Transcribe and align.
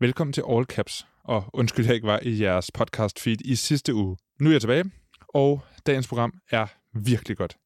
Velkommen 0.00 0.32
til 0.32 0.44
All 0.50 0.64
Caps, 0.64 1.06
og 1.24 1.44
undskyld, 1.52 1.86
jeg 1.86 1.94
ikke 1.94 2.06
var 2.06 2.20
i 2.22 2.42
jeres 2.42 2.70
podcast 2.70 3.20
feed 3.20 3.36
i 3.44 3.54
sidste 3.54 3.94
uge. 3.94 4.16
Nu 4.40 4.48
er 4.48 4.54
jeg 4.54 4.60
tilbage, 4.60 4.84
og 5.34 5.62
dagens 5.86 6.08
program 6.08 6.32
er 6.50 6.66
virkelig 6.94 7.36
godt. 7.36 7.56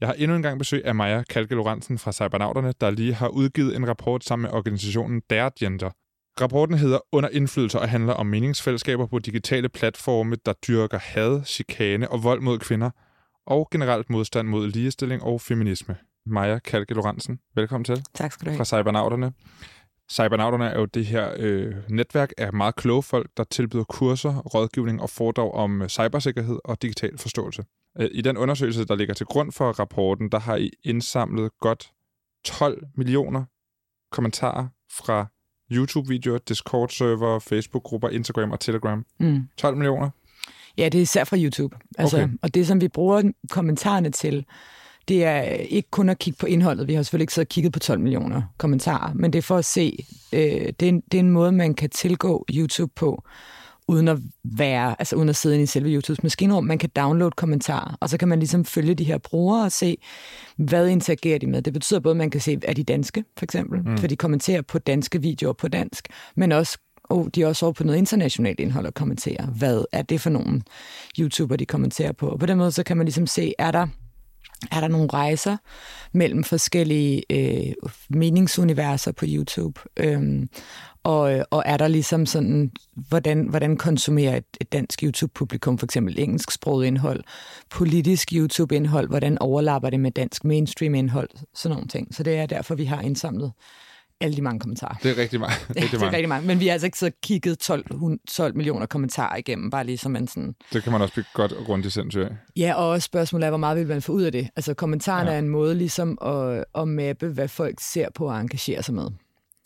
Jeg 0.00 0.08
har 0.08 0.14
endnu 0.14 0.36
en 0.36 0.42
gang 0.42 0.58
besøg 0.58 0.84
af 0.84 0.94
Maja 0.94 1.22
Kalke 1.22 1.54
Lorentzen 1.54 1.98
fra 1.98 2.12
Cybernauterne, 2.12 2.72
der 2.80 2.90
lige 2.90 3.14
har 3.14 3.28
udgivet 3.28 3.76
en 3.76 3.88
rapport 3.88 4.24
sammen 4.24 4.42
med 4.42 4.58
organisationen 4.58 5.22
Dare 5.30 5.50
Gender. 5.58 5.90
Rapporten 6.40 6.78
hedder 6.78 6.98
Under 7.12 7.28
indflydelse 7.28 7.80
og 7.80 7.88
handler 7.88 8.12
om 8.12 8.26
meningsfællesskaber 8.26 9.06
på 9.06 9.18
digitale 9.18 9.68
platforme, 9.68 10.36
der 10.46 10.52
dyrker 10.52 10.98
had, 10.98 11.44
chikane 11.44 12.10
og 12.10 12.24
vold 12.24 12.40
mod 12.40 12.58
kvinder, 12.58 12.90
og 13.46 13.68
generelt 13.70 14.10
modstand 14.10 14.48
mod 14.48 14.68
ligestilling 14.68 15.22
og 15.22 15.40
feminisme. 15.40 15.96
Maja 16.26 16.58
Kalke 16.58 16.94
Lorentzen, 16.94 17.38
velkommen 17.54 17.84
til. 17.84 18.04
Tak 18.14 18.32
skal 18.32 18.44
du 18.44 18.50
have. 18.50 18.56
Fra 18.56 18.64
Cybernauterne. 18.64 19.32
Cybernauterne 20.12 20.66
er 20.66 20.78
jo 20.78 20.84
det 20.84 21.06
her 21.06 21.34
øh, 21.36 21.74
netværk 21.88 22.32
af 22.38 22.52
meget 22.52 22.76
kloge 22.76 23.02
folk, 23.02 23.30
der 23.36 23.44
tilbyder 23.44 23.84
kurser, 23.84 24.36
rådgivning 24.38 25.02
og 25.02 25.10
foredrag 25.10 25.54
om 25.54 25.82
øh, 25.82 25.88
cybersikkerhed 25.88 26.58
og 26.64 26.82
digital 26.82 27.18
forståelse. 27.18 27.64
Øh, 28.00 28.08
I 28.12 28.20
den 28.20 28.36
undersøgelse, 28.36 28.84
der 28.84 28.94
ligger 28.94 29.14
til 29.14 29.26
grund 29.26 29.52
for 29.52 29.72
rapporten, 29.72 30.28
der 30.28 30.38
har 30.38 30.56
I 30.56 30.70
indsamlet 30.84 31.50
godt 31.60 31.92
12 32.44 32.86
millioner 32.96 33.44
kommentarer 34.12 34.68
fra 34.92 35.26
YouTube-videoer, 35.72 36.38
Discord-server, 36.38 37.38
Facebook-grupper, 37.38 38.08
Instagram 38.08 38.50
og 38.52 38.60
Telegram. 38.60 39.04
Mm. 39.20 39.48
12 39.56 39.76
millioner? 39.76 40.10
Ja, 40.78 40.84
det 40.88 40.98
er 40.98 41.02
især 41.02 41.24
fra 41.24 41.36
YouTube. 41.38 41.76
Altså, 41.98 42.16
Okay. 42.16 42.28
Og 42.42 42.54
det, 42.54 42.66
som 42.66 42.80
vi 42.80 42.88
bruger 42.88 43.32
kommentarerne 43.50 44.10
til, 44.10 44.46
det 45.08 45.24
er 45.24 45.42
ikke 45.50 45.90
kun 45.90 46.08
at 46.08 46.18
kigge 46.18 46.38
på 46.38 46.46
indholdet. 46.46 46.88
Vi 46.88 46.94
har 46.94 47.02
selvfølgelig 47.02 47.22
ikke 47.22 47.34
så 47.34 47.44
kigget 47.44 47.72
på 47.72 47.78
12 47.78 48.00
millioner 48.00 48.42
kommentarer, 48.58 49.12
men 49.14 49.32
det 49.32 49.38
er 49.38 49.42
for 49.42 49.56
at 49.56 49.64
se, 49.64 50.06
øh, 50.32 50.40
det, 50.80 50.82
er 50.82 50.88
en, 50.88 51.00
det 51.00 51.18
er 51.18 51.22
en 51.22 51.30
måde, 51.30 51.52
man 51.52 51.74
kan 51.74 51.90
tilgå 51.90 52.46
YouTube 52.54 52.92
på, 52.96 53.24
uden 53.88 54.08
at 54.08 54.18
være, 54.44 54.96
altså 54.98 55.16
uden 55.16 55.28
at 55.28 55.36
sidde 55.36 55.54
inde 55.54 55.62
i 55.62 55.66
selve 55.66 55.90
YouTubes 55.90 56.22
maskinrum. 56.22 56.64
Man 56.64 56.78
kan 56.78 56.90
downloade 56.96 57.30
kommentarer, 57.30 57.96
og 58.00 58.10
så 58.10 58.18
kan 58.18 58.28
man 58.28 58.38
ligesom 58.38 58.64
følge 58.64 58.94
de 58.94 59.04
her 59.04 59.18
brugere 59.18 59.64
og 59.64 59.72
se, 59.72 59.96
hvad 60.56 60.88
interagerer 60.88 61.38
de 61.38 61.46
med. 61.46 61.62
Det 61.62 61.72
betyder 61.72 62.00
både, 62.00 62.12
at 62.12 62.16
man 62.16 62.30
kan 62.30 62.40
se, 62.40 62.58
er 62.62 62.72
de 62.72 62.84
danske, 62.84 63.24
for 63.38 63.44
eksempel, 63.44 63.82
mm. 63.82 63.98
for 63.98 64.06
de 64.06 64.16
kommenterer 64.16 64.62
på 64.62 64.78
danske 64.78 65.22
videoer 65.22 65.52
på 65.52 65.68
dansk, 65.68 66.08
men 66.36 66.52
også 66.52 66.78
og 67.04 67.30
de 67.34 67.42
er 67.42 67.46
også 67.46 67.66
over 67.66 67.72
på 67.72 67.84
noget 67.84 67.98
internationalt 67.98 68.60
indhold 68.60 68.86
og 68.86 68.94
kommenterer. 68.94 69.46
Hvad 69.46 69.84
er 69.92 70.02
det 70.02 70.20
for 70.20 70.30
nogle 70.30 70.62
YouTuber, 71.18 71.56
de 71.56 71.66
kommenterer 71.66 72.12
på? 72.12 72.28
Og 72.28 72.38
på 72.38 72.46
den 72.46 72.58
måde, 72.58 72.72
så 72.72 72.82
kan 72.82 72.96
man 72.96 73.06
ligesom 73.06 73.26
se, 73.26 73.54
er 73.58 73.70
der 73.70 73.86
er 74.72 74.80
der 74.80 74.88
nogle 74.88 75.08
rejser 75.12 75.56
mellem 76.12 76.44
forskellige 76.44 77.22
øh, 77.30 77.72
meningsuniverser 78.08 79.12
på 79.12 79.24
YouTube? 79.28 79.80
Øhm, 79.96 80.48
og, 81.04 81.46
og 81.50 81.62
er 81.66 81.76
der 81.76 81.88
ligesom 81.88 82.26
sådan, 82.26 82.72
hvordan, 82.94 83.46
hvordan 83.48 83.76
konsumerer 83.76 84.36
et, 84.36 84.44
et 84.60 84.72
dansk 84.72 85.02
YouTube-publikum 85.02 85.78
for 85.78 85.86
eksempel 85.86 86.18
engelsksproget 86.18 86.86
indhold, 86.86 87.24
politisk 87.70 88.32
YouTube-indhold, 88.32 89.08
hvordan 89.08 89.38
overlapper 89.38 89.90
det 89.90 90.00
med 90.00 90.10
dansk 90.10 90.44
mainstream-indhold, 90.44 91.28
sådan 91.54 91.74
nogle 91.74 91.88
ting. 91.88 92.14
Så 92.14 92.22
det 92.22 92.36
er 92.36 92.46
derfor, 92.46 92.74
vi 92.74 92.84
har 92.84 93.00
indsamlet 93.00 93.52
alle 94.24 94.36
de 94.36 94.42
mange 94.42 94.60
kommentarer. 94.60 94.94
Det 95.02 95.10
er 95.10 95.18
rigtig 95.22 95.40
meget. 95.40 95.52
Ja, 95.60 95.66
Rigtig 95.68 95.82
det 95.90 95.94
er 95.94 96.00
mange. 96.00 96.16
rigtig 96.16 96.28
mange. 96.28 96.46
Men 96.46 96.60
vi 96.60 96.66
har 96.66 96.72
altså 96.72 96.86
ikke 96.86 96.98
så 96.98 97.10
kigget 97.22 97.58
12, 97.58 97.96
hun- 97.96 98.18
12 98.30 98.56
millioner 98.56 98.86
kommentarer 98.86 99.36
igennem, 99.36 99.70
bare 99.70 99.84
lige 99.84 99.98
som 99.98 100.16
en 100.16 100.28
sådan... 100.28 100.54
Det 100.72 100.82
kan 100.82 100.92
man 100.92 101.00
også 101.02 101.14
blive 101.14 101.24
godt 101.34 101.52
rundt 101.68 101.86
i 101.86 101.90
sindssygt. 101.90 102.28
Ja, 102.56 102.74
og 102.74 102.88
også 102.88 103.06
spørgsmålet 103.06 103.46
er, 103.46 103.50
hvor 103.50 103.58
meget 103.58 103.76
vil 103.78 103.86
man 103.86 104.02
få 104.02 104.12
ud 104.12 104.22
af 104.22 104.32
det? 104.32 104.48
Altså 104.56 104.74
kommentarerne 104.74 105.24
Ja. 105.30 105.30
ja. 105.30 105.34
er 105.34 105.38
en 105.42 105.48
måde 105.48 105.74
ligesom 105.74 106.18
at, 106.22 106.64
at 106.74 106.88
mappe, 106.88 107.28
hvad 107.28 107.48
folk 107.48 107.80
ser 107.80 108.08
på 108.14 108.26
og 108.28 108.40
engagerer 108.40 108.82
sig 108.82 108.94
med. 108.94 109.06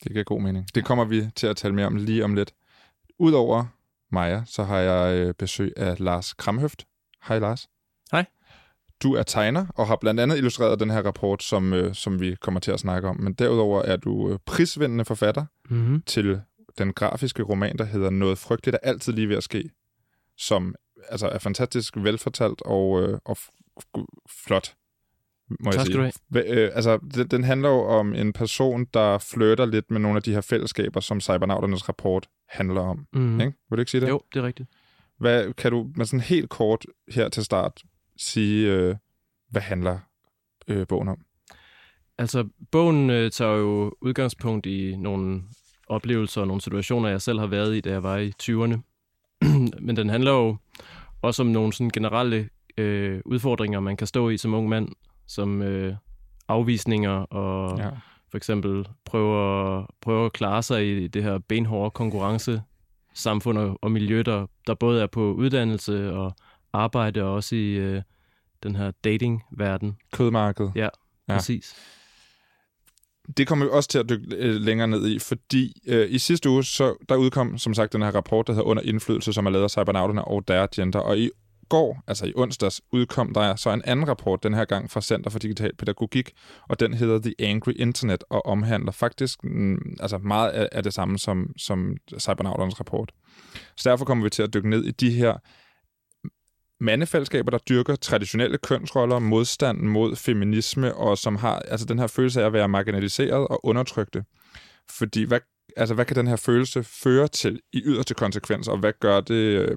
Det 0.04 0.12
giver 0.12 0.24
god 0.24 0.40
mening. 0.42 0.66
Det 0.74 0.84
kommer 0.84 1.04
vi 1.04 1.26
til 1.36 1.46
at 1.46 1.56
tale 1.56 1.74
mere 1.74 1.86
om 1.86 1.96
lige 1.96 2.24
om 2.24 2.34
lidt. 2.34 2.52
Udover 3.18 3.64
Maja, 4.12 4.42
så 4.46 4.64
har 4.64 4.78
jeg 4.78 5.16
øh, 5.18 5.34
besøg 5.34 5.72
af 5.76 5.96
Lars 5.98 6.32
Kramhøft. 6.32 6.86
Hej 7.28 7.38
Lars. 7.38 7.68
Hej. 8.12 8.24
Du 9.02 9.14
er 9.14 9.22
tegner 9.22 9.66
og 9.74 9.86
har 9.86 9.96
blandt 9.96 10.20
andet 10.20 10.36
illustreret 10.36 10.80
den 10.80 10.90
her 10.90 11.02
rapport, 11.02 11.42
som, 11.42 11.72
øh, 11.72 11.94
som 11.94 12.20
vi 12.20 12.34
kommer 12.40 12.60
til 12.60 12.70
at 12.70 12.80
snakke 12.80 13.08
om. 13.08 13.20
Men 13.20 13.32
derudover 13.32 13.82
er 13.82 13.96
du 13.96 14.30
øh, 14.32 14.38
prisvindende 14.46 15.04
forfatter 15.04 15.44
Mm-hmm. 15.70 16.02
til 16.02 16.40
den 16.78 16.92
grafiske 16.92 17.42
roman, 17.42 17.78
der 17.78 17.84
hedder 17.84 18.10
Noget 18.10 18.38
frygteligt 18.38 18.74
er 18.82 18.88
altid 18.88 19.12
lige 19.12 19.28
ved 19.28 19.36
at 19.36 19.42
ske, 19.42 19.70
som 20.36 20.74
altså, 21.08 21.28
er 21.28 21.38
fantastisk 21.38 21.96
velfortalt 21.96 22.62
og, 22.64 23.02
øh, 23.02 23.18
og 23.24 23.36
flot, 24.46 24.74
må 25.60 25.70
Tak 25.70 25.74
jeg 25.78 25.86
sige. 25.86 25.96
du 25.96 26.02
have. 26.34 26.64
Øh, 26.64 26.70
altså, 26.74 26.98
den, 27.14 27.28
den 27.28 27.44
handler 27.44 27.68
jo 27.68 27.80
om 27.84 28.14
en 28.14 28.32
person, 28.32 28.84
der 28.94 29.18
flytter 29.18 29.66
lidt 29.66 29.90
med 29.90 30.00
nogle 30.00 30.16
af 30.16 30.22
de 30.22 30.32
her 30.32 30.40
fællesskaber, 30.40 31.00
som 31.00 31.20
Cybernauternes 31.20 31.88
rapport 31.88 32.28
handler 32.48 32.80
om. 32.80 33.06
Mm. 33.12 33.20
Mm. 33.20 33.40
Ikke? 33.40 33.52
Vil 33.70 33.76
du 33.76 33.80
ikke 33.80 33.90
sige 33.90 34.00
det? 34.00 34.08
Jo, 34.08 34.20
det 34.34 34.40
er 34.40 34.46
rigtigt. 34.46 34.68
Hvad, 35.18 35.52
kan 35.52 35.70
du 35.72 35.90
med 35.96 36.06
sådan 36.06 36.20
helt 36.20 36.50
kort 36.50 36.86
her 37.14 37.28
til 37.28 37.44
start 37.44 37.82
sige, 38.18 38.72
øh, 38.72 38.96
hvad 39.50 39.62
handler 39.62 39.98
øh, 40.68 40.86
bogen 40.86 41.08
om? 41.08 41.18
Altså, 42.18 42.48
bogen 42.70 43.10
øh, 43.10 43.30
tager 43.30 43.54
jo 43.56 43.94
udgangspunkt 44.00 44.66
i 44.66 44.96
nogle 44.96 45.42
oplevelser 45.88 46.40
og 46.40 46.46
nogle 46.46 46.60
situationer, 46.62 47.08
jeg 47.08 47.22
selv 47.22 47.38
har 47.38 47.46
været 47.46 47.76
i, 47.76 47.80
da 47.80 47.90
jeg 47.90 48.02
var 48.02 48.16
i 48.16 48.32
20'erne. 48.42 48.78
Men 49.86 49.96
den 49.96 50.08
handler 50.10 50.30
jo 50.30 50.56
også 51.22 51.42
om 51.42 51.48
nogle 51.48 51.72
sådan 51.72 51.90
generelle 51.90 52.48
øh, 52.78 53.20
udfordringer, 53.24 53.80
man 53.80 53.96
kan 53.96 54.06
stå 54.06 54.28
i 54.28 54.36
som 54.36 54.54
ung 54.54 54.68
mand, 54.68 54.88
som 55.26 55.62
øh, 55.62 55.94
afvisninger 56.48 57.10
og 57.10 57.78
Ja. 57.78 57.88
for 58.30 58.36
eksempel 58.36 58.88
prøve 59.04 59.78
at, 59.78 59.86
prøve 60.00 60.26
at 60.26 60.32
klare 60.32 60.62
sig 60.62 60.88
i 61.04 61.08
det 61.08 61.22
her 61.22 61.38
benhårde 61.38 61.90
konkurrence 61.90 62.62
samfund 63.14 63.58
og, 63.58 63.78
og 63.82 63.90
miljø, 63.90 64.22
der, 64.22 64.46
der 64.66 64.74
både 64.74 65.02
er 65.02 65.06
på 65.06 65.32
uddannelse 65.32 66.12
og 66.12 66.36
arbejde, 66.72 67.22
og 67.22 67.34
også 67.34 67.54
i 67.56 67.68
øh, 67.72 68.02
den 68.62 68.76
her 68.76 68.90
dating-verden. 69.04 69.96
Kødmarkedet. 70.12 70.72
Ja, 70.74 70.80
Ja. 70.80 70.88
ja. 71.28 71.34
præcis. 71.38 71.74
Det 73.36 73.46
kommer 73.46 73.64
vi 73.64 73.70
også 73.70 73.88
til 73.88 73.98
at 73.98 74.08
dykke 74.08 74.36
øh, 74.36 74.54
længere 74.54 74.88
ned 74.88 75.08
i, 75.08 75.18
fordi 75.18 75.82
øh, 75.86 76.06
i 76.10 76.18
sidste 76.18 76.50
uge, 76.50 76.64
så 76.64 76.94
der 77.08 77.16
udkom 77.16 77.58
som 77.58 77.74
sagt 77.74 77.92
den 77.92 78.02
her 78.02 78.10
rapport, 78.10 78.46
der 78.46 78.52
hedder 78.52 78.66
Under 78.66 78.82
indflydelse, 78.82 79.32
som 79.32 79.46
er 79.46 79.50
lavet 79.50 79.64
af 79.64 79.70
Cybernauterne 79.70 80.24
og 80.24 80.48
Dare 80.48 80.68
Gender. 80.74 80.98
Og 80.98 81.18
i 81.18 81.30
går, 81.68 82.02
altså 82.06 82.26
i 82.26 82.32
onsdags, 82.36 82.80
udkom 82.92 83.34
der 83.34 83.56
så 83.56 83.70
en 83.70 83.82
anden 83.84 84.08
rapport, 84.08 84.42
den 84.42 84.54
her 84.54 84.64
gang 84.64 84.90
fra 84.90 85.00
Center 85.00 85.30
for 85.30 85.38
Digital 85.38 85.76
Pædagogik, 85.76 86.32
og 86.68 86.80
den 86.80 86.94
hedder 86.94 87.18
The 87.18 87.34
Angry 87.38 87.72
Internet, 87.76 88.24
og 88.30 88.46
omhandler 88.46 88.92
faktisk 88.92 89.44
mm, 89.44 89.96
altså 90.00 90.18
meget 90.18 90.50
af, 90.50 90.68
af 90.72 90.82
det 90.82 90.94
samme 90.94 91.18
som, 91.18 91.52
som 91.56 91.96
Cybernauternes 92.18 92.80
rapport. 92.80 93.12
Så 93.76 93.90
derfor 93.90 94.04
kommer 94.04 94.24
vi 94.24 94.30
til 94.30 94.42
at 94.42 94.54
dykke 94.54 94.70
ned 94.70 94.84
i 94.84 94.90
de 94.90 95.10
her 95.10 95.36
mandefællesskaber, 96.80 97.50
der 97.50 97.58
dyrker 97.58 97.96
traditionelle 97.96 98.58
kønsroller, 98.58 99.18
modstand 99.18 99.78
mod 99.78 100.16
feminisme, 100.16 100.94
og 100.94 101.18
som 101.18 101.36
har 101.36 101.58
altså 101.58 101.86
den 101.86 101.98
her 101.98 102.06
følelse 102.06 102.42
af 102.42 102.46
at 102.46 102.52
være 102.52 102.68
marginaliseret 102.68 103.48
og 103.48 103.66
undertrykte. 103.66 104.24
Fordi 104.90 105.24
hvad, 105.24 105.40
altså, 105.76 105.94
hvad 105.94 106.04
kan 106.04 106.16
den 106.16 106.26
her 106.26 106.36
følelse 106.36 106.82
føre 106.82 107.28
til 107.28 107.60
i 107.72 107.82
yderste 107.84 108.14
konsekvens, 108.14 108.68
og 108.68 108.78
hvad 108.78 108.92
gør 109.00 109.20
det, 109.20 109.34
øh, 109.34 109.76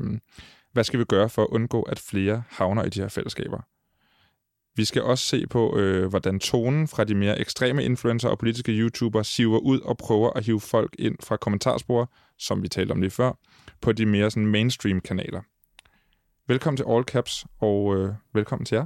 hvad 0.74 0.84
skal 0.84 1.00
vi 1.00 1.06
gøre 1.06 1.30
for 1.30 1.42
at 1.42 1.48
undgå, 1.52 1.82
at 1.82 2.00
flere 2.00 2.44
havner 2.50 2.84
i 2.84 2.90
de 2.90 3.02
her 3.02 3.08
fællesskaber? 3.08 3.62
Vi 4.76 4.86
skal 4.86 5.02
også 5.02 5.26
se 5.26 5.48
på, 5.48 5.78
øh, 5.78 6.10
hvordan 6.10 6.40
tonen 6.40 6.88
fra 6.88 7.04
de 7.04 7.16
mere 7.16 7.40
ekstreme 7.40 7.84
influencer 7.84 8.30
og 8.30 8.40
politiske 8.40 8.72
YouTubere 8.72 9.24
siver 9.24 9.58
ud 9.58 9.80
og 9.80 9.98
prøver 9.98 10.30
at 10.30 10.46
hive 10.46 10.62
folk 10.62 10.96
ind 11.00 11.16
fra 11.24 11.38
kommentarspor, 11.38 12.12
som 12.38 12.64
vi 12.64 12.68
talte 12.68 12.92
om 12.92 13.02
lige 13.02 13.12
før, 13.12 13.32
på 13.82 13.92
de 13.92 14.06
mere 14.06 14.32
sådan 14.32 14.46
mainstream-kanaler. 14.46 15.42
Velkommen 16.52 16.78
til 16.78 16.86
All 16.90 17.04
Caps, 17.04 17.46
og 17.60 17.96
øh, 17.96 18.14
velkommen 18.34 18.66
til 18.66 18.76
jer. 18.76 18.86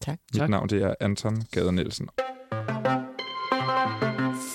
Tak. 0.00 0.18
Mit 0.32 0.38
Tak. 0.40 0.50
navn 0.50 0.68
det 0.68 0.82
er 0.82 0.94
Anton 1.00 1.42
Gader 1.52 1.70
Nielsen. 1.70 2.08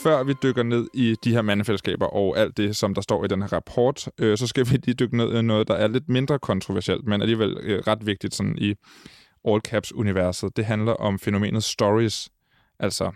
Før 0.03 0.23
vi 0.23 0.33
dykker 0.43 0.63
ned 0.63 0.87
i 0.93 1.15
de 1.23 1.31
her 1.31 1.41
mandefællesskaber 1.41 2.05
og 2.05 2.37
alt 2.37 2.57
det, 2.57 2.75
som 2.75 2.93
der 2.93 3.01
står 3.01 3.25
i 3.25 3.27
den 3.27 3.41
her 3.41 3.53
rapport, 3.53 4.09
øh, 4.17 4.37
så 4.37 4.47
skal 4.47 4.65
vi 4.69 4.77
lige 4.83 4.93
dykke 4.93 5.17
ned 5.17 5.39
i 5.39 5.41
noget, 5.41 5.67
der 5.67 5.73
er 5.73 5.87
lidt 5.87 6.09
mindre 6.09 6.39
kontroversielt, 6.39 7.05
men 7.05 7.21
alligevel 7.21 7.57
øh, 7.61 7.79
ret 7.87 8.05
vigtigt 8.05 8.35
sådan 8.35 8.57
i 8.57 8.75
All 9.47 9.61
Caps-universet. 9.61 10.57
Det 10.57 10.65
handler 10.65 10.93
om 10.93 11.19
fænomenet 11.19 11.63
stories, 11.63 12.29
altså 12.79 13.11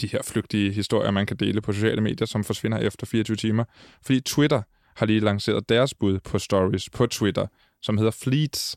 de 0.00 0.06
her 0.06 0.22
flygtige 0.22 0.72
historier, 0.72 1.10
man 1.10 1.26
kan 1.26 1.36
dele 1.36 1.60
på 1.60 1.72
sociale 1.72 2.00
medier, 2.00 2.26
som 2.26 2.44
forsvinder 2.44 2.78
efter 2.78 3.06
24 3.06 3.36
timer. 3.36 3.64
Fordi 4.02 4.20
Twitter 4.20 4.62
har 4.96 5.06
lige 5.06 5.20
lanceret 5.20 5.68
deres 5.68 5.94
bud 5.94 6.18
på 6.20 6.38
stories 6.38 6.90
på 6.90 7.06
Twitter, 7.06 7.46
som 7.82 7.98
hedder 7.98 8.10
Fleets. 8.10 8.76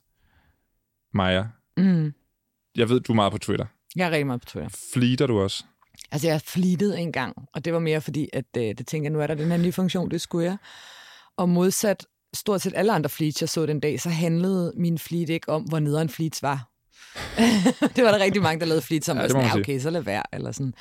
Maja, 1.13 1.43
Mm. 1.77 2.13
jeg 2.75 2.89
ved, 2.89 2.99
du 2.99 3.11
er 3.11 3.15
meget 3.15 3.31
på 3.31 3.37
Twitter. 3.37 3.65
Jeg 3.95 4.07
er 4.07 4.11
rigtig 4.11 4.27
meget 4.27 4.41
på 4.41 4.45
Twitter. 4.45 4.69
Fleeter 4.93 5.27
du 5.27 5.39
også? 5.39 5.63
Altså, 6.11 6.27
jeg 6.27 6.41
flittede 6.41 6.99
en 6.99 7.11
gang, 7.11 7.35
og 7.53 7.65
det 7.65 7.73
var 7.73 7.79
mere 7.79 8.01
fordi, 8.01 8.29
at 8.33 8.45
øh, 8.57 8.63
det 8.63 8.87
tænkte 8.87 9.03
jeg, 9.05 9.09
nu 9.11 9.19
er 9.19 9.27
der 9.27 9.35
den 9.35 9.51
her 9.51 9.57
nye 9.57 9.71
funktion, 9.71 10.11
det 10.11 10.21
skulle 10.21 10.45
jeg. 10.45 10.57
Og 11.37 11.49
modsat 11.49 12.05
stort 12.33 12.61
set 12.61 12.73
alle 12.75 12.93
andre 12.93 13.09
fleets, 13.09 13.41
jeg 13.41 13.49
så 13.49 13.65
den 13.65 13.79
dag, 13.79 14.01
så 14.01 14.09
handlede 14.09 14.73
min 14.75 14.97
fleet 14.97 15.29
ikke 15.29 15.49
om, 15.49 15.63
hvor 15.63 15.79
nederen 15.79 16.09
fleets 16.09 16.43
var. 16.43 16.70
det 17.95 18.03
var 18.03 18.11
der 18.11 18.19
rigtig 18.19 18.41
mange, 18.41 18.59
der 18.59 18.65
lavede 18.65 18.81
flit 18.81 19.05
som, 19.05 19.17
Ja, 19.17 19.23
må 19.23 19.29
sådan, 19.29 19.45
ja, 19.45 19.59
okay, 19.59 19.79
så 19.79 19.89
lad 19.89 20.01
være, 20.01 20.23
eller 20.33 20.51
sådan. 20.51 20.73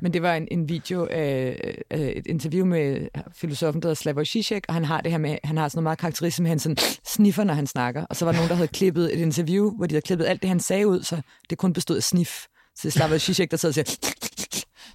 Men 0.00 0.12
det 0.12 0.22
var 0.22 0.34
en, 0.34 0.48
en 0.50 0.68
video 0.68 1.06
af, 1.10 1.74
af 1.90 2.12
et 2.16 2.26
interview 2.26 2.66
med 2.66 3.08
filosofen, 3.34 3.82
der 3.82 3.88
hedder 3.88 3.94
Slavoj 3.94 4.24
Žižek, 4.24 4.64
og 4.68 4.74
han 4.74 4.84
har 4.84 5.00
det 5.00 5.10
her 5.10 5.18
med, 5.18 5.38
han 5.44 5.56
har 5.56 5.68
sådan 5.68 5.76
noget 5.78 5.82
meget 5.82 5.98
karakteristisk 5.98 6.40
med, 6.42 6.48
han 6.48 6.58
sådan 6.58 6.76
sniffer, 7.06 7.44
når 7.44 7.54
han 7.54 7.66
snakker. 7.66 8.06
Og 8.10 8.16
så 8.16 8.24
var 8.24 8.32
der 8.32 8.38
nogen, 8.38 8.48
der 8.48 8.54
havde 8.54 8.68
klippet 8.68 9.14
et 9.14 9.20
interview, 9.20 9.76
hvor 9.76 9.86
de 9.86 9.94
havde 9.94 10.02
klippet 10.02 10.26
alt 10.26 10.42
det, 10.42 10.48
han 10.48 10.60
sagde 10.60 10.86
ud, 10.86 11.02
så 11.02 11.20
det 11.50 11.58
kun 11.58 11.72
bestod 11.72 11.96
af 11.96 12.02
snif. 12.02 12.46
Så 12.74 12.80
det 12.82 12.86
er 12.86 12.90
Slavoj 12.90 13.18
Žižek, 13.18 13.50
der 13.50 13.56
sidder 13.56 13.82
og 13.82 13.86
siger... 13.86 13.96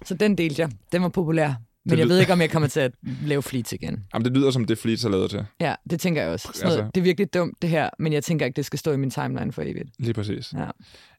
Så 0.04 0.14
den 0.14 0.38
delte 0.38 0.62
jeg. 0.62 0.70
Den 0.92 1.02
var 1.02 1.08
populær. 1.08 1.54
Men 1.86 1.90
Det 1.90 1.98
jeg 1.98 2.08
ved 2.08 2.20
ikke, 2.20 2.32
om 2.32 2.40
jeg 2.40 2.50
kommer 2.50 2.68
til 2.68 2.80
at 2.80 2.92
lave 3.24 3.42
fleets 3.42 3.72
igen. 3.72 4.04
Jamen, 4.14 4.24
det 4.24 4.32
lyder 4.36 4.50
som 4.50 4.64
det, 4.64 4.78
Fleets 4.78 5.04
er 5.04 5.08
lavet 5.08 5.30
til. 5.30 5.44
Ja, 5.60 5.74
det 5.90 6.00
tænker 6.00 6.22
jeg 6.22 6.30
også. 6.30 6.48
Sådan 6.54 6.66
noget, 6.68 6.78
Altså- 6.78 6.90
Det 6.94 7.00
er 7.00 7.04
virkelig 7.04 7.34
dumt, 7.34 7.62
det 7.62 7.70
her, 7.70 7.90
men 7.98 8.12
jeg 8.12 8.24
tænker 8.24 8.46
ikke, 8.46 8.56
det 8.56 8.66
skal 8.66 8.78
stå 8.78 8.92
i 8.92 8.96
min 8.96 9.10
timeline 9.10 9.52
for 9.52 9.62
evigt. 9.62 9.88
Lige 9.98 10.14
præcis. 10.14 10.52
Ja. 10.52 10.66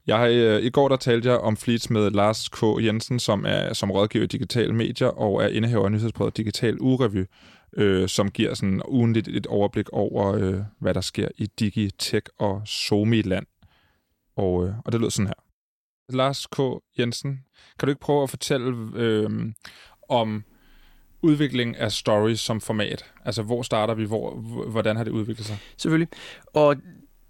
Jeg 0.08 0.18
har, 0.18 0.26
øh, 0.28 0.62
I 0.64 0.70
går 0.70 0.88
der 0.90 0.96
talte 0.96 1.30
jeg 1.30 1.38
om 1.38 1.58
Fleets 1.58 1.90
med 1.90 2.12
Lars 2.12 2.50
K. 2.50 2.64
Jensen, 2.82 3.20
som 3.20 3.46
er 3.48 3.74
som 3.74 3.92
rådgiver 3.92 4.24
i 4.24 4.28
digitale 4.28 4.74
medier 4.74 5.08
og 5.08 5.44
er 5.44 5.48
indehaver 5.48 5.86
af 5.86 5.92
nyhedsbrevet 5.92 6.38
Digital 6.38 6.78
Urevy, 6.80 7.26
øh, 7.78 8.10
som 8.10 8.32
giver 8.32 8.54
sådan 8.54 8.82
ugenligt 8.88 9.28
et 9.28 9.48
overblik 9.48 9.90
over, 9.90 10.34
øh, 10.34 10.60
hvad 10.80 10.94
der 10.94 11.02
sker 11.02 11.28
i 11.38 11.46
Digi, 11.60 11.92
Tech 12.00 12.26
og 12.40 12.62
Somi-land. 12.66 13.46
Og, 14.36 14.66
øh, 14.68 14.74
og 14.86 14.92
det 14.92 15.00
lyder 15.02 15.10
sådan 15.10 15.28
her. 15.28 15.34
Lars 16.18 16.48
K. 16.48 16.60
Jensen, 17.00 17.40
kan 17.80 17.88
du 17.88 17.90
ikke 17.90 18.02
prøve 18.02 18.24
at 18.24 18.30
fortælle 18.30 18.76
øh, 18.96 19.30
om 20.10 20.44
udviklingen 21.22 21.76
af 21.76 21.92
stories 21.92 22.40
som 22.40 22.62
format? 22.62 23.06
Altså, 23.26 23.44
hvor 23.44 23.62
starter 23.62 23.94
vi? 23.94 24.06
Hvor, 24.06 24.36
hvordan 24.72 24.96
har 24.96 25.04
det 25.04 25.12
udviklet 25.12 25.48
sig? 25.48 25.58
Selvfølgelig. 25.78 26.08
Og 26.54 26.76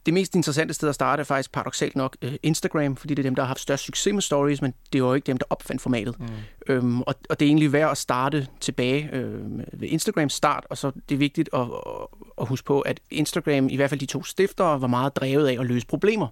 det 0.06 0.13
mest 0.13 0.36
interessante 0.36 0.74
sted 0.74 0.89
at 0.89 0.95
starte 0.95 1.19
er 1.22 1.24
faktisk 1.24 1.51
paradoxalt 1.51 1.95
nok 1.95 2.18
øh, 2.22 2.34
Instagram, 2.44 2.95
fordi 2.95 3.13
det 3.13 3.19
er 3.19 3.24
dem, 3.24 3.36
der 3.36 3.44
har 3.44 3.48
haft 3.48 3.60
størst 3.60 3.84
succes 3.84 4.13
med 4.13 4.22
stories, 4.22 4.62
men 4.62 4.74
det 4.94 5.04
var 5.04 5.07
jo 5.07 5.13
ikke 5.13 5.25
dem, 5.28 5.38
der 5.38 5.45
opfandt 5.50 5.81
formatet. 5.81 6.19
Mm. 6.19 6.25
Øhm, 6.67 7.01
og, 7.01 7.15
og 7.29 7.39
det 7.39 7.45
er 7.45 7.49
egentlig 7.49 7.73
værd 7.73 7.91
at 7.91 7.97
starte 7.97 8.47
tilbage 8.59 9.09
øh, 9.13 9.59
ved 9.73 9.87
Instagrams 9.87 10.33
start, 10.33 10.65
og 10.69 10.77
så 10.77 10.91
det 11.09 11.15
er 11.15 11.19
vigtigt 11.19 11.49
at, 11.53 11.61
at, 12.41 12.47
huske 12.47 12.65
på, 12.65 12.81
at 12.81 12.99
Instagram, 13.11 13.69
i 13.69 13.75
hvert 13.75 13.89
fald 13.89 13.99
de 13.99 14.05
to 14.05 14.23
stiftere, 14.23 14.81
var 14.81 14.87
meget 14.87 15.15
drevet 15.15 15.47
af 15.47 15.57
at 15.59 15.65
løse 15.65 15.87
problemer. 15.87 16.27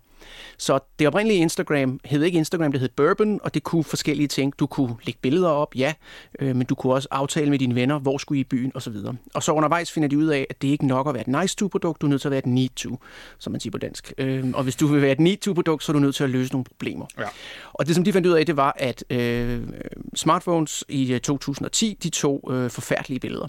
Så 0.58 0.80
det 1.00 1.08
oprindelige 1.08 1.40
Instagram 1.40 2.00
hed 2.06 2.24
ikke 2.24 2.38
Instagram, 2.38 2.72
det 2.72 2.82
hed 2.82 2.90
Bourbon, 2.90 3.40
og 3.44 3.54
det 3.54 3.64
kunne 3.64 3.84
forskellige 3.84 4.28
ting. 4.28 4.60
Du 4.60 4.68
kunne 4.68 4.96
lægge 5.04 5.20
billeder 5.22 5.50
op, 5.50 5.76
ja, 5.76 5.94
øh, 6.40 6.56
men 6.56 6.66
du 6.66 6.76
kunne 6.76 6.94
også 6.94 7.08
aftale 7.12 7.50
med 7.50 7.60
dine 7.60 7.76
venner, 7.76 8.00
hvor 8.00 8.18
skulle 8.18 8.38
I 8.38 8.42
i 8.42 8.44
byen, 8.44 8.72
osv. 8.76 8.96
Og 9.34 9.44
så 9.44 9.52
undervejs 9.52 9.92
finder 9.92 10.10
de 10.10 10.18
ud 10.18 10.28
af, 10.28 10.48
at 10.50 10.62
det 10.62 10.68
ikke 10.68 10.84
er 10.84 10.88
nok 10.88 11.08
at 11.08 11.14
være 11.14 11.22
et 11.22 11.42
nice-to-produkt, 11.42 12.02
du 12.02 12.06
er 12.06 12.10
nødt 12.10 12.22
til 12.22 12.28
at 12.28 12.32
være 12.32 12.40
et 12.40 12.46
need-to, 12.46 13.00
som 13.38 13.52
man 13.52 13.60
siger 13.62 13.72
på 13.72 13.78
dansk. 13.78 14.14
Øh, 14.18 14.46
og 14.54 14.64
hvis 14.64 14.76
du 14.76 14.88
vil 14.88 15.02
være 15.02 15.12
et 15.12 15.20
need-to-produkt, 15.20 15.84
så 15.84 15.92
er 15.92 15.94
du 15.94 16.00
nødt 16.00 16.16
til 16.16 16.24
at 16.24 16.30
løse 16.30 16.52
nogle 16.52 16.66
problemer. 16.66 17.06
Ja. 17.18 17.24
Og 17.74 17.88
det, 17.88 17.96
som 17.96 18.04
de 18.04 18.14
fandt 18.14 18.28
ud 18.28 18.32
af, 18.32 18.46
det 18.46 18.58
var, 18.58 18.76
at 18.80 19.04
øh, 19.10 19.62
smartphones 20.26 20.84
i 20.90 21.14
øh, 21.14 21.20
2010, 21.20 21.98
de 22.04 22.10
tog 22.10 22.50
øh, 22.52 22.70
forfærdelige 22.70 23.20
billeder. 23.20 23.48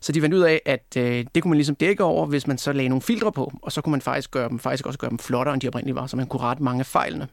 Så 0.00 0.12
de 0.12 0.20
fandt 0.20 0.34
ud 0.34 0.40
af, 0.40 0.60
at 0.64 0.96
øh, 0.96 1.24
det 1.34 1.42
kunne 1.42 1.50
man 1.50 1.56
ligesom 1.56 1.76
dække 1.76 2.04
over, 2.04 2.26
hvis 2.26 2.46
man 2.46 2.58
så 2.58 2.72
lagde 2.72 2.88
nogle 2.88 3.02
filtre 3.02 3.32
på, 3.32 3.52
og 3.62 3.72
så 3.72 3.80
kunne 3.80 3.90
man 3.90 4.00
faktisk 4.00 4.30
gøre 4.30 4.48
dem, 4.48 4.58
faktisk 4.58 4.86
også 4.86 4.98
gøre 4.98 5.10
dem 5.10 5.18
flottere, 5.18 5.54
end 5.54 5.60
de 5.60 5.68
oprindeligt 5.68 5.94
var, 5.94 6.06
så 6.06 6.16
man 6.16 6.26
kunne 6.26 6.40
rette 6.40 6.62
mange 6.62 6.80
af 6.80 6.86
fejlene. 6.86 7.28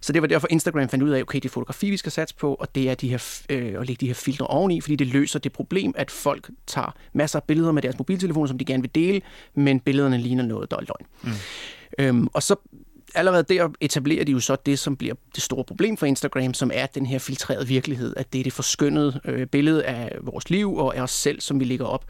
Så 0.00 0.12
det 0.12 0.22
var 0.22 0.28
derfor, 0.28 0.48
Instagram 0.50 0.88
fandt 0.88 1.04
ud 1.04 1.10
af, 1.10 1.22
okay, 1.22 1.36
det 1.36 1.44
er 1.44 1.52
fotografi, 1.52 1.90
vi 1.90 1.96
skal 1.96 2.12
satse 2.12 2.34
på, 2.34 2.54
og 2.54 2.74
det 2.74 2.90
er 2.90 2.94
de 2.94 3.08
her, 3.08 3.42
øh, 3.50 3.80
at 3.80 3.86
lægge 3.86 4.00
de 4.00 4.06
her 4.06 4.14
filtre 4.14 4.46
oveni, 4.46 4.80
fordi 4.80 4.96
det 4.96 5.06
løser 5.06 5.38
det 5.38 5.52
problem, 5.52 5.92
at 5.96 6.10
folk 6.10 6.50
tager 6.66 6.94
masser 7.12 7.38
af 7.38 7.44
billeder 7.44 7.72
med 7.72 7.82
deres 7.82 7.98
mobiltelefoner, 7.98 8.46
som 8.46 8.58
de 8.58 8.64
gerne 8.64 8.82
vil 8.82 8.94
dele, 8.94 9.20
men 9.54 9.80
billederne 9.80 10.18
ligner 10.18 10.44
noget, 10.44 10.70
der 10.70 10.76
er 10.76 10.80
løgn. 10.80 11.06
Mm. 11.22 11.30
Øhm, 11.98 12.28
og 12.32 12.42
så 12.42 12.56
allerede 13.14 13.42
der 13.42 13.68
etablerer 13.80 14.24
de 14.24 14.32
jo 14.32 14.40
så 14.40 14.56
det, 14.66 14.78
som 14.78 14.96
bliver 14.96 15.14
det 15.34 15.42
store 15.42 15.64
problem 15.64 15.96
for 15.96 16.06
Instagram, 16.06 16.54
som 16.54 16.70
er 16.74 16.86
den 16.86 17.06
her 17.06 17.18
filtrerede 17.18 17.68
virkelighed, 17.68 18.14
at 18.16 18.32
det 18.32 18.38
er 18.38 18.42
det 18.42 18.52
forskyndede 18.52 19.20
øh, 19.24 19.46
billede 19.46 19.84
af 19.84 20.16
vores 20.20 20.50
liv 20.50 20.76
og 20.76 20.96
af 20.96 21.02
os 21.02 21.10
selv, 21.10 21.40
som 21.40 21.60
vi 21.60 21.64
lægger 21.64 21.86
op. 21.86 22.04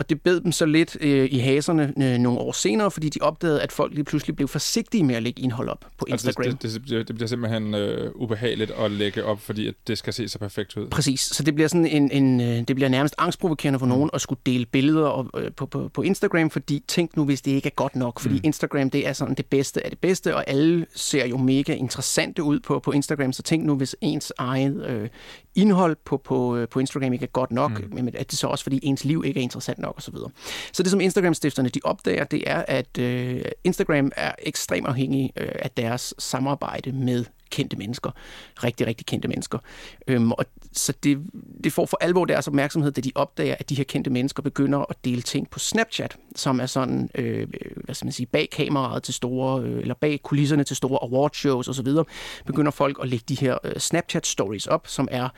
Og 0.00 0.10
det 0.10 0.22
bed 0.22 0.40
dem 0.40 0.52
så 0.52 0.66
lidt 0.66 0.96
øh, 1.00 1.28
i 1.32 1.38
haserne 1.38 1.92
øh, 2.02 2.18
nogle 2.18 2.38
år 2.38 2.52
senere, 2.52 2.90
fordi 2.90 3.08
de 3.08 3.18
opdagede, 3.22 3.62
at 3.62 3.72
folk 3.72 3.94
lige 3.94 4.04
pludselig 4.04 4.36
blev 4.36 4.48
forsigtige 4.48 5.04
med 5.04 5.14
at 5.14 5.22
lægge 5.22 5.42
indhold 5.42 5.68
op 5.68 5.86
på 5.98 6.06
Instagram. 6.08 6.44
Altså, 6.44 6.68
det, 6.78 6.82
det, 6.82 6.90
det, 6.90 7.08
det 7.08 7.16
bliver 7.16 7.28
simpelthen 7.28 7.74
øh, 7.74 8.10
ubehageligt 8.14 8.70
at 8.70 8.90
lægge 8.90 9.24
op, 9.24 9.40
fordi 9.40 9.68
at 9.68 9.74
det 9.86 9.98
skal 9.98 10.12
se 10.12 10.28
så 10.28 10.38
perfekt 10.38 10.76
ud. 10.76 10.88
Præcis, 10.88 11.20
så 11.20 11.42
det 11.42 11.54
bliver 11.54 11.68
sådan 11.68 11.86
en, 11.86 12.10
en 12.10 12.40
øh, 12.40 12.46
det 12.46 12.76
bliver 12.76 12.88
nærmest 12.88 13.14
angstprovokerende 13.18 13.78
for 13.78 13.86
nogen 13.86 14.10
at 14.12 14.20
skulle 14.20 14.40
dele 14.46 14.66
billeder 14.66 15.06
og, 15.06 15.30
øh, 15.40 15.52
på, 15.52 15.66
på, 15.66 15.90
på 15.94 16.02
Instagram, 16.02 16.50
fordi 16.50 16.84
tænk 16.88 17.16
nu, 17.16 17.24
hvis 17.24 17.42
det 17.42 17.50
ikke 17.50 17.66
er 17.66 17.74
godt 17.76 17.96
nok, 17.96 18.20
fordi 18.20 18.34
mm. 18.34 18.40
Instagram 18.44 18.90
det 18.90 19.08
er 19.08 19.12
sådan 19.12 19.34
det 19.34 19.46
bedste 19.46 19.84
af 19.84 19.90
det 19.90 19.98
bedste, 19.98 20.36
og 20.36 20.50
alle 20.50 20.86
ser 20.94 21.26
jo 21.26 21.36
mega 21.36 21.74
interessante 21.74 22.42
ud 22.42 22.60
på, 22.60 22.78
på 22.78 22.92
Instagram, 22.92 23.32
så 23.32 23.42
tænk 23.42 23.64
nu, 23.64 23.76
hvis 23.76 23.96
ens 24.00 24.32
eget 24.38 24.86
øh, 24.86 25.08
indhold 25.54 25.96
på, 26.04 26.16
på, 26.16 26.56
øh, 26.56 26.68
på 26.68 26.78
Instagram 26.78 27.12
ikke 27.12 27.22
er 27.22 27.30
godt 27.32 27.52
nok, 27.52 27.70
mm. 27.70 27.94
men 27.94 28.10
at 28.14 28.30
det 28.30 28.38
så 28.38 28.46
også, 28.46 28.64
fordi 28.64 28.80
ens 28.82 29.04
liv 29.04 29.22
ikke 29.26 29.40
er 29.40 29.42
interessant 29.42 29.78
nok 29.78 29.89
osv. 29.96 30.14
Så 30.72 30.82
det, 30.82 30.90
som 30.90 31.00
Instagram-stifterne 31.00 31.68
de 31.68 31.80
opdager, 31.84 32.24
det 32.24 32.42
er, 32.46 32.64
at 32.68 32.98
øh, 32.98 33.42
Instagram 33.64 34.10
er 34.16 34.32
ekstremt 34.38 34.86
afhængig 34.86 35.32
øh, 35.36 35.48
af 35.54 35.70
deres 35.70 36.14
samarbejde 36.18 36.92
med 36.92 37.24
kendte 37.50 37.76
mennesker. 37.76 38.10
Rigtig, 38.64 38.86
rigtig 38.86 39.06
kendte 39.06 39.28
mennesker. 39.28 39.58
Øhm, 40.06 40.32
og 40.32 40.44
så 40.72 40.92
det, 41.04 41.18
det 41.64 41.72
får 41.72 41.86
for 41.86 41.98
alvor 42.00 42.24
deres 42.24 42.48
opmærksomhed, 42.48 42.92
da 42.92 43.00
de 43.00 43.12
opdager, 43.14 43.54
at 43.60 43.70
de 43.70 43.74
her 43.74 43.84
kendte 43.84 44.10
mennesker 44.10 44.42
begynder 44.42 44.78
at 44.90 44.96
dele 45.04 45.22
ting 45.22 45.50
på 45.50 45.58
Snapchat, 45.58 46.16
som 46.36 46.60
er 46.60 46.66
sådan, 46.66 47.10
øh, 47.14 47.40
øh 47.40 47.46
hvad 47.84 47.94
skal 47.94 48.06
man 48.06 48.12
sige, 48.12 48.26
bag 48.26 48.48
kameraet 48.52 49.02
til 49.02 49.14
store, 49.14 49.62
øh, 49.62 49.80
eller 49.80 49.94
bag 49.94 50.20
kulisserne 50.22 50.64
til 50.64 50.76
store 50.76 50.98
awardshows 51.02 51.68
osv., 51.68 51.88
begynder 52.46 52.70
folk 52.70 52.98
at 53.02 53.08
lægge 53.08 53.24
de 53.28 53.34
her 53.34 53.58
øh, 53.64 53.72
Snapchat-stories 53.76 54.66
op, 54.66 54.86
som 54.86 55.08
er, 55.10 55.28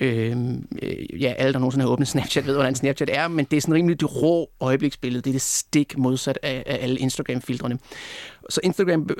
øh, 0.00 0.36
øh, 0.82 1.22
ja, 1.22 1.32
alle 1.38 1.52
der 1.52 1.58
nogensinde 1.58 1.84
har 1.84 1.92
åbnet 1.92 2.08
Snapchat 2.08 2.46
ved, 2.46 2.54
hvordan 2.54 2.74
Snapchat 2.74 3.10
er, 3.12 3.28
men 3.28 3.44
det 3.44 3.56
er 3.56 3.60
sådan 3.60 3.74
rimelig 3.74 4.00
det 4.00 4.22
rå 4.22 4.50
øjebliksbillede. 4.60 5.22
Det 5.22 5.30
er 5.30 5.34
det 5.34 5.42
stik 5.42 5.98
modsat 5.98 6.38
af, 6.42 6.62
af 6.66 6.78
alle 6.82 6.98
Instagram-filtrene. 6.98 7.78
Så 8.48 8.60
Instagram 8.64 9.06
be- 9.06 9.14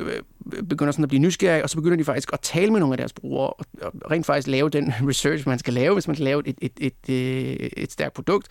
be- 0.51 0.63
begynder 0.63 0.93
sådan 0.93 1.03
at 1.03 1.09
blive 1.09 1.21
nysgerrig, 1.21 1.63
og 1.63 1.71
så 1.71 1.77
begynder 1.77 1.97
de 1.97 2.05
faktisk 2.05 2.31
at 2.33 2.41
tale 2.41 2.71
med 2.71 2.81
nogle 2.81 2.93
af 2.93 2.97
deres 2.97 3.13
brugere, 3.13 3.51
og, 3.51 3.67
rent 4.11 4.27
faktisk 4.27 4.49
lave 4.49 4.69
den 4.69 4.95
research, 5.09 5.49
man 5.49 5.59
skal 5.59 5.75
lave, 5.75 5.95
hvis 5.95 6.07
man 6.07 6.17
skal 6.17 6.25
lave 6.25 6.43
et, 6.47 6.59
et, 6.63 6.73
et, 6.81 6.95
et, 7.09 7.73
et 7.77 7.93
stærkt 7.93 8.15
produkt, 8.15 8.49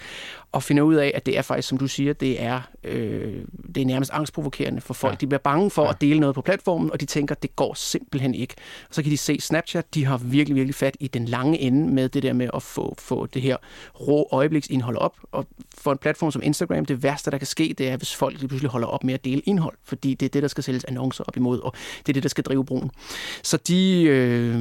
og 0.51 0.63
finde 0.63 0.83
ud 0.83 0.95
af, 0.95 1.11
at 1.15 1.25
det 1.25 1.37
er 1.37 1.41
faktisk, 1.41 1.67
som 1.67 1.77
du 1.77 1.87
siger, 1.87 2.13
det 2.13 2.41
er, 2.41 2.61
øh, 2.83 3.43
det 3.75 3.81
er 3.81 3.85
nærmest 3.85 4.11
angstprovokerende 4.13 4.81
for 4.81 4.93
folk. 4.93 5.13
Ja. 5.13 5.17
De 5.17 5.27
bliver 5.27 5.39
bange 5.39 5.69
for 5.69 5.83
ja. 5.83 5.89
at 5.89 6.01
dele 6.01 6.19
noget 6.19 6.35
på 6.35 6.41
platformen, 6.41 6.91
og 6.91 7.01
de 7.01 7.05
tænker, 7.05 7.35
det 7.35 7.55
går 7.55 7.73
simpelthen 7.73 8.35
ikke. 8.35 8.55
Og 8.89 8.95
så 8.95 9.03
kan 9.03 9.11
de 9.11 9.17
se 9.17 9.39
Snapchat, 9.39 9.93
de 9.93 10.05
har 10.05 10.17
virkelig, 10.17 10.55
virkelig 10.55 10.75
fat 10.75 10.97
i 10.99 11.07
den 11.07 11.25
lange 11.25 11.59
ende 11.59 11.93
med 11.93 12.09
det 12.09 12.23
der 12.23 12.33
med 12.33 12.49
at 12.53 12.63
få, 12.63 12.95
få 12.99 13.25
det 13.25 13.41
her 13.41 13.57
rå 13.99 14.29
øjebliksindhold 14.31 14.97
op. 14.97 15.17
Og 15.31 15.47
for 15.77 15.91
en 15.91 15.97
platform 15.97 16.31
som 16.31 16.41
Instagram, 16.43 16.85
det 16.85 17.03
værste, 17.03 17.31
der 17.31 17.37
kan 17.37 17.47
ske, 17.47 17.75
det 17.77 17.87
er, 17.87 17.97
hvis 17.97 18.15
folk 18.15 18.39
lige 18.39 18.47
pludselig 18.47 18.71
holder 18.71 18.87
op 18.87 19.03
med 19.03 19.13
at 19.13 19.25
dele 19.25 19.41
indhold, 19.45 19.77
fordi 19.83 20.13
det 20.13 20.25
er 20.25 20.29
det, 20.29 20.41
der 20.41 20.47
skal 20.47 20.63
sælges 20.67 20.83
annoncer 20.83 21.23
op 21.27 21.37
imod, 21.37 21.59
og 21.59 21.73
det 21.97 22.09
er 22.09 22.13
det, 22.13 22.23
der 22.23 22.29
skal 22.29 22.43
drive 22.43 22.65
brugen. 22.65 22.91
Så 23.43 23.57
de 23.57 24.03
øh, 24.03 24.55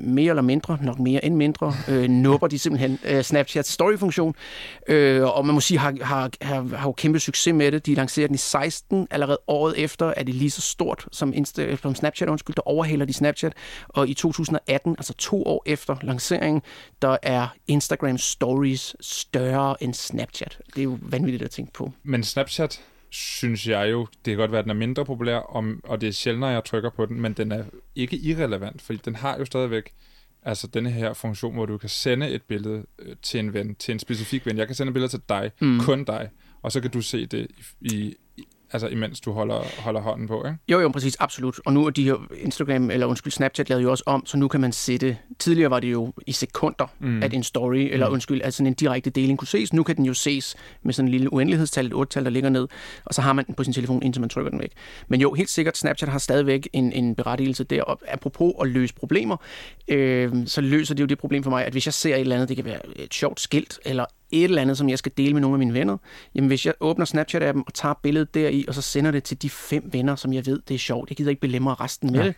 mere 0.00 0.30
eller 0.30 0.42
mindre, 0.42 0.78
nok 0.82 0.98
mere 0.98 1.24
end 1.24 1.34
mindre, 1.34 1.74
øh, 1.88 2.08
nupper 2.08 2.46
de 2.46 2.58
simpelthen 2.58 2.98
øh, 3.04 3.22
Snapchats 3.22 3.72
story-funktion, 3.72 4.34
øh, 4.88 5.22
og 5.36 5.46
man 5.46 5.54
må 5.54 5.60
sige, 5.60 5.78
har, 5.78 5.94
har, 6.02 6.30
har, 6.42 6.76
har 6.76 6.88
jo 6.88 6.92
kæmpe 6.92 7.20
succes 7.20 7.54
med 7.54 7.72
det. 7.72 7.86
De 7.86 7.94
lancerer 7.94 8.26
den 8.26 8.34
i 8.34 8.38
16, 8.38 9.06
allerede 9.10 9.38
året 9.46 9.78
efter 9.78 10.12
er 10.16 10.22
det 10.22 10.34
lige 10.34 10.50
så 10.50 10.60
stort 10.60 11.06
som, 11.12 11.32
Insta, 11.34 11.76
som 11.76 11.94
Snapchat, 11.94 12.28
undskyld, 12.28 12.56
der 12.56 12.68
overhaler 12.68 13.04
de 13.04 13.12
Snapchat, 13.12 13.52
og 13.88 14.08
i 14.08 14.14
2018, 14.14 14.94
altså 14.98 15.14
to 15.14 15.44
år 15.46 15.62
efter 15.66 15.96
lanceringen, 16.02 16.62
der 17.02 17.16
er 17.22 17.48
Instagram 17.66 18.18
Stories 18.18 18.96
større 19.00 19.82
end 19.82 19.94
Snapchat. 19.94 20.58
Det 20.74 20.78
er 20.78 20.84
jo 20.84 20.98
vanvittigt 21.02 21.42
at 21.42 21.50
tænke 21.50 21.72
på. 21.72 21.92
Men 22.02 22.24
Snapchat, 22.24 22.82
synes 23.10 23.68
jeg 23.68 23.90
jo, 23.90 24.06
det 24.24 24.30
kan 24.30 24.36
godt 24.36 24.52
være, 24.52 24.58
at 24.58 24.64
den 24.64 24.70
er 24.70 24.74
mindre 24.74 25.04
populær, 25.04 25.36
om, 25.36 25.80
og 25.84 26.00
det 26.00 26.08
er 26.08 26.12
sjældnere, 26.12 26.50
jeg 26.50 26.64
trykker 26.64 26.90
på 26.90 27.06
den, 27.06 27.20
men 27.20 27.32
den 27.32 27.52
er 27.52 27.64
ikke 27.94 28.16
irrelevant, 28.16 28.82
fordi 28.82 29.00
den 29.04 29.16
har 29.16 29.38
jo 29.38 29.44
stadigvæk 29.44 29.92
altså 30.42 30.66
denne 30.66 30.90
her 30.90 31.12
funktion, 31.12 31.54
hvor 31.54 31.66
du 31.66 31.78
kan 31.78 31.88
sende 31.88 32.30
et 32.30 32.42
billede 32.42 32.86
øh, 32.98 33.16
til 33.22 33.40
en 33.40 33.54
ven, 33.54 33.74
til 33.74 33.92
en 33.92 33.98
specifik 33.98 34.46
ven. 34.46 34.58
Jeg 34.58 34.66
kan 34.66 34.76
sende 34.76 34.90
et 34.90 34.94
billede 34.94 35.12
til 35.12 35.22
dig, 35.28 35.50
mm. 35.60 35.80
kun 35.80 36.04
dig, 36.04 36.30
og 36.62 36.72
så 36.72 36.80
kan 36.80 36.90
du 36.90 37.02
se 37.02 37.26
det 37.26 37.46
i, 37.80 38.14
i 38.36 38.44
altså 38.72 38.88
imens 38.88 39.20
du 39.20 39.32
holder, 39.32 39.80
holder 39.80 40.00
hånden 40.00 40.28
på, 40.28 40.44
ikke? 40.46 40.58
Jo, 40.68 40.80
jo, 40.80 40.88
præcis, 40.88 41.16
absolut. 41.20 41.60
Og 41.64 41.72
nu 41.72 41.86
er 41.86 41.90
de 41.90 42.04
her 42.04 42.14
Instagram, 42.36 42.90
eller 42.90 43.06
undskyld, 43.06 43.32
Snapchat 43.32 43.68
lavet 43.68 43.82
jo 43.82 43.90
også 43.90 44.04
om, 44.06 44.26
så 44.26 44.36
nu 44.36 44.48
kan 44.48 44.60
man 44.60 44.72
sætte, 44.72 45.16
tidligere 45.38 45.70
var 45.70 45.80
det 45.80 45.92
jo 45.92 46.12
i 46.26 46.32
sekunder, 46.32 46.86
mm. 47.00 47.22
at 47.22 47.34
en 47.34 47.42
story, 47.42 47.88
eller 47.92 48.08
mm. 48.08 48.12
undskyld, 48.12 48.42
altså 48.44 48.64
en 48.64 48.74
direkte 48.74 49.10
deling 49.10 49.38
kunne 49.38 49.48
ses. 49.48 49.72
Nu 49.72 49.82
kan 49.82 49.96
den 49.96 50.04
jo 50.04 50.14
ses 50.14 50.56
med 50.82 50.92
sådan 50.94 51.08
en 51.08 51.12
lille 51.12 51.32
uendelighedstal, 51.32 51.86
et 51.86 51.92
8-tal, 51.92 52.24
der 52.24 52.30
ligger 52.30 52.50
ned, 52.50 52.68
og 53.04 53.14
så 53.14 53.22
har 53.22 53.32
man 53.32 53.46
den 53.46 53.54
på 53.54 53.64
sin 53.64 53.72
telefon, 53.72 54.02
indtil 54.02 54.20
man 54.20 54.28
trykker 54.28 54.50
den 54.50 54.60
væk. 54.60 54.72
Men 55.08 55.20
jo, 55.20 55.32
helt 55.32 55.50
sikkert, 55.50 55.76
Snapchat 55.76 56.08
har 56.08 56.18
stadigvæk 56.18 56.68
en, 56.72 56.92
en 56.92 57.14
berettigelse 57.14 57.64
der, 57.64 57.82
og 57.82 58.00
apropos 58.08 58.52
at 58.60 58.68
løse 58.68 58.94
problemer, 58.94 59.36
øh, 59.88 60.32
så 60.46 60.60
løser 60.60 60.94
det 60.94 61.02
jo 61.02 61.06
det 61.06 61.18
problem 61.18 61.42
for 61.42 61.50
mig, 61.50 61.64
at 61.64 61.72
hvis 61.72 61.86
jeg 61.86 61.94
ser 61.94 62.14
et 62.14 62.20
eller 62.20 62.36
andet, 62.36 62.48
det 62.48 62.56
kan 62.56 62.64
være 62.64 62.98
et 62.98 63.14
sjovt 63.14 63.40
skilt, 63.40 63.78
eller 63.84 64.04
et 64.32 64.44
eller 64.44 64.62
andet, 64.62 64.78
som 64.78 64.88
jeg 64.88 64.98
skal 64.98 65.12
dele 65.16 65.32
med 65.32 65.40
nogle 65.40 65.54
af 65.54 65.58
mine 65.58 65.74
venner, 65.74 65.96
jamen 66.34 66.48
hvis 66.48 66.66
jeg 66.66 66.74
åbner 66.80 67.06
Snapchat-appen 67.06 67.62
og 67.66 67.74
tager 67.74 67.94
billedet 68.02 68.34
deri, 68.34 68.64
og 68.68 68.74
så 68.74 68.82
sender 68.82 69.10
det 69.10 69.24
til 69.24 69.42
de 69.42 69.50
fem 69.50 69.88
venner, 69.92 70.16
som 70.16 70.32
jeg 70.32 70.46
ved, 70.46 70.60
det 70.68 70.74
er 70.74 70.78
sjovt, 70.78 71.10
jeg 71.10 71.16
gider 71.16 71.30
ikke 71.30 71.40
belemre 71.40 71.74
resten 71.74 72.12
med 72.12 72.20
ja. 72.20 72.26
det, 72.26 72.34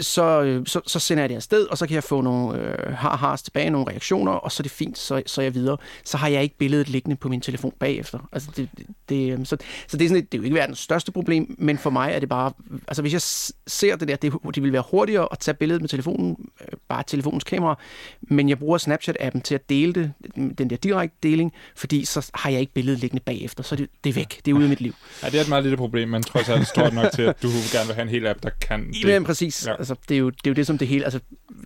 så, 0.00 0.42
øh, 0.42 0.66
så, 0.66 0.80
så 0.86 0.98
sender 0.98 1.22
jeg 1.22 1.28
det 1.28 1.36
afsted, 1.36 1.66
og 1.66 1.78
så 1.78 1.86
kan 1.86 1.94
jeg 1.94 2.04
få 2.04 2.20
nogle 2.20 2.58
øh, 2.58 2.94
har 2.94 3.36
tilbage, 3.36 3.70
nogle 3.70 3.90
reaktioner, 3.90 4.32
og 4.32 4.52
så 4.52 4.60
er 4.60 4.62
det 4.62 4.70
fint, 4.70 4.98
så, 4.98 5.22
så 5.26 5.40
er 5.40 5.42
jeg 5.42 5.54
videre. 5.54 5.76
Så 6.04 6.16
har 6.16 6.28
jeg 6.28 6.42
ikke 6.42 6.58
billedet 6.58 6.88
liggende 6.88 7.16
på 7.16 7.28
min 7.28 7.40
telefon 7.40 7.72
bagefter. 7.78 8.28
Altså 8.32 8.50
det, 8.56 8.68
det, 9.08 9.32
øh, 9.32 9.46
så, 9.46 9.56
så 9.88 9.96
det 9.96 10.04
er, 10.04 10.08
sådan, 10.08 10.24
det 10.24 10.34
er 10.34 10.38
jo 10.38 10.44
ikke 10.44 10.56
verdens 10.56 10.78
største 10.78 11.12
problem, 11.12 11.54
men 11.58 11.78
for 11.78 11.90
mig 11.90 12.12
er 12.12 12.18
det 12.18 12.28
bare, 12.28 12.52
altså 12.88 13.02
hvis 13.02 13.12
jeg 13.12 13.20
ser 13.66 13.96
det 13.96 14.08
der, 14.08 14.16
det, 14.16 14.32
det 14.54 14.62
vil 14.62 14.72
være 14.72 14.84
hurtigere 14.90 15.28
at 15.32 15.38
tage 15.38 15.54
billedet 15.54 15.82
med 15.82 15.88
telefonen, 15.88 16.36
øh, 16.60 16.78
bare 16.88 17.02
telefonens 17.06 17.44
kamera, 17.44 17.78
men 18.22 18.48
jeg 18.48 18.58
bruger 18.58 18.78
Snapchat-appen 18.78 19.40
til 19.40 19.54
at 19.54 19.68
dele 19.68 19.92
det, 19.92 20.12
den 20.58 20.70
der 20.70 20.76
direkte 20.76 21.16
deling, 21.22 21.52
fordi 21.76 22.04
så 22.04 22.30
har 22.34 22.50
jeg 22.50 22.60
ikke 22.60 22.72
billedet 22.72 23.00
liggende 23.00 23.22
bagefter, 23.22 23.62
så 23.62 23.76
det, 23.76 23.88
det 24.04 24.10
er 24.10 24.14
væk, 24.14 24.40
det 24.44 24.50
er 24.50 24.54
ude 24.54 24.64
af 24.64 24.68
mit 24.68 24.80
liv. 24.80 24.94
Ja, 25.22 25.28
det 25.28 25.38
er 25.38 25.42
et 25.42 25.48
meget 25.48 25.64
lille 25.64 25.76
problem, 25.76 26.08
men 26.08 26.22
trods 26.22 26.48
alt 26.48 26.66
stort 26.66 26.94
nok 26.94 27.12
til, 27.12 27.22
at 27.22 27.42
du 27.42 27.48
gerne 27.72 27.86
vil 27.86 27.94
have 27.94 28.02
en 28.02 28.08
hel 28.08 28.26
app, 28.26 28.42
der 28.42 28.50
kan 28.60 28.88
det. 28.88 29.04
Ja, 29.04 29.22
præcis. 29.22 29.66
Ja. 29.66 29.77
Altså, 29.78 29.94
det, 30.08 30.14
er 30.14 30.18
jo, 30.18 30.30
det 30.30 30.46
er 30.46 30.50
jo 30.50 30.54
det, 30.54 30.66
som 30.66 30.78
det 30.78 30.88
hele, 30.88 31.04
altså 31.04 31.20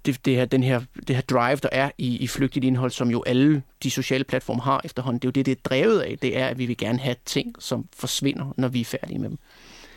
det, 0.06 0.24
det, 0.24 0.36
her, 0.36 0.44
den 0.44 0.62
her, 0.62 0.80
det 1.08 1.16
her 1.16 1.22
drive, 1.22 1.56
der 1.56 1.68
er 1.72 1.90
i, 1.98 2.16
i 2.16 2.26
flygtigt 2.26 2.64
indhold, 2.64 2.90
som 2.90 3.10
jo 3.10 3.22
alle 3.26 3.62
de 3.82 3.90
sociale 3.90 4.24
platforme 4.24 4.62
har 4.62 4.80
efterhånden, 4.84 5.18
det 5.18 5.24
er 5.24 5.28
jo 5.28 5.32
det, 5.32 5.46
det 5.46 5.52
er 5.52 5.62
drevet 5.64 6.00
af, 6.00 6.18
det 6.22 6.36
er, 6.36 6.46
at 6.46 6.58
vi 6.58 6.66
vil 6.66 6.76
gerne 6.76 6.98
have 6.98 7.16
ting, 7.24 7.54
som 7.58 7.88
forsvinder, 7.96 8.54
når 8.56 8.68
vi 8.68 8.80
er 8.80 8.84
færdige 8.84 9.18
med 9.18 9.28
dem. 9.28 9.38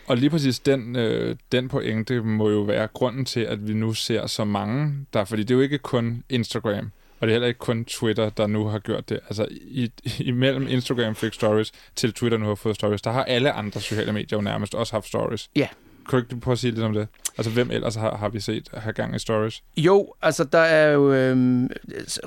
Og 0.07 0.17
lige 0.17 0.29
præcis 0.29 0.59
den, 0.59 0.95
øh, 0.95 1.35
den 1.51 1.69
pointe 1.69 2.21
må 2.21 2.49
jo 2.49 2.61
være 2.61 2.87
grunden 2.87 3.25
til, 3.25 3.39
at 3.39 3.67
vi 3.67 3.73
nu 3.73 3.93
ser 3.93 4.27
så 4.27 4.45
mange 4.45 5.05
der, 5.13 5.25
fordi 5.25 5.41
det 5.41 5.51
er 5.51 5.55
jo 5.55 5.61
ikke 5.61 5.77
kun 5.77 6.23
Instagram, 6.29 6.91
og 7.19 7.27
det 7.27 7.31
er 7.31 7.35
heller 7.35 7.47
ikke 7.47 7.57
kun 7.57 7.85
Twitter, 7.85 8.29
der 8.29 8.47
nu 8.47 8.65
har 8.65 8.79
gjort 8.79 9.09
det. 9.09 9.19
Altså 9.27 9.47
i, 9.51 9.91
imellem 10.19 10.67
Instagram 10.67 11.15
fik 11.15 11.33
stories 11.33 11.71
til 11.95 12.13
Twitter 12.13 12.37
nu 12.37 12.47
har 12.47 12.55
fået 12.55 12.75
stories, 12.75 13.01
der 13.01 13.11
har 13.11 13.23
alle 13.23 13.51
andre 13.51 13.81
sociale 13.81 14.13
medier 14.13 14.37
jo 14.37 14.41
nærmest 14.41 14.75
også 14.75 14.93
haft 14.93 15.07
stories. 15.07 15.49
Ja, 15.55 15.67
kan 16.09 16.19
du 16.19 16.25
ikke 16.25 16.41
prøve 16.41 16.53
at 16.53 16.59
sige 16.59 16.71
lidt 16.71 16.83
om 16.83 16.93
det? 16.93 17.07
Altså, 17.37 17.51
hvem 17.51 17.71
ellers 17.71 17.95
har, 17.95 18.17
har 18.17 18.29
vi 18.29 18.39
set 18.39 18.69
have 18.73 18.93
gang 18.93 19.15
i 19.15 19.19
stories? 19.19 19.63
Jo, 19.77 20.13
altså 20.21 20.43
der 20.43 20.59
er 20.59 20.91
jo... 20.91 21.13
Øh, 21.13 21.35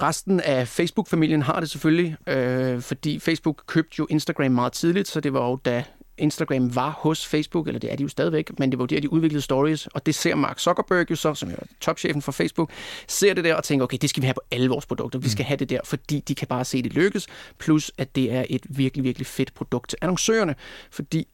resten 0.03 0.41
af 0.41 0.69
Facebook-familien 0.69 1.43
har 1.43 1.61
det 1.61 1.71
selvfølgelig, 1.71 2.17
øh, 2.27 2.81
fordi 2.81 3.19
Facebook 3.19 3.63
købte 3.67 3.95
jo 3.99 4.07
Instagram 4.11 4.51
meget 4.51 4.73
tidligt, 4.73 5.09
så 5.09 5.21
det 5.21 5.33
var 5.33 5.49
jo 5.49 5.57
da 5.65 5.85
Instagram 6.19 6.75
var 6.75 6.91
hos 6.91 7.27
Facebook, 7.27 7.67
eller 7.67 7.79
det 7.79 7.93
er 7.93 7.97
de 7.97 8.03
jo 8.03 8.09
stadigvæk, 8.09 8.59
men 8.59 8.71
det 8.71 8.79
var 8.79 8.87
der, 8.87 9.01
de 9.01 9.13
udviklede 9.13 9.43
stories, 9.43 9.87
og 9.87 10.07
det 10.07 10.15
ser 10.15 10.35
Mark 10.35 10.59
Zuckerberg 10.59 11.11
jo 11.11 11.17
så, 11.17 11.35
som 11.35 11.51
er 11.51 11.57
topchefen 11.81 12.23
for 12.23 12.33
Facebook, 12.33 12.71
ser 13.09 13.35
det 13.35 13.45
der 13.45 13.55
og 13.55 13.65
tænker, 13.65 13.85
okay, 13.85 13.99
det 14.01 14.11
skal 14.11 14.21
vi 14.21 14.27
have 14.27 14.35
på 14.35 14.41
alle 14.51 14.69
vores 14.69 14.87
produkter, 14.87 15.19
vi 15.19 15.29
skal 15.29 15.43
mm. 15.43 15.47
have 15.47 15.57
det 15.57 15.71
der, 15.71 15.81
fordi 15.85 16.21
de 16.21 16.35
kan 16.35 16.49
bare 16.49 16.65
se, 16.65 16.83
det 16.83 16.93
lykkes, 16.93 17.27
plus 17.59 17.93
at 17.99 18.17
det 18.17 18.33
er 18.33 18.45
et 18.51 18.67
virkelig, 18.69 19.05
virkelig 19.05 19.27
fedt 19.27 19.55
produkt 19.55 19.91
til 19.91 19.99
annoncørerne, 20.03 20.55
fordi 20.91 21.29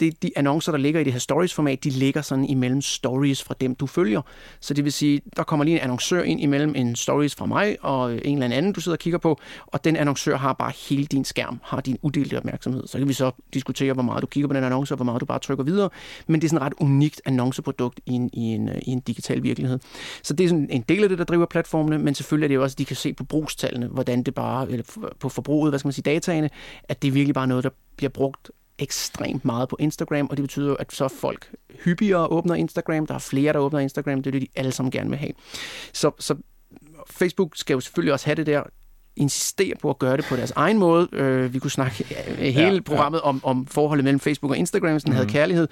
det, 0.00 0.22
de 0.22 0.30
annoncer, 0.36 0.72
der 0.72 0.78
ligger 0.78 1.00
i 1.00 1.04
det 1.04 1.12
her 1.12 1.20
stories-format, 1.20 1.84
de 1.84 1.90
ligger 1.90 2.22
sådan 2.22 2.44
imellem 2.44 2.82
stories 2.82 3.42
fra 3.42 3.54
dem, 3.60 3.74
du 3.74 3.86
følger. 3.86 4.22
Så 4.60 4.74
det 4.74 4.84
vil 4.84 4.92
sige, 4.92 5.20
der 5.36 5.42
kommer 5.42 5.64
lige 5.64 5.76
en 5.76 5.82
annoncør 5.82 6.22
ind 6.22 6.40
imellem 6.40 6.74
en 6.76 6.96
stories 6.96 7.34
fra 7.34 7.46
mig 7.46 7.76
og 7.80 8.26
en 8.26 8.42
eller 8.42 8.56
anden, 8.56 8.72
du 8.72 8.80
sidder 8.80 8.96
og 8.96 9.00
kigger 9.00 9.18
på, 9.18 9.40
og 9.66 9.84
den 9.84 9.96
annoncør 9.96 10.36
har 10.36 10.52
bare 10.52 10.72
hele 10.88 11.06
din 11.06 11.24
skærm, 11.24 11.60
har 11.62 11.80
din 11.80 11.98
uddelte 12.02 12.36
opmærksomhed. 12.36 12.86
Så 12.86 12.98
kan 12.98 13.08
vi 13.08 13.12
så 13.12 13.30
diskutere, 13.54 13.92
hvor 13.92 14.02
meget 14.02 14.22
du 14.22 14.26
kigger 14.26 14.48
på 14.48 14.54
den 14.54 14.64
annonce, 14.64 14.94
og 14.94 14.96
hvor 14.96 15.04
meget 15.04 15.20
du 15.20 15.26
bare 15.26 15.38
trykker 15.38 15.64
videre. 15.64 15.90
Men 16.26 16.40
det 16.40 16.46
er 16.46 16.48
sådan 16.48 16.66
et 16.66 16.66
ret 16.66 16.74
unikt 16.80 17.22
annonceprodukt 17.24 18.00
i 18.06 18.12
en, 18.12 18.30
i 18.32 18.40
en, 18.40 18.68
øh, 18.68 18.78
i 18.86 18.90
en 18.90 19.00
digital 19.00 19.42
virkelighed. 19.42 19.78
Så 20.22 20.34
det 20.34 20.44
er 20.44 20.48
sådan 20.48 20.70
en 20.70 20.84
del 20.88 21.02
af 21.02 21.08
det, 21.08 21.18
der 21.18 21.24
driver 21.24 21.46
platformene, 21.46 21.98
men 21.98 22.14
selvfølgelig 22.14 22.44
er 22.44 22.48
det 22.48 22.54
jo 22.54 22.62
også, 22.62 22.74
at 22.74 22.78
de 22.78 22.84
kan 22.84 22.96
se 22.96 23.12
på 23.12 23.24
brugstallene, 23.24 23.86
hvordan 23.86 24.22
det 24.22 24.34
bare, 24.34 24.70
eller 24.70 24.84
på 25.20 25.28
forbruget, 25.28 25.70
hvad 25.70 25.78
skal 25.78 25.86
man 25.86 25.92
sige, 25.92 26.02
dataene, 26.02 26.50
at 26.84 27.02
det 27.02 27.08
er 27.08 27.12
virkelig 27.12 27.34
bare 27.34 27.46
noget, 27.46 27.64
der 27.64 27.70
bliver 27.96 28.10
brugt 28.10 28.50
ekstremt 28.78 29.44
meget 29.44 29.68
på 29.68 29.76
Instagram, 29.80 30.26
og 30.30 30.36
det 30.36 30.42
betyder 30.42 30.76
at 30.78 30.92
så 30.92 31.08
folk 31.08 31.50
hyppigere 31.84 32.26
åbner 32.26 32.54
Instagram, 32.54 33.06
der 33.06 33.14
er 33.14 33.18
flere, 33.18 33.52
der 33.52 33.58
åbner 33.58 33.80
Instagram, 33.80 34.22
det 34.22 34.26
er 34.26 34.32
det, 34.32 34.42
de 34.42 34.48
alle 34.56 34.72
sammen 34.72 34.90
gerne 34.90 35.10
vil 35.10 35.18
have. 35.18 35.32
Så, 35.92 36.10
så 36.18 36.36
Facebook 37.10 37.56
skal 37.56 37.74
jo 37.74 37.80
selvfølgelig 37.80 38.12
også 38.12 38.26
have 38.26 38.36
det 38.36 38.46
der 38.46 38.62
insistere 39.18 39.74
på 39.82 39.90
at 39.90 39.98
gøre 39.98 40.16
det 40.16 40.24
på 40.24 40.36
deres 40.36 40.50
egen 40.50 40.78
måde. 40.78 41.08
Øh, 41.12 41.54
vi 41.54 41.58
kunne 41.58 41.70
snakke 41.70 42.04
hele 42.38 42.74
ja, 42.74 42.80
programmet 42.80 43.18
ja. 43.18 43.28
Om, 43.28 43.40
om 43.44 43.66
forholdet 43.66 44.04
mellem 44.04 44.20
Facebook 44.20 44.50
og 44.50 44.56
Instagram, 44.56 44.92
hvis 44.92 45.02
den 45.02 45.10
mm. 45.10 45.14
havde 45.14 45.26
mhm. 45.26 45.32
kærlighed, 45.32 45.68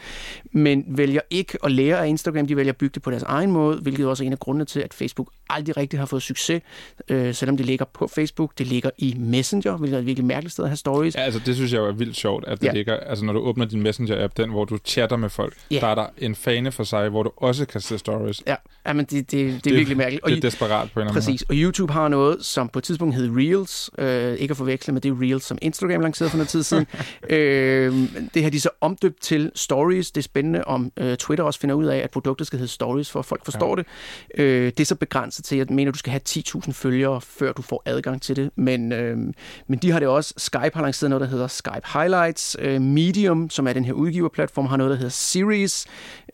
men 0.52 0.84
vælger 0.88 1.20
ikke 1.30 1.58
at 1.64 1.72
lære 1.72 1.98
af 1.98 2.08
Instagram, 2.08 2.46
de 2.46 2.56
vælger 2.56 2.72
at 2.72 2.76
bygge 2.76 2.94
det 2.94 3.02
på 3.02 3.10
deres 3.10 3.22
egen 3.22 3.50
måde, 3.50 3.78
hvilket 3.80 4.06
også 4.06 4.24
er 4.24 4.26
en 4.26 4.32
af 4.32 4.38
grundene 4.38 4.64
til, 4.64 4.80
at 4.80 4.94
Facebook 4.94 5.30
aldrig 5.50 5.76
rigtig 5.76 5.98
har 5.98 6.06
fået 6.06 6.22
succes, 6.22 6.62
øh, 7.08 7.34
selvom 7.34 7.56
det 7.56 7.66
ligger 7.66 7.84
på 7.84 8.06
Facebook. 8.14 8.52
Det 8.58 8.66
ligger 8.66 8.90
i 8.98 9.14
Messenger, 9.18 9.76
hvilket 9.76 9.96
er 9.96 10.00
et 10.00 10.06
virkelig 10.06 10.26
mærkeligt 10.26 10.52
sted 10.52 10.64
at 10.64 10.70
have 10.70 10.76
stories. 10.76 11.14
Ja, 11.14 11.20
altså 11.20 11.40
det 11.46 11.54
synes 11.54 11.72
jeg 11.72 11.78
jo 11.78 11.86
er 11.86 11.92
vildt 11.92 12.16
sjovt, 12.16 12.44
at 12.46 12.60
det 12.60 12.66
ja. 12.66 12.72
ligger, 12.72 12.96
altså 12.96 13.24
når 13.24 13.32
du 13.32 13.38
åbner 13.38 13.64
din 13.64 13.86
Messenger-app, 13.86 14.32
den 14.36 14.50
hvor 14.50 14.64
du 14.64 14.78
chatter 14.84 15.16
med 15.16 15.30
folk, 15.30 15.54
ja. 15.70 15.80
der 15.80 15.86
er 15.86 15.94
der 15.94 16.06
en 16.18 16.34
fane 16.34 16.72
for 16.72 16.84
sig, 16.84 17.08
hvor 17.08 17.22
du 17.22 17.30
også 17.36 17.66
kan 17.66 17.80
se 17.80 17.98
stories. 17.98 18.42
Ja, 18.46 18.54
ja 18.86 18.92
men 18.92 19.04
det, 19.04 19.10
det, 19.10 19.30
det, 19.30 19.64
det 19.64 19.70
er 19.70 19.76
virkelig 19.76 19.96
mærkeligt. 19.96 20.24
Og 20.24 20.30
det 20.30 20.36
er 20.36 20.40
desperat 20.40 20.90
på 20.92 21.00
en 21.00 21.02
eller 21.02 21.12
anden 21.12 21.14
Præcis, 21.14 21.42
og 21.42 21.54
YouTube 21.54 21.92
har 21.92 22.08
noget, 22.08 22.44
som 22.44 22.68
på 22.68 22.78
et 22.78 22.84
tidspunkt 22.84 23.14
hed 23.14 23.30
Reels, 23.36 23.90
øh, 23.98 24.34
ikke 24.34 24.52
at 24.52 24.56
forveksle 24.56 24.92
med 24.92 25.00
det 25.00 25.12
Reels, 25.20 25.44
som 25.44 25.58
Instagram 25.62 26.00
lancerede 26.00 26.30
for 26.30 26.36
noget 26.36 26.48
tid 26.48 26.62
siden. 26.62 26.86
øh, 27.30 27.94
det 28.34 28.42
har 28.42 28.50
de 28.50 28.60
så 28.60 28.68
omdøbt 28.80 29.20
til 29.20 29.50
Stories. 29.54 30.10
Det 30.10 30.20
er 30.20 30.22
spændende, 30.22 30.64
om 30.64 30.92
øh, 30.96 31.16
Twitter 31.16 31.44
også 31.44 31.60
finder 31.60 31.74
ud 31.74 31.84
af, 31.84 31.98
at 31.98 32.10
produktet 32.10 32.46
skal 32.46 32.58
hedde 32.58 32.72
Stories, 32.72 33.10
for 33.10 33.18
at 33.18 33.24
folk 33.24 33.44
forstår 33.44 33.76
ja. 33.76 33.82
det. 33.82 34.42
Øh, 34.42 34.66
det 34.66 34.80
er 34.80 34.84
så 34.84 34.94
begrænset 34.94 35.35
til, 35.42 35.56
at 35.56 35.68
jeg 35.68 35.74
mener, 35.74 35.92
du 35.92 35.98
skal 35.98 36.10
have 36.10 36.20
10.000 36.28 36.72
følgere, 36.72 37.20
før 37.20 37.52
du 37.52 37.62
får 37.62 37.82
adgang 37.84 38.22
til 38.22 38.36
det. 38.36 38.50
Men, 38.56 38.92
øh, 38.92 39.18
men 39.66 39.78
de 39.78 39.90
har 39.90 39.98
det 39.98 40.08
også. 40.08 40.34
Skype 40.36 40.70
har 40.74 40.82
lanceret 40.82 41.10
noget, 41.10 41.20
der 41.20 41.26
hedder 41.26 41.46
Skype 41.46 41.82
Highlights. 41.92 42.56
Øh, 42.58 42.80
Medium, 42.80 43.50
som 43.50 43.66
er 43.66 43.72
den 43.72 43.84
her 43.84 43.92
udgiverplatform, 43.92 44.66
har 44.66 44.76
noget, 44.76 44.90
der 44.90 44.96
hedder 44.96 45.10
Series. 45.10 45.86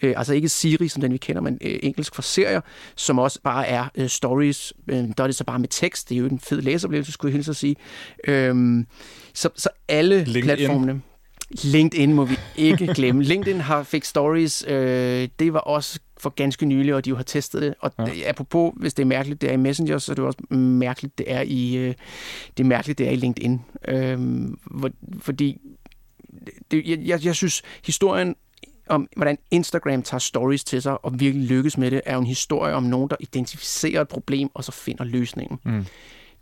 Øh, 0.02 0.14
altså 0.16 0.34
ikke 0.34 0.48
Siri, 0.48 0.88
som 0.88 1.00
den 1.00 1.12
vi 1.12 1.18
kender, 1.18 1.42
men 1.42 1.58
øh, 1.60 1.78
engelsk 1.82 2.14
for 2.14 2.22
serier, 2.22 2.60
som 2.96 3.18
også 3.18 3.40
bare 3.44 3.66
er 3.66 3.84
øh, 3.94 4.08
stories. 4.08 4.72
Øh, 4.88 4.96
der 4.96 5.22
er 5.22 5.26
det 5.26 5.36
så 5.36 5.44
bare 5.44 5.58
med 5.58 5.68
tekst. 5.68 6.08
Det 6.08 6.14
er 6.14 6.18
jo 6.18 6.26
en 6.26 6.40
fed 6.40 6.60
læseoplevelse, 6.60 7.12
skulle 7.12 7.30
jeg 7.30 7.36
hilse 7.36 7.50
at 7.50 7.56
sige. 7.56 7.76
Øh, 8.28 8.84
så, 9.34 9.48
så 9.56 9.68
alle 9.88 10.24
LinkedIn. 10.24 10.42
platformene... 10.42 11.02
LinkedIn 11.64 12.14
må 12.14 12.24
vi 12.24 12.38
ikke 12.56 12.86
glemme. 12.86 13.24
LinkedIn 13.32 13.60
har 13.60 13.82
fik 13.82 14.04
stories. 14.04 14.64
Øh, 14.68 15.28
det 15.38 15.52
var 15.52 15.58
også 15.58 15.98
for 16.22 16.30
ganske 16.30 16.66
nylig, 16.66 16.94
og 16.94 17.04
de 17.04 17.10
jo 17.10 17.16
har 17.16 17.22
testet 17.22 17.62
det. 17.62 17.74
Og 17.80 17.92
ja. 17.98 18.28
apropos, 18.28 18.72
hvis 18.76 18.94
det 18.94 19.02
er 19.02 19.06
mærkeligt, 19.06 19.40
det 19.40 19.48
er 19.48 19.54
i 19.54 19.56
Messenger, 19.56 19.98
så 19.98 20.12
er 20.12 20.14
det 20.14 20.24
også 20.24 20.54
mærkeligt, 20.56 21.18
det 21.18 21.32
er 21.32 21.40
i, 21.40 21.76
øh, 21.76 21.94
det 22.56 22.64
er 22.64 22.68
mærkeligt, 22.68 22.98
det 22.98 23.08
er 23.08 23.10
i 23.10 23.16
LinkedIn. 23.16 23.60
Øh, 23.88 24.18
hvor, 24.64 24.90
fordi 25.18 25.60
det, 26.70 26.82
jeg, 27.06 27.24
jeg 27.24 27.34
synes, 27.34 27.62
historien 27.86 28.36
om, 28.88 29.08
hvordan 29.16 29.38
Instagram 29.50 30.02
tager 30.02 30.18
stories 30.18 30.64
til 30.64 30.82
sig 30.82 31.04
og 31.04 31.20
virkelig 31.20 31.46
lykkes 31.48 31.78
med 31.78 31.90
det, 31.90 32.00
er 32.06 32.14
jo 32.14 32.20
en 32.20 32.26
historie 32.26 32.74
om 32.74 32.82
nogen, 32.82 33.10
der 33.10 33.16
identificerer 33.20 34.00
et 34.00 34.08
problem 34.08 34.50
og 34.54 34.64
så 34.64 34.72
finder 34.72 35.04
løsningen. 35.04 35.58
Mm. 35.64 35.86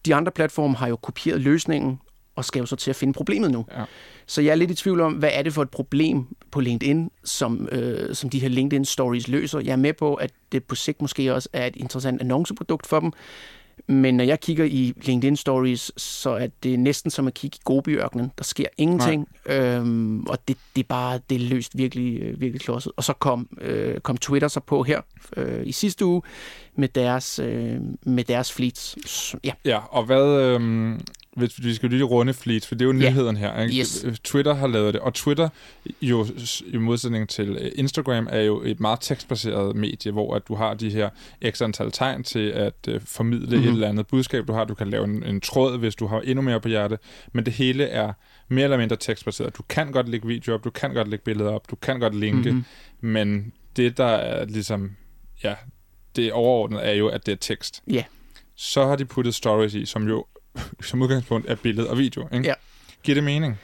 De 0.07 0.15
andre 0.15 0.33
platforme 0.33 0.77
har 0.77 0.89
jo 0.89 0.97
kopieret 0.97 1.41
løsningen 1.41 2.01
og 2.41 2.45
skal 2.45 2.61
jo 2.61 2.67
så 2.67 2.77
til 2.77 2.91
at 2.91 2.97
finde 2.97 3.13
problemet 3.13 3.51
nu. 3.51 3.67
Ja. 3.73 3.85
Så 4.27 4.43
jeg 4.43 4.51
er 4.51 4.55
lidt 4.55 4.71
i 4.71 4.75
tvivl 4.75 5.01
om, 5.01 5.13
hvad 5.13 5.31
er 5.33 5.43
det 5.43 5.53
for 5.53 5.63
et 5.63 5.71
problem 5.71 6.27
på 6.51 6.61
LinkedIn, 6.61 7.11
som, 7.25 7.69
øh, 7.73 8.15
som 8.15 8.31
de 8.31 8.39
her 8.39 8.49
LinkedIn 8.49 8.85
Stories 8.85 9.29
løser. 9.29 9.61
Jeg 9.61 9.73
er 9.73 9.77
med 9.77 9.93
på, 9.93 10.15
at 10.15 10.31
det 10.53 10.65
på 10.65 10.75
sigt 10.75 11.03
måske 11.03 11.35
også 11.35 11.49
er 11.53 11.67
et 11.67 11.77
interessant 11.77 12.21
annonceprodukt 12.21 12.87
for 12.87 13.01
dem, 13.01 13.13
men 13.87 14.17
når 14.17 14.25
jeg 14.25 14.41
kigger 14.41 14.65
i 14.65 14.93
LinkedIn 15.03 15.37
Stories, 15.37 15.93
så 15.97 16.31
er 16.31 16.47
det 16.63 16.79
næsten 16.79 17.11
som 17.11 17.27
at 17.27 17.35
kigge 17.35 17.57
i 17.57 17.61
Gobiørkenen. 17.65 18.33
Der 18.39 18.45
sker 18.45 18.67
ingenting, 18.79 19.29
øhm, 19.47 20.23
og 20.23 20.39
det, 20.49 20.57
det 20.77 20.83
er 20.83 20.87
bare 20.89 21.21
det 21.31 21.35
er 21.35 21.49
løst 21.49 21.79
virkelig, 21.79 22.21
øh, 22.23 22.41
virkelig 22.41 22.61
klodset. 22.61 22.93
Og 22.97 23.05
så 23.05 23.13
kom, 23.13 23.49
øh, 23.61 24.01
kom 24.01 24.17
Twitter 24.17 24.49
så 24.49 24.61
på 24.61 24.83
her 24.83 25.01
øh, 25.37 25.67
i 25.67 25.73
sidste 25.73 26.07
uge 26.07 26.23
med 26.75 26.89
deres, 26.89 27.39
øh, 27.39 27.77
med 28.03 28.25
deres 28.25 28.53
fleets. 28.53 28.97
Ja. 29.45 29.53
ja, 29.65 29.79
og 29.79 30.05
hvad, 30.05 30.43
øh, 30.43 31.01
hvis 31.41 31.65
vi 31.65 31.75
skal 31.75 31.91
lige 31.91 32.03
runde 32.03 32.35
Fleet, 32.35 32.67
for 32.67 32.75
det 32.75 32.83
er 32.83 32.87
jo 32.87 32.93
nyheden 32.93 33.37
yeah. 33.37 33.55
her. 33.55 33.63
Ikke? 33.63 33.79
Yes. 33.79 34.07
Twitter 34.25 34.55
har 34.55 34.67
lavet 34.67 34.95
det, 34.95 35.01
og 35.01 35.15
Twitter, 35.15 35.49
jo 36.03 36.27
i 36.67 36.77
modsætning 36.77 37.29
til 37.29 37.49
øh, 37.61 37.73
Instagram, 37.75 38.29
er 38.31 38.41
jo 38.41 38.63
et 38.63 38.81
meget 38.81 38.99
tekstbaseret 39.01 39.77
medie, 39.77 40.13
hvor 40.13 40.35
at 40.35 40.49
du 40.49 40.55
har 40.55 40.75
de 40.75 40.91
her 40.91 41.11
ekstra 41.41 41.65
antal 41.65 41.93
tegn 41.93 42.25
til 42.25 42.49
at 42.49 42.89
uh, 42.89 42.95
formidle 43.05 43.47
mm-hmm. 43.47 43.59
et 43.59 43.65
mhm. 43.65 43.75
eller 43.75 43.89
andet 43.89 44.07
budskab, 44.07 44.49
du 44.49 44.53
har. 44.53 44.65
Du 44.65 44.75
kan 44.75 44.91
lave 44.91 45.05
en, 45.05 45.23
en 45.23 45.41
tråd, 45.41 45.79
hvis 45.79 45.95
du 45.95 46.07
har 46.07 46.21
endnu 46.21 46.43
mere 46.43 46.61
på 46.61 46.69
hjerte, 46.69 46.99
men 47.33 47.47
det 47.47 47.53
hele 47.53 47.85
er 47.85 48.13
mere 48.49 48.65
eller 48.65 48.79
mindre 48.79 48.97
tekstbaseret. 48.97 49.57
Du 49.57 49.63
kan 49.69 49.93
godt 49.93 50.09
lægge 50.09 50.27
video 50.27 50.55
op, 50.55 50.65
du 50.65 50.71
kan 50.71 50.95
godt 50.95 51.09
lægge 51.09 51.25
billeder 51.25 51.51
op, 51.51 51.71
du 51.71 51.77
kan 51.77 52.01
godt 52.01 52.17
linke, 52.17 52.51
mm-hmm. 52.51 53.11
men 53.11 53.53
det, 53.77 53.97
der 53.97 54.05
er 54.05 54.45
ligesom, 54.45 54.91
ja, 55.45 55.55
det 56.17 56.33
overordnede 56.33 56.83
er 56.83 56.93
jo, 56.93 57.09
at 57.09 57.27
det 57.27 57.33
er 57.33 57.37
tekst. 57.37 57.83
Ja. 57.87 57.93
Yeah. 57.93 58.05
Så 58.57 58.87
har 58.87 58.97
de 58.97 59.05
puttet 59.05 59.35
stories 59.35 59.75
i, 59.75 59.87
som 59.87 60.09
jo 60.09 60.27
som 60.83 61.03
udgangspunkt 61.03 61.51
er 61.51 61.55
billede 61.55 61.91
og 61.91 61.99
video. 61.99 62.29
Ikke? 62.33 62.47
Ja. 62.47 62.55
Giver 63.03 63.15
det 63.15 63.25
mening? 63.25 63.59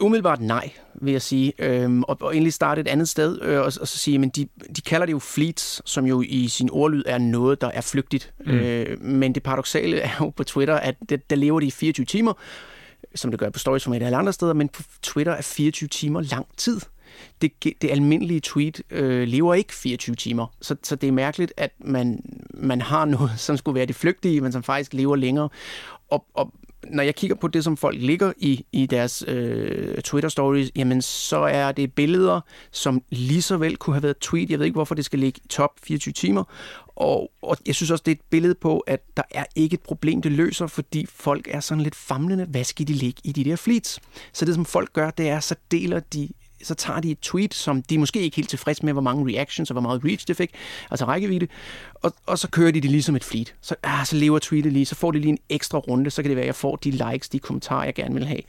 Umiddelbart 0.00 0.40
nej, 0.40 0.70
vil 0.94 1.12
jeg 1.12 1.22
sige. 1.22 1.52
Øhm, 1.58 2.02
og, 2.02 2.16
og 2.20 2.32
egentlig 2.32 2.52
starte 2.52 2.80
et 2.80 2.88
andet 2.88 3.08
sted 3.08 3.42
øh, 3.42 3.58
og, 3.58 3.64
og 3.64 3.72
så 3.72 3.98
sige, 3.98 4.18
men 4.18 4.28
de, 4.28 4.48
de 4.76 4.80
kalder 4.80 5.06
det 5.06 5.12
jo 5.12 5.18
fleets, 5.18 5.82
som 5.84 6.06
jo 6.06 6.22
i 6.26 6.48
sin 6.48 6.70
ordlyd 6.70 7.02
er 7.06 7.18
noget, 7.18 7.60
der 7.60 7.70
er 7.74 7.80
flygtigt. 7.80 8.32
Mm. 8.46 8.52
Øh, 8.52 9.02
men 9.02 9.34
det 9.34 9.42
paradoxale 9.42 10.00
er 10.00 10.10
jo 10.20 10.30
på 10.30 10.44
Twitter, 10.44 10.74
at 10.74 10.94
det, 11.08 11.30
der 11.30 11.36
lever 11.36 11.60
de 11.60 11.66
i 11.66 11.70
24 11.70 12.06
timer, 12.06 12.32
som 13.14 13.30
det 13.30 13.40
gør 13.40 13.50
på 13.50 13.58
stories 13.58 13.86
et 13.86 14.02
alle 14.02 14.16
andre 14.16 14.32
steder, 14.32 14.52
men 14.52 14.68
på 14.68 14.82
Twitter 15.02 15.32
er 15.32 15.42
24 15.42 15.88
timer 15.88 16.20
lang 16.20 16.46
tid. 16.56 16.80
Det, 17.42 17.52
det 17.64 17.90
almindelige 17.90 18.40
tweet 18.40 18.82
øh, 18.90 19.28
lever 19.28 19.54
ikke 19.54 19.74
24 19.74 20.16
timer, 20.16 20.46
så, 20.62 20.76
så 20.82 20.96
det 20.96 21.08
er 21.08 21.12
mærkeligt, 21.12 21.52
at 21.56 21.70
man, 21.78 22.20
man 22.54 22.80
har 22.80 23.04
noget, 23.04 23.30
som 23.46 23.56
skulle 23.56 23.74
være 23.74 23.86
det 23.86 23.96
flygtige, 23.96 24.40
men 24.40 24.52
som 24.52 24.62
faktisk 24.62 24.94
lever 24.94 25.16
længere. 25.16 25.48
Og, 26.10 26.26
og 26.34 26.52
når 26.90 27.02
jeg 27.02 27.14
kigger 27.14 27.36
på 27.36 27.48
det, 27.48 27.64
som 27.64 27.76
folk 27.76 27.96
ligger 28.00 28.32
i, 28.36 28.64
i 28.72 28.86
deres 28.86 29.24
øh, 29.28 29.98
Twitter-stories, 29.98 30.70
jamen 30.76 31.02
så 31.02 31.36
er 31.36 31.72
det 31.72 31.92
billeder, 31.92 32.40
som 32.70 33.02
lige 33.10 33.42
så 33.42 33.56
vel 33.56 33.76
kunne 33.76 33.94
have 33.94 34.02
været 34.02 34.18
tweet. 34.18 34.50
Jeg 34.50 34.58
ved 34.58 34.66
ikke, 34.66 34.74
hvorfor 34.74 34.94
det 34.94 35.04
skal 35.04 35.18
ligge 35.18 35.40
i 35.44 35.48
top 35.48 35.70
24 35.82 36.12
timer. 36.12 36.44
Og, 36.86 37.32
og 37.42 37.56
jeg 37.66 37.74
synes 37.74 37.90
også, 37.90 38.02
det 38.06 38.12
er 38.12 38.16
et 38.16 38.30
billede 38.30 38.54
på, 38.54 38.78
at 38.78 39.00
der 39.16 39.22
er 39.30 39.44
ikke 39.54 39.74
et 39.74 39.80
problem, 39.80 40.22
det 40.22 40.32
løser, 40.32 40.66
fordi 40.66 41.06
folk 41.06 41.48
er 41.50 41.60
sådan 41.60 41.82
lidt 41.82 41.94
famlende. 41.94 42.44
Hvad 42.44 42.64
skal 42.64 42.88
de 42.88 42.92
ligge 42.92 43.20
i 43.24 43.32
de 43.32 43.44
der 43.44 43.56
fleets? 43.56 44.00
Så 44.32 44.44
det, 44.44 44.54
som 44.54 44.64
folk 44.64 44.92
gør, 44.92 45.10
det 45.10 45.28
er, 45.28 45.40
så 45.40 45.54
deler 45.70 46.00
de 46.00 46.28
så 46.66 46.74
tager 46.74 47.00
de 47.00 47.10
et 47.10 47.20
tweet, 47.20 47.54
som 47.54 47.82
de 47.82 47.98
måske 47.98 48.20
ikke 48.20 48.36
helt 48.36 48.48
tilfreds 48.48 48.82
med, 48.82 48.92
hvor 48.92 49.02
mange 49.02 49.34
reactions 49.34 49.70
og 49.70 49.74
hvor 49.74 49.80
meget 49.80 50.04
reach 50.04 50.28
det 50.28 50.36
fik, 50.36 50.50
altså 50.90 51.04
rækkevidde, 51.04 51.46
og, 51.94 52.12
og 52.26 52.38
så 52.38 52.48
kører 52.48 52.70
de 52.70 52.80
det 52.80 52.90
ligesom 52.90 53.16
et 53.16 53.24
fleet. 53.24 53.54
Så, 53.60 53.74
ah, 53.82 54.06
så 54.06 54.16
lever 54.16 54.38
tweetet 54.38 54.72
lige, 54.72 54.86
så 54.86 54.94
får 54.94 55.10
de 55.10 55.18
lige 55.18 55.30
en 55.30 55.38
ekstra 55.48 55.78
runde, 55.78 56.10
så 56.10 56.22
kan 56.22 56.28
det 56.28 56.36
være, 56.36 56.44
at 56.44 56.46
jeg 56.46 56.54
får 56.54 56.76
de 56.76 56.90
likes, 56.90 57.28
de 57.28 57.38
kommentarer, 57.38 57.84
jeg 57.84 57.94
gerne 57.94 58.14
vil 58.14 58.26
have. 58.26 58.40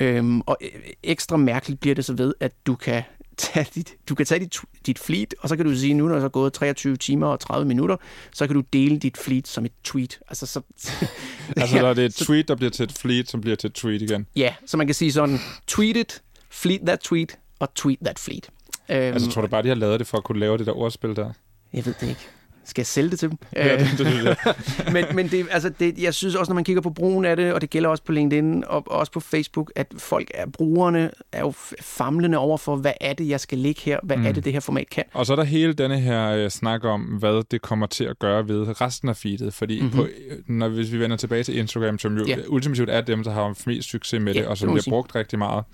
Øhm, 0.00 0.40
og 0.40 0.56
øh, 0.60 0.68
ekstra 1.02 1.36
mærkeligt 1.36 1.80
bliver 1.80 1.94
det 1.94 2.04
så 2.04 2.12
ved, 2.12 2.34
at 2.40 2.52
du 2.66 2.74
kan 2.74 3.02
tage 3.40 3.66
dit, 3.74 3.94
du 4.08 4.14
kan 4.14 4.26
tage 4.26 4.40
dit, 4.40 4.56
dit 4.86 4.98
fleet, 4.98 5.34
og 5.40 5.48
så 5.48 5.56
kan 5.56 5.66
du 5.66 5.76
sige, 5.76 5.94
nu 5.94 6.08
når 6.08 6.16
der 6.16 6.24
er 6.24 6.28
gået 6.28 6.52
23 6.52 6.96
timer 6.96 7.26
og 7.26 7.40
30 7.40 7.68
minutter, 7.68 7.96
så 8.32 8.46
kan 8.46 8.54
du 8.54 8.62
dele 8.72 8.98
dit 8.98 9.16
fleet 9.16 9.48
som 9.48 9.64
et 9.64 9.72
tweet. 9.84 10.20
Altså, 10.28 10.46
så, 10.46 10.60
altså 11.56 11.76
ja, 11.76 11.82
der 11.82 11.88
er 11.88 11.94
det 11.94 12.04
et 12.04 12.14
tweet, 12.14 12.48
der 12.48 12.54
bliver 12.54 12.70
til 12.70 12.82
et 12.82 12.92
fleet, 12.92 13.30
som 13.30 13.40
bliver 13.40 13.56
til 13.56 13.68
et 13.68 13.74
tweet 13.74 14.02
igen? 14.02 14.26
Ja, 14.36 14.54
så 14.66 14.76
man 14.76 14.86
kan 14.86 14.94
sige 14.94 15.12
sådan, 15.12 15.38
tweet 15.66 15.96
it, 15.96 16.22
fleet 16.50 16.80
that 16.86 17.00
tweet, 17.00 17.38
og 17.60 17.74
tweet 17.74 17.98
that 18.04 18.18
fleet. 18.18 18.50
Altså, 18.88 19.30
tror 19.30 19.42
du 19.42 19.48
bare, 19.48 19.62
de 19.62 19.68
har 19.68 19.74
lavet 19.74 20.00
det 20.00 20.06
for 20.06 20.18
at 20.18 20.24
kunne 20.24 20.40
lave 20.40 20.58
det 20.58 20.66
der 20.66 20.72
ordspil 20.72 21.16
der? 21.16 21.32
Jeg 21.72 21.86
ved 21.86 21.94
det 22.00 22.08
ikke. 22.08 22.28
Skal 22.64 22.82
jeg 22.82 22.86
sælge 22.86 23.10
det 23.10 23.18
til 23.18 23.30
dem? 23.30 23.38
Ja, 23.56 23.78
det, 23.78 23.98
det, 23.98 24.06
det, 24.06 24.38
det. 24.44 24.92
men 24.94 25.04
men 25.14 25.28
det, 25.28 25.46
altså 25.50 25.68
det, 25.68 25.98
jeg 25.98 26.14
synes 26.14 26.34
også, 26.34 26.50
når 26.50 26.54
man 26.54 26.64
kigger 26.64 26.82
på 26.82 26.90
brugen 26.90 27.24
af 27.24 27.36
det, 27.36 27.52
og 27.52 27.60
det 27.60 27.70
gælder 27.70 27.88
også 27.88 28.04
på 28.04 28.12
LinkedIn 28.12 28.64
og 28.66 28.92
også 28.92 29.12
på 29.12 29.20
Facebook, 29.20 29.72
at 29.76 29.86
folk 29.98 30.30
er, 30.34 30.46
brugerne 30.46 31.10
er 31.32 31.40
jo 31.40 31.52
famlende 31.80 32.38
over 32.38 32.58
for, 32.58 32.76
hvad 32.76 32.92
er 33.00 33.12
det, 33.12 33.28
jeg 33.28 33.40
skal 33.40 33.58
ligge 33.58 33.80
her? 33.84 33.98
Hvad 34.02 34.16
mm. 34.16 34.26
er 34.26 34.32
det, 34.32 34.44
det 34.44 34.52
her 34.52 34.60
format 34.60 34.90
kan? 34.90 35.04
Og 35.12 35.26
så 35.26 35.32
er 35.32 35.36
der 35.36 35.44
hele 35.44 35.72
denne 35.72 36.00
her 36.00 36.44
uh, 36.44 36.50
snak 36.50 36.84
om, 36.84 37.00
hvad 37.00 37.42
det 37.50 37.62
kommer 37.62 37.86
til 37.86 38.04
at 38.04 38.18
gøre 38.18 38.48
ved 38.48 38.80
resten 38.80 39.08
af 39.08 39.16
feedet. 39.16 39.54
Fordi 39.54 39.80
mm-hmm. 39.80 39.96
på, 39.96 40.06
når, 40.46 40.68
hvis 40.68 40.92
vi 40.92 41.00
vender 41.00 41.16
tilbage 41.16 41.42
til 41.42 41.58
Instagram, 41.58 41.98
som 41.98 42.16
jo 42.16 42.24
ja. 42.26 42.36
ultimativt 42.48 42.90
er 42.90 43.00
dem, 43.00 43.24
der 43.24 43.30
har 43.30 43.54
mest 43.66 43.88
succes 43.88 44.20
med 44.20 44.34
det, 44.34 44.46
og 44.46 44.58
som 44.58 44.68
bliver 44.68 44.84
brugt 44.88 45.14
rigtig 45.14 45.38
meget, 45.38 45.64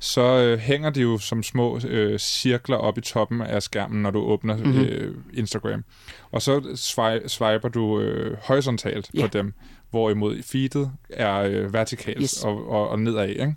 så 0.00 0.22
øh, 0.22 0.58
hænger 0.58 0.90
de 0.90 1.00
jo 1.00 1.18
som 1.18 1.42
små 1.42 1.80
øh, 1.88 2.18
cirkler 2.18 2.76
op 2.76 2.98
i 2.98 3.00
toppen 3.00 3.40
af 3.40 3.62
skærmen, 3.62 4.02
når 4.02 4.10
du 4.10 4.18
åbner 4.18 4.56
mm-hmm. 4.56 4.80
øh, 4.80 5.14
Instagram. 5.34 5.84
Og 6.30 6.42
så 6.42 6.58
swi- 6.58 7.28
swiper 7.28 7.68
du 7.68 8.00
øh, 8.00 8.36
horisontalt 8.42 9.10
yeah. 9.16 9.30
på 9.30 9.38
dem, 9.38 9.52
hvorimod 9.90 10.42
feedet 10.42 10.92
er 11.10 11.36
øh, 11.36 11.72
vertikalt 11.72 12.22
yes. 12.22 12.42
og, 12.44 12.70
og, 12.70 12.88
og 12.88 12.98
nedad. 12.98 13.28
Ikke? 13.28 13.54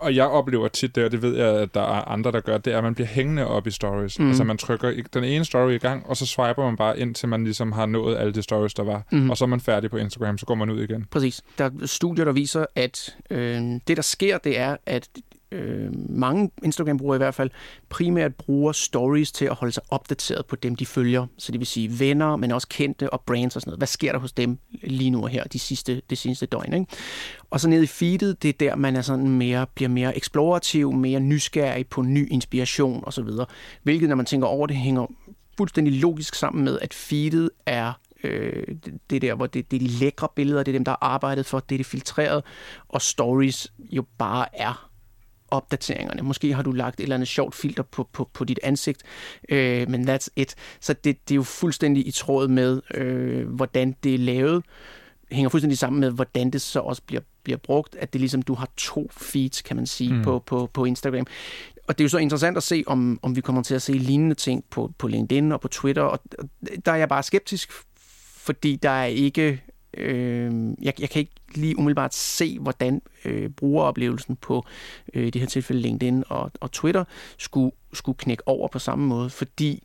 Og 0.00 0.16
jeg 0.16 0.26
oplever 0.26 0.68
tit 0.68 0.94
det, 0.94 1.04
og 1.04 1.12
det 1.12 1.22
ved 1.22 1.36
jeg, 1.36 1.56
at 1.56 1.74
der 1.74 1.80
er 1.80 2.08
andre, 2.08 2.32
der 2.32 2.40
gør, 2.40 2.58
det 2.58 2.72
er, 2.72 2.78
at 2.78 2.84
man 2.84 2.94
bliver 2.94 3.08
hængende 3.08 3.46
op 3.46 3.66
i 3.66 3.70
stories. 3.70 4.18
Mm. 4.18 4.28
Altså 4.28 4.44
man 4.44 4.58
trykker 4.58 5.02
den 5.14 5.24
ene 5.24 5.44
story 5.44 5.72
i 5.72 5.78
gang, 5.78 6.06
og 6.06 6.16
så 6.16 6.26
swiper 6.26 6.64
man 6.64 6.76
bare 6.76 6.98
ind, 6.98 7.14
til 7.14 7.28
man 7.28 7.44
ligesom 7.44 7.72
har 7.72 7.86
nået 7.86 8.16
alle 8.16 8.32
de 8.32 8.42
stories, 8.42 8.74
der 8.74 8.82
var. 8.82 9.02
Mm. 9.12 9.30
Og 9.30 9.36
så 9.36 9.44
er 9.44 9.48
man 9.48 9.60
færdig 9.60 9.90
på 9.90 9.96
Instagram, 9.96 10.38
så 10.38 10.46
går 10.46 10.54
man 10.54 10.70
ud 10.70 10.82
igen. 10.82 11.06
Præcis. 11.10 11.42
Der 11.58 11.64
er 11.64 11.86
studier, 11.86 12.24
der 12.24 12.32
viser, 12.32 12.66
at 12.74 13.16
øh, 13.30 13.62
det, 13.88 13.96
der 13.96 14.02
sker, 14.02 14.38
det 14.38 14.58
er, 14.58 14.76
at 14.86 15.08
øh, 15.52 16.10
mange 16.10 16.50
Instagram-brugere 16.62 17.16
i 17.16 17.18
hvert 17.18 17.34
fald, 17.34 17.50
primært 17.88 18.34
bruger 18.34 18.72
stories 18.72 19.32
til 19.32 19.44
at 19.44 19.54
holde 19.54 19.72
sig 19.72 19.82
opdateret 19.88 20.46
på 20.46 20.56
dem, 20.56 20.76
de 20.76 20.86
følger. 20.86 21.26
Så 21.38 21.52
det 21.52 21.60
vil 21.60 21.66
sige 21.66 22.00
venner, 22.00 22.36
men 22.36 22.50
også 22.50 22.68
kendte 22.68 23.10
og 23.10 23.20
brands 23.20 23.56
og 23.56 23.62
sådan 23.62 23.70
noget. 23.70 23.80
Hvad 23.80 23.86
sker 23.86 24.12
der 24.12 24.18
hos 24.18 24.32
dem 24.32 24.58
lige 24.82 25.10
nu 25.10 25.22
og 25.22 25.28
her, 25.28 25.44
de 25.44 25.58
sidste, 25.58 26.02
det 26.10 26.18
sidste 26.18 26.46
døgn? 26.46 26.72
Ikke? 26.72 26.86
Og 27.50 27.60
så 27.60 27.68
ned 27.68 27.82
i 27.82 27.86
feedet, 27.86 28.42
det 28.42 28.48
er 28.48 28.52
der, 28.52 28.76
man 28.76 28.96
er 28.96 29.02
sådan 29.02 29.28
mere, 29.28 29.66
bliver 29.74 29.88
mere 29.88 30.16
eksplorativ, 30.16 30.92
mere 30.92 31.20
nysgerrig 31.20 31.86
på 31.86 32.02
ny 32.02 32.32
inspiration 32.32 33.02
osv. 33.06 33.28
Hvilket, 33.82 34.08
når 34.08 34.16
man 34.16 34.26
tænker 34.26 34.48
over 34.48 34.66
det, 34.66 34.76
hænger 34.76 35.06
fuldstændig 35.56 35.94
logisk 35.94 36.34
sammen 36.34 36.64
med, 36.64 36.78
at 36.82 36.94
feedet 36.94 37.50
er 37.66 37.92
øh, 38.24 38.76
det 39.10 39.22
der, 39.22 39.34
hvor 39.34 39.46
det, 39.46 39.70
det 39.70 39.76
er 39.76 39.80
de 39.80 39.86
lækre 39.86 40.28
billeder, 40.36 40.62
det 40.62 40.72
er 40.72 40.78
dem, 40.78 40.84
der 40.84 40.92
har 40.92 40.98
arbejdet 41.00 41.46
for, 41.46 41.60
det 41.60 41.74
er 41.74 41.78
det 41.78 41.86
filtreret, 41.86 42.44
og 42.88 43.02
stories 43.02 43.72
jo 43.78 44.04
bare 44.18 44.46
er 44.52 44.90
opdateringerne. 45.50 46.22
Måske 46.22 46.54
har 46.54 46.62
du 46.62 46.72
lagt 46.72 47.00
et 47.00 47.02
eller 47.02 47.14
andet 47.14 47.28
sjovt 47.28 47.54
filter 47.54 47.82
på, 47.82 48.08
på, 48.12 48.30
på 48.32 48.44
dit 48.44 48.60
ansigt, 48.62 49.02
øh, 49.48 49.90
men 49.90 50.08
that's 50.08 50.28
it. 50.36 50.54
Så 50.80 50.92
det, 50.92 51.28
det 51.28 51.34
er 51.34 51.36
jo 51.36 51.42
fuldstændig 51.42 52.06
i 52.06 52.10
tråd 52.10 52.48
med, 52.48 52.80
øh, 52.94 53.48
hvordan 53.48 53.96
det 54.04 54.14
er 54.14 54.18
lavet. 54.18 54.64
hænger 55.30 55.48
fuldstændig 55.48 55.78
sammen 55.78 56.00
med, 56.00 56.10
hvordan 56.10 56.50
det 56.50 56.60
så 56.60 56.80
også 56.80 57.02
bliver, 57.06 57.22
bliver 57.42 57.58
brugt, 57.58 57.96
at 57.96 58.12
det 58.12 58.20
ligesom, 58.20 58.42
du 58.42 58.54
har 58.54 58.68
to 58.76 59.10
feeds, 59.12 59.62
kan 59.62 59.76
man 59.76 59.86
sige, 59.86 60.12
mm. 60.12 60.22
på, 60.22 60.38
på, 60.38 60.70
på 60.72 60.84
Instagram. 60.84 61.26
Og 61.88 61.98
det 61.98 62.00
er 62.00 62.04
jo 62.04 62.08
så 62.08 62.18
interessant 62.18 62.56
at 62.56 62.62
se, 62.62 62.84
om, 62.86 63.18
om 63.22 63.36
vi 63.36 63.40
kommer 63.40 63.62
til 63.62 63.74
at 63.74 63.82
se 63.82 63.92
lignende 63.92 64.34
ting 64.34 64.64
på, 64.70 64.92
på 64.98 65.08
LinkedIn 65.08 65.52
og 65.52 65.60
på 65.60 65.68
Twitter, 65.68 66.02
og 66.02 66.20
der 66.86 66.92
er 66.92 66.96
jeg 66.96 67.08
bare 67.08 67.22
skeptisk, 67.22 67.72
fordi 68.36 68.76
der 68.76 68.90
er 68.90 69.04
ikke 69.04 69.62
Øh, 69.94 70.52
jeg, 70.82 71.00
jeg 71.00 71.10
kan 71.10 71.20
ikke 71.20 71.32
lige 71.54 71.78
umiddelbart 71.78 72.14
se, 72.14 72.58
hvordan 72.58 73.02
øh, 73.24 73.50
brugeroplevelsen 73.50 74.36
på 74.36 74.66
øh, 75.14 75.32
det 75.32 75.40
her 75.40 75.46
tilfælde 75.48 75.82
LinkedIn 75.82 76.24
og, 76.28 76.50
og 76.60 76.72
Twitter 76.72 77.04
skulle, 77.38 77.72
skulle 77.92 78.18
knække 78.18 78.48
over 78.48 78.68
på 78.68 78.78
samme 78.78 79.06
måde, 79.06 79.30
fordi 79.30 79.82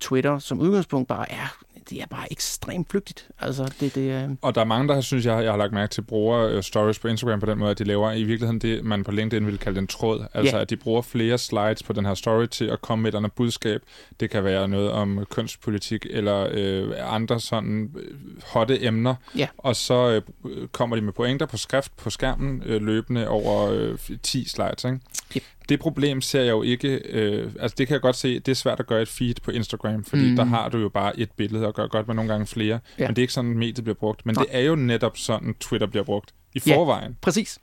Twitter 0.00 0.38
som 0.38 0.60
udgangspunkt 0.60 1.08
bare 1.08 1.32
er 1.32 1.63
det 1.90 2.02
er 2.02 2.06
bare 2.06 2.32
ekstremt 2.32 2.90
flygtigt. 2.90 3.28
Altså, 3.38 3.74
det, 3.80 3.94
det, 3.94 4.24
øh... 4.24 4.30
Og 4.42 4.54
der 4.54 4.60
er 4.60 4.64
mange, 4.64 4.88
der 4.88 5.00
synes, 5.00 5.26
jeg, 5.26 5.44
jeg 5.44 5.52
har 5.52 5.58
lagt 5.58 5.72
mærke 5.72 5.90
til, 5.90 6.02
bruger 6.02 6.56
uh, 6.56 6.62
stories 6.62 6.98
på 6.98 7.08
Instagram 7.08 7.40
på 7.40 7.46
den 7.46 7.58
måde, 7.58 7.70
at 7.70 7.78
de 7.78 7.84
laver 7.84 8.12
i 8.12 8.24
virkeligheden 8.24 8.58
det, 8.58 8.84
man 8.84 9.04
på 9.04 9.10
LinkedIn 9.10 9.46
vil 9.46 9.58
kalde 9.58 9.78
en 9.78 9.86
tråd. 9.86 10.24
Altså, 10.34 10.54
yeah. 10.54 10.62
at 10.62 10.70
de 10.70 10.76
bruger 10.76 11.02
flere 11.02 11.38
slides 11.38 11.82
på 11.82 11.92
den 11.92 12.06
her 12.06 12.14
story 12.14 12.46
til 12.46 12.64
at 12.64 12.80
komme 12.80 13.02
med 13.02 13.12
et 13.12 13.16
andet 13.16 13.32
budskab. 13.32 13.82
Det 14.20 14.30
kan 14.30 14.44
være 14.44 14.68
noget 14.68 14.90
om 14.90 15.26
kønspolitik 15.30 16.06
eller 16.10 16.48
øh, 16.50 16.92
andre 17.00 17.40
sådan 17.40 17.90
øh, 17.96 18.14
hotte 18.46 18.84
emner. 18.84 19.14
Yeah. 19.38 19.48
Og 19.58 19.76
så 19.76 20.20
øh, 20.44 20.68
kommer 20.68 20.96
de 20.96 21.02
med 21.02 21.12
pointer 21.12 21.46
på 21.46 21.56
skrift 21.56 21.96
på 21.96 22.10
skærmen 22.10 22.62
øh, 22.66 22.82
løbende 22.82 23.28
over 23.28 23.70
øh, 23.72 23.98
10 24.22 24.48
slides. 24.48 24.84
Ikke? 24.84 25.00
Yep 25.36 25.42
det 25.68 25.80
problem 25.80 26.20
ser 26.20 26.40
jeg 26.40 26.50
jo 26.50 26.62
ikke, 26.62 26.88
øh, 26.88 27.52
altså 27.60 27.74
det 27.78 27.86
kan 27.86 27.94
jeg 27.94 28.00
godt 28.00 28.16
se, 28.16 28.38
det 28.38 28.48
er 28.48 28.54
svært 28.54 28.80
at 28.80 28.86
gøre 28.86 29.02
et 29.02 29.08
feed 29.08 29.34
på 29.42 29.50
Instagram, 29.50 30.04
fordi 30.04 30.30
mm. 30.30 30.36
der 30.36 30.44
har 30.44 30.68
du 30.68 30.78
jo 30.78 30.88
bare 30.88 31.18
et 31.18 31.30
billede, 31.36 31.66
og 31.66 31.74
gør 31.74 31.86
godt 31.86 32.06
med 32.06 32.14
nogle 32.14 32.30
gange 32.30 32.46
flere, 32.46 32.78
ja. 32.98 33.06
men 33.06 33.16
det 33.16 33.18
er 33.18 33.22
ikke 33.22 33.32
sådan, 33.32 33.58
mediet 33.58 33.84
bliver 33.84 33.94
brugt. 33.94 34.26
Men 34.26 34.34
Nej. 34.34 34.44
det 34.44 34.56
er 34.56 34.60
jo 34.60 34.74
netop 34.74 35.16
sådan, 35.16 35.54
Twitter 35.60 35.86
bliver 35.86 36.04
brugt 36.04 36.34
i 36.54 36.58
forvejen. 36.58 37.10
Ja, 37.10 37.16
præcis. 37.22 37.58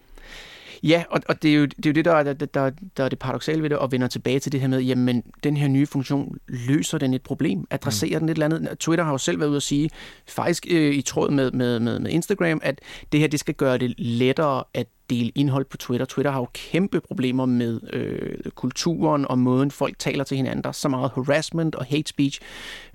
Ja, 0.83 1.03
og, 1.09 1.21
og 1.29 1.41
det, 1.41 1.51
er 1.51 1.55
jo, 1.55 1.65
det 1.65 1.85
er 1.85 1.89
jo 1.89 1.93
det, 1.93 2.05
der 2.05 2.11
er, 2.11 2.23
der, 2.23 2.33
der, 2.33 2.71
der 2.97 3.03
er 3.03 3.09
det 3.09 3.19
paradoxale 3.19 3.61
ved 3.61 3.69
det, 3.69 3.77
og 3.77 3.91
vender 3.91 4.07
tilbage 4.07 4.39
til 4.39 4.51
det 4.51 4.61
her 4.61 4.67
med, 4.67 4.81
jamen, 4.81 5.23
den 5.43 5.57
her 5.57 5.67
nye 5.67 5.85
funktion, 5.85 6.37
løser 6.47 6.97
den 6.97 7.13
et 7.13 7.21
problem? 7.21 7.65
Adresserer 7.69 8.19
mm. 8.19 8.19
den 8.19 8.29
et 8.29 8.33
eller 8.33 8.45
andet? 8.45 8.79
Twitter 8.79 9.03
har 9.03 9.11
jo 9.11 9.17
selv 9.17 9.39
været 9.39 9.49
ude 9.49 9.57
at 9.57 9.63
sige, 9.63 9.89
faktisk 10.27 10.67
øh, 10.69 10.95
i 10.95 11.01
tråd 11.01 11.31
med, 11.31 11.51
med, 11.51 11.79
med, 11.79 11.99
med 11.99 12.11
Instagram, 12.11 12.59
at 12.63 12.81
det 13.11 13.19
her, 13.19 13.27
det 13.27 13.39
skal 13.39 13.53
gøre 13.53 13.77
det 13.77 13.93
lettere 13.97 14.63
at 14.73 14.87
dele 15.09 15.31
indhold 15.35 15.65
på 15.65 15.77
Twitter. 15.77 16.05
Twitter 16.05 16.31
har 16.31 16.39
jo 16.39 16.47
kæmpe 16.53 17.01
problemer 17.01 17.45
med 17.45 17.79
øh, 17.93 18.51
kulturen 18.55 19.27
og 19.27 19.39
måden, 19.39 19.71
folk 19.71 19.99
taler 19.99 20.23
til 20.23 20.37
hinanden. 20.37 20.63
Der 20.63 20.69
er 20.69 20.73
så 20.73 20.89
meget 20.89 21.11
harassment 21.15 21.75
og 21.75 21.85
hate 21.85 22.09
speech. 22.09 22.39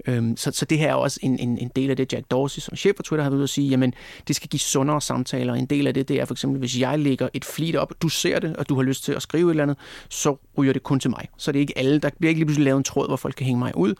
Øhm, 0.06 0.36
så, 0.36 0.50
så 0.52 0.64
det 0.64 0.78
her 0.78 0.90
er 0.90 0.94
også 0.94 1.20
en, 1.22 1.38
en, 1.38 1.58
en 1.58 1.70
del 1.76 1.90
af 1.90 1.96
det, 1.96 2.12
Jack 2.12 2.30
Dorsey, 2.30 2.60
som 2.60 2.76
chef 2.76 2.96
for 2.96 3.02
Twitter, 3.02 3.22
har 3.22 3.30
været 3.30 3.38
ude 3.38 3.44
at 3.44 3.50
sige, 3.50 3.68
jamen, 3.68 3.94
det 4.28 4.36
skal 4.36 4.48
give 4.48 4.60
sundere 4.60 5.00
samtaler. 5.00 5.54
En 5.54 5.66
del 5.66 5.86
af 5.86 5.94
det, 5.94 6.08
det 6.08 6.20
er 6.20 6.24
for 6.24 6.34
eksempel, 6.34 6.58
hvis 6.58 6.80
jeg 6.80 6.98
lægger 6.98 7.28
et 7.34 7.44
flit 7.44 7.76
op, 7.76 7.92
du 8.02 8.08
ser 8.08 8.38
det, 8.38 8.56
og 8.56 8.68
du 8.68 8.74
har 8.74 8.82
lyst 8.82 9.04
til 9.04 9.12
at 9.12 9.22
skrive 9.22 9.50
et 9.50 9.50
eller 9.50 9.62
andet, 9.62 9.76
så 10.08 10.36
ryger 10.58 10.72
det 10.72 10.82
kun 10.82 11.00
til 11.00 11.10
mig. 11.10 11.28
Så 11.36 11.52
det 11.52 11.58
er 11.58 11.60
ikke 11.60 11.78
alle, 11.78 11.98
der 11.98 12.10
bliver 12.18 12.28
ikke 12.28 12.38
lige 12.38 12.46
pludselig 12.46 12.64
lavet 12.64 12.78
en 12.78 12.84
tråd, 12.84 13.08
hvor 13.08 13.16
folk 13.16 13.34
kan 13.34 13.46
hænge 13.46 13.58
mig 13.58 13.76
ud. 13.76 13.94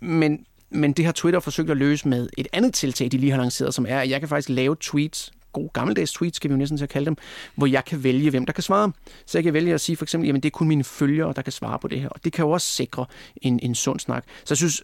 Men 0.00 0.44
men 0.72 0.92
det 0.92 1.04
har 1.04 1.12
Twitter 1.12 1.40
forsøgt 1.40 1.70
at 1.70 1.76
løse 1.76 2.08
med 2.08 2.28
et 2.38 2.48
andet 2.52 2.74
tiltag, 2.74 3.12
de 3.12 3.18
lige 3.18 3.30
har 3.30 3.38
lanceret, 3.38 3.74
som 3.74 3.86
er, 3.88 4.00
at 4.00 4.10
jeg 4.10 4.20
kan 4.20 4.28
faktisk 4.28 4.48
lave 4.48 4.76
tweets 4.80 5.32
gode 5.52 5.70
gammeldags 5.72 6.12
tweets, 6.12 6.36
skal 6.36 6.50
vi 6.50 6.52
jo 6.52 6.58
næsten 6.58 6.78
til 6.78 6.84
at 6.84 6.88
kalde 6.88 7.06
dem, 7.06 7.16
hvor 7.54 7.66
jeg 7.66 7.84
kan 7.84 8.04
vælge, 8.04 8.30
hvem 8.30 8.46
der 8.46 8.52
kan 8.52 8.62
svare. 8.62 8.92
Så 9.26 9.38
jeg 9.38 9.44
kan 9.44 9.52
vælge 9.52 9.74
at 9.74 9.80
sige 9.80 9.96
for 9.96 10.04
eksempel, 10.04 10.26
jamen 10.26 10.42
det 10.42 10.48
er 10.48 10.50
kun 10.50 10.68
mine 10.68 10.84
følgere, 10.84 11.32
der 11.36 11.42
kan 11.42 11.52
svare 11.52 11.78
på 11.78 11.88
det 11.88 12.00
her. 12.00 12.08
Og 12.08 12.24
det 12.24 12.32
kan 12.32 12.44
jo 12.44 12.50
også 12.50 12.66
sikre 12.66 13.06
en, 13.36 13.60
en 13.62 13.74
sund 13.74 14.00
snak. 14.00 14.24
Så 14.44 14.52
jeg 14.52 14.56
synes, 14.56 14.82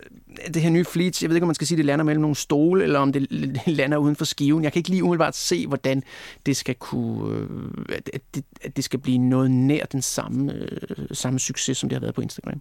det 0.54 0.62
her 0.62 0.70
nye 0.70 0.84
fleet, 0.84 1.22
jeg 1.22 1.30
ved 1.30 1.36
ikke, 1.36 1.44
om 1.44 1.48
man 1.48 1.54
skal 1.54 1.66
sige, 1.66 1.76
det 1.76 1.84
lander 1.84 2.04
mellem 2.04 2.20
nogle 2.20 2.36
stole, 2.36 2.82
eller 2.82 2.98
om 2.98 3.12
det 3.12 3.26
lander 3.66 3.98
uden 3.98 4.16
for 4.16 4.24
skiven. 4.24 4.64
Jeg 4.64 4.72
kan 4.72 4.80
ikke 4.80 4.90
lige 4.90 5.04
umiddelbart 5.04 5.36
se, 5.36 5.66
hvordan 5.66 6.02
det 6.46 6.56
skal 6.56 6.74
kunne, 6.74 7.36
øh, 7.36 7.96
at 8.12 8.22
det, 8.34 8.44
at 8.62 8.76
det 8.76 8.84
skal 8.84 8.98
blive 8.98 9.18
noget 9.18 9.50
nær 9.50 9.84
den 9.84 10.02
samme, 10.02 10.52
øh, 10.52 11.06
samme 11.12 11.38
succes, 11.38 11.78
som 11.78 11.88
det 11.88 11.96
har 11.96 12.00
været 12.00 12.14
på 12.14 12.20
Instagram. 12.20 12.60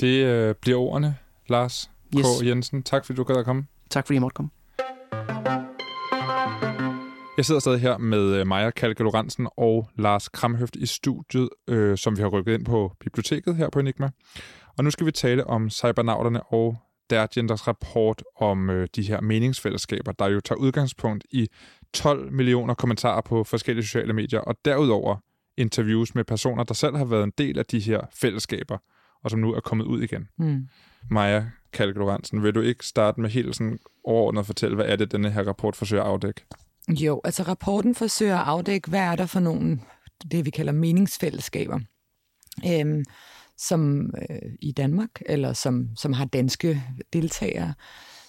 Det 0.00 0.24
øh, 0.24 0.54
bliver 0.54 0.78
ordene, 0.78 1.16
Lars 1.48 1.90
K. 2.12 2.18
Yes. 2.18 2.26
Jensen. 2.42 2.82
Tak 2.82 3.06
fordi 3.06 3.16
du 3.16 3.24
gad 3.24 3.36
at 3.36 3.44
komme. 3.44 3.66
Tak 3.90 4.06
fordi 4.06 4.14
jeg 4.14 4.20
måtte 4.20 4.34
komme. 4.34 4.50
Jeg 7.40 7.44
sidder 7.44 7.60
stadig 7.60 7.80
her 7.80 7.98
med 7.98 8.34
øh, 8.34 8.46
Maja 8.46 8.70
Kalke 8.70 9.02
Lorentzen 9.02 9.48
og 9.56 9.88
Lars 9.98 10.28
Kramhøft 10.28 10.76
i 10.76 10.86
studiet, 10.86 11.48
øh, 11.68 11.98
som 11.98 12.16
vi 12.16 12.22
har 12.22 12.28
rykket 12.28 12.54
ind 12.54 12.64
på 12.64 12.96
biblioteket 13.00 13.56
her 13.56 13.68
på 13.70 13.78
Enigma. 13.78 14.10
Og 14.78 14.84
nu 14.84 14.90
skal 14.90 15.06
vi 15.06 15.12
tale 15.12 15.46
om 15.46 15.70
cybernauterne 15.70 16.42
og 16.42 16.76
Dergenders 17.10 17.68
rapport 17.68 18.22
om 18.36 18.70
øh, 18.70 18.88
de 18.96 19.02
her 19.02 19.20
meningsfællesskaber, 19.20 20.12
der 20.12 20.28
jo 20.28 20.40
tager 20.40 20.58
udgangspunkt 20.58 21.24
i 21.30 21.48
12 21.92 22.32
millioner 22.32 22.74
kommentarer 22.74 23.20
på 23.20 23.44
forskellige 23.44 23.84
sociale 23.84 24.12
medier, 24.12 24.40
og 24.40 24.56
derudover 24.64 25.16
interviews 25.56 26.14
med 26.14 26.24
personer, 26.24 26.64
der 26.64 26.74
selv 26.74 26.96
har 26.96 27.04
været 27.04 27.24
en 27.24 27.32
del 27.38 27.58
af 27.58 27.66
de 27.66 27.80
her 27.80 28.00
fællesskaber, 28.20 28.78
og 29.24 29.30
som 29.30 29.40
nu 29.40 29.54
er 29.54 29.60
kommet 29.60 29.84
ud 29.84 30.02
igen. 30.02 30.28
Mm. 30.38 30.68
Maja 31.10 31.44
Kalke 31.72 31.98
Lorentzen, 31.98 32.42
vil 32.42 32.54
du 32.54 32.60
ikke 32.60 32.86
starte 32.86 33.20
med 33.20 33.30
helt 33.30 33.56
sådan 33.56 33.78
overordnet 34.04 34.40
at 34.40 34.46
fortælle, 34.46 34.76
hvad 34.76 34.86
er 34.86 34.96
det, 34.96 35.12
denne 35.12 35.30
her 35.30 35.48
rapport 35.48 35.76
forsøger 35.76 36.02
at 36.02 36.08
afdække? 36.08 36.40
Jo, 36.88 37.20
altså 37.24 37.42
rapporten 37.42 37.94
forsøger 37.94 38.38
at 38.38 38.46
afdække, 38.46 38.88
hvad 38.90 39.00
er 39.00 39.16
der 39.16 39.26
for 39.26 39.40
nogle, 39.40 39.80
det 40.30 40.44
vi 40.44 40.50
kalder 40.50 40.72
meningsfællesskaber, 40.72 41.80
øhm, 42.66 43.04
som 43.56 44.00
øh, 44.30 44.52
i 44.60 44.72
Danmark, 44.72 45.10
eller 45.26 45.52
som, 45.52 45.88
som 45.96 46.12
har 46.12 46.24
danske 46.24 46.82
deltagere, 47.12 47.74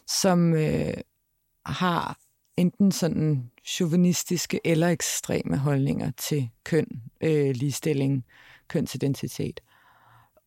som 0.07 0.53
øh, 0.53 0.93
har 1.65 2.17
enten 2.57 2.91
sådan 2.91 3.51
chauvinistiske 3.65 4.59
eller 4.65 4.87
ekstreme 4.87 5.57
holdninger 5.57 6.11
til 6.17 6.49
køn, 6.63 6.87
øh, 7.21 7.55
ligestilling, 7.55 8.25
kønsidentitet. 8.67 9.59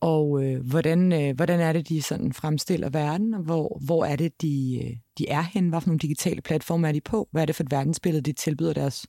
Og 0.05 0.45
øh, 0.45 0.67
hvordan, 0.67 1.13
øh, 1.13 1.37
hvordan 1.37 1.61
er 1.61 1.73
det, 1.73 1.89
de 1.89 2.03
sådan 2.03 2.33
fremstiller 2.33 2.89
verden, 2.91 3.35
og 3.35 3.43
hvor, 3.43 3.79
hvor 3.85 4.05
er 4.05 4.17
det, 4.17 4.43
de, 4.43 4.81
øh, 4.85 4.97
de 5.19 5.29
er 5.29 5.43
hen? 5.43 5.69
Hvad 5.69 5.81
for 5.81 5.89
nogle 5.89 5.99
digitale 5.99 6.41
platforme 6.41 6.89
er 6.89 6.93
de 6.93 7.01
på? 7.01 7.29
Hvad 7.31 7.43
er 7.43 7.47
det 7.47 7.55
for 7.55 7.63
et 7.63 7.71
verdensbillede, 7.71 8.23
de 8.23 8.33
tilbyder 8.33 8.73
deres 8.73 9.07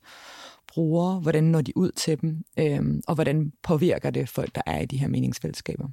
brugere? 0.68 1.20
Hvordan 1.20 1.44
når 1.44 1.60
de 1.60 1.76
ud 1.76 1.90
til 1.90 2.20
dem? 2.20 2.44
Øhm, 2.58 3.00
og 3.08 3.14
hvordan 3.14 3.52
påvirker 3.62 4.10
det 4.10 4.28
folk, 4.28 4.54
der 4.54 4.62
er 4.66 4.80
i 4.80 4.86
de 4.86 4.98
her 4.98 5.08
meningsfællesskaber? 5.08 5.88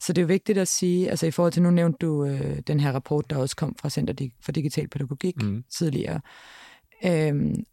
Så 0.00 0.12
det 0.12 0.22
er 0.22 0.26
vigtigt 0.26 0.58
at 0.58 0.68
sige, 0.68 1.10
altså 1.10 1.26
i 1.26 1.30
forhold 1.30 1.52
til, 1.52 1.62
nu 1.62 1.70
nævnte 1.70 2.06
du 2.06 2.24
øh, 2.24 2.58
den 2.66 2.80
her 2.80 2.92
rapport, 2.92 3.30
der 3.30 3.36
også 3.36 3.56
kom 3.56 3.74
fra 3.80 3.90
Center 3.90 4.28
for 4.40 4.52
Digital 4.52 4.88
Pædagogik 4.88 5.42
mm. 5.42 5.64
tidligere. 5.78 6.20
Øhm, 7.04 7.64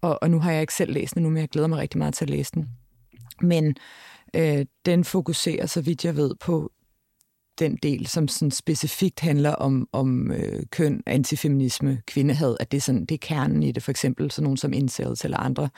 og, 0.00 0.18
og 0.22 0.30
nu 0.30 0.40
har 0.40 0.52
jeg 0.52 0.60
ikke 0.60 0.74
selv 0.74 0.92
læst 0.92 1.14
den 1.14 1.22
nu, 1.22 1.30
men 1.30 1.40
jeg 1.40 1.48
glæder 1.48 1.68
mig 1.68 1.78
rigtig 1.78 1.98
meget 1.98 2.14
til 2.14 2.24
at 2.24 2.30
læse 2.30 2.52
den. 2.54 2.68
Men 3.40 3.76
øh, 4.36 4.66
den 4.86 5.04
fokuserer, 5.04 5.66
så 5.66 5.80
vidt 5.80 6.04
jeg 6.04 6.16
ved, 6.16 6.34
på 6.40 6.72
den 7.58 7.78
del, 7.82 8.06
som 8.06 8.28
sådan 8.28 8.50
specifikt 8.50 9.20
handler 9.20 9.52
om, 9.52 9.88
om 9.92 10.32
øh, 10.32 10.62
køn, 10.70 11.02
antifeminisme, 11.06 12.02
kvindehad, 12.06 12.56
at 12.60 12.70
det 12.70 12.76
er, 12.76 12.82
sådan, 12.82 13.04
det 13.04 13.14
er 13.14 13.26
kernen 13.26 13.62
i 13.62 13.72
det, 13.72 13.82
for 13.82 13.90
eksempel 13.90 14.30
sådan 14.30 14.44
nogen 14.44 14.56
som 14.56 14.72
incels 14.72 15.24
eller 15.24 15.38
andre 15.38 15.68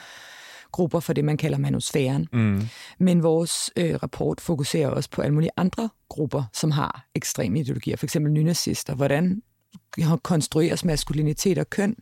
grupper 0.71 0.99
for 0.99 1.13
det, 1.13 1.25
man 1.25 1.37
kalder 1.37 1.57
manusfæren. 1.57 2.27
Mm. 2.33 2.61
Men 2.99 3.23
vores 3.23 3.71
øh, 3.77 3.95
rapport 3.95 4.41
fokuserer 4.41 4.89
også 4.89 5.09
på 5.09 5.21
alle 5.21 5.33
mulige 5.33 5.51
andre 5.57 5.89
grupper, 6.09 6.43
som 6.53 6.71
har 6.71 7.05
ekstreme 7.15 7.59
ideologier, 7.59 7.97
for 7.97 8.05
eksempel 8.05 8.31
nynazister. 8.31 8.95
Hvordan 8.95 9.41
konstrueres 10.23 10.85
maskulinitet 10.85 11.57
og 11.57 11.69
køn 11.69 11.95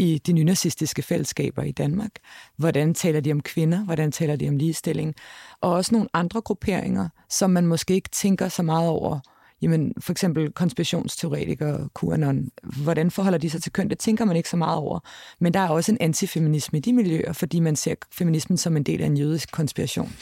i 0.00 0.18
de 0.18 0.32
nynazistiske 0.32 1.02
fællesskaber 1.02 1.62
i 1.62 1.72
Danmark. 1.72 2.10
Hvordan 2.56 2.94
taler 2.94 3.20
de 3.20 3.32
om 3.32 3.40
kvinder? 3.40 3.84
Hvordan 3.84 4.12
taler 4.12 4.36
de 4.36 4.48
om 4.48 4.56
ligestilling? 4.56 5.14
Og 5.60 5.72
også 5.72 5.94
nogle 5.94 6.08
andre 6.14 6.40
grupperinger, 6.40 7.08
som 7.30 7.50
man 7.50 7.66
måske 7.66 7.94
ikke 7.94 8.08
tænker 8.08 8.48
så 8.48 8.62
meget 8.62 8.88
over. 8.88 9.18
Jamen, 9.62 9.94
for 10.00 10.12
eksempel 10.12 10.52
konspirationsteoretikere, 10.52 11.88
QAnon. 12.00 12.50
Hvordan 12.62 13.10
forholder 13.10 13.38
de 13.38 13.50
sig 13.50 13.62
til 13.62 13.72
køn? 13.72 13.90
Det 13.90 13.98
tænker 13.98 14.24
man 14.24 14.36
ikke 14.36 14.48
så 14.48 14.56
meget 14.56 14.78
over. 14.78 15.00
Men 15.38 15.54
der 15.54 15.60
er 15.60 15.68
også 15.68 15.92
en 15.92 15.98
antifeminisme 16.00 16.78
i 16.78 16.80
de 16.80 16.92
miljøer, 16.92 17.32
fordi 17.32 17.60
man 17.60 17.76
ser 17.76 17.94
feminismen 18.12 18.56
som 18.56 18.76
en 18.76 18.82
del 18.82 19.02
af 19.02 19.06
en 19.06 19.16
jødisk 19.16 19.52
konspiration. 19.52 20.12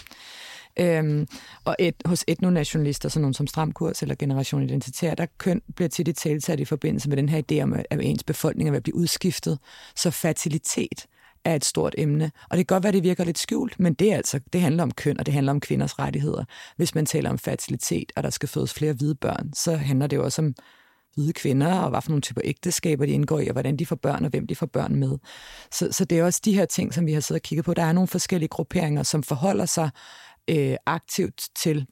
Øhm, 0.81 1.27
og 1.65 1.77
et, 1.79 1.95
hos 2.05 2.25
etnonationalister, 2.29 3.09
sådan 3.09 3.21
nogle 3.23 3.35
som 3.35 3.47
Stramkurs 3.47 4.03
eller 4.03 4.15
Generation 4.15 4.63
Identitær, 4.63 5.15
der 5.15 5.27
køn 5.39 5.63
bliver 5.77 5.89
tit 5.89 6.09
i 6.09 6.13
talsat 6.13 6.61
i 6.61 6.65
forbindelse 6.65 7.09
med 7.09 7.17
den 7.17 7.29
her 7.29 7.43
idé 7.53 7.63
om, 7.63 7.73
at 7.91 8.01
ens 8.01 8.25
befolkning 8.25 8.69
er 8.69 8.71
ved 8.71 8.77
at 8.77 8.83
blive 8.83 8.97
udskiftet. 8.97 9.59
Så 9.97 10.11
fertilitet 10.11 11.07
er 11.45 11.55
et 11.55 11.65
stort 11.65 11.95
emne. 11.99 12.31
Og 12.51 12.59
det 12.59 12.67
kan 12.67 12.75
godt 12.75 12.85
være, 12.85 12.93
det 12.93 13.03
virker 13.03 13.25
lidt 13.25 13.39
skjult, 13.39 13.81
men 13.81 13.95
det, 13.95 14.13
er 14.13 14.17
altså, 14.17 14.41
det 14.53 14.61
handler 14.61 14.83
om 14.83 14.91
køn, 14.91 15.19
og 15.19 15.27
det 15.27 15.35
handler 15.35 15.53
om 15.53 15.61
kvinders 15.61 15.99
rettigheder. 15.99 16.45
Hvis 16.77 16.95
man 16.95 17.07
taler 17.07 17.31
om 17.31 17.39
fertilitet, 17.39 18.13
og 18.17 18.23
der 18.23 18.31
skal 18.31 18.49
fødes 18.49 18.75
flere 18.75 18.93
hvide 18.93 19.15
børn, 19.15 19.53
så 19.55 19.77
handler 19.77 20.07
det 20.07 20.17
jo 20.17 20.25
også 20.25 20.43
om 20.43 20.55
hvide 21.15 21.33
kvinder, 21.33 21.79
og 21.79 21.91
hvad 21.91 22.03
for 22.03 22.11
nogle 22.11 22.23
typer 22.23 22.41
ægteskaber 22.45 23.07
de 23.07 23.13
indgår 23.13 23.41
i, 23.41 23.47
og 23.47 23.53
hvordan 23.53 23.77
de 23.77 23.87
får 23.87 23.97
børn, 23.97 24.25
og 24.25 24.31
hvem 24.31 24.47
de 24.47 24.57
får 24.57 24.67
børn 24.67 24.95
med. 24.95 25.19
Så, 25.73 25.89
så 25.93 26.05
det 26.05 26.19
er 26.19 26.25
også 26.25 26.41
de 26.45 26.55
her 26.55 26.65
ting, 26.65 26.95
som 26.95 27.07
vi 27.07 27.13
har 27.13 27.21
siddet 27.21 27.41
og 27.41 27.43
kigget 27.43 27.65
på. 27.65 27.75
Der 27.75 27.83
er 27.83 27.93
nogle 27.93 28.09
forskellige 28.09 28.49
grupperinger, 28.49 29.03
som 29.03 29.23
forholder 29.23 29.67
sig 29.67 29.91
øh, 30.51 30.77
aktivt 30.87 31.43
til 31.57 31.87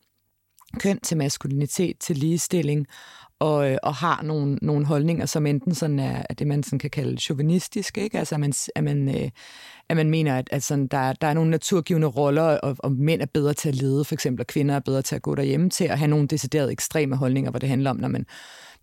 køn, 0.80 1.00
til 1.00 1.16
maskulinitet, 1.16 1.98
til 2.00 2.16
ligestilling, 2.16 2.86
og, 3.38 3.70
øh, 3.70 3.78
og 3.82 3.94
har 3.94 4.22
nogle, 4.22 4.58
nogle 4.62 4.86
holdninger, 4.86 5.26
som 5.26 5.46
enten 5.46 5.74
sådan 5.74 5.98
er, 5.98 6.22
er 6.30 6.34
det, 6.34 6.46
man 6.46 6.62
sådan 6.62 6.78
kan 6.78 6.90
kalde 6.90 7.20
chauvinistisk, 7.20 7.98
ikke? 7.98 8.18
Altså, 8.18 8.34
at 8.34 8.40
man, 8.40 8.52
at 8.74 8.84
man, 8.84 9.08
øh, 9.08 9.30
at 9.88 9.96
man 9.96 10.10
mener, 10.10 10.38
at, 10.38 10.48
at 10.52 10.62
sådan, 10.62 10.86
der, 10.86 11.12
der 11.12 11.26
er 11.26 11.34
nogle 11.34 11.50
naturgivende 11.50 12.06
roller, 12.06 12.42
og, 12.42 12.76
og 12.78 12.92
mænd 12.92 13.22
er 13.22 13.26
bedre 13.26 13.54
til 13.54 13.68
at 13.68 13.74
lede, 13.74 14.04
for 14.04 14.14
eksempel, 14.14 14.40
og 14.40 14.46
kvinder 14.46 14.74
er 14.74 14.80
bedre 14.80 15.02
til 15.02 15.16
at 15.16 15.22
gå 15.22 15.34
derhjemme, 15.34 15.70
til 15.70 15.84
at 15.84 15.98
have 15.98 16.08
nogle 16.08 16.28
deciderede 16.28 16.72
ekstreme 16.72 17.16
holdninger, 17.16 17.50
hvor 17.50 17.58
det 17.58 17.68
handler 17.68 17.90
om, 17.90 17.96
når 17.96 18.08
man 18.08 18.26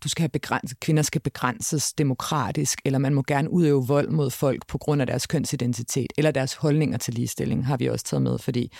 du 0.04 0.08
skal 0.08 0.22
have 0.22 0.28
begrænset, 0.28 0.80
kvinder 0.80 1.02
skal 1.02 1.20
begrænses 1.20 1.92
demokratisk, 1.92 2.80
eller 2.84 2.98
man 2.98 3.14
må 3.14 3.22
gerne 3.22 3.50
udøve 3.50 3.86
vold 3.86 4.08
mod 4.08 4.30
folk 4.30 4.66
på 4.66 4.78
grund 4.78 5.00
af 5.00 5.06
deres 5.06 5.26
kønsidentitet, 5.26 6.12
eller 6.18 6.30
deres 6.30 6.54
holdninger 6.54 6.98
til 6.98 7.14
ligestilling, 7.14 7.66
har 7.66 7.76
vi 7.76 7.86
også 7.86 8.04
taget 8.04 8.22
med, 8.22 8.38
fordi 8.38 8.72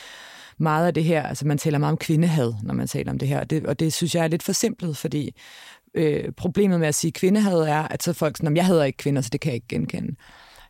meget 0.58 0.86
af 0.86 0.94
det 0.94 1.04
her, 1.04 1.22
altså 1.22 1.46
man 1.46 1.58
taler 1.58 1.78
meget 1.78 1.92
om 1.92 1.98
kvindehad, 1.98 2.52
når 2.62 2.74
man 2.74 2.86
taler 2.86 3.12
om 3.12 3.18
det 3.18 3.28
her, 3.28 3.40
og 3.40 3.50
det, 3.50 3.66
og 3.66 3.80
det 3.80 3.92
synes 3.92 4.14
jeg 4.14 4.24
er 4.24 4.28
lidt 4.28 4.42
forsimplet, 4.42 4.96
fordi 4.96 5.34
øh, 5.94 6.32
problemet 6.32 6.80
med 6.80 6.88
at 6.88 6.94
sige 6.94 7.12
kvindehad 7.12 7.58
er, 7.58 7.82
at 7.82 8.02
så 8.02 8.12
folk 8.12 8.36
sådan, 8.36 8.56
jeg 8.56 8.66
hader 8.66 8.84
ikke 8.84 8.96
kvinder, 8.96 9.22
så 9.22 9.28
det 9.32 9.40
kan 9.40 9.48
jeg 9.48 9.54
ikke 9.54 9.68
genkende. 9.68 10.16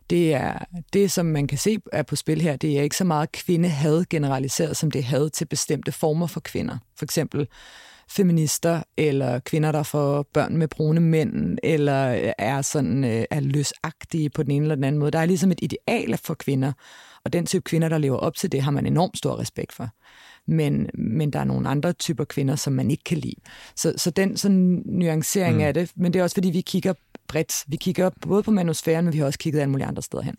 Det 0.09 0.33
er 0.33 0.57
det, 0.93 1.11
som 1.11 1.25
man 1.25 1.47
kan 1.47 1.57
se 1.57 1.77
er 1.93 2.03
på 2.03 2.15
spil 2.15 2.41
her, 2.41 2.55
det 2.55 2.79
er 2.79 2.83
ikke 2.83 2.97
så 2.97 3.03
meget 3.03 3.31
kvindehad 3.31 4.05
generaliseret, 4.09 4.77
som 4.77 4.91
det 4.91 4.99
er 4.99 5.03
had 5.03 5.29
til 5.29 5.45
bestemte 5.45 5.91
former 5.91 6.27
for 6.27 6.39
kvinder. 6.39 6.77
For 6.97 7.05
eksempel 7.05 7.47
feminister, 8.09 8.83
eller 8.97 9.39
kvinder, 9.39 9.71
der 9.71 9.83
får 9.83 10.25
børn 10.33 10.57
med 10.57 10.67
brune 10.67 10.99
mænd, 10.99 11.57
eller 11.63 12.31
er 12.37 12.61
sådan 12.61 13.03
øh, 13.03 13.25
er 13.29 13.39
løsagtige 13.39 14.29
på 14.29 14.43
den 14.43 14.51
ene 14.51 14.63
eller 14.63 14.75
den 14.75 14.83
anden 14.83 14.99
måde. 14.99 15.11
Der 15.11 15.19
er 15.19 15.25
ligesom 15.25 15.51
et 15.51 15.59
ideal 15.61 16.17
for 16.17 16.33
kvinder, 16.33 16.71
og 17.23 17.33
den 17.33 17.45
type 17.45 17.63
kvinder, 17.63 17.89
der 17.89 17.97
lever 17.97 18.17
op 18.17 18.35
til 18.35 18.51
det, 18.51 18.61
har 18.61 18.71
man 18.71 18.85
enormt 18.85 19.17
stor 19.17 19.39
respekt 19.39 19.73
for. 19.73 19.89
Men, 20.47 20.89
men 20.93 21.33
der 21.33 21.39
er 21.39 21.43
nogle 21.43 21.69
andre 21.69 21.93
typer 21.93 22.23
kvinder, 22.23 22.55
som 22.55 22.73
man 22.73 22.91
ikke 22.91 23.03
kan 23.03 23.17
lide. 23.17 23.35
Så, 23.75 23.93
så 23.97 24.11
den 24.11 24.37
sådan 24.37 24.83
nuancering 24.85 25.55
mm. 25.55 25.63
af 25.63 25.73
det, 25.73 25.91
men 25.95 26.13
det 26.13 26.19
er 26.19 26.23
også 26.23 26.35
fordi, 26.35 26.49
vi 26.49 26.61
kigger 26.61 26.93
bredt. 27.27 27.63
Vi 27.67 27.75
kigger 27.75 28.09
både 28.21 28.43
på 28.43 28.51
manusfæren, 28.51 29.05
men 29.05 29.13
vi 29.13 29.17
har 29.17 29.25
også 29.25 29.39
kigget 29.39 29.59
alle 29.59 29.71
mulige 29.71 29.87
andre 29.87 30.01
steder 30.01 30.23
hen. 30.23 30.35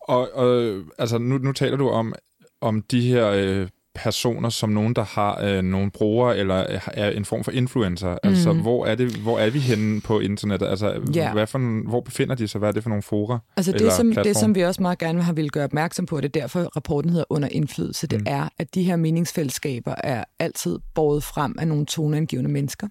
Og, 0.00 0.30
og 0.34 0.82
altså, 0.98 1.18
nu, 1.18 1.38
nu 1.38 1.52
taler 1.52 1.76
du 1.76 1.88
om, 1.88 2.14
om 2.60 2.82
de 2.82 3.00
her 3.00 3.26
øh, 3.28 3.68
personer 3.96 4.48
som 4.48 4.70
nogen, 4.70 4.94
der 4.94 5.04
har 5.04 5.40
øh, 5.42 5.62
nogle 5.62 5.90
brugere 5.90 6.38
eller 6.38 6.54
er 6.86 7.10
en 7.10 7.24
form 7.24 7.44
for 7.44 7.50
influencer. 7.50 8.10
Mm. 8.10 8.18
Altså, 8.22 8.52
mhm. 8.52 8.62
hvor 8.62 8.86
er, 8.86 8.94
det, 8.94 9.16
hvor 9.16 9.38
er 9.38 9.50
vi 9.50 9.58
henne 9.58 10.00
på 10.00 10.20
internettet? 10.20 10.66
Altså, 10.66 11.00
yeah. 11.16 11.32
hvad 11.32 11.46
for, 11.46 11.88
hvor 11.88 12.00
befinder 12.00 12.34
de 12.34 12.48
sig? 12.48 12.58
Hvad 12.58 12.68
er 12.68 12.72
det 12.72 12.82
for 12.82 12.90
nogle 12.90 13.02
fora? 13.02 13.38
Altså, 13.56 13.72
det, 13.72 13.92
som, 13.92 14.14
det, 14.14 14.36
som 14.36 14.54
vi 14.54 14.64
også 14.64 14.82
meget 14.82 14.98
gerne 14.98 15.22
har 15.22 15.32
ville 15.32 15.50
gøre 15.50 15.64
opmærksom 15.64 16.06
på, 16.06 16.16
det 16.20 16.36
er 16.36 16.40
derfor, 16.40 16.60
rapporten 16.76 17.10
hedder 17.10 17.24
Under 17.30 17.48
indflydelse, 17.48 18.06
det 18.06 18.20
mm. 18.20 18.26
er, 18.28 18.48
at 18.58 18.74
de 18.74 18.82
her 18.82 18.96
meningsfællesskaber 18.96 19.94
er 20.04 20.24
altid 20.38 20.78
båret 20.94 21.22
frem 21.22 21.54
af 21.58 21.68
nogle 21.68 21.86
toneangivende 21.86 22.50
mennesker. 22.50 22.88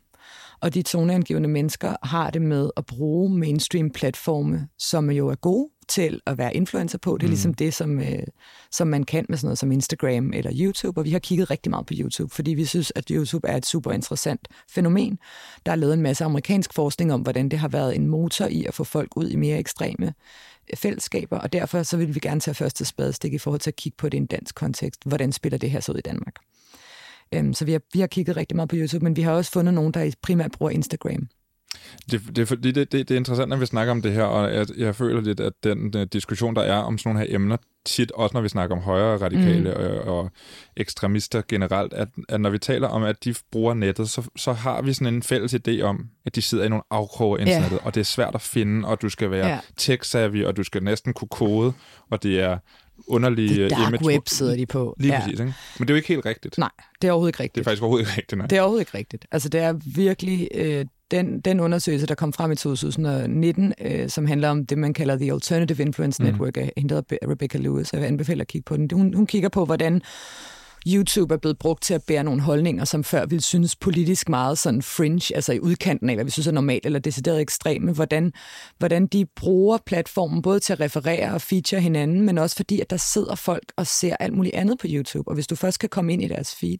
Og 0.66 0.74
de 0.74 0.82
toneangivende 0.82 1.50
mennesker 1.50 1.96
har 2.04 2.30
det 2.30 2.42
med 2.42 2.70
at 2.78 2.86
bruge 2.86 3.38
mainstream-platforme, 3.38 4.68
som 4.78 5.12
jo 5.12 5.28
er 5.28 5.36
gode 5.36 5.70
til 5.88 6.22
at 6.26 6.38
være 6.38 6.56
influencer 6.56 6.98
på. 6.98 7.18
Det 7.18 7.24
er 7.24 7.28
mm. 7.28 7.32
ligesom 7.32 7.54
det, 7.54 7.74
som, 7.74 8.00
øh, 8.00 8.24
som 8.72 8.88
man 8.88 9.04
kan 9.04 9.26
med 9.30 9.38
sådan 9.38 9.48
noget 9.48 9.58
som 9.58 9.72
Instagram 9.72 10.34
eller 10.34 10.52
YouTube. 10.56 11.02
Og 11.02 11.06
vi 11.06 11.12
har 11.12 11.20
kigget 11.20 11.52
rigtig 11.52 11.70
meget 11.70 11.86
på 11.86 11.94
YouTube, 11.98 12.36
fordi 12.36 12.54
vi 12.54 12.66
synes, 12.66 12.92
at 12.96 13.08
YouTube 13.12 13.48
er 13.48 13.58
et 13.58 13.66
super 13.66 13.92
interessant 13.92 14.48
fænomen. 14.70 15.20
Der 15.66 15.72
er 15.72 15.76
lavet 15.76 15.94
en 15.94 16.02
masse 16.02 16.24
amerikansk 16.24 16.74
forskning 16.74 17.14
om, 17.14 17.22
hvordan 17.22 17.50
det 17.50 17.60
har 17.60 17.68
været 17.68 17.96
en 17.96 18.08
motor 18.08 18.46
i 18.46 18.66
at 18.66 18.74
få 18.74 18.84
folk 18.84 19.18
ud 19.18 19.30
i 19.30 19.36
mere 19.36 19.58
ekstreme 19.58 20.14
fællesskaber, 20.76 21.38
og 21.38 21.54
derfor 21.54 21.84
så 21.84 21.98
vil 21.98 22.16
vi 22.16 22.20
gerne 22.20 22.40
tage 22.40 22.56
første 22.56 22.86
spadestik 22.86 23.34
i 23.34 23.38
forhold 23.38 23.62
til 23.62 23.70
at 23.70 23.76
kigge 23.76 23.96
på 23.98 24.10
det 24.10 24.14
i 24.14 24.18
en 24.18 24.26
dansk 24.26 24.56
kontekst. 24.56 25.02
Hvordan 25.06 25.32
spiller 25.32 25.58
det 25.58 25.72
her 25.72 25.80
så 25.80 25.92
ud 25.92 25.98
i 25.98 26.02
Danmark? 26.02 26.36
Øhm, 27.36 27.54
så 27.54 27.66
vi 27.66 27.72
har, 27.72 27.82
vi 27.94 28.00
har 28.00 28.08
kigget 28.08 28.38
rigtig 28.38 28.56
meget 28.56 28.70
på 28.70 28.76
YouTube, 28.76 29.04
men 29.04 29.16
vi 29.16 29.22
har 29.22 29.32
også 29.32 29.52
fundet 29.52 29.74
nogen, 29.74 29.92
der 29.92 30.12
primært 30.22 30.52
bruger 30.52 30.72
Instagram. 30.72 31.28
Det, 32.12 32.22
det, 32.36 32.50
det, 32.50 32.76
det, 32.76 32.92
det 32.92 33.12
er 33.12 33.16
interessant, 33.16 33.50
når 33.50 33.58
vi 33.58 33.66
snakker 33.66 33.92
om 33.92 34.02
det 34.02 34.12
her, 34.12 34.24
og 34.24 34.56
jeg, 34.56 34.68
jeg 34.78 34.96
føler 34.96 35.22
lidt, 35.22 35.40
at 35.40 35.54
den, 35.64 35.94
den 35.94 36.08
diskussion, 36.08 36.56
der 36.56 36.62
er 36.62 36.78
om 36.78 36.98
sådan 36.98 37.14
nogle 37.14 37.28
her 37.28 37.36
emner, 37.36 37.58
tit 37.86 38.12
også 38.12 38.34
når 38.34 38.42
vi 38.42 38.50
snakker 38.50 38.76
om 38.76 38.82
højere 38.82 39.18
radikale 39.18 39.74
mm. 39.78 40.08
og, 40.08 40.18
og 40.18 40.32
ekstremister 40.78 41.42
generelt, 41.48 41.94
at, 41.94 42.08
at 42.30 42.42
når 42.42 42.50
vi 42.50 42.58
taler 42.58 42.88
om, 42.88 43.04
at 43.04 43.24
de 43.24 43.36
bruger 43.52 43.74
nettet, 43.74 44.10
så, 44.10 44.30
så 44.36 44.54
har 44.54 44.82
vi 44.82 44.94
sådan 44.94 45.14
en 45.14 45.24
fælles 45.24 45.54
idé 45.54 45.82
om, 45.82 46.10
at 46.26 46.36
de 46.36 46.42
sidder 46.42 46.66
i 46.66 46.70
nogle 46.70 46.84
afkroge 46.92 47.40
af 47.40 47.42
internettet, 47.42 47.78
yeah. 47.78 47.86
og 47.86 47.96
det 47.96 48.00
er 48.02 48.06
svært 48.06 48.36
at 48.36 48.42
finde, 48.42 48.88
og 48.88 49.02
du 49.02 49.10
skal 49.10 49.32
være 49.32 49.48
yeah. 49.48 49.60
tech-savvy, 49.82 50.48
og 50.48 50.58
du 50.58 50.64
skal 50.64 50.84
næsten 50.84 51.14
kunne 51.14 51.28
kode, 51.28 51.74
og 52.12 52.24
det 52.24 52.40
er 52.40 52.58
underlige 53.08 53.64
det 53.64 53.72
dark 53.72 53.88
image. 53.88 54.06
web 54.06 54.28
sidder 54.28 54.56
de 54.56 54.66
på. 54.66 54.96
Lige 55.00 55.14
ja. 55.14 55.20
præcis, 55.20 55.40
ikke? 55.40 55.54
Men 55.80 55.88
det 55.88 55.90
er 55.90 55.94
jo 55.94 55.96
ikke 55.96 56.08
helt 56.08 56.26
rigtigt. 56.26 56.58
Nej, 56.58 56.70
det 57.02 57.08
er 57.08 57.12
overhovedet 57.12 57.30
ikke 57.30 57.44
rigtigt. 57.44 57.56
Det 57.56 57.62
er 57.62 57.64
faktisk 57.64 57.82
overhovedet 57.82 58.08
ikke 58.08 58.18
rigtigt, 58.18 58.38
nej. 58.38 58.48
Det 58.48 58.58
er 58.58 58.62
overhovedet 58.62 58.82
ikke 58.82 58.98
rigtigt. 58.98 59.26
Altså, 59.32 59.50
det 59.50 59.62
er 59.62 59.74
virkelig 59.96 60.48
øh, 60.56 60.86
den, 61.12 61.40
den 61.40 61.60
undersøgelse, 61.60 62.08
der 62.08 62.16
kom 62.16 62.34
frem 62.34 62.52
i 62.52 62.56
2019, 62.56 63.74
øh, 63.82 64.10
som 64.10 64.26
handler 64.26 64.50
om 64.50 64.66
det, 64.66 64.78
man 64.78 64.94
kalder 64.94 65.18
The 65.18 65.34
Alternative 65.34 65.82
Influence 65.82 66.24
mm. 66.24 66.30
Network, 66.30 66.58
af 66.58 66.74
hende 66.78 67.04
Rebecca 67.12 67.58
Lewis. 67.58 67.94
Jeg 67.94 68.02
vil 68.02 68.08
anbefale 68.08 68.42
at 68.42 68.48
kigge 68.48 68.66
på 68.66 68.78
den. 68.78 68.90
Hun, 68.94 69.14
hun 69.14 69.28
kigger 69.28 69.50
på, 69.50 69.66
hvordan 69.66 70.02
YouTube 70.88 71.34
er 71.34 71.38
blevet 71.38 71.60
brugt 71.60 71.84
til 71.84 71.94
at 71.94 72.04
bære 72.04 72.24
nogle 72.24 72.42
holdninger, 72.42 72.86
som 72.86 73.04
før 73.04 73.26
ville 73.26 73.42
synes 73.42 73.76
politisk 73.76 74.30
meget 74.30 74.58
sådan 74.58 74.82
fringe, 74.82 75.36
altså 75.36 75.54
i 75.54 75.60
udkanten 75.60 76.10
af, 76.10 76.16
hvad 76.16 76.26
vi 76.26 76.32
synes 76.32 76.48
er 76.48 76.52
normalt 76.52 76.86
eller 76.86 77.00
decideret 77.00 77.42
ekstreme, 77.42 77.92
hvordan, 77.92 78.34
hvordan 78.78 79.08
de 79.08 79.26
bruger 79.36 79.78
platformen 79.86 80.42
både 80.42 80.60
til 80.60 80.74
at 80.74 80.80
referere 80.80 81.34
og 81.34 81.42
feature 81.42 81.82
hinanden, 81.82 82.22
men 82.22 82.38
også 82.38 82.56
fordi, 82.56 82.82
at 82.82 82.90
der 82.90 82.98
sidder 82.98 83.36
folk 83.36 83.72
og 83.78 83.88
ser 83.88 84.16
alt 84.20 84.34
muligt 84.34 84.56
andet 84.56 84.80
på 84.80 84.88
YouTube. 84.90 85.28
Og 85.28 85.34
hvis 85.34 85.48
du 85.48 85.56
først 85.56 85.80
kan 85.80 85.90
komme 85.90 86.14
ind 86.14 86.24
i 86.24 86.28
deres 86.28 86.56
feed, 86.56 86.78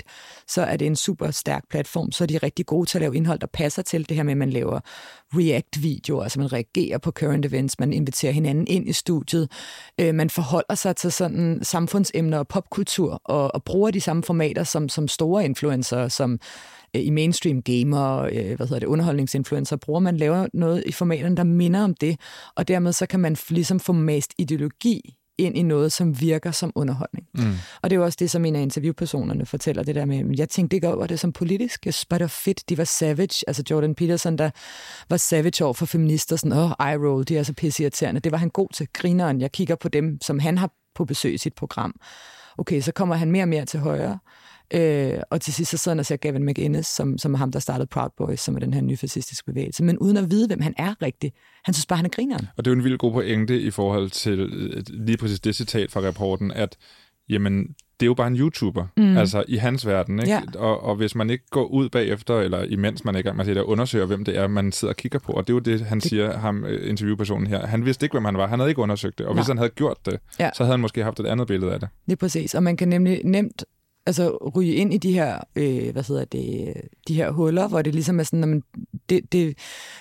så 0.48 0.62
er 0.62 0.78
det 0.78 0.88
en 0.88 0.96
super 0.96 1.32
stærk 1.32 1.64
platform, 1.70 2.12
så 2.12 2.24
er 2.24 2.28
de 2.28 2.38
rigtig 2.38 2.66
gode 2.66 2.90
til 2.90 2.98
at 2.98 3.02
lave 3.02 3.16
indhold, 3.16 3.40
der 3.40 3.48
passer 3.54 3.82
til 3.82 4.10
det 4.10 4.18
her 4.18 4.24
med, 4.24 4.32
at 4.32 4.38
man 4.38 4.50
laver 4.50 4.80
react-videoer, 5.38 6.24
altså 6.24 6.40
man 6.40 6.54
reagerer 6.54 6.98
på 6.98 7.12
current 7.12 7.46
events, 7.46 7.80
man 7.80 7.94
inviterer 7.94 8.34
hinanden 8.34 8.68
ind 8.68 8.90
i 8.90 8.94
studiet, 8.94 9.52
øh, 10.02 10.16
man 10.16 10.30
forholder 10.30 10.76
sig 10.76 10.96
til 10.96 11.12
sådan 11.12 11.60
samfundsemner 11.64 12.38
og 12.38 12.48
popkultur, 12.48 13.22
og, 13.24 13.56
og 13.56 13.64
bruger 13.64 13.92
de 13.92 14.02
samme 14.02 14.24
formater 14.24 14.64
som, 14.64 14.90
som 14.90 15.08
store 15.08 15.46
influencer, 15.46 16.08
som 16.08 16.40
øh, 16.96 17.06
i 17.06 17.10
mainstream 17.10 17.62
gamer, 17.62 18.22
øh, 18.22 18.56
hvad 18.56 18.68
hedder 18.68 18.80
det, 18.80 18.88
underholdningsinfluencer, 18.88 19.76
bruger. 19.76 20.00
Man 20.00 20.18
laver 20.18 20.48
noget 20.54 20.84
i 20.86 20.92
formaterne, 20.92 21.38
der 21.38 21.44
minder 21.44 21.84
om 21.84 21.94
det, 21.94 22.20
og 22.56 22.68
dermed 22.68 22.94
så 22.94 23.06
kan 23.06 23.20
man 23.20 23.38
ligesom 23.50 23.80
få 23.80 23.94
mest 23.94 24.34
ideologi 24.38 25.16
ind 25.38 25.58
i 25.58 25.64
noget, 25.64 25.92
som 25.92 26.22
virker 26.22 26.52
som 26.52 26.72
underholdning. 26.76 27.28
Mm. 27.34 27.54
Og 27.82 27.90
det 27.90 27.96
er 27.96 28.00
jo 28.00 28.06
også 28.06 28.18
det, 28.20 28.32
som 28.32 28.46
en 28.46 28.56
af 28.56 28.62
interviewpersonerne 28.62 29.46
fortæller, 29.46 29.84
det 29.84 29.96
der 29.96 30.06
med, 30.06 30.38
jeg 30.38 30.50
tænkte 30.50 30.76
ikke 30.76 30.88
over 30.88 31.08
det 31.08 31.20
som 31.20 31.32
politisk, 31.32 31.86
jeg 31.86 31.94
synes 31.94 32.06
bare, 32.06 32.18
det 32.18 32.24
var 32.24 32.28
fedt, 32.28 32.70
de 32.70 32.78
var 32.78 32.84
savage, 32.84 33.44
altså 33.48 33.64
Jordan 33.70 33.96
Peterson, 33.96 34.38
der 34.38 34.50
var 35.10 35.18
savage 35.18 35.66
over 35.66 35.74
for 35.74 35.86
feminister, 35.86 36.36
sådan, 36.36 36.58
åh, 36.58 36.72
oh, 36.80 36.88
eye 36.88 37.08
roll, 37.08 37.28
de 37.28 37.38
er 37.38 37.44
så 37.44 37.54
pisseirriterende. 37.54 38.22
Det 38.22 38.32
var 38.32 38.38
han 38.38 38.50
god 38.50 38.68
til, 38.74 38.88
grineren. 38.94 39.42
Jeg 39.42 39.52
kigger 39.52 39.76
på 39.76 39.90
dem, 39.90 40.22
som 40.22 40.40
han 40.40 40.58
har 40.58 40.70
på 40.96 41.06
besøg 41.06 41.34
i 41.34 41.38
sit 41.38 41.54
program. 41.54 41.96
Okay, 42.58 42.82
så 42.82 42.92
kommer 42.92 43.16
han 43.16 43.32
mere 43.32 43.44
og 43.44 43.48
mere 43.48 43.66
til 43.66 43.80
højre. 43.80 44.20
Øh, 44.74 45.20
og 45.30 45.42
til 45.42 45.54
sidst 45.54 45.72
så 45.72 45.78
sidder 45.78 45.94
han 45.94 46.00
og 46.00 46.06
ser 46.06 46.16
Gavin 46.16 46.46
McInnes, 46.46 46.88
som, 46.88 47.18
som 47.18 47.34
er 47.34 47.38
ham, 47.38 47.52
der 47.52 47.60
startede 47.60 47.88
Proud 47.88 48.10
Boys, 48.18 48.40
som 48.40 48.56
er 48.56 48.60
den 48.60 48.74
her 48.74 48.82
nyfascistiske 48.82 49.46
bevægelse, 49.46 49.84
men 49.84 49.98
uden 49.98 50.18
at 50.18 50.32
vide, 50.32 50.48
hvem 50.48 50.62
han 50.62 50.74
er 50.78 51.02
rigtigt. 51.02 51.36
Han 51.64 51.74
synes 51.74 51.86
bare, 51.86 51.98
han 51.98 52.06
er 52.06 52.10
grineren. 52.10 52.48
Og 52.58 52.66
det 52.66 52.72
er 52.72 52.76
jo 52.76 52.80
en 52.80 52.84
vildt 52.84 53.00
god 53.00 53.12
pointe 53.12 53.62
i 53.62 53.72
forhold 53.72 54.10
til 54.10 54.40
øh, 54.40 54.84
lige 54.90 55.18
præcis 55.18 55.40
det 55.40 55.56
citat 55.56 55.92
fra 55.92 56.02
rapporten, 56.02 56.52
at 56.52 56.78
jamen, 57.30 57.76
det 58.00 58.06
er 58.06 58.08
jo 58.08 58.14
bare 58.14 58.28
en 58.28 58.36
YouTuber, 58.36 58.86
mm. 58.98 59.18
altså 59.18 59.44
i 59.48 59.56
hans 59.56 59.88
verden. 59.88 60.20
Ikke? 60.20 60.32
Ja. 60.32 60.42
Og, 60.56 60.84
og 60.84 60.96
hvis 60.96 61.16
man 61.16 61.30
ikke 61.30 61.44
går 61.50 61.66
ud 61.66 61.90
bagefter, 61.90 62.40
eller 62.40 62.64
imens 62.64 63.06
man 63.06 63.16
ikke 63.16 63.34
man 63.34 63.46
siger, 63.46 63.62
undersøger, 63.62 64.06
hvem 64.06 64.26
det 64.26 64.38
er, 64.38 64.48
man 64.48 64.72
sidder 64.72 64.92
og 64.92 64.98
kigger 64.98 65.20
på, 65.20 65.32
og 65.32 65.48
det 65.48 65.54
er 65.54 65.56
jo 65.56 65.60
det, 65.60 65.82
han 65.82 66.00
det... 66.00 66.10
siger, 66.10 66.38
ham 66.38 66.66
øh, 66.66 66.90
interviewpersonen 66.90 67.48
her. 67.48 67.66
Han 67.66 67.86
vidste 67.86 68.06
ikke, 68.06 68.14
hvem 68.14 68.26
han 68.26 68.38
var. 68.38 68.48
Han 68.48 68.60
havde 68.60 68.72
ikke 68.72 68.82
undersøgt 68.82 69.18
det, 69.18 69.26
og 69.26 69.34
Nej. 69.34 69.42
hvis 69.42 69.48
han 69.48 69.58
havde 69.58 69.70
gjort 69.70 69.98
det, 70.06 70.20
ja. 70.40 70.50
så 70.54 70.64
havde 70.64 70.74
han 70.74 70.80
måske 70.80 71.04
haft 71.04 71.20
et 71.20 71.26
andet 71.26 71.48
billede 71.48 71.74
af 71.74 71.80
det. 71.80 71.90
Det 72.06 72.12
er 72.12 72.16
præcis, 72.16 72.56
og 72.56 72.64
man 72.64 72.78
kan 72.78 72.88
nemlig 72.88 73.22
nemt 73.24 73.64
altså 74.06 74.52
ryge 74.56 74.76
ind 74.76 74.94
i 74.94 74.98
de 74.98 75.14
her, 75.14 75.40
øh, 75.56 75.92
hvad 75.92 76.04
hedder 76.04 76.26
det, 76.26 76.74
de 77.08 77.14
her 77.14 77.32
huller, 77.32 77.68
hvor 77.68 77.82
det 77.82 77.94
ligesom 77.94 78.20
er 78.20 78.24
sådan, 78.24 78.44
at 78.44 78.50
man, 78.50 78.64
det, 79.10 79.32
det, 79.32 79.58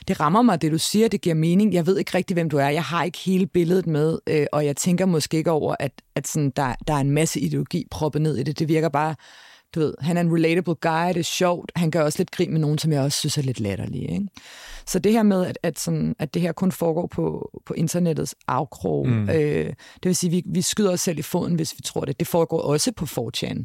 det 0.08 0.20
rammer 0.20 0.42
mig, 0.42 0.62
det 0.62 0.72
du 0.72 0.78
siger, 0.78 1.08
det 1.08 1.20
giver 1.20 1.34
mening. 1.34 1.74
Jeg 1.74 1.86
ved 1.86 1.98
ikke 1.98 2.14
rigtig, 2.14 2.34
hvem 2.34 2.50
du 2.50 2.56
er. 2.56 2.68
Jeg 2.68 2.82
har 2.82 3.04
ikke 3.04 3.18
hele 3.18 3.46
billedet 3.46 3.86
med, 3.86 4.18
øh, 4.26 4.46
og 4.52 4.66
jeg 4.66 4.76
tænker 4.76 5.06
måske 5.06 5.36
ikke 5.36 5.50
over, 5.50 5.76
at, 5.80 5.92
at 6.14 6.28
sådan, 6.28 6.50
der, 6.50 6.74
der 6.86 6.94
er 6.94 6.98
en 6.98 7.10
masse 7.10 7.40
ideologi 7.40 7.86
proppet 7.90 8.22
ned 8.22 8.36
i 8.36 8.42
det. 8.42 8.58
Det 8.58 8.68
virker 8.68 8.88
bare, 8.88 9.14
du 9.74 9.80
ved, 9.80 9.94
han 10.00 10.16
er 10.16 10.20
en 10.20 10.34
relatable 10.34 10.74
guy, 10.74 11.08
det 11.08 11.16
er 11.16 11.22
sjovt. 11.22 11.72
Han 11.76 11.90
gør 11.90 12.02
også 12.02 12.18
lidt 12.18 12.30
grin 12.30 12.52
med 12.52 12.60
nogen, 12.60 12.78
som 12.78 12.92
jeg 12.92 13.00
også 13.00 13.18
synes 13.18 13.38
er 13.38 13.42
lidt 13.42 13.60
latterlige. 13.60 14.12
Ikke? 14.12 14.28
Så 14.86 14.98
det 14.98 15.12
her 15.12 15.22
med, 15.22 15.46
at, 15.46 15.58
at, 15.62 15.78
sådan, 15.78 16.16
at 16.18 16.34
det 16.34 16.42
her 16.42 16.52
kun 16.52 16.72
foregår 16.72 17.06
på, 17.06 17.50
på 17.66 17.74
internettets 17.74 18.34
afkrog, 18.48 19.08
mm. 19.08 19.30
øh, 19.30 19.66
det 19.66 20.04
vil 20.04 20.16
sige, 20.16 20.30
vi, 20.30 20.42
vi 20.46 20.62
skyder 20.62 20.92
os 20.92 21.00
selv 21.00 21.18
i 21.18 21.22
foden, 21.22 21.54
hvis 21.54 21.74
vi 21.76 21.82
tror 21.82 22.04
det. 22.04 22.20
Det 22.20 22.26
foregår 22.26 22.60
også 22.60 22.92
på 22.92 23.04
4chan. 23.04 23.64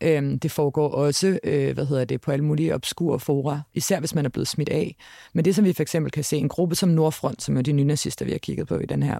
Øhm, 0.00 0.38
det 0.38 0.50
foregår 0.50 0.88
også, 0.88 1.38
øh, 1.44 1.74
hvad 1.74 1.86
hedder 1.86 2.04
det, 2.04 2.20
på 2.20 2.30
alle 2.30 2.44
mulige 2.44 2.74
obskure 2.74 3.20
fora, 3.20 3.60
især 3.74 4.00
hvis 4.00 4.14
man 4.14 4.24
er 4.24 4.28
blevet 4.28 4.48
smidt 4.48 4.68
af. 4.68 4.96
Men 5.32 5.44
det, 5.44 5.54
som 5.54 5.64
vi 5.64 5.72
for 5.72 5.82
eksempel 5.82 6.12
kan 6.12 6.24
se, 6.24 6.36
en 6.36 6.48
gruppe 6.48 6.74
som 6.74 6.88
Nordfront, 6.88 7.42
som 7.42 7.56
er 7.56 7.62
de 7.62 7.72
nynazister, 7.72 8.24
vi 8.24 8.30
har 8.30 8.38
kigget 8.38 8.68
på 8.68 8.78
i 8.78 8.86
den 8.86 9.02
her, 9.02 9.18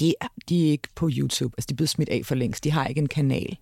de, 0.00 0.14
de 0.48 0.66
er 0.66 0.70
ikke 0.70 0.88
på 0.94 1.10
YouTube. 1.12 1.54
Altså, 1.58 1.66
de 1.68 1.72
er 1.72 1.76
blevet 1.76 1.88
smidt 1.88 2.08
af 2.08 2.20
for 2.24 2.34
længst. 2.34 2.64
De 2.64 2.70
har 2.70 2.86
ikke 2.86 2.98
en 2.98 3.08
kanal. 3.08 3.56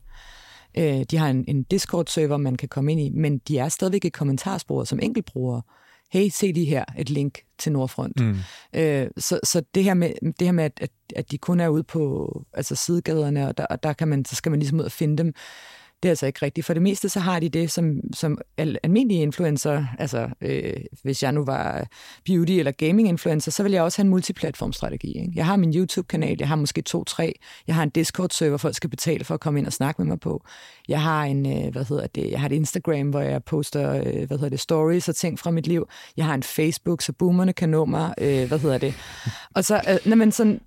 Øh, 0.78 1.04
de 1.10 1.16
har 1.16 1.28
en, 1.28 1.44
en 1.48 1.62
Discord-server, 1.62 2.36
man 2.36 2.56
kan 2.56 2.68
komme 2.68 2.92
ind 2.92 3.00
i, 3.00 3.10
men 3.10 3.38
de 3.38 3.58
er 3.58 3.68
stadigvæk 3.68 4.04
i 4.04 4.08
kommentarsporet 4.08 4.88
som 4.88 4.98
enkeltbrugere. 5.02 5.62
Hey, 6.10 6.28
se 6.28 6.52
lige 6.52 6.66
her 6.66 6.84
et 6.98 7.10
link 7.10 7.38
til 7.58 7.72
Nordfront. 7.72 8.20
Mm. 8.20 8.36
Øh, 8.74 9.06
så, 9.16 9.40
så 9.44 9.62
det 9.74 9.84
her 9.84 9.94
med, 9.94 10.10
det 10.38 10.46
her 10.46 10.52
med 10.52 10.64
at, 10.64 10.72
at, 10.80 10.90
at 11.16 11.30
de 11.30 11.38
kun 11.38 11.60
er 11.60 11.68
ude 11.68 11.82
på 11.82 12.32
altså 12.52 12.74
sidegaderne, 12.74 13.48
og 13.48 13.58
der, 13.58 13.66
og 13.66 13.82
der 13.82 13.92
kan 13.92 14.08
man, 14.08 14.24
så 14.24 14.36
skal 14.36 14.50
man 14.50 14.60
ligesom 14.60 14.78
ud 14.78 14.84
og 14.84 14.92
finde 14.92 15.16
dem. 15.16 15.34
Det 16.06 16.10
er 16.10 16.12
altså 16.12 16.26
ikke 16.26 16.42
rigtigt. 16.42 16.66
For 16.66 16.72
det 16.72 16.82
meste 16.82 17.08
så 17.08 17.20
har 17.20 17.40
de 17.40 17.48
det, 17.48 17.70
som, 17.70 18.00
som 18.14 18.38
almindelige 18.58 19.22
influencer, 19.22 19.84
altså 19.98 20.28
øh, 20.40 20.72
hvis 21.02 21.22
jeg 21.22 21.32
nu 21.32 21.44
var 21.44 21.86
beauty- 22.28 22.58
eller 22.58 22.70
gaming-influencer, 22.70 23.50
så 23.50 23.62
vil 23.62 23.72
jeg 23.72 23.82
også 23.82 23.98
have 23.98 24.04
en 24.04 24.10
multiplatformstrategi. 24.10 25.18
Ikke? 25.18 25.32
Jeg 25.36 25.46
har 25.46 25.56
min 25.56 25.74
YouTube-kanal, 25.74 26.36
jeg 26.38 26.48
har 26.48 26.56
måske 26.56 26.82
to-tre, 26.82 27.34
jeg 27.66 27.74
har 27.74 27.82
en 27.82 27.90
Discord-server, 27.90 28.56
folk 28.56 28.74
skal 28.74 28.90
betale 28.90 29.24
for 29.24 29.34
at 29.34 29.40
komme 29.40 29.58
ind 29.58 29.66
og 29.66 29.72
snakke 29.72 30.02
med 30.02 30.06
mig 30.06 30.20
på. 30.20 30.44
Jeg 30.88 31.02
har 31.02 31.24
en, 31.24 31.46
øh, 31.46 31.72
hvad 31.72 31.84
hedder 31.84 32.06
det, 32.06 32.30
jeg 32.30 32.40
har 32.40 32.48
et 32.48 32.52
Instagram, 32.52 33.10
hvor 33.10 33.20
jeg 33.20 33.44
poster, 33.44 33.94
øh, 33.94 34.02
hvad 34.02 34.38
hedder 34.38 34.48
det, 34.48 34.60
stories 34.60 35.08
og 35.08 35.16
ting 35.16 35.38
fra 35.38 35.50
mit 35.50 35.66
liv. 35.66 35.88
Jeg 36.16 36.24
har 36.24 36.34
en 36.34 36.42
Facebook, 36.42 37.02
så 37.02 37.12
boomerne 37.12 37.52
kan 37.52 37.68
nå 37.68 37.84
mig, 37.84 38.14
øh, 38.20 38.48
hvad 38.48 38.58
hedder 38.58 38.78
det. 38.78 38.94
Og 39.54 39.64
så, 39.64 39.80
øh, 39.90 39.96
nej, 40.04 40.16
men 40.16 40.32
sådan, 40.32 40.60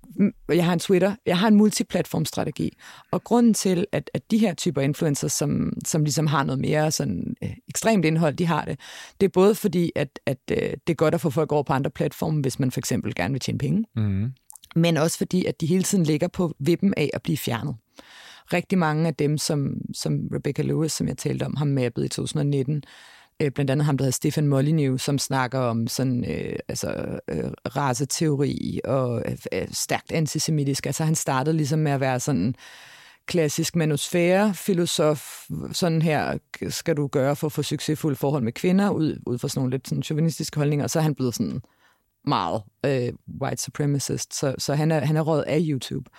jeg 0.48 0.64
har 0.64 0.72
en 0.72 0.78
Twitter, 0.78 1.14
jeg 1.26 1.38
har 1.38 1.48
en 1.48 1.54
multiplatformstrategi. 1.54 2.76
Og 3.10 3.24
grunden 3.24 3.54
til, 3.54 3.86
at, 3.92 4.10
at 4.14 4.30
de 4.30 4.38
her 4.38 4.54
typer 4.54 4.80
influencer, 4.80 5.28
som, 5.30 5.72
som 5.84 6.04
ligesom 6.04 6.26
har 6.26 6.44
noget 6.44 6.60
mere 6.60 6.90
sådan 6.90 7.34
øh, 7.42 7.50
ekstremt 7.68 8.04
indhold, 8.04 8.34
de 8.34 8.46
har 8.46 8.64
det, 8.64 8.80
det 9.20 9.26
er 9.26 9.30
både 9.30 9.54
fordi, 9.54 9.92
at, 9.96 10.20
at 10.26 10.38
øh, 10.50 10.56
det 10.86 10.90
er 10.90 10.94
godt 10.94 11.14
at 11.14 11.20
få 11.20 11.30
folk 11.30 11.52
over 11.52 11.62
på 11.62 11.72
andre 11.72 11.90
platforme, 11.90 12.40
hvis 12.40 12.58
man 12.58 12.70
for 12.70 12.80
eksempel 12.80 13.14
gerne 13.14 13.32
vil 13.32 13.40
tjene 13.40 13.58
penge. 13.58 13.84
Mm. 13.96 14.32
Men 14.76 14.96
også 14.96 15.18
fordi, 15.18 15.44
at 15.44 15.60
de 15.60 15.66
hele 15.66 15.82
tiden 15.82 16.04
ligger 16.04 16.28
på 16.28 16.54
vippen 16.58 16.94
af 16.96 17.10
at 17.14 17.22
blive 17.22 17.36
fjernet 17.36 17.74
rigtig 18.52 18.78
mange 18.78 19.06
af 19.06 19.14
dem, 19.14 19.38
som, 19.38 19.74
som 19.94 20.28
Rebecca 20.34 20.62
Lewis, 20.62 20.92
som 20.92 21.08
jeg 21.08 21.16
talte 21.16 21.44
om, 21.44 21.56
har 21.56 21.64
mappet 21.64 22.04
i 22.04 22.08
2019, 22.08 22.82
øh, 23.40 23.50
blandt 23.50 23.70
andet 23.70 23.86
ham, 23.86 23.98
der 23.98 24.04
hedder 24.04 24.14
Stefan 24.14 24.46
Molyneux, 24.46 25.02
som 25.02 25.18
snakker 25.18 25.58
om 25.58 25.86
sådan, 25.86 26.24
øh, 26.30 26.58
altså, 26.68 27.18
øh, 27.28 27.50
raceteori 27.76 28.80
og 28.84 29.22
øh, 29.52 29.68
stærkt 29.72 30.12
antisemitisk. 30.12 30.86
Altså 30.86 31.04
han 31.04 31.14
startede 31.14 31.56
ligesom 31.56 31.78
med 31.78 31.92
at 31.92 32.00
være 32.00 32.20
sådan 32.20 32.54
klassisk 33.26 33.76
manusfære, 33.76 34.54
filosof, 34.54 35.44
sådan 35.72 36.02
her 36.02 36.38
skal 36.68 36.96
du 36.96 37.06
gøre 37.06 37.36
for 37.36 37.46
at 37.46 37.52
få 37.52 37.62
succesfulde 37.62 38.16
forhold 38.16 38.42
med 38.42 38.52
kvinder, 38.52 38.90
ud, 38.90 39.18
ud 39.26 39.38
fra 39.38 39.48
sådan 39.48 39.60
nogle 39.60 39.70
lidt 39.70 39.88
sådan 39.88 40.02
chauvinistiske 40.02 40.56
holdninger, 40.56 40.84
og 40.84 40.90
så 40.90 40.98
er 40.98 41.02
han 41.02 41.14
blevet 41.14 41.34
sådan 41.34 41.62
meget 42.24 42.62
øh, 42.86 43.12
white 43.42 43.62
supremacist, 43.62 44.34
så, 44.34 44.54
så 44.58 44.74
han, 44.74 44.90
er, 44.90 45.00
han 45.00 45.16
er 45.16 45.22
råd 45.22 45.44
af 45.46 45.58
YouTube. 45.62 46.10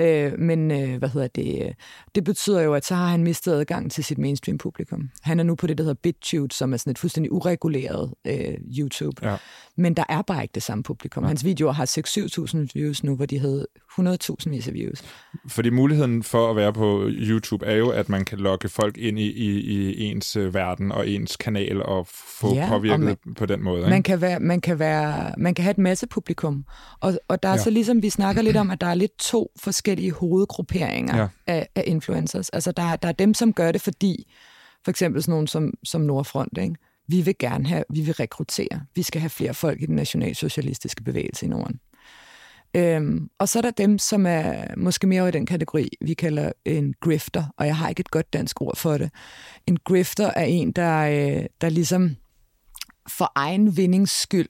Øh, 0.00 0.38
men 0.38 0.70
øh, 0.70 0.98
hvad 0.98 1.08
hedder 1.08 1.28
det? 1.28 1.74
Det 2.14 2.24
betyder 2.24 2.60
jo, 2.62 2.74
at 2.74 2.84
så 2.84 2.94
har 2.94 3.06
han 3.06 3.22
mistet 3.24 3.52
adgang 3.52 3.92
til 3.92 4.04
sit 4.04 4.18
mainstream-publikum. 4.18 5.10
Han 5.22 5.40
er 5.40 5.44
nu 5.44 5.54
på 5.54 5.66
det, 5.66 5.78
der 5.78 5.84
hedder 5.84 5.98
BitTube, 6.02 6.54
som 6.54 6.72
er 6.72 6.76
sådan 6.76 6.90
et 6.90 6.98
fuldstændig 6.98 7.32
ureguleret 7.32 8.10
øh, 8.26 8.54
YouTube. 8.78 9.28
Ja. 9.28 9.36
Men 9.76 9.94
der 9.94 10.04
er 10.08 10.22
bare 10.22 10.42
ikke 10.42 10.52
det 10.52 10.62
samme 10.62 10.82
publikum. 10.84 11.22
Ja. 11.24 11.28
Hans 11.28 11.44
videoer 11.44 11.72
har 11.72 11.86
6-7.000 12.64 12.66
views 12.74 13.04
nu, 13.04 13.16
hvor 13.16 13.26
de 13.26 13.38
havde 13.38 13.66
100.000 14.00 14.50
vis 14.50 14.68
af 14.68 14.74
views. 14.74 15.02
Fordi 15.48 15.70
muligheden 15.70 16.22
for 16.22 16.50
at 16.50 16.56
være 16.56 16.72
på 16.72 17.06
YouTube 17.08 17.66
er 17.66 17.74
jo, 17.76 17.88
at 17.90 18.08
man 18.08 18.24
kan 18.24 18.38
lokke 18.38 18.68
folk 18.68 18.98
ind 18.98 19.18
i, 19.18 19.26
i, 19.30 19.60
i 19.70 20.04
ens 20.04 20.36
øh, 20.36 20.54
verden 20.54 20.92
og 20.92 21.08
ens 21.08 21.36
kanal 21.36 21.82
og 21.82 22.06
få 22.40 22.54
Ja, 22.54 22.68
påvirket 22.68 23.00
man- 23.00 23.16
på 23.36 23.46
den 23.46 23.62
måde. 23.62 23.78
Ikke? 23.78 23.90
Man 23.90 24.02
kan, 24.02 24.20
være, 24.20 24.40
man, 24.40 24.60
kan 24.60 24.78
være, 24.78 25.34
man 25.38 25.54
kan 25.54 25.62
have 25.62 25.70
et 25.70 25.78
masse 25.78 26.06
publikum. 26.06 26.64
Og, 27.00 27.12
og 27.28 27.42
der 27.42 27.48
er 27.48 27.52
ja. 27.52 27.58
så 27.62 27.70
ligesom, 27.70 28.02
vi 28.02 28.10
snakker 28.10 28.42
lidt 28.42 28.56
om, 28.56 28.70
at 28.70 28.80
der 28.80 28.86
er 28.86 28.94
lidt 28.94 29.18
to 29.18 29.50
forskellige 29.58 29.89
hovedgrupperinger 30.10 31.16
Ja. 31.16 31.26
af, 31.46 31.68
af 31.74 31.84
influencers. 31.86 32.48
Altså 32.48 32.72
der, 32.72 32.82
er- 32.82 32.96
der 32.96 33.08
er 33.08 33.12
dem, 33.12 33.34
som 33.34 33.52
gør 33.52 33.72
det, 33.72 33.80
fordi 33.80 34.32
for 34.84 34.90
eksempel 34.90 35.22
sådan 35.22 35.32
nogen 35.32 35.46
som, 35.46 35.74
som 35.84 36.00
Nordfront, 36.00 36.58
ikke? 36.58 36.74
vi 37.08 37.20
vil 37.20 37.34
gerne 37.38 37.66
have, 37.68 37.84
vi 37.90 38.00
vil 38.00 38.14
rekruttere. 38.14 38.80
Vi 38.94 39.02
skal 39.02 39.20
have 39.20 39.30
flere 39.30 39.54
folk 39.54 39.82
i 39.82 39.86
den 39.86 39.96
nationalsocialistiske 39.96 41.02
bevægelse 41.02 41.46
i 41.46 41.48
Norden. 41.48 41.80
Øhm, 42.74 43.28
og 43.38 43.48
så 43.48 43.58
er 43.58 43.62
der 43.62 43.70
dem, 43.70 43.98
som 43.98 44.26
er 44.26 44.64
måske 44.76 45.06
mere 45.06 45.28
i 45.28 45.30
den 45.30 45.46
kategori, 45.46 45.88
vi 46.00 46.14
kalder 46.14 46.52
en 46.64 46.94
grifter, 47.00 47.44
og 47.56 47.66
jeg 47.66 47.76
har 47.76 47.88
ikke 47.88 48.00
et 48.00 48.10
godt 48.10 48.32
dansk 48.32 48.60
ord 48.60 48.76
for 48.76 48.98
det. 48.98 49.10
En 49.66 49.76
grifter 49.84 50.26
er 50.36 50.44
en, 50.44 50.72
der, 50.72 50.98
øh, 51.38 51.44
der 51.60 51.68
ligesom 51.68 52.16
for 53.08 53.32
egen 53.34 53.76
vindings 53.76 54.20
skyld 54.22 54.48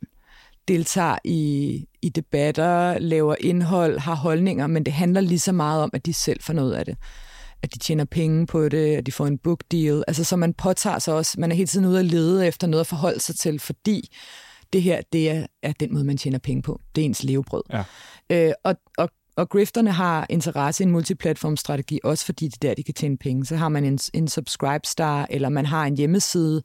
deltager 0.69 1.19
i, 1.25 1.87
i 2.03 2.09
debatter, 2.09 2.99
laver 2.99 3.35
indhold, 3.41 3.99
har 3.99 4.15
holdninger, 4.15 4.67
men 4.67 4.85
det 4.85 4.93
handler 4.93 5.21
lige 5.21 5.39
så 5.39 5.53
meget 5.53 5.83
om, 5.83 5.91
at 5.93 6.07
de 6.07 6.13
selv 6.13 6.43
får 6.43 6.53
noget 6.53 6.73
af 6.73 6.85
det. 6.85 6.97
At 7.63 7.75
de 7.75 7.79
tjener 7.79 8.05
penge 8.05 8.47
på 8.47 8.69
det, 8.69 8.97
at 8.97 9.07
de 9.07 9.13
får 9.13 9.27
en 9.27 9.39
book 9.39 9.61
deal. 9.73 10.05
Altså, 10.09 10.25
så 10.25 10.37
man 10.37 10.55
påtager 10.55 10.99
sig 10.99 11.15
også, 11.15 11.41
man 11.41 11.51
er 11.51 11.57
hele 11.57 11.67
tiden 11.67 11.87
ude 11.87 11.99
at 11.99 12.05
lede 12.05 12.47
efter 12.47 12.67
noget 12.67 12.81
at 12.81 12.87
forholde 12.87 13.21
sig 13.21 13.37
til, 13.37 13.59
fordi 13.59 14.17
det 14.73 14.83
her, 14.83 15.01
det 15.13 15.31
er, 15.31 15.47
er 15.63 15.73
den 15.81 15.93
måde, 15.93 16.05
man 16.05 16.17
tjener 16.17 16.39
penge 16.39 16.63
på. 16.63 16.81
Det 16.95 17.01
er 17.01 17.05
ens 17.05 17.23
levebrød. 17.23 17.63
Ja. 17.73 17.85
Øh, 18.31 18.53
og, 18.65 18.77
og, 18.99 19.09
og 19.41 19.49
grifterne 19.49 19.93
har 19.93 20.27
interesse 20.31 20.85
i 20.85 20.87
en 20.87 20.93
multiplatformstrategi, 20.93 22.01
også 22.05 22.25
fordi 22.25 22.49
det 22.49 22.55
er 22.55 22.69
der, 22.69 22.75
de 22.75 22.83
kan 22.83 22.95
tjene 22.95 23.17
penge. 23.17 23.47
Så 23.47 23.57
har 23.57 23.69
man 23.69 23.85
en, 23.85 23.99
en 24.15 24.29
subscribe 24.29 24.87
star, 24.87 25.27
eller 25.31 25.49
man 25.49 25.67
har 25.67 25.85
en 25.85 25.97
hjemmeside. 25.97 26.63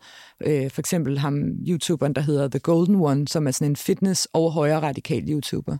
Øh, 0.47 0.71
for 0.71 0.81
eksempel 0.81 1.19
ham 1.19 1.35
YouTuberen, 1.67 2.13
der 2.13 2.21
hedder 2.21 2.47
The 2.47 2.59
Golden 2.59 2.95
One, 2.95 3.27
som 3.27 3.47
er 3.47 3.51
sådan 3.51 3.71
en 3.71 3.75
fitness- 3.75 4.25
og 4.33 4.51
højre 4.51 4.81
radikal 4.81 5.23
YouTuber. 5.29 5.77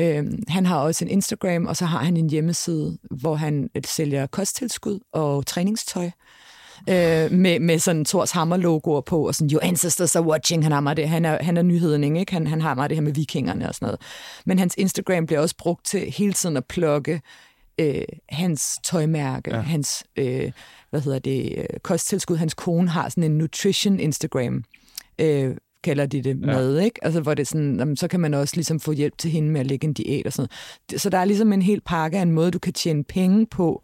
Øh, 0.00 0.24
han 0.48 0.66
har 0.66 0.78
også 0.78 1.04
en 1.04 1.10
Instagram, 1.10 1.66
og 1.66 1.76
så 1.76 1.84
har 1.84 1.98
han 1.98 2.16
en 2.16 2.30
hjemmeside, 2.30 2.98
hvor 3.10 3.34
han 3.34 3.70
øh, 3.74 3.82
sælger 3.86 4.26
kosttilskud 4.26 5.00
og 5.12 5.46
træningstøj. 5.46 6.10
Øh, 6.88 7.32
med, 7.32 7.60
med 7.60 7.78
sådan 7.78 8.04
Thors 8.04 8.30
Hammer-logoer 8.30 9.00
på, 9.00 9.26
og 9.26 9.34
sådan, 9.34 9.50
your 9.52 9.62
ancestors 9.64 10.16
are 10.16 10.24
watching, 10.24 10.62
han 10.62 10.72
har 10.72 10.80
meget 10.80 10.96
det, 10.96 11.08
han 11.08 11.24
er, 11.24 11.42
han 11.42 11.56
er 11.56 11.62
nyheden, 11.62 12.16
ikke? 12.16 12.32
Han, 12.32 12.46
han 12.46 12.60
har 12.60 12.74
meget 12.74 12.90
det 12.90 12.96
her 12.96 13.02
med 13.02 13.12
vikingerne 13.12 13.68
og 13.68 13.74
sådan 13.74 13.86
noget. 13.86 14.00
Men 14.46 14.58
hans 14.58 14.74
Instagram 14.78 15.26
bliver 15.26 15.40
også 15.40 15.54
brugt 15.58 15.86
til 15.86 16.00
hele 16.00 16.32
tiden 16.32 16.56
at 16.56 16.64
plukke 16.66 17.20
øh, 17.80 18.02
hans 18.28 18.78
tøjmærke, 18.84 19.50
Ja. 19.50 19.56
ja. 19.56 19.62
hans, 19.62 20.04
øh, 20.16 20.52
hvad 20.90 21.00
hedder 21.00 21.18
det, 21.18 21.54
øh, 21.58 21.80
kosttilskud. 21.82 22.36
Hans 22.36 22.54
kone 22.54 22.88
har 22.88 23.08
sådan 23.08 23.24
en 23.24 23.38
nutrition 23.38 24.00
Instagram, 24.00 24.64
øh, 25.18 25.56
kalder 25.84 26.06
de 26.06 26.22
det, 26.22 26.38
mad, 26.38 26.78
ikke? 26.78 27.04
Altså, 27.04 27.20
hvor 27.20 27.34
det 27.34 27.42
er 27.42 27.46
sådan, 27.46 27.76
jamen, 27.78 27.96
så 27.96 28.08
kan 28.08 28.20
man 28.20 28.34
også 28.34 28.56
ligesom 28.56 28.80
få 28.80 28.92
hjælp 28.92 29.18
til 29.18 29.30
hende 29.30 29.50
med 29.50 29.60
at 29.60 29.66
lægge 29.66 29.86
en 29.86 29.92
diæt 29.92 30.26
og 30.26 30.32
sådan 30.32 30.48
noget. 30.90 31.00
Så 31.00 31.10
der 31.10 31.18
er 31.18 31.24
ligesom 31.24 31.52
en 31.52 31.62
hel 31.62 31.80
pakke 31.80 32.18
af 32.18 32.22
en 32.22 32.32
måde, 32.32 32.50
du 32.50 32.58
kan 32.58 32.72
tjene 32.72 33.04
penge 33.04 33.46
på, 33.46 33.82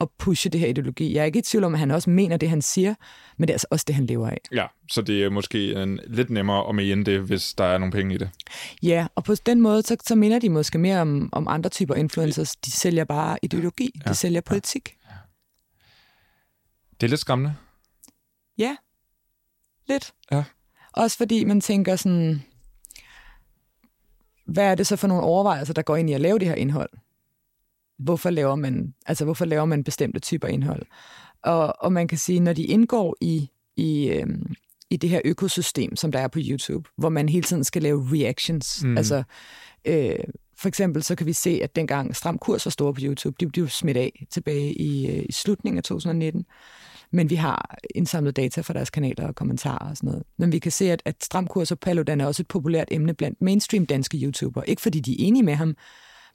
at 0.00 0.08
pushe 0.18 0.50
det 0.50 0.60
her 0.60 0.68
ideologi. 0.68 1.14
Jeg 1.14 1.20
er 1.20 1.24
ikke 1.24 1.38
i 1.38 1.42
tvivl 1.42 1.64
om, 1.64 1.74
at 1.74 1.78
han 1.80 1.90
også 1.90 2.10
mener 2.10 2.36
det, 2.36 2.48
han 2.50 2.62
siger, 2.62 2.94
men 3.36 3.48
det 3.48 3.52
er 3.52 3.54
altså 3.54 3.66
også 3.70 3.84
det, 3.88 3.94
han 3.94 4.06
lever 4.06 4.28
af. 4.28 4.40
Ja, 4.52 4.66
så 4.90 5.02
det 5.02 5.24
er 5.24 5.30
måske 5.30 5.82
en, 5.82 6.00
lidt 6.06 6.30
nemmere 6.30 6.68
at 6.68 6.74
mene 6.74 7.04
det, 7.04 7.20
hvis 7.20 7.54
der 7.54 7.64
er 7.64 7.78
nogle 7.78 7.92
penge 7.92 8.14
i 8.14 8.18
det. 8.18 8.30
Ja, 8.82 9.06
og 9.14 9.24
på 9.24 9.34
den 9.34 9.60
måde, 9.60 9.82
så, 9.82 9.96
så 10.06 10.14
minder 10.14 10.38
de 10.38 10.48
måske 10.48 10.78
mere 10.78 11.00
om, 11.00 11.28
om 11.32 11.48
andre 11.48 11.70
typer 11.70 11.94
influencers. 11.94 12.56
De 12.56 12.70
sælger 12.70 13.04
bare 13.04 13.38
ideologi, 13.42 13.90
de 13.94 14.02
Ja, 14.06 14.12
sælger 14.12 14.40
politik. 14.40 14.96
Det 17.00 17.06
er 17.06 17.10
lidt 17.10 17.20
skræmmende. 17.20 17.54
Ja, 18.58 18.76
lidt. 19.88 20.12
Ja. 20.32 20.44
Også 20.92 21.16
fordi 21.16 21.44
man 21.44 21.60
tænker 21.60 21.96
sådan, 21.96 22.42
hvad 24.46 24.64
er 24.64 24.74
det 24.74 24.86
så 24.86 24.96
for 24.96 25.08
nogle 25.08 25.22
overvejelser, 25.22 25.74
der 25.74 25.82
går 25.82 25.96
ind 25.96 26.10
i 26.10 26.12
at 26.12 26.20
lave 26.20 26.38
det 26.38 26.48
her 26.48 26.54
indhold? 26.54 26.90
Hvorfor 28.04 28.30
laver 28.30 28.54
man, 28.54 28.94
altså 29.06 29.24
hvorfor 29.24 29.44
laver 29.44 29.64
man 29.64 29.84
bestemte 29.84 30.20
typer 30.20 30.48
indhold? 30.48 30.82
Og, 31.42 31.74
og 31.80 31.92
man 31.92 32.08
kan 32.08 32.18
sige, 32.18 32.40
når 32.40 32.52
de 32.52 32.64
indgår 32.64 33.16
i, 33.20 33.50
i, 33.76 34.08
øhm, 34.08 34.54
i 34.90 34.96
det 34.96 35.10
her 35.10 35.20
økosystem, 35.24 35.96
som 35.96 36.12
der 36.12 36.18
er 36.18 36.28
på 36.28 36.38
YouTube, 36.42 36.88
hvor 36.96 37.08
man 37.08 37.28
hele 37.28 37.42
tiden 37.42 37.64
skal 37.64 37.82
lave 37.82 38.08
reactions. 38.12 38.84
Mm. 38.84 38.96
Altså, 38.96 39.22
øh, 39.84 40.18
for 40.56 40.68
eksempel 40.68 41.02
så 41.02 41.14
kan 41.14 41.26
vi 41.26 41.32
se, 41.32 41.60
at 41.62 41.76
dengang 41.76 42.16
Stram 42.16 42.38
Kurs 42.38 42.66
var 42.66 42.70
store 42.70 42.94
på 42.94 43.00
YouTube, 43.02 43.46
de, 43.54 43.62
var 43.62 43.68
smidt 43.68 43.96
af 43.96 44.26
tilbage 44.30 44.72
i, 44.72 45.06
øh, 45.06 45.24
i 45.28 45.32
slutningen 45.32 45.78
af 45.78 45.84
2019. 45.84 46.44
Men 47.12 47.30
vi 47.30 47.34
har 47.34 47.78
indsamlet 47.94 48.36
data 48.36 48.60
fra 48.60 48.74
deres 48.74 48.90
kanaler 48.90 49.26
og 49.26 49.34
kommentarer 49.34 49.90
og 49.90 49.96
sådan 49.96 50.08
noget. 50.08 50.22
Men 50.36 50.52
vi 50.52 50.58
kan 50.58 50.72
se, 50.72 50.92
at, 50.92 51.02
at 51.04 51.24
Stram 51.24 51.46
Kurs 51.46 51.70
og 51.70 51.78
Paludan 51.78 52.20
er 52.20 52.26
også 52.26 52.42
et 52.42 52.48
populært 52.48 52.88
emne 52.90 53.14
blandt 53.14 53.42
mainstream 53.42 53.86
danske 53.86 54.18
YouTubere. 54.18 54.68
Ikke 54.68 54.82
fordi 54.82 55.00
de 55.00 55.12
er 55.12 55.16
enige 55.18 55.42
med 55.42 55.54
ham, 55.54 55.76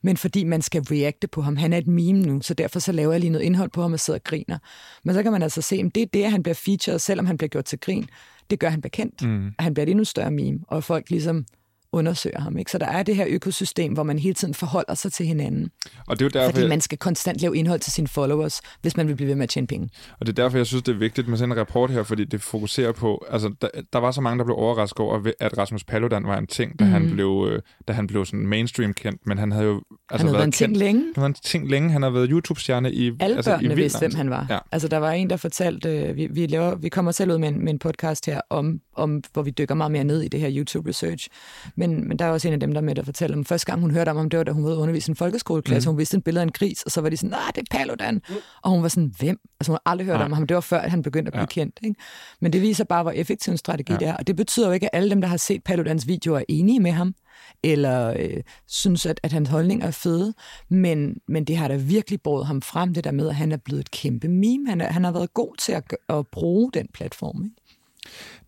men 0.06 0.18
fordi 0.18 0.44
man 0.44 0.62
skal 0.62 0.82
reacte 0.82 1.28
på 1.28 1.42
ham. 1.42 1.58
Han 1.58 1.74
er 1.74 1.78
et 1.78 1.88
meme 1.88 2.22
nu, 2.22 2.42
så 2.42 2.54
derfor 2.54 2.80
så 2.80 2.92
laver 2.92 3.12
jeg 3.12 3.20
lige 3.20 3.30
noget 3.32 3.46
indhold 3.46 3.70
på 3.70 3.82
ham 3.82 3.94
og 3.94 4.00
sidder 4.00 4.20
og 4.20 4.24
griner. 4.24 4.58
Men 5.04 5.16
så 5.16 5.24
kan 5.24 5.32
man 5.32 5.42
altså 5.42 5.62
se, 5.62 5.76
at 5.76 5.96
det 5.96 6.04
er 6.04 6.08
det, 6.14 6.24
at 6.24 6.32
han 6.32 6.44
bliver 6.44 6.56
featured, 6.56 7.00
selvom 7.00 7.26
han 7.26 7.38
bliver 7.38 7.50
gjort 7.50 7.66
til 7.66 7.80
grin. 7.80 8.10
Det 8.50 8.60
gør 8.60 8.70
han 8.70 8.82
bekendt. 8.82 9.22
Mm. 9.22 9.48
At 9.48 9.64
han 9.64 9.74
bliver 9.74 9.86
et 9.86 9.90
endnu 9.90 10.04
større 10.04 10.32
meme, 10.32 10.60
og 10.68 10.84
folk 10.84 11.10
ligesom 11.10 11.46
undersøger 11.96 12.40
ham. 12.42 12.58
Ikke? 12.58 12.72
Så 12.72 12.78
der 12.78 12.86
er 12.86 13.04
det 13.04 13.16
her 13.16 13.26
økosystem, 13.30 13.94
hvor 13.94 14.04
man 14.04 14.20
hele 14.20 14.34
tiden 14.36 14.54
forholder 14.54 14.94
sig 14.94 15.14
til 15.14 15.26
hinanden. 15.26 15.70
Og 16.08 16.20
det 16.20 16.26
er 16.26 16.26
jo 16.26 16.40
derfor, 16.40 16.52
Fordi 16.56 16.68
man 16.68 16.82
skal 16.82 16.98
konstant 16.98 17.42
lave 17.42 17.58
indhold 17.58 17.80
til 17.80 17.92
sine 17.94 18.08
followers, 18.08 18.62
hvis 18.82 18.98
man 18.98 19.08
vil 19.08 19.16
blive 19.16 19.28
ved 19.28 19.36
med 19.36 19.44
at 19.44 19.50
tjene 19.50 19.68
penge. 19.68 19.90
Og 20.20 20.26
det 20.26 20.40
er 20.40 20.44
derfor, 20.44 20.58
jeg 20.58 20.66
synes, 20.66 20.84
det 20.84 20.92
er 20.96 20.98
vigtigt 21.00 21.28
med 21.28 21.38
sådan 21.38 21.52
en 21.52 21.58
rapport 21.58 21.90
her, 21.92 22.04
fordi 22.04 22.26
det 22.26 22.42
fokuserer 22.42 22.92
på, 22.92 23.26
altså 23.32 23.54
der, 23.62 23.68
der 23.94 24.00
var 24.00 24.12
så 24.12 24.22
mange, 24.22 24.38
der 24.40 24.44
blev 24.46 24.56
overrasket 24.58 25.00
over, 25.00 25.32
at 25.40 25.58
Rasmus 25.58 25.84
Paludan 25.84 26.24
var 26.28 26.38
en 26.38 26.48
ting, 26.48 26.80
da, 26.80 26.86
mm. 26.86 26.92
han, 26.92 27.02
Mhm. 27.02 27.12
blev, 27.14 27.48
øh, 27.52 27.62
da 27.88 27.94
han 27.94 28.08
blev 28.08 28.26
sådan 28.26 28.48
mainstream 28.48 28.94
kendt, 28.94 29.22
men 29.28 29.38
han 29.38 29.52
havde 29.52 29.66
jo 29.66 29.82
altså 30.10 30.18
han 30.18 30.20
havde 30.28 30.34
været 30.34 30.46
en 30.46 30.52
ting 30.52 30.68
kendt, 30.68 30.78
længe. 30.80 31.02
han 31.16 31.22
var 31.22 31.28
en 31.28 31.34
ting 31.44 31.70
længe, 31.70 31.90
han 31.92 32.02
har 32.02 32.10
været 32.10 32.30
YouTube-stjerne 32.32 32.92
i 32.94 33.12
Alle 33.20 33.36
altså, 33.36 33.52
i 33.52 33.54
børnene 33.54 33.68
vildt 33.70 33.82
vidste, 33.84 34.00
hvem 34.00 34.16
han 34.16 34.30
var. 34.30 34.46
Ja. 34.50 34.60
Altså, 34.72 34.88
der 34.88 34.98
var 34.98 35.12
en, 35.12 35.30
der 35.30 35.38
fortalte, 35.38 35.90
øh, 35.90 36.16
vi, 36.16 36.28
vi, 36.32 36.46
laver, 36.48 36.76
vi 36.76 36.90
kommer 36.90 37.12
selv 37.12 37.32
ud 37.32 37.38
med 37.38 37.48
en, 37.48 37.64
med 37.66 37.74
en 37.74 37.80
podcast 37.80 38.26
her, 38.26 38.42
om, 38.50 38.80
om, 38.96 39.24
hvor 39.34 39.42
vi 39.42 39.52
dykker 39.52 39.76
meget 39.76 39.92
mere 39.92 40.04
ned 40.04 40.22
i 40.22 40.28
det 40.28 40.40
her 40.40 40.50
YouTube-research. 40.52 41.28
Men, 41.76 42.08
men 42.08 42.20
der 42.20 42.26
er 42.26 42.30
også 42.30 42.48
en 42.48 42.54
af 42.54 42.60
dem, 42.60 42.72
der 42.72 42.82
er 42.82 42.86
med, 42.86 42.96
der 42.96 43.04
fortæller 43.04 43.38
om, 43.38 43.46
første 43.46 43.66
gang 43.66 43.82
hun 43.82 43.92
hørte 43.92 44.10
om 44.10 44.18
ham, 44.18 44.30
det 44.30 44.38
var, 44.38 44.44
da 44.44 44.52
hun 44.52 44.64
var 44.64 44.70
ude 44.70 44.78
undervise 44.78 45.10
i 45.10 45.12
en 45.12 45.16
folkeskoleklasse. 45.16 45.90
Mm. 45.90 45.94
Hun 45.94 46.00
viste 46.00 46.16
en 46.16 46.22
billede 46.22 46.42
af 46.42 46.46
en 46.46 46.52
gris, 46.52 46.84
og 46.84 46.92
så 46.92 47.02
var 47.02 47.10
de 47.10 47.18
sådan, 47.18 47.30
nej, 47.30 47.52
det 47.56 47.62
er 47.62 47.78
Paludan. 47.78 48.14
Mm. 48.30 48.36
Og 48.62 48.72
hun 48.72 48.82
var 48.84 48.88
sådan, 48.90 49.14
hvem? 49.20 49.40
Altså, 49.60 49.72
hun 49.72 49.78
har 49.86 49.92
aldrig 49.92 50.06
hørt 50.06 50.18
Nej. 50.18 50.26
om 50.26 50.32
ham. 50.34 50.48
Det 50.48 50.56
var 50.56 50.62
før, 50.62 50.80
at 50.80 50.92
han 50.92 51.02
begyndte 51.02 51.30
at 51.30 51.34
blive 51.34 51.40
Ja. 51.40 51.60
ja. 51.60 51.64
kendt. 51.66 51.80
Ikke? 51.84 51.96
Men 52.42 52.54
det 52.54 52.62
viser 52.62 52.84
bare, 52.84 53.04
hvor 53.04 53.12
effektiv 53.12 53.52
en 53.52 53.58
strategi 53.58 53.94
Ja. 53.94 53.98
ja. 54.02 54.06
det 54.06 54.08
er. 54.08 54.18
Og 54.18 54.28
det 54.28 54.36
betyder 54.36 54.68
jo 54.68 54.74
ikke, 54.74 54.86
at 54.96 54.98
alle 54.98 55.10
dem, 55.10 55.22
der 55.22 55.28
har 55.28 55.38
set 55.38 55.64
Paludans 55.64 56.08
videoer, 56.08 56.40
er 56.40 56.44
enige 56.50 56.80
med 56.80 56.92
ham 56.92 57.16
eller 57.64 58.14
øh, 58.20 58.44
synes, 58.68 59.06
at, 59.06 59.20
at 59.24 59.32
hans 59.34 59.50
holdninger 59.50 59.88
er 59.88 59.92
fede, 59.92 60.34
men, 60.70 61.16
men 61.28 61.46
det 61.46 61.58
har 61.58 61.68
da 61.68 61.76
virkelig 61.76 62.22
båret 62.22 62.46
ham 62.46 62.62
frem, 62.62 62.94
det 62.94 63.04
der 63.04 63.12
med, 63.12 63.30
at 63.30 63.36
han 63.36 63.52
er 63.52 63.58
blevet 63.58 63.80
et 63.80 63.92
kæmpe 63.92 64.28
meme. 64.28 64.70
Han, 64.70 64.82
er, 64.82 64.92
han 64.92 65.04
har 65.04 65.12
været 65.12 65.34
god 65.34 65.56
til 65.60 65.72
at, 65.72 65.84
at 66.10 66.28
bruge 66.28 66.72
den 66.74 66.88
platform. 66.94 67.44
Ikke? 67.44 67.56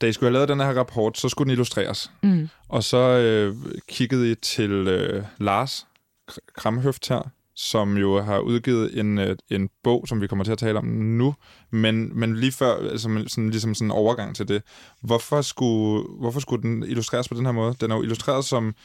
Da 0.01 0.07
I 0.07 0.13
skulle 0.13 0.27
have 0.27 0.33
lavet 0.33 0.49
den 0.49 0.59
her 0.59 0.79
rapport, 0.79 1.17
så 1.17 1.29
skulle 1.29 1.45
den 1.45 1.51
illustreres. 1.51 2.11
Mm. 2.23 2.49
Og 2.69 2.83
så 2.83 2.97
øh, 2.97 3.55
kiggede 3.87 4.31
I 4.31 4.35
til 4.35 4.71
øh, 4.71 5.23
Lars 5.37 5.87
Kr- 6.31 6.53
Kramhøft 6.57 7.09
her, 7.09 7.29
som 7.55 7.97
jo 7.97 8.21
har 8.21 8.39
udgivet 8.39 8.99
en, 8.99 9.17
øh, 9.17 9.37
en 9.49 9.69
bog, 9.83 10.05
som 10.07 10.21
vi 10.21 10.27
kommer 10.27 10.45
til 10.45 10.51
at 10.51 10.57
tale 10.57 10.77
om 10.77 10.85
nu, 10.85 11.35
men, 11.71 12.19
men 12.19 12.35
lige 12.35 12.51
før, 12.51 12.97
som, 12.97 13.27
sådan, 13.27 13.49
ligesom 13.49 13.75
sådan 13.75 13.87
en 13.87 13.91
overgang 13.91 14.35
til 14.35 14.47
det, 14.47 14.63
hvorfor 15.01 15.41
skulle, 15.41 16.07
hvorfor 16.19 16.39
skulle 16.39 16.61
den 16.61 16.83
illustreres 16.83 17.27
på 17.27 17.35
den 17.35 17.45
her 17.45 17.51
måde? 17.51 17.75
Den 17.81 17.91
er 17.91 17.95
jo 17.95 18.01
illustreret 18.01 18.45
som, 18.45 18.75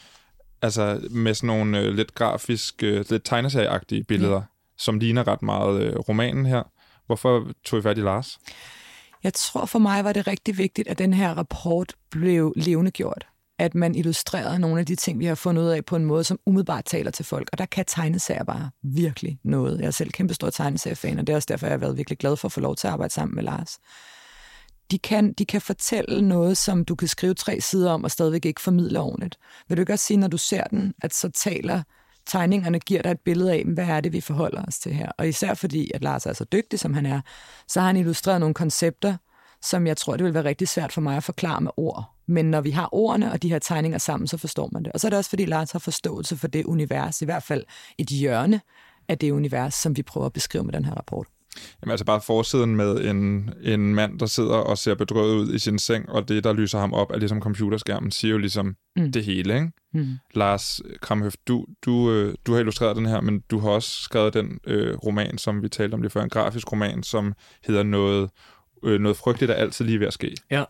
altså 0.62 1.00
med 1.10 1.34
sådan 1.34 1.46
nogle 1.46 1.80
øh, 1.80 1.94
lidt 1.94 2.14
grafisk, 2.14 2.82
øh, 2.82 3.04
lidt 3.10 3.24
tegneserieagtige 3.24 4.04
billeder, 4.04 4.36
ja. 4.36 4.42
som 4.78 4.98
ligner 4.98 5.28
ret 5.28 5.42
meget 5.42 5.82
øh, 5.82 5.96
romanen 5.96 6.46
her. 6.46 6.62
Hvorfor 7.06 7.48
tog 7.64 7.78
I 7.78 7.82
fat 7.82 7.98
i 7.98 8.00
Lars? 8.00 8.38
Jeg 9.22 9.34
tror 9.34 9.64
for 9.64 9.78
mig 9.78 10.04
var 10.04 10.12
det 10.12 10.26
rigtig 10.26 10.58
vigtigt, 10.58 10.88
at 10.88 10.98
den 10.98 11.14
her 11.14 11.34
rapport 11.34 11.94
blev 12.10 12.52
levendegjort. 12.56 13.26
At 13.58 13.74
man 13.74 13.94
illustrerede 13.94 14.58
nogle 14.58 14.80
af 14.80 14.86
de 14.86 14.94
ting, 14.94 15.18
vi 15.18 15.24
har 15.24 15.34
fundet 15.34 15.62
ud 15.62 15.68
af 15.68 15.84
på 15.84 15.96
en 15.96 16.04
måde, 16.04 16.24
som 16.24 16.38
umiddelbart 16.46 16.84
taler 16.84 17.10
til 17.10 17.24
folk. 17.24 17.48
Og 17.52 17.58
der 17.58 17.66
kan 17.66 17.84
tegneserier 17.84 18.44
bare 18.44 18.70
virkelig 18.82 19.38
noget. 19.44 19.80
Jeg 19.80 19.86
er 19.86 19.90
selv 19.90 20.10
kæmpe 20.10 20.34
stor 20.34 20.50
tegneseriefan, 20.50 21.18
og 21.18 21.26
det 21.26 21.32
er 21.32 21.36
også 21.36 21.46
derfor, 21.46 21.66
jeg 21.66 21.72
har 21.72 21.78
været 21.78 21.96
virkelig 21.96 22.18
glad 22.18 22.36
for 22.36 22.48
at 22.48 22.52
få 22.52 22.60
lov 22.60 22.76
til 22.76 22.86
at 22.86 22.92
arbejde 22.92 23.14
sammen 23.14 23.34
med 23.34 23.42
Lars. 23.42 23.78
De 24.90 24.98
kan, 24.98 25.32
de 25.32 25.44
kan 25.44 25.60
fortælle 25.60 26.28
noget, 26.28 26.58
som 26.58 26.84
du 26.84 26.94
kan 26.94 27.08
skrive 27.08 27.34
tre 27.34 27.60
sider 27.60 27.90
om, 27.92 28.04
og 28.04 28.10
stadigvæk 28.10 28.44
ikke 28.44 28.60
formidle 28.60 29.00
ordentligt. 29.00 29.36
Vil 29.68 29.76
du 29.76 29.82
ikke 29.82 29.92
også 29.92 30.06
sige, 30.06 30.16
når 30.16 30.28
du 30.28 30.38
ser 30.38 30.64
den, 30.64 30.94
at 31.02 31.14
så 31.14 31.28
taler 31.28 31.82
tegningerne 32.26 32.78
giver 32.78 33.02
dig 33.02 33.10
et 33.10 33.20
billede 33.20 33.52
af, 33.52 33.64
hvad 33.64 33.86
er 33.86 34.00
det, 34.00 34.12
vi 34.12 34.20
forholder 34.20 34.62
os 34.68 34.78
til 34.78 34.94
her. 34.94 35.10
Og 35.18 35.28
især 35.28 35.54
fordi, 35.54 35.90
at 35.94 36.02
Lars 36.02 36.26
er 36.26 36.32
så 36.32 36.44
dygtig, 36.44 36.78
som 36.78 36.94
han 36.94 37.06
er, 37.06 37.20
så 37.68 37.80
har 37.80 37.86
han 37.86 37.96
illustreret 37.96 38.40
nogle 38.40 38.54
koncepter, 38.54 39.16
som 39.62 39.86
jeg 39.86 39.96
tror, 39.96 40.16
det 40.16 40.24
vil 40.24 40.34
være 40.34 40.44
rigtig 40.44 40.68
svært 40.68 40.92
for 40.92 41.00
mig 41.00 41.16
at 41.16 41.24
forklare 41.24 41.60
med 41.60 41.70
ord. 41.76 42.04
Men 42.26 42.50
når 42.50 42.60
vi 42.60 42.70
har 42.70 42.88
ordene 42.92 43.32
og 43.32 43.42
de 43.42 43.48
her 43.48 43.58
tegninger 43.58 43.98
sammen, 43.98 44.26
så 44.26 44.36
forstår 44.36 44.68
man 44.72 44.84
det. 44.84 44.92
Og 44.92 45.00
så 45.00 45.08
er 45.08 45.10
det 45.10 45.16
også, 45.18 45.30
fordi 45.30 45.44
Lars 45.44 45.72
har 45.72 45.78
forståelse 45.78 46.36
for 46.36 46.48
det 46.48 46.64
univers, 46.64 47.22
i 47.22 47.24
hvert 47.24 47.42
fald 47.42 47.64
et 47.98 48.08
hjørne 48.08 48.60
af 49.08 49.18
det 49.18 49.30
univers, 49.30 49.74
som 49.74 49.96
vi 49.96 50.02
prøver 50.02 50.26
at 50.26 50.32
beskrive 50.32 50.64
med 50.64 50.72
den 50.72 50.84
her 50.84 50.94
rapport. 50.94 51.26
Jamen 51.82 51.90
altså 51.90 52.04
bare 52.04 52.20
forsiden 52.20 52.76
med 52.76 53.04
en, 53.04 53.50
en 53.62 53.94
mand, 53.94 54.18
der 54.18 54.26
sidder 54.26 54.54
og 54.54 54.78
ser 54.78 54.94
bedrøvet 54.94 55.34
ud 55.34 55.54
i 55.54 55.58
sin 55.58 55.78
seng, 55.78 56.08
og 56.08 56.28
det, 56.28 56.44
der 56.44 56.52
lyser 56.52 56.78
ham 56.78 56.92
op, 56.92 57.10
er 57.10 57.18
ligesom 57.18 57.40
computerskærmen, 57.40 58.10
siger 58.10 58.32
jo 58.32 58.38
ligesom 58.38 58.76
mm. 58.96 59.12
det 59.12 59.24
hele, 59.24 59.54
ikke? 59.54 59.70
Mm. 59.94 60.06
Lars 60.34 60.80
Kramhøft, 61.00 61.48
du, 61.48 61.66
du, 61.84 62.10
øh, 62.10 62.34
du 62.46 62.52
har 62.52 62.60
illustreret 62.60 62.96
den 62.96 63.06
her, 63.06 63.20
men 63.20 63.40
du 63.50 63.58
har 63.58 63.70
også 63.70 64.02
skrevet 64.02 64.34
den 64.34 64.58
øh, 64.66 64.96
roman, 64.96 65.38
som 65.38 65.62
vi 65.62 65.68
talte 65.68 65.94
om 65.94 66.02
lige 66.02 66.10
før, 66.10 66.22
en 66.22 66.28
grafisk 66.28 66.72
roman, 66.72 67.02
som 67.02 67.32
hedder 67.66 67.82
noget, 67.82 68.30
øh, 68.84 69.00
noget 69.00 69.16
frygteligt, 69.16 69.48
der 69.48 69.54
altid 69.54 69.84
lige 69.84 70.00
ved 70.00 70.06
at 70.06 70.12
ske. 70.12 70.36
Ja. 70.50 70.64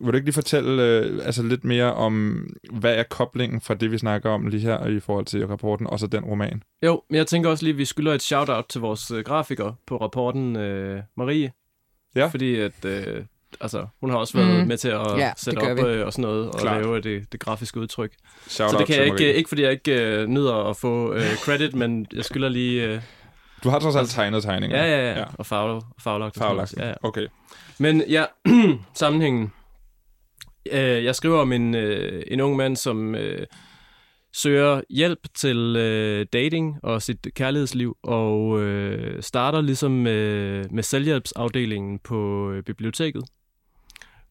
Vil 0.00 0.12
du 0.12 0.16
ikke 0.16 0.24
lige 0.26 0.32
fortælle 0.34 0.82
øh, 0.82 1.20
altså 1.26 1.42
lidt 1.42 1.64
mere 1.64 1.94
om, 1.94 2.46
hvad 2.72 2.94
er 2.94 3.02
koblingen 3.02 3.60
fra 3.60 3.74
det, 3.74 3.90
vi 3.92 3.98
snakker 3.98 4.30
om 4.30 4.46
lige 4.46 4.60
her 4.60 4.86
i 4.86 5.00
forhold 5.00 5.24
til 5.26 5.46
rapporten, 5.46 5.86
og 5.86 5.98
så 5.98 6.06
den 6.06 6.24
roman? 6.24 6.62
Jo, 6.84 7.02
men 7.10 7.16
jeg 7.16 7.26
tænker 7.26 7.50
også 7.50 7.64
lige, 7.64 7.72
at 7.72 7.78
vi 7.78 7.84
skylder 7.84 8.14
et 8.14 8.22
shout-out 8.22 8.64
til 8.68 8.80
vores 8.80 9.10
øh, 9.10 9.24
grafiker 9.24 9.72
på 9.86 9.96
rapporten, 9.96 10.56
øh, 10.56 11.00
Marie. 11.16 11.52
Ja. 12.16 12.26
Fordi 12.26 12.56
at, 12.60 12.84
øh, 12.84 13.24
altså, 13.60 13.86
hun 14.00 14.10
har 14.10 14.16
også 14.16 14.38
været 14.38 14.60
mm. 14.62 14.68
med 14.68 14.76
til 14.76 14.88
at 14.88 15.06
Ja, 15.18 15.32
sætte 15.36 15.58
op 15.58 15.76
vi. 15.76 15.82
øh, 15.82 16.06
og 16.06 16.12
sådan 16.12 16.22
noget, 16.22 16.48
og 16.50 16.60
Klart. 16.60 16.82
lave 16.82 17.00
det, 17.00 17.32
det 17.32 17.40
grafiske 17.40 17.80
udtryk. 17.80 18.12
Shout 18.46 18.70
så 18.70 18.78
det 18.78 18.86
kan 18.86 18.96
jeg 18.96 19.04
ikke, 19.04 19.14
Marie. 19.14 19.34
ikke 19.34 19.48
fordi 19.48 19.62
jeg 19.62 19.72
ikke 19.72 20.00
øh, 20.20 20.26
nyder 20.28 20.54
at 20.70 20.76
få 20.76 21.12
øh, 21.14 21.34
credit, 21.36 21.74
men 21.74 22.06
jeg 22.14 22.24
skylder 22.24 22.48
lige... 22.48 22.84
Øh, 22.84 23.00
Du 23.64 23.68
har 23.68 23.78
trods 23.78 23.96
alt 23.96 24.10
tegnet 24.10 24.42
tegninger. 24.42 24.84
ja, 24.84 24.90
ja, 24.90 25.10
ja, 25.12 25.18
ja. 25.18 25.24
og 25.38 25.46
Faglagt. 25.46 26.36
noget. 26.40 26.74
Ja, 26.76 26.88
ja. 26.88 26.94
Okay. 27.02 27.26
Men 27.78 28.02
ja, 28.08 28.24
sammenhængen. 28.94 29.52
Øh, 30.72 31.04
jeg 31.04 31.14
skriver 31.14 31.38
om 31.38 31.52
en, 31.52 31.74
øh, 31.74 32.22
en 32.26 32.40
ung 32.40 32.56
mand, 32.56 32.76
som 32.76 33.14
øh, 33.14 33.46
søger 34.32 34.80
hjælp 34.90 35.18
til 35.34 35.76
øh, 35.76 36.26
dating 36.32 36.78
og 36.82 37.02
sit 37.02 37.26
kærlighedsliv, 37.34 37.96
og 38.02 38.60
øh, 38.62 39.22
starter 39.22 39.60
ligesom 39.60 40.06
øh, 40.06 40.64
med 40.70 40.82
selvhjælpsafdelingen 40.82 41.98
på 41.98 42.50
øh, 42.50 42.62
biblioteket, 42.62 43.24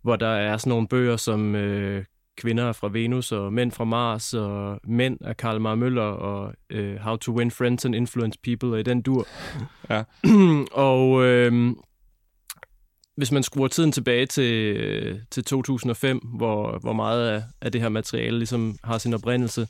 hvor 0.02 0.16
der 0.16 0.28
er 0.28 0.58
sådan 0.58 0.70
nogle 0.70 0.88
bøger 0.88 1.18
som 1.18 1.56
øh, 1.56 2.06
Kvinder 2.38 2.72
fra 2.72 2.90
Venus 2.92 3.32
og 3.32 3.54
Mænd 3.54 3.72
fra 3.72 3.84
Mars 3.84 4.34
og 4.34 4.80
Mænd 4.84 5.18
af 5.22 5.38
Karl 5.38 5.62
Mar 5.62 5.76
Møller 5.76 6.02
og 6.02 6.54
øh, 6.70 6.96
How 6.96 7.16
to 7.16 7.32
Win 7.32 7.52
Friends 7.52 7.86
and 7.86 7.96
Influence 7.96 8.40
People 8.44 8.70
og 8.70 8.80
i 8.80 8.84
den 8.84 9.02
dur. 9.02 9.28
Ja. 9.90 10.04
og 10.90 11.24
øh, 11.24 11.72
hvis 13.22 13.32
man 13.32 13.43
skruer 13.43 13.67
tiden 13.67 13.91
tilbage 13.91 14.26
til, 14.26 14.76
øh, 14.78 15.19
til 15.32 15.43
2005, 15.43 16.17
hvor, 16.17 16.80
hvor 16.82 16.93
meget 16.93 17.30
af, 17.30 17.43
af 17.61 17.72
det 17.72 17.82
her 17.82 17.89
materiale 17.89 18.38
ligesom 18.38 18.76
har 18.84 18.97
sin 18.97 19.13
oprindelse, 19.13 19.67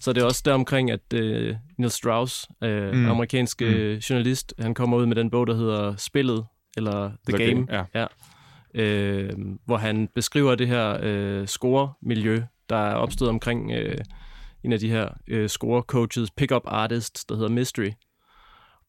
så 0.00 0.10
er 0.10 0.12
det 0.12 0.22
også 0.22 0.42
deromkring, 0.44 0.90
at 0.90 1.12
øh, 1.14 1.56
Neil 1.78 1.90
Strauss, 1.90 2.48
øh, 2.62 2.92
Mm. 2.92 3.08
amerikanske 3.10 3.64
mm. 3.64 3.98
journalist, 3.98 4.54
han 4.58 4.74
kommer 4.74 4.96
ud 4.96 5.06
med 5.06 5.16
den 5.16 5.30
bog, 5.30 5.46
der 5.46 5.54
hedder 5.54 5.96
Spillet, 5.96 6.44
eller 6.76 7.08
The, 7.08 7.16
The 7.28 7.36
The 7.38 7.46
Game, 7.46 7.66
Game, 7.66 7.86
ja. 7.94 8.00
ja. 8.00 8.82
Øh, 8.82 9.30
hvor 9.66 9.76
han 9.76 10.08
beskriver 10.14 10.54
det 10.54 10.68
her 10.68 10.98
øh, 11.02 11.46
score-miljø, 11.46 12.42
der 12.68 12.76
er 12.76 12.94
opstået 12.94 13.28
omkring 13.30 13.72
øh, 13.72 13.98
en 14.64 14.72
af 14.72 14.78
de 14.78 14.90
her 14.90 15.08
øh, 15.28 15.48
score-coaches, 15.48 16.28
pick-up 16.36 16.62
artists, 16.64 17.24
der 17.24 17.34
hedder 17.34 17.50
Mystery. 17.50 17.90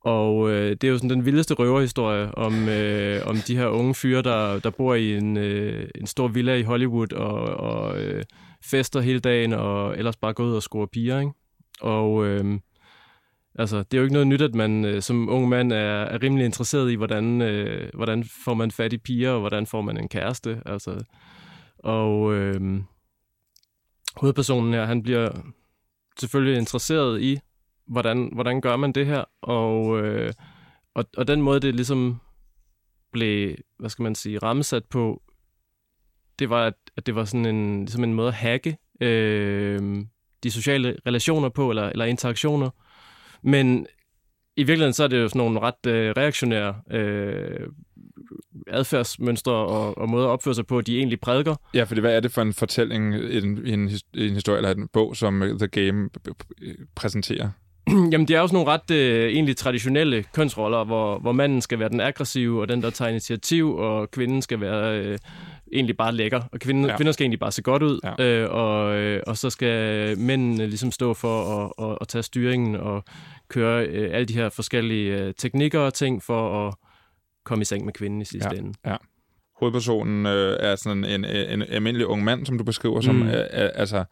Og 0.05 0.49
øh, 0.49 0.71
det 0.71 0.83
er 0.83 0.91
jo 0.91 0.97
sådan 0.97 1.09
den 1.09 1.25
vildeste 1.25 1.53
røverhistorie 1.53 2.35
om, 2.35 2.69
øh, 2.69 3.21
om 3.27 3.37
de 3.37 3.57
her 3.57 3.67
unge 3.67 3.95
fyre, 3.95 4.21
der, 4.21 4.59
der 4.59 4.69
bor 4.69 4.95
i 4.95 5.17
en, 5.17 5.37
øh, 5.37 5.89
en 5.95 6.07
stor 6.07 6.27
villa 6.27 6.55
i 6.55 6.63
Hollywood 6.63 7.13
og, 7.13 7.39
og 7.41 8.01
øh, 8.01 8.23
fester 8.65 9.01
hele 9.01 9.19
dagen 9.19 9.53
og 9.53 9.97
ellers 9.97 10.17
bare 10.17 10.33
går 10.33 10.43
ud 10.43 10.55
og 10.55 10.63
scorer 10.63 10.85
piger. 10.85 11.19
Ikke? 11.19 11.31
Og 11.81 12.25
øh, 12.25 12.59
altså, 13.55 13.77
det 13.77 13.93
er 13.93 13.97
jo 13.97 14.03
ikke 14.03 14.13
noget 14.13 14.27
nyt, 14.27 14.41
at 14.41 14.55
man 14.55 14.85
øh, 14.85 15.01
som 15.01 15.29
ung 15.29 15.49
mand 15.49 15.73
er, 15.73 16.03
er 16.03 16.23
rimelig 16.23 16.45
interesseret 16.45 16.91
i, 16.91 16.95
hvordan, 16.95 17.41
øh, 17.41 17.89
hvordan 17.93 18.23
får 18.45 18.53
man 18.53 18.71
fat 18.71 18.93
i 18.93 18.97
piger, 18.97 19.31
og 19.31 19.39
hvordan 19.39 19.65
får 19.65 19.81
man 19.81 19.97
en 19.97 20.09
kæreste. 20.09 20.61
Altså, 20.65 21.03
og 21.79 22.33
øh, 22.33 22.81
hovedpersonen 24.15 24.73
her, 24.73 24.85
han 24.85 25.03
bliver 25.03 25.29
selvfølgelig 26.19 26.57
interesseret 26.57 27.21
i, 27.21 27.39
hvordan, 27.87 28.29
hvordan 28.33 28.61
gør 28.61 28.75
man 28.75 28.91
det 28.91 29.05
her, 29.05 29.23
og, 29.41 30.01
øh, 30.01 30.33
og, 30.93 31.05
og 31.17 31.27
den 31.27 31.41
måde, 31.41 31.59
det 31.59 31.75
ligesom 31.75 32.19
blev, 33.11 33.55
hvad 33.79 33.89
skal 33.89 34.03
man 34.03 34.15
sige, 34.15 34.39
rammesat 34.39 34.85
på, 34.85 35.21
det 36.39 36.49
var, 36.49 36.65
at, 36.65 36.73
at 36.97 37.05
det 37.05 37.15
var 37.15 37.25
sådan 37.25 37.45
en, 37.45 37.79
ligesom 37.79 38.03
en 38.03 38.13
måde 38.13 38.27
at 38.27 38.33
hacke 38.33 38.77
øh, 39.01 40.05
de 40.43 40.51
sociale 40.51 40.97
relationer 41.07 41.49
på, 41.49 41.69
eller, 41.69 41.89
eller 41.89 42.05
interaktioner. 42.05 42.69
Men 43.41 43.87
i 44.57 44.63
virkeligheden 44.63 44.93
så 44.93 45.03
er 45.03 45.07
det 45.07 45.21
jo 45.21 45.27
sådan 45.27 45.39
nogle 45.39 45.59
ret 45.59 45.85
øh, 45.87 46.13
reaktionære 46.17 46.75
øh, 46.91 47.67
adfærdsmønstre 48.67 49.53
og, 49.53 49.97
og 49.97 50.09
måder 50.09 50.27
at 50.27 50.31
opføre 50.31 50.55
sig 50.55 50.67
på, 50.67 50.81
de 50.81 50.97
egentlig 50.97 51.19
prædiker. 51.19 51.55
Ja, 51.73 51.83
fordi 51.83 52.01
hvad 52.01 52.15
er 52.15 52.19
det 52.19 52.31
for 52.31 52.41
en 52.41 52.53
fortælling, 52.53 53.15
en, 53.15 53.67
en, 53.67 53.89
en 54.13 54.33
historie 54.33 54.57
eller 54.57 54.71
en 54.71 54.87
bog, 54.87 55.15
som 55.15 55.43
øh, 55.43 55.59
The 55.59 55.67
Game 55.67 56.09
præsenterer? 56.95 57.49
Jamen, 58.11 58.27
det 58.27 58.35
er 58.35 58.47
sådan 58.47 58.53
nogle 58.55 58.71
ret 58.71 58.91
øh, 58.91 59.29
egentlig 59.29 59.57
traditionelle 59.57 60.23
kønsroller, 60.33 60.83
hvor, 60.83 61.19
hvor 61.19 61.31
manden 61.31 61.61
skal 61.61 61.79
være 61.79 61.89
den 61.89 61.99
aggressive, 62.01 62.61
og 62.61 62.67
den, 62.69 62.81
der 62.81 62.89
tager 62.89 63.09
initiativ, 63.09 63.75
og 63.75 64.11
kvinden 64.11 64.41
skal 64.41 64.61
være 64.61 64.99
øh, 64.99 65.17
egentlig 65.73 65.97
bare 65.97 66.13
lækker. 66.13 66.41
Og 66.51 66.59
kvinden, 66.59 66.85
Ja. 66.85 66.91
ja. 66.91 66.97
kvinder 66.97 67.11
skal 67.11 67.23
egentlig 67.23 67.39
bare 67.39 67.51
se 67.51 67.61
godt 67.61 67.83
ud, 67.83 67.99
Ja. 68.19 68.23
øh, 68.25 68.51
og, 68.51 68.95
øh, 68.95 69.21
og 69.27 69.37
så 69.37 69.49
skal 69.49 70.17
mændene 70.19 70.67
ligesom 70.67 70.91
stå 70.91 71.13
for 71.13 71.65
at, 71.79 71.91
at, 71.91 71.97
at 72.01 72.07
tage 72.07 72.23
styringen 72.23 72.75
og 72.75 73.03
køre 73.49 73.85
øh, 73.85 74.09
alle 74.15 74.25
de 74.25 74.33
her 74.33 74.49
forskellige 74.49 75.17
øh, 75.21 75.33
teknikker 75.37 75.79
og 75.79 75.93
ting 75.93 76.23
for 76.23 76.67
at 76.67 76.73
komme 77.45 77.61
i 77.61 77.65
seng 77.65 77.85
med 77.85 77.93
kvinden 77.93 78.21
i 78.21 78.25
sidste 78.25 78.49
Ja. 78.53 78.59
ende. 78.59 78.73
Hovedpersonen 79.59 80.25
øh, 80.25 80.57
er 80.59 80.75
sådan 80.75 81.03
en, 81.03 81.25
en, 81.25 81.25
en 81.49 81.61
almindelig 81.61 82.07
ung 82.07 82.23
mand, 82.23 82.45
som 82.45 82.57
du 82.57 82.63
beskriver, 82.63 83.01
som 83.01 83.15
Mm. 83.15 83.27
er, 83.27 83.31
er, 83.33 83.69
altså 83.69 84.03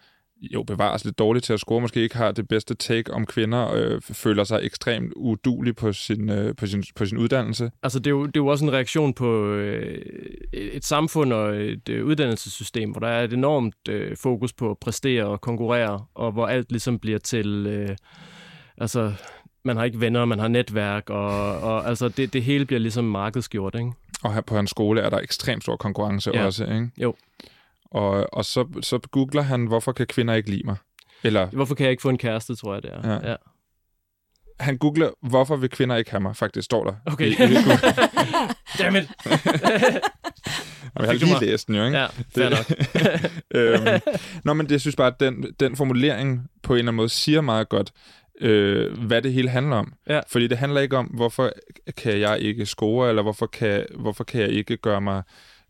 jo 0.52 0.64
bevares 0.64 1.06
lidt 1.06 1.20
dårligt 1.20 1.46
til 1.46 1.54
at 1.54 1.60
score, 1.60 1.82
måske 1.82 2.02
ikke 2.02 2.18
har 2.18 2.32
det 2.32 2.48
bedste 2.48 2.76
take 2.76 3.14
om 3.14 3.26
kvinder, 3.26 3.74
øh, 3.74 4.02
føler 4.02 4.44
sig 4.44 4.60
ekstremt 4.64 5.14
udulig 5.16 5.76
på 5.76 5.94
sin, 5.94 6.30
øh, 6.30 6.56
på 6.56 6.68
sin, 6.68 6.84
på 6.96 7.06
sin 7.06 7.18
uddannelse. 7.18 7.72
Altså, 7.84 8.00
det 8.00 8.08
er, 8.08 8.12
jo, 8.12 8.26
det 8.26 8.38
er 8.38 8.42
jo 8.42 8.48
også 8.48 8.66
en 8.66 8.74
reaktion 8.74 9.14
på 9.14 9.46
øh, 9.46 10.02
et 10.54 10.86
samfund 10.86 11.34
og 11.34 11.56
et 11.56 11.90
øh, 11.90 12.06
uddannelsessystem, 12.06 12.92
hvor 12.92 13.00
der 13.00 13.08
er 13.08 13.24
et 13.24 13.34
enormt 13.34 13.88
øh, 13.90 14.18
fokus 14.18 14.54
på 14.54 14.72
at 14.72 14.78
præstere 14.78 15.26
og 15.26 15.42
konkurrere, 15.42 16.06
og 16.16 16.32
hvor 16.32 16.48
alt 16.48 16.72
ligesom 16.72 17.00
bliver 17.00 17.20
til... 17.20 17.66
Øh, 17.68 17.96
altså, 18.78 19.14
man 19.66 19.78
har 19.78 19.84
ikke 19.84 20.02
venner, 20.02 20.26
man 20.26 20.40
har 20.40 20.48
netværk, 20.48 21.10
og, 21.10 21.60
og 21.60 21.88
altså, 21.88 22.10
det, 22.10 22.34
det 22.34 22.44
hele 22.44 22.66
bliver 22.66 22.80
ligesom 22.80 23.06
markedsgjort, 23.06 23.76
ikke? 23.76 23.92
Og 24.24 24.34
her 24.34 24.42
på 24.42 24.56
hans 24.56 24.70
skole 24.70 25.02
er 25.02 25.10
der 25.10 25.20
ekstremt 25.20 25.64
stor 25.64 25.76
konkurrence 25.76 26.32
Ja. 26.34 26.46
også, 26.46 26.64
ikke? 26.66 26.90
Jo. 26.98 27.16
Og, 27.94 28.34
og 28.34 28.46
så, 28.46 28.68
så 28.82 29.00
googler 29.12 29.42
han, 29.42 29.66
hvorfor 29.66 29.92
kan 29.92 30.08
kvinder 30.08 30.34
ikke 30.34 30.50
lide 30.50 30.64
mig? 30.66 30.76
Eller 31.24 31.46
Hvorfor 31.46 31.76
kan 31.76 31.84
jeg 31.84 31.92
ikke 31.92 32.02
få 32.02 32.10
en 32.10 32.18
kæreste, 32.18 32.56
tror 32.56 32.74
jeg, 32.74 32.84
det 32.84 32.92
er. 32.94 33.10
Ja. 33.10 33.30
ja. 33.32 33.36
han 34.60 34.78
googler, 34.78 35.10
hvorfor 35.22 35.56
vil 35.56 35.70
kvinder 35.70 35.96
ikke 35.96 36.12
have 36.12 36.22
mig? 36.22 36.36
Faktisk 36.36 36.66
står 36.66 36.84
der. 36.84 36.94
Okay. 37.06 37.26
I, 37.26 37.32
i. 37.32 37.58
Dammit! 38.80 39.10
Og 40.96 41.02
jeg 41.06 41.10
har 41.10 41.14
lige 41.14 41.46
læst 41.46 41.68
den 41.68 41.76
jo, 41.76 41.86
ikke? 41.86 41.98
ja, 41.98 42.08
fair 42.36 42.50
nok. 42.50 42.72
øhm, 43.56 44.02
nå, 44.44 44.54
men 44.54 44.66
det, 44.66 44.72
jeg 44.72 44.82
synes 44.82 44.96
bare, 44.96 45.08
at 45.08 45.20
den, 45.20 45.46
den 45.60 45.76
formulering 45.76 46.50
på 46.64 46.74
en 46.74 46.78
eller 46.78 46.90
anden 46.90 46.98
måde 46.98 47.10
siger 47.10 47.42
meget 47.42 47.70
godt, 47.70 47.92
øh, 48.42 49.06
hvad 49.06 49.22
det 49.22 49.34
hele 49.34 49.50
handler 49.50 49.76
om. 49.76 49.94
Ja. 50.08 50.22
Fordi 50.28 50.48
det 50.48 50.58
handler 50.58 50.82
ikke 50.82 50.98
om, 50.98 51.06
hvorfor 51.06 51.52
kan 51.98 52.20
jeg 52.20 52.40
ikke 52.40 52.66
score, 52.66 53.10
eller 53.10 53.22
hvorfor 53.22 53.46
kan, 53.46 53.86
hvorfor 54.00 54.24
kan 54.24 54.42
jeg 54.42 54.50
ikke 54.50 54.78
gøre 54.78 55.02
mig 55.02 55.24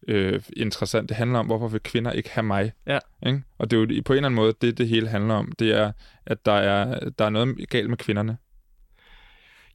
øh, 0.07 0.41
interessant. 0.57 1.09
Det 1.09 1.17
handler 1.17 1.39
om, 1.39 1.45
hvorfor 1.45 1.67
vil 1.67 1.81
kvinder 1.83 2.11
ikke 2.11 2.29
have 2.29 2.43
mig? 2.43 2.71
Ja. 2.87 2.99
Ikke? 3.25 3.43
Og 3.57 3.71
det 3.71 3.77
er 3.77 3.95
jo 3.95 4.01
på 4.05 4.13
en 4.13 4.17
eller 4.17 4.27
anden 4.27 4.35
måde, 4.35 4.53
det 4.61 4.77
det 4.77 4.87
hele 4.87 5.07
handler 5.07 5.33
om. 5.33 5.51
Det 5.59 5.71
er, 5.71 5.91
at 6.25 6.45
der 6.45 6.51
er, 6.51 7.09
der 7.19 7.25
er 7.25 7.29
noget 7.29 7.69
galt 7.69 7.89
med 7.89 7.97
kvinderne. 7.97 8.37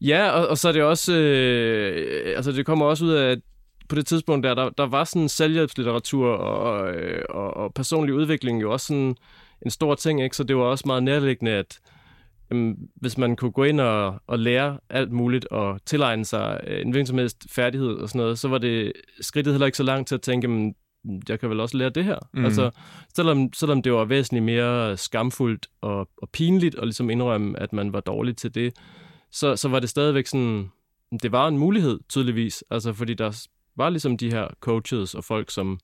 Ja, 0.01 0.31
og, 0.31 0.49
og 0.49 0.59
så 0.59 0.69
er 0.69 0.73
det 0.73 0.83
også... 0.83 1.17
Øh, 1.17 2.37
altså, 2.37 2.53
det 2.53 2.67
kommer 2.67 2.87
også 2.87 3.05
ud 3.05 3.11
af, 3.11 3.31
at 3.31 3.39
på 3.89 3.95
det 3.95 4.07
tidspunkt 4.07 4.45
der, 4.45 4.55
der, 4.55 4.71
der 4.71 4.87
var 4.87 5.05
sådan 5.05 5.29
selvhjælpslitteratur 5.29 6.29
og, 6.29 6.95
øh, 6.95 7.23
og, 7.29 7.57
og 7.57 7.75
personlig 7.75 8.15
udvikling 8.15 8.63
jo 8.63 8.73
også 8.73 8.87
sådan 8.87 9.17
en 9.63 9.71
stor 9.71 9.95
ting, 9.95 10.23
ikke? 10.23 10.37
Så 10.37 10.45
det 10.45 10.57
var 10.57 10.63
også 10.63 10.85
meget 10.87 11.03
nærliggende, 11.03 11.53
at 11.53 11.79
øhm, 12.51 12.77
hvis 12.95 13.19
man 13.19 13.37
kunne 13.37 13.51
gå 13.51 13.65
ind 13.65 13.81
og, 13.81 14.23
og 14.27 14.39
lære 14.39 14.79
alt 14.91 15.13
muligt 15.13 15.45
og 15.45 15.81
tilegne 15.87 16.25
sig 16.25 16.61
øh, 16.67 16.81
en 16.81 16.91
hvilken 16.91 17.07
som 17.07 17.19
helst 17.19 17.47
færdighed 17.51 17.95
og 17.95 18.09
sådan 18.09 18.19
noget, 18.19 18.39
så 18.39 18.49
var 18.49 18.59
det 18.59 18.93
skridtet 19.21 19.53
heller 19.55 19.67
ikke 19.67 19.77
så 19.79 19.83
langt 19.83 20.09
til 20.09 20.15
at 20.15 20.23
tænke, 20.23 20.49
men 20.49 20.75
jeg 21.29 21.41
kan 21.41 21.51
vel 21.51 21.61
også 21.61 21.77
lære 21.77 21.91
det 21.91 22.05
her. 22.05 22.19
Mm. 22.33 22.45
Altså, 22.45 22.71
selvom, 23.17 23.53
selvom 23.53 23.83
det 23.83 23.93
var 23.93 24.05
væsentligt 24.05 24.45
mere 24.45 24.97
skamfuldt 24.97 25.67
og, 25.81 26.09
og 26.17 26.29
pinligt 26.33 26.75
at 26.75 26.85
ligesom 26.85 27.11
indrømme, 27.11 27.61
at 27.61 27.73
man 27.73 27.93
var 27.93 28.01
dårlig 28.01 28.37
til 28.37 28.55
det, 28.55 28.75
så, 29.33 29.57
så 29.57 29.69
var 29.69 29.81
det 29.81 29.89
stadigvæk 29.89 30.27
sådan, 30.27 30.71
det 31.23 31.33
var 31.33 31.49
en 31.49 31.59
mulighed 31.59 32.01
tydeligvis, 32.09 32.65
altså 32.71 32.93
fordi 32.93 33.15
der 33.15 33.47
var 33.77 33.91
ligesom 33.91 34.17
de 34.17 34.31
her 34.31 34.49
coaches 34.61 35.15
og 35.15 35.25
folk, 35.25 35.51
som 35.51 35.81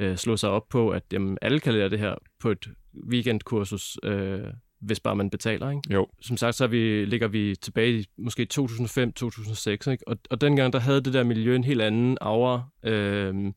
øh, 0.00 0.16
slog 0.16 0.38
sig 0.38 0.50
op 0.50 0.68
på, 0.68 0.90
at 0.90 1.02
jamen, 1.12 1.38
alle 1.42 1.60
kan 1.60 1.74
lære 1.74 1.88
det 1.88 1.98
her 1.98 2.14
på 2.40 2.50
et 2.50 2.68
weekendkursus, 3.08 3.98
øh, 4.02 4.44
hvis 4.84 5.00
bare 5.00 5.16
man 5.16 5.30
betaler. 5.30 5.70
Ikke? 5.70 5.82
Jo. 5.90 6.06
Som 6.20 6.36
sagt, 6.36 6.56
så 6.56 6.66
vi, 6.66 7.04
ligger 7.04 7.28
vi 7.28 7.56
tilbage 7.62 7.98
i 7.98 8.06
måske 8.18 8.46
2005-2006, 8.54 9.70
ikke? 9.70 9.98
Og, 10.06 10.16
og 10.30 10.40
dengang 10.40 10.72
der 10.72 10.78
havde 10.78 11.00
det 11.00 11.12
der 11.12 11.24
miljø 11.24 11.56
en 11.56 11.64
helt 11.64 11.82
anden 11.82 12.18
aura. 12.20 12.62
Øh, 12.84 13.52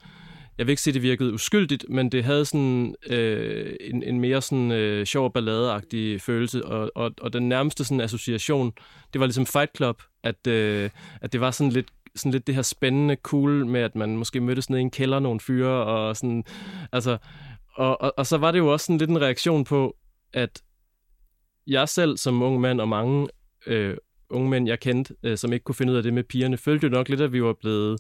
jeg 0.58 0.68
vil 0.68 0.72
ikke 0.72 0.82
sige, 0.82 0.92
at 0.92 0.94
det 0.94 1.02
virkede 1.02 1.34
uskyldigt, 1.34 1.86
men 1.90 2.12
det 2.12 2.24
havde 2.24 2.46
sådan 2.46 2.96
øh, 3.10 3.76
en, 3.82 4.04
en 4.04 4.20
mere 4.20 4.42
sådan 4.42 4.72
øh, 4.72 5.06
sjov 5.06 5.26
og 5.26 5.34
balladeagtig 5.34 6.22
følelse, 6.22 6.66
og, 6.66 6.92
og, 6.96 7.12
og 7.22 7.34
den 7.34 7.50
nærmeste 7.50 7.84
sådan 7.84 8.02
association, 8.02 8.72
det 9.14 9.20
var 9.20 9.26
ligesom 9.26 9.46
Fight 9.46 9.78
Club, 9.78 10.02
at, 10.24 10.48
øh, 10.48 10.90
at 11.22 11.34
det 11.34 11.42
var 11.42 11.52
sådan 11.52 11.72
lidt 11.72 11.88
sådan 12.16 12.32
lidt 12.32 12.48
det 12.48 12.56
her 12.56 12.62
spændende 12.62 13.16
cool 13.24 13.66
med, 13.66 13.82
at 13.82 13.96
man 13.96 14.18
måske 14.18 14.42
mødtes 14.42 14.70
ned 14.70 14.80
i 14.80 14.82
en 14.82 14.92
kælder 14.92 15.20
nogle 15.20 15.40
fyre, 15.40 15.86
og 15.86 16.18
sådan, 16.18 16.44
altså, 16.92 17.18
og, 17.76 18.02
og, 18.02 18.14
og 18.18 18.26
så 18.26 18.38
var 18.38 18.52
det 18.52 18.60
jo 18.60 18.74
også 18.74 18.86
sådan 18.86 18.98
lidt 18.98 19.10
en 19.10 19.22
reaktion 19.22 19.64
på, 19.64 19.96
at 20.34 20.62
jeg 21.68 21.90
selv 21.90 22.18
som 22.18 22.42
ung 22.42 22.62
mand, 22.62 22.82
og 22.82 22.90
mange 22.90 23.28
øh, 23.68 23.98
unge 24.30 24.50
mænd, 24.50 24.68
jeg 24.68 24.80
kendte, 24.80 25.16
øh, 25.24 25.38
som 25.38 25.54
ikke 25.54 25.64
kunne 25.64 25.76
finde 25.76 25.94
ud 25.94 25.98
af 25.98 26.04
det 26.04 26.14
med 26.14 26.24
pigerne, 26.24 26.58
følte 26.58 26.88
jo 26.88 26.92
nok 26.92 27.10
lidt, 27.10 27.22
at 27.22 27.34
vi 27.34 27.44
var 27.44 27.54
blevet 27.54 28.00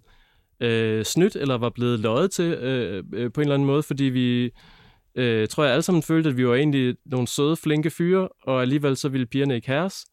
øh, 0.59 1.05
snydt, 1.05 1.36
eller 1.36 1.57
var 1.57 1.70
blevet 1.70 1.99
løjet 1.99 2.32
til 2.32 2.45
øh, 2.45 3.03
øh, 3.13 3.32
på 3.32 3.41
en 3.41 3.45
eller 3.45 3.53
anden 3.53 3.65
måde, 3.65 3.84
fordi 3.84 4.03
vi, 4.03 4.51
øh, 5.15 5.47
tror 5.47 5.63
jeg 5.63 5.74
alle 5.74 5.82
sammen 5.82 6.03
følte, 6.03 6.30
at 6.30 6.38
vi 6.38 6.47
var 6.47 6.55
egentlig 6.55 6.95
nogle 7.05 7.28
søde, 7.28 7.55
flinke 7.55 7.89
fyre, 7.89 8.30
og 8.43 8.61
alligevel 8.61 8.97
så 8.97 9.09
ville 9.09 9.26
pigerne 9.26 9.55
ikke 9.55 9.68
have 9.68 9.84
os. 9.84 10.05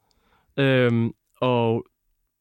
Øh, 0.56 1.10
og 1.40 1.86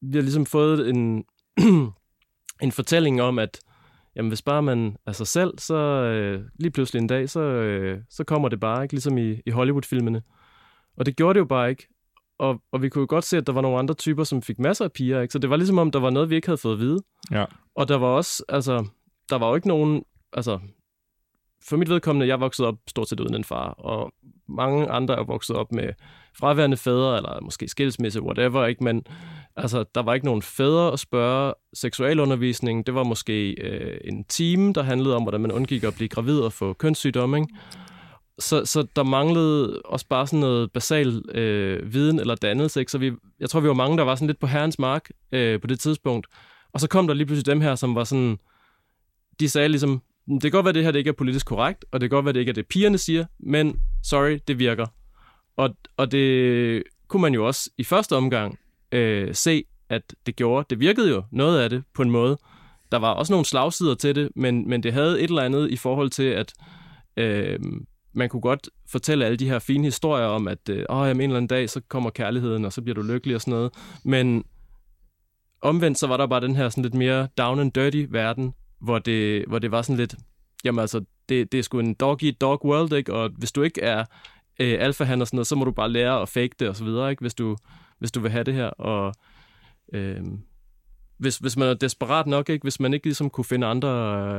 vi 0.01 0.17
har 0.17 0.21
ligesom 0.21 0.45
fået 0.45 0.89
en, 0.89 1.25
en 2.63 2.71
fortælling 2.71 3.21
om, 3.21 3.39
at 3.39 3.59
jamen, 4.15 4.29
hvis 4.29 4.41
bare 4.41 4.63
man 4.63 4.95
er 5.07 5.11
sig 5.11 5.27
selv, 5.27 5.53
så 5.57 5.75
øh, 5.75 6.41
lige 6.59 6.71
pludselig 6.71 6.99
en 7.01 7.07
dag, 7.07 7.29
så, 7.29 7.39
øh, 7.39 7.99
så 8.09 8.23
kommer 8.23 8.49
det 8.49 8.59
bare, 8.59 8.83
ikke 8.83 8.93
ligesom 8.93 9.17
i, 9.17 9.41
i 9.45 9.49
Hollywood-filmene. 9.49 10.21
Og 10.97 11.05
det 11.05 11.15
gjorde 11.15 11.33
det 11.33 11.39
jo 11.39 11.45
bare 11.45 11.69
ikke. 11.69 11.87
Og, 12.39 12.61
og 12.71 12.81
vi 12.81 12.89
kunne 12.89 13.01
jo 13.01 13.07
godt 13.09 13.23
se, 13.23 13.37
at 13.37 13.47
der 13.47 13.53
var 13.53 13.61
nogle 13.61 13.79
andre 13.79 13.93
typer, 13.93 14.23
som 14.23 14.41
fik 14.41 14.59
masser 14.59 14.85
af 14.85 14.91
piger, 14.91 15.21
ikke? 15.21 15.31
Så 15.31 15.39
det 15.39 15.49
var 15.49 15.55
ligesom 15.55 15.77
om, 15.77 15.91
der 15.91 15.99
var 15.99 16.09
noget, 16.09 16.29
vi 16.29 16.35
ikke 16.35 16.47
havde 16.47 16.57
fået 16.57 16.73
at 16.73 16.79
vide. 16.79 16.99
Ja. 17.31 17.45
Og 17.75 17.87
der 17.87 17.97
var 17.97 18.07
også, 18.07 18.43
altså, 18.49 18.85
der 19.29 19.35
var 19.35 19.49
jo 19.49 19.55
ikke 19.55 19.67
nogen, 19.67 20.03
altså, 20.33 20.59
for 21.65 21.77
mit 21.77 21.89
vedkommende, 21.89 22.27
jeg 22.27 22.39
voksede 22.39 22.67
op 22.67 22.75
stort 22.87 23.09
set 23.09 23.19
uden 23.19 23.35
en 23.35 23.43
far, 23.43 23.69
og 23.69 24.13
mange 24.49 24.89
andre 24.89 25.15
er 25.15 25.23
vokset 25.23 25.55
op 25.55 25.71
med 25.71 25.89
fraværende 26.37 26.77
fædre, 26.77 27.17
eller 27.17 27.41
måske 27.41 27.67
skilsmisse, 27.67 28.21
whatever, 28.21 28.65
ikke? 28.65 28.83
Men 28.83 29.03
altså, 29.55 29.85
der 29.95 30.01
var 30.01 30.13
ikke 30.13 30.25
nogen 30.25 30.41
fædre 30.41 30.93
at 30.93 30.99
spørge. 30.99 31.53
Seksualundervisning, 31.73 32.85
det 32.85 32.95
var 32.95 33.03
måske 33.03 33.51
øh, 33.51 33.97
en 34.03 34.23
time, 34.23 34.73
der 34.73 34.83
handlede 34.83 35.15
om, 35.15 35.21
hvordan 35.21 35.41
man 35.41 35.51
undgik 35.51 35.83
at 35.83 35.95
blive 35.95 36.09
gravid 36.09 36.39
og 36.39 36.53
få 36.53 36.73
kønssygdomme, 36.73 37.37
ikke? 37.37 37.53
Så, 38.39 38.65
så 38.65 38.87
der 38.95 39.03
manglede 39.03 39.81
også 39.85 40.05
bare 40.09 40.27
sådan 40.27 40.39
noget 40.39 40.71
basal 40.71 41.23
øh, 41.35 41.93
viden 41.93 42.19
eller 42.19 42.35
dannelse, 42.35 42.79
ikke? 42.79 42.91
Så 42.91 42.97
vi, 42.97 43.11
jeg 43.39 43.49
tror, 43.49 43.59
vi 43.59 43.67
var 43.67 43.73
mange, 43.73 43.97
der 43.97 44.03
var 44.03 44.15
sådan 44.15 44.27
lidt 44.27 44.39
på 44.39 44.47
herrens 44.47 44.79
mark 44.79 45.09
øh, 45.31 45.61
på 45.61 45.67
det 45.67 45.79
tidspunkt. 45.79 46.27
Og 46.73 46.79
så 46.79 46.87
kom 46.87 47.07
der 47.07 47.13
lige 47.13 47.25
pludselig 47.25 47.45
dem 47.45 47.61
her, 47.61 47.75
som 47.75 47.95
var 47.95 48.03
sådan... 48.03 48.37
De 49.39 49.49
sagde 49.49 49.69
ligesom, 49.69 50.01
mm, 50.27 50.39
det 50.39 50.41
kan 50.41 50.51
godt 50.51 50.65
være, 50.65 50.73
det 50.73 50.83
her 50.83 50.91
det 50.91 50.99
ikke 50.99 51.09
er 51.09 51.13
politisk 51.13 51.45
korrekt, 51.45 51.85
og 51.91 52.01
det 52.01 52.09
kan 52.09 52.15
godt 52.15 52.25
være, 52.25 52.33
det 52.33 52.39
ikke 52.39 52.49
er 52.49 52.53
det, 52.53 52.67
pigerne 52.67 52.97
siger, 52.97 53.25
men 53.39 53.79
sorry, 54.03 54.39
det 54.47 54.59
virker. 54.59 54.87
Og, 55.57 55.75
og 55.97 56.11
det 56.11 56.83
kunne 57.07 57.21
man 57.21 57.33
jo 57.33 57.47
også 57.47 57.69
i 57.77 57.83
første 57.83 58.15
omgang 58.15 58.59
øh, 58.91 59.35
se, 59.35 59.63
at 59.89 60.15
det 60.25 60.35
gjorde. 60.35 60.65
Det 60.69 60.79
virkede 60.79 61.09
jo 61.09 61.23
noget 61.31 61.59
af 61.59 61.69
det 61.69 61.83
på 61.93 62.01
en 62.01 62.11
måde. 62.11 62.37
Der 62.91 62.97
var 62.97 63.09
også 63.09 63.33
nogle 63.33 63.45
slagsider 63.45 63.95
til 63.95 64.15
det, 64.15 64.29
men, 64.35 64.69
men 64.69 64.83
det 64.83 64.93
havde 64.93 65.21
et 65.21 65.29
eller 65.29 65.41
andet 65.41 65.71
i 65.71 65.75
forhold 65.75 66.09
til, 66.09 66.23
at 66.23 66.53
øh, 67.17 67.59
man 68.13 68.29
kunne 68.29 68.41
godt 68.41 68.69
fortælle 68.87 69.25
alle 69.25 69.37
de 69.37 69.49
her 69.49 69.59
fine 69.59 69.83
historier 69.83 70.25
om, 70.25 70.47
at 70.47 70.69
øh, 70.69 70.85
jamen, 70.89 71.15
en 71.15 71.21
eller 71.21 71.37
anden 71.37 71.47
dag, 71.47 71.69
så 71.69 71.81
kommer 71.87 72.09
kærligheden, 72.09 72.65
og 72.65 72.73
så 72.73 72.81
bliver 72.81 72.95
du 72.95 73.01
lykkelig 73.01 73.35
og 73.35 73.41
sådan 73.41 73.51
noget. 73.51 73.71
Men 74.03 74.43
omvendt, 75.61 75.99
så 75.99 76.07
var 76.07 76.17
der 76.17 76.27
bare 76.27 76.41
den 76.41 76.55
her 76.55 76.69
sådan 76.69 76.83
lidt 76.83 76.93
mere 76.93 77.27
down 77.37 77.59
and 77.59 77.71
dirty 77.71 78.05
verden, 78.09 78.53
hvor 78.81 78.99
det, 78.99 79.45
hvor 79.47 79.59
det 79.59 79.71
var 79.71 79.81
sådan 79.81 79.97
lidt, 79.97 80.15
jamen 80.63 80.79
altså, 80.79 81.03
det, 81.29 81.51
det 81.51 81.57
er 81.57 81.63
sgu 81.63 81.79
en 81.79 81.93
dog 81.93 82.19
eat 82.23 82.41
dog 82.41 82.65
world, 82.65 82.93
ikke? 82.93 83.13
Og 83.13 83.29
hvis 83.37 83.51
du 83.51 83.61
ikke 83.61 83.81
er 83.81 84.05
øh, 84.59 84.77
alfahan 84.79 85.21
og 85.21 85.27
sådan 85.27 85.37
noget, 85.37 85.47
så 85.47 85.55
må 85.55 85.65
du 85.65 85.71
bare 85.71 85.89
lære 85.89 86.21
at 86.21 86.29
fake 86.29 86.55
det 86.59 86.69
og 86.69 86.75
så 86.75 86.83
videre, 86.83 87.11
ikke? 87.11 87.21
Hvis 87.21 87.33
du, 87.33 87.57
hvis 87.99 88.11
du 88.11 88.19
vil 88.19 88.31
have 88.31 88.43
det 88.43 88.53
her. 88.53 88.65
Og 88.67 89.13
øh, 89.93 90.21
hvis, 91.23 91.37
hvis 91.37 91.57
man 91.57 91.67
er 91.67 91.73
desperat 91.73 92.27
nok, 92.27 92.49
ikke? 92.49 92.63
hvis 92.63 92.79
man 92.79 92.93
ikke 92.93 93.05
ligesom 93.05 93.29
kunne 93.29 93.45
finde 93.45 93.67
andre 93.67 93.89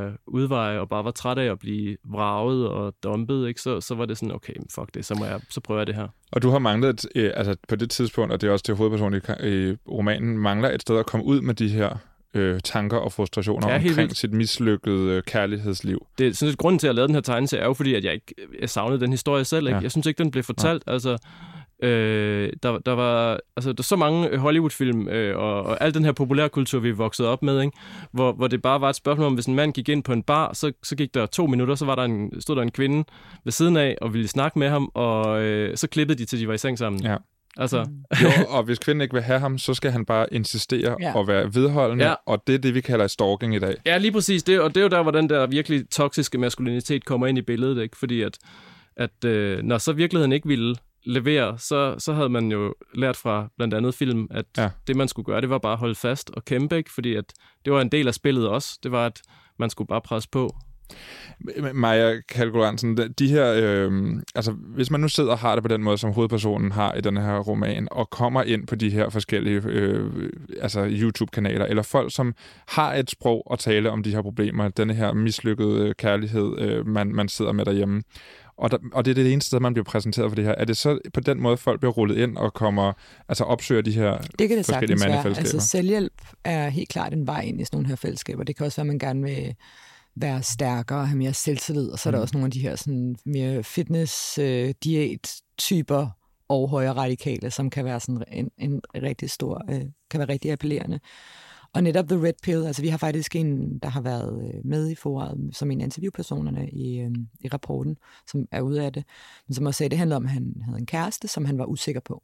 øh, 0.06 0.12
udveje 0.26 0.80
og 0.80 0.88
bare 0.88 1.04
var 1.04 1.10
træt 1.10 1.38
af 1.38 1.50
at 1.50 1.58
blive 1.58 1.96
vraget 2.04 2.68
og 2.68 2.94
dumpet, 3.02 3.48
ikke? 3.48 3.60
Så, 3.60 3.80
så 3.80 3.94
var 3.94 4.06
det 4.06 4.18
sådan, 4.18 4.34
okay, 4.34 4.54
fuck 4.74 4.94
det, 4.94 5.04
så, 5.04 5.14
må 5.18 5.24
jeg, 5.24 5.40
så 5.50 5.60
prøver 5.60 5.80
jeg 5.80 5.86
det 5.86 5.94
her. 5.94 6.08
Og 6.32 6.42
du 6.42 6.50
har 6.50 6.58
manglet, 6.58 7.06
øh, 7.14 7.32
altså 7.34 7.56
på 7.68 7.76
det 7.76 7.90
tidspunkt, 7.90 8.32
og 8.32 8.40
det 8.40 8.48
er 8.48 8.52
også 8.52 8.64
det 8.68 8.76
hovedpersonen 8.76 9.20
i, 9.40 9.70
i 9.70 9.76
romanen, 9.88 10.38
mangler 10.38 10.70
et 10.70 10.82
sted 10.82 10.98
at 10.98 11.06
komme 11.06 11.26
ud 11.26 11.40
med 11.40 11.54
de 11.54 11.68
her 11.68 11.96
øh, 12.34 12.60
tanker 12.60 12.96
og 12.96 13.12
frustrationer 13.12 13.68
ja, 13.68 13.74
omkring 13.74 13.96
vildt. 13.96 14.16
sit 14.16 14.32
mislykkede 14.32 15.10
øh, 15.10 15.22
kærlighedsliv. 15.22 16.06
Det 16.18 16.26
er 16.28 16.32
sådan 16.32 16.48
lidt 16.48 16.58
grunden 16.58 16.78
til 16.78 16.86
at 16.86 16.94
lave 16.94 17.06
den 17.06 17.14
her 17.14 17.22
tegneserie, 17.22 17.62
er 17.62 17.66
jo 17.66 17.74
fordi, 17.74 17.94
at 17.94 18.04
jeg 18.04 18.14
ikke 18.14 18.34
jeg 18.60 18.70
savnede 18.70 19.00
den 19.00 19.10
historie 19.10 19.44
selv. 19.44 19.66
Ikke? 19.66 19.76
Ja. 19.76 19.82
Jeg 19.82 19.90
synes 19.90 20.06
ikke, 20.06 20.18
den 20.18 20.30
blev 20.30 20.44
fortalt. 20.44 20.82
Ja. 20.86 20.92
Altså, 20.92 21.18
Øh, 21.84 22.52
der, 22.62 22.78
der 22.78 22.92
var 22.92 23.40
altså, 23.56 23.72
der 23.72 23.82
så 23.82 23.96
mange 23.96 24.38
Hollywood-film 24.38 25.08
øh, 25.08 25.38
og, 25.38 25.62
og 25.62 25.82
al 25.82 25.94
den 25.94 26.04
her 26.04 26.12
populærkultur, 26.12 26.80
vi 26.80 26.90
vokset 26.90 27.26
op 27.26 27.42
med, 27.42 27.60
ikke? 27.60 27.76
Hvor, 28.12 28.32
hvor 28.32 28.48
det 28.48 28.62
bare 28.62 28.80
var 28.80 28.90
et 28.90 28.96
spørgsmål 28.96 29.26
om, 29.26 29.34
hvis 29.34 29.46
en 29.46 29.54
mand 29.54 29.72
gik 29.72 29.88
ind 29.88 30.02
på 30.02 30.12
en 30.12 30.22
bar, 30.22 30.52
så, 30.52 30.72
så 30.82 30.96
gik 30.96 31.14
der 31.14 31.26
to 31.26 31.46
minutter, 31.46 31.74
så 31.74 31.84
var 31.84 31.94
der 31.94 32.02
en, 32.02 32.40
stod 32.40 32.56
der 32.56 32.62
en 32.62 32.70
kvinde 32.70 33.04
ved 33.44 33.52
siden 33.52 33.76
af 33.76 33.96
og 34.00 34.12
ville 34.12 34.28
snakke 34.28 34.58
med 34.58 34.68
ham, 34.68 34.90
og 34.94 35.42
øh, 35.42 35.76
så 35.76 35.88
klippede 35.88 36.18
de 36.18 36.24
til, 36.24 36.40
de 36.40 36.48
var 36.48 36.54
i 36.54 36.58
seng 36.58 36.78
sammen. 36.78 37.02
Ja. 37.02 37.16
Altså. 37.56 37.84
Mm. 37.84 38.04
jo, 38.22 38.28
og 38.48 38.62
hvis 38.62 38.78
kvinden 38.78 39.00
ikke 39.02 39.14
vil 39.14 39.22
have 39.22 39.40
ham, 39.40 39.58
så 39.58 39.74
skal 39.74 39.90
han 39.90 40.04
bare 40.04 40.26
insistere 40.32 40.96
ja. 41.00 41.16
og 41.16 41.28
være 41.28 41.54
vedholdende, 41.54 42.04
ja. 42.04 42.14
og 42.26 42.42
det 42.46 42.54
er 42.54 42.58
det, 42.58 42.74
vi 42.74 42.80
kalder 42.80 43.06
stalking 43.06 43.54
i 43.54 43.58
dag. 43.58 43.74
Ja, 43.86 43.98
lige 43.98 44.12
præcis. 44.12 44.42
Det, 44.42 44.60
og 44.60 44.68
det 44.68 44.76
er 44.76 44.82
jo 44.82 44.88
der, 44.88 45.02
hvor 45.02 45.10
den 45.10 45.28
der 45.28 45.46
virkelig 45.46 45.90
toksiske 45.90 46.38
maskulinitet 46.38 47.04
kommer 47.04 47.26
ind 47.26 47.38
i 47.38 47.42
billedet, 47.42 47.82
ikke? 47.82 47.96
Fordi 47.96 48.22
at, 48.22 48.38
at 48.96 49.24
øh, 49.24 49.62
når 49.62 49.78
så 49.78 49.92
virkeligheden 49.92 50.32
ikke 50.32 50.48
ville 50.48 50.76
levere, 51.04 51.58
så, 51.58 51.94
så 51.98 52.12
havde 52.12 52.28
man 52.28 52.52
jo 52.52 52.74
lært 52.94 53.16
fra 53.16 53.48
blandt 53.56 53.74
andet 53.74 53.94
film, 53.94 54.26
at 54.30 54.46
ja. 54.56 54.70
det, 54.86 54.96
man 54.96 55.08
skulle 55.08 55.26
gøre, 55.26 55.40
det 55.40 55.50
var 55.50 55.58
bare 55.58 55.72
at 55.72 55.78
holde 55.78 55.94
fast 55.94 56.30
og 56.30 56.44
kæmpe, 56.44 56.76
ikke? 56.76 56.92
fordi 56.92 57.14
at 57.14 57.32
det 57.64 57.72
var 57.72 57.80
en 57.80 57.88
del 57.88 58.08
af 58.08 58.14
spillet 58.14 58.48
også. 58.48 58.78
Det 58.82 58.92
var, 58.92 59.06
at 59.06 59.22
man 59.58 59.70
skulle 59.70 59.88
bare 59.88 60.00
presse 60.00 60.28
på. 60.32 60.56
Maja 61.74 62.20
Kalkulansen, 62.28 62.96
de 62.96 63.28
her, 63.28 63.54
øh, 63.56 63.92
altså 64.34 64.52
hvis 64.52 64.90
man 64.90 65.00
nu 65.00 65.08
sidder 65.08 65.30
og 65.30 65.38
har 65.38 65.54
det 65.54 65.64
på 65.64 65.68
den 65.68 65.82
måde, 65.82 65.98
som 65.98 66.12
hovedpersonen 66.12 66.72
har 66.72 66.94
i 66.94 67.00
den 67.00 67.16
her 67.16 67.38
roman, 67.38 67.88
og 67.90 68.10
kommer 68.10 68.42
ind 68.42 68.66
på 68.66 68.74
de 68.74 68.90
her 68.90 69.08
forskellige 69.08 69.62
øh, 69.66 70.30
altså 70.60 70.86
YouTube-kanaler, 70.90 71.64
eller 71.66 71.82
folk, 71.82 72.14
som 72.14 72.34
har 72.68 72.94
et 72.94 73.10
sprog 73.10 73.48
at 73.52 73.58
tale 73.58 73.90
om 73.90 74.02
de 74.02 74.10
her 74.10 74.22
problemer, 74.22 74.68
denne 74.68 74.94
her 74.94 75.12
mislykkede 75.12 75.94
kærlighed, 75.94 76.58
øh, 76.58 76.86
man, 76.86 77.14
man 77.14 77.28
sidder 77.28 77.52
med 77.52 77.64
derhjemme, 77.64 78.02
og, 78.56 78.70
der, 78.70 78.78
og 78.92 79.04
det 79.04 79.10
er 79.10 79.14
det 79.14 79.32
eneste 79.32 79.46
sted, 79.46 79.60
man 79.60 79.74
bliver 79.74 79.84
præsenteret 79.84 80.30
for 80.30 80.36
det 80.36 80.44
her. 80.44 80.52
Er 80.52 80.64
det 80.64 80.76
så 80.76 80.98
på 81.14 81.20
den 81.20 81.40
måde, 81.40 81.56
folk 81.56 81.80
bliver 81.80 81.92
rullet 81.92 82.18
ind 82.18 82.36
og 82.36 82.54
kommer, 82.54 82.92
altså 83.28 83.44
opsøger 83.44 83.82
de 83.82 83.92
her 83.92 84.18
det 84.38 84.48
kan 84.48 84.58
det 84.58 84.66
forskellige 84.66 84.98
mandefællesskaber? 84.98 85.54
Altså 85.54 85.68
selvhjælp 85.68 86.22
er 86.44 86.68
helt 86.68 86.88
klart 86.88 87.12
en 87.12 87.26
vej 87.26 87.40
ind 87.40 87.60
i 87.60 87.64
sådan 87.64 87.76
nogle 87.76 87.88
her 87.88 87.96
fællesskaber. 87.96 88.44
Det 88.44 88.56
kan 88.56 88.66
også 88.66 88.76
være, 88.76 88.82
at 88.82 88.86
man 88.86 88.98
gerne 88.98 89.22
vil 89.22 89.54
være 90.16 90.42
stærkere 90.42 90.98
og 90.98 91.08
have 91.08 91.18
mere 91.18 91.34
selvtillid. 91.34 91.88
Og 91.88 91.98
så 91.98 92.08
er 92.08 92.10
der 92.10 92.18
mm. 92.18 92.22
også 92.22 92.34
nogle 92.34 92.46
af 92.46 92.50
de 92.50 92.60
her 92.60 92.76
sådan, 92.76 93.16
mere 93.24 93.62
fitness-diæt-typer 93.62 96.08
og 96.48 96.68
højere 96.68 96.92
radikale, 96.92 97.50
som 97.50 97.70
kan 97.70 97.84
være 97.84 98.00
sådan 98.00 98.22
en, 98.32 98.50
en 98.58 98.80
rigtig 98.94 99.30
stor, 99.30 99.62
øh, 99.70 99.80
kan 100.10 100.18
være 100.18 100.28
rigtig 100.28 100.52
appellerende. 100.52 101.00
Og 101.74 101.82
netop 101.82 102.08
The 102.08 102.22
Red 102.22 102.32
Pill, 102.42 102.66
altså 102.66 102.82
vi 102.82 102.88
har 102.88 102.98
faktisk 102.98 103.36
en, 103.36 103.78
der 103.78 103.88
har 103.88 104.00
været 104.00 104.54
øh, 104.54 104.60
med 104.64 104.90
i 104.90 104.94
foråret, 104.94 105.50
som 105.52 105.70
en 105.70 105.80
af 105.80 105.84
interviewpersonerne 105.84 106.70
i, 106.70 107.00
øh, 107.00 107.10
i 107.40 107.48
rapporten, 107.48 107.96
som 108.30 108.46
er 108.52 108.60
ude 108.60 108.82
af 108.82 108.92
det, 108.92 109.04
men 109.48 109.54
som 109.54 109.66
også 109.66 109.78
sagde, 109.78 109.90
det 109.90 109.98
handler 109.98 110.16
om, 110.16 110.24
at 110.24 110.30
han 110.30 110.54
havde 110.64 110.78
en 110.78 110.86
kæreste, 110.86 111.28
som 111.28 111.44
han 111.44 111.58
var 111.58 111.64
usikker 111.64 112.00
på. 112.00 112.22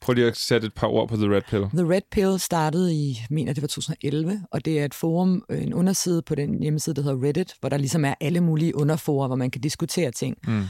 Prøv 0.00 0.14
lige 0.14 0.26
at 0.26 0.36
sætte 0.36 0.66
et 0.66 0.74
par 0.74 0.86
ord 0.86 1.08
på 1.08 1.16
The 1.16 1.30
Red 1.34 1.42
Pill. 1.42 1.62
The 1.62 1.94
Red 1.94 2.02
Pill 2.10 2.38
startede 2.38 2.94
i, 2.94 3.20
mener 3.30 3.52
det 3.52 3.62
var 3.62 3.68
2011, 3.68 4.42
og 4.50 4.64
det 4.64 4.80
er 4.80 4.84
et 4.84 4.94
forum, 4.94 5.44
øh, 5.48 5.62
en 5.62 5.74
underside 5.74 6.22
på 6.22 6.34
den 6.34 6.62
hjemmeside, 6.62 6.94
der 6.94 7.02
hedder 7.02 7.26
Reddit, 7.26 7.54
hvor 7.60 7.68
der 7.68 7.76
ligesom 7.76 8.04
er 8.04 8.14
alle 8.20 8.40
mulige 8.40 8.76
underforer, 8.76 9.26
hvor 9.26 9.36
man 9.36 9.50
kan 9.50 9.60
diskutere 9.60 10.10
ting. 10.10 10.36
Mm. 10.46 10.62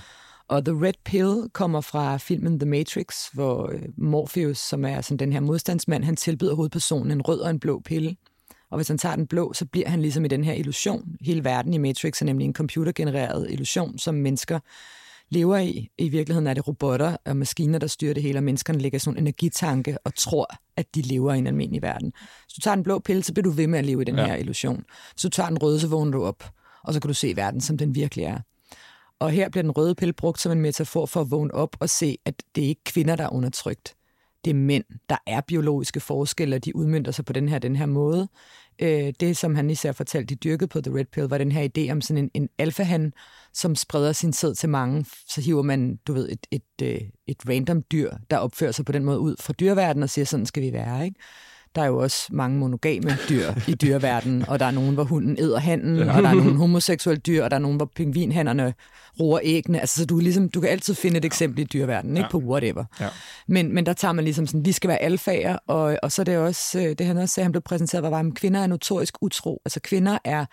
Og 0.52 0.64
The 0.64 0.86
Red 0.86 0.94
Pill 1.04 1.48
kommer 1.52 1.80
fra 1.80 2.16
filmen 2.16 2.58
The 2.58 2.68
Matrix, 2.68 3.28
hvor 3.32 3.70
øh, 3.72 3.82
Morpheus, 3.96 4.58
som 4.58 4.84
er 4.84 5.00
sådan 5.00 5.16
den 5.16 5.32
her 5.32 5.40
modstandsmand, 5.40 6.04
han 6.04 6.16
tilbyder 6.16 6.54
hovedpersonen 6.54 7.12
en 7.12 7.22
rød 7.22 7.40
og 7.40 7.50
en 7.50 7.60
blå 7.60 7.80
pille. 7.80 8.16
Og 8.70 8.76
hvis 8.78 8.88
han 8.88 8.98
tager 8.98 9.16
den 9.16 9.26
blå, 9.26 9.52
så 9.52 9.66
bliver 9.66 9.88
han 9.88 10.02
ligesom 10.02 10.24
i 10.24 10.28
den 10.28 10.44
her 10.44 10.52
illusion. 10.52 11.16
Hele 11.20 11.44
verden 11.44 11.74
i 11.74 11.78
Matrix 11.78 12.20
er 12.22 12.24
nemlig 12.24 12.44
en 12.44 12.54
computergenereret 12.54 13.46
illusion, 13.50 13.98
som 13.98 14.14
mennesker 14.14 14.58
lever 15.28 15.58
i. 15.58 15.88
I 15.98 16.08
virkeligheden 16.08 16.46
er 16.46 16.54
det 16.54 16.68
robotter 16.68 17.16
og 17.24 17.36
maskiner, 17.36 17.78
der 17.78 17.86
styrer 17.86 18.14
det 18.14 18.22
hele, 18.22 18.38
og 18.38 18.44
menneskerne 18.44 18.78
ligger 18.78 18.96
i 18.96 19.00
sådan 19.00 19.18
en 19.18 19.22
energitanke 19.22 19.98
og 20.04 20.14
tror, 20.14 20.54
at 20.76 20.94
de 20.94 21.02
lever 21.02 21.34
i 21.34 21.38
en 21.38 21.46
almindelig 21.46 21.82
verden. 21.82 22.12
Hvis 22.44 22.54
du 22.54 22.60
tager 22.60 22.74
den 22.74 22.84
blå 22.84 22.98
pille, 22.98 23.22
så 23.22 23.34
bliver 23.34 23.44
du 23.44 23.50
ved 23.50 23.66
med 23.66 23.78
at 23.78 23.84
leve 23.84 24.02
i 24.02 24.04
den 24.04 24.16
ja. 24.16 24.26
her 24.26 24.36
illusion. 24.36 24.84
Hvis 25.12 25.22
du 25.22 25.28
tager 25.28 25.48
den 25.48 25.58
røde, 25.58 25.80
så 25.80 25.88
vågner 25.88 26.12
du 26.12 26.24
op, 26.24 26.44
og 26.84 26.94
så 26.94 27.00
kan 27.00 27.08
du 27.08 27.14
se 27.14 27.36
verden, 27.36 27.60
som 27.60 27.78
den 27.78 27.94
virkelig 27.94 28.24
er. 28.24 28.38
Og 29.22 29.30
her 29.30 29.48
bliver 29.48 29.62
den 29.62 29.70
røde 29.70 29.94
pille 29.94 30.12
brugt 30.12 30.40
som 30.40 30.52
en 30.52 30.60
metafor 30.60 31.06
for 31.06 31.20
at 31.20 31.30
vågne 31.30 31.54
op 31.54 31.76
og 31.80 31.90
se, 31.90 32.18
at 32.24 32.42
det 32.54 32.64
er 32.64 32.68
ikke 32.68 32.84
kvinder, 32.84 33.16
der 33.16 33.24
er 33.24 33.32
undertrykt. 33.32 33.94
Det 34.44 34.50
er 34.50 34.54
mænd. 34.54 34.84
Der 35.08 35.16
er 35.26 35.40
biologiske 35.40 36.00
forskelle, 36.00 36.56
og 36.56 36.64
de 36.64 36.76
udmyndter 36.76 37.12
sig 37.12 37.24
på 37.24 37.32
den 37.32 37.48
her, 37.48 37.58
den 37.58 37.76
her 37.76 37.86
måde. 37.86 38.28
Øh, 38.78 39.12
det, 39.20 39.36
som 39.36 39.54
han 39.54 39.70
især 39.70 39.92
fortalte, 39.92 40.34
de 40.34 40.38
dyrkede 40.38 40.68
på 40.68 40.80
The 40.80 40.94
Red 40.94 41.04
Pill, 41.04 41.28
var 41.28 41.38
den 41.38 41.52
her 41.52 41.68
idé 41.68 41.92
om 41.92 42.00
sådan 42.00 42.24
en, 42.24 42.30
en 42.34 42.48
alfahan, 42.58 43.12
som 43.52 43.74
spreder 43.74 44.12
sin 44.12 44.32
sæd 44.32 44.54
til 44.54 44.68
mange. 44.68 45.06
Så 45.26 45.40
hiver 45.40 45.62
man, 45.62 45.98
du 46.06 46.12
ved, 46.12 46.28
et, 46.28 46.46
et, 46.50 46.62
et, 46.78 47.10
et 47.26 47.48
random 47.48 47.82
dyr, 47.82 48.12
der 48.30 48.36
opfører 48.36 48.72
sig 48.72 48.84
på 48.84 48.92
den 48.92 49.04
måde 49.04 49.18
ud 49.18 49.36
fra 49.40 49.52
dyreverdenen 49.52 50.02
og 50.02 50.10
siger, 50.10 50.24
sådan 50.24 50.46
skal 50.46 50.62
vi 50.62 50.72
være, 50.72 51.04
ikke? 51.04 51.20
Der 51.74 51.82
er 51.82 51.86
jo 51.86 51.98
også 51.98 52.26
mange 52.30 52.58
monogame 52.58 53.10
dyr 53.28 53.52
i 53.72 53.74
dyreverdenen, 53.74 54.48
og 54.48 54.60
der 54.60 54.66
er 54.66 54.70
nogen, 54.70 54.94
hvor 54.94 55.04
hunden 55.04 55.36
æder 55.38 55.58
handen, 55.58 55.96
ja. 55.96 56.16
og 56.16 56.22
der 56.22 56.28
er 56.28 56.34
nogle 56.34 56.56
homoseksuelle 56.56 57.20
dyr, 57.20 57.44
og 57.44 57.50
der 57.50 57.56
er 57.56 57.60
nogen, 57.60 57.76
hvor 57.76 57.90
pingvinhænderne 57.96 58.74
roer 59.20 59.40
æggene. 59.42 59.80
Altså, 59.80 60.00
så 60.00 60.06
du, 60.06 60.18
ligesom, 60.18 60.48
du 60.48 60.60
kan 60.60 60.70
altid 60.70 60.94
finde 60.94 61.18
et 61.18 61.24
eksempel 61.24 61.60
i 61.60 61.64
dyreverdenen, 61.64 62.16
ikke 62.16 62.26
ja. 62.26 62.30
på 62.30 62.38
whatever. 62.38 62.84
Ja. 63.00 63.08
Men, 63.48 63.74
men 63.74 63.86
der 63.86 63.92
tager 63.92 64.12
man 64.12 64.24
ligesom 64.24 64.46
sådan, 64.46 64.64
vi 64.64 64.72
skal 64.72 64.88
være 64.88 65.02
alfager, 65.02 65.56
og, 65.66 65.98
og 66.02 66.12
så 66.12 66.22
er 66.22 66.24
det 66.24 66.38
også, 66.38 66.80
øh, 66.80 66.94
det 66.98 67.06
han 67.06 67.18
også 67.18 67.34
sagde, 67.34 67.44
han 67.44 67.52
blev 67.52 67.62
præsenteret, 67.62 68.02
var, 68.02 68.18
at 68.18 68.34
kvinder 68.34 68.60
er 68.60 68.66
notorisk 68.66 69.14
utro. 69.20 69.62
Altså, 69.64 69.80
kvinder 69.80 70.18
er 70.24 70.44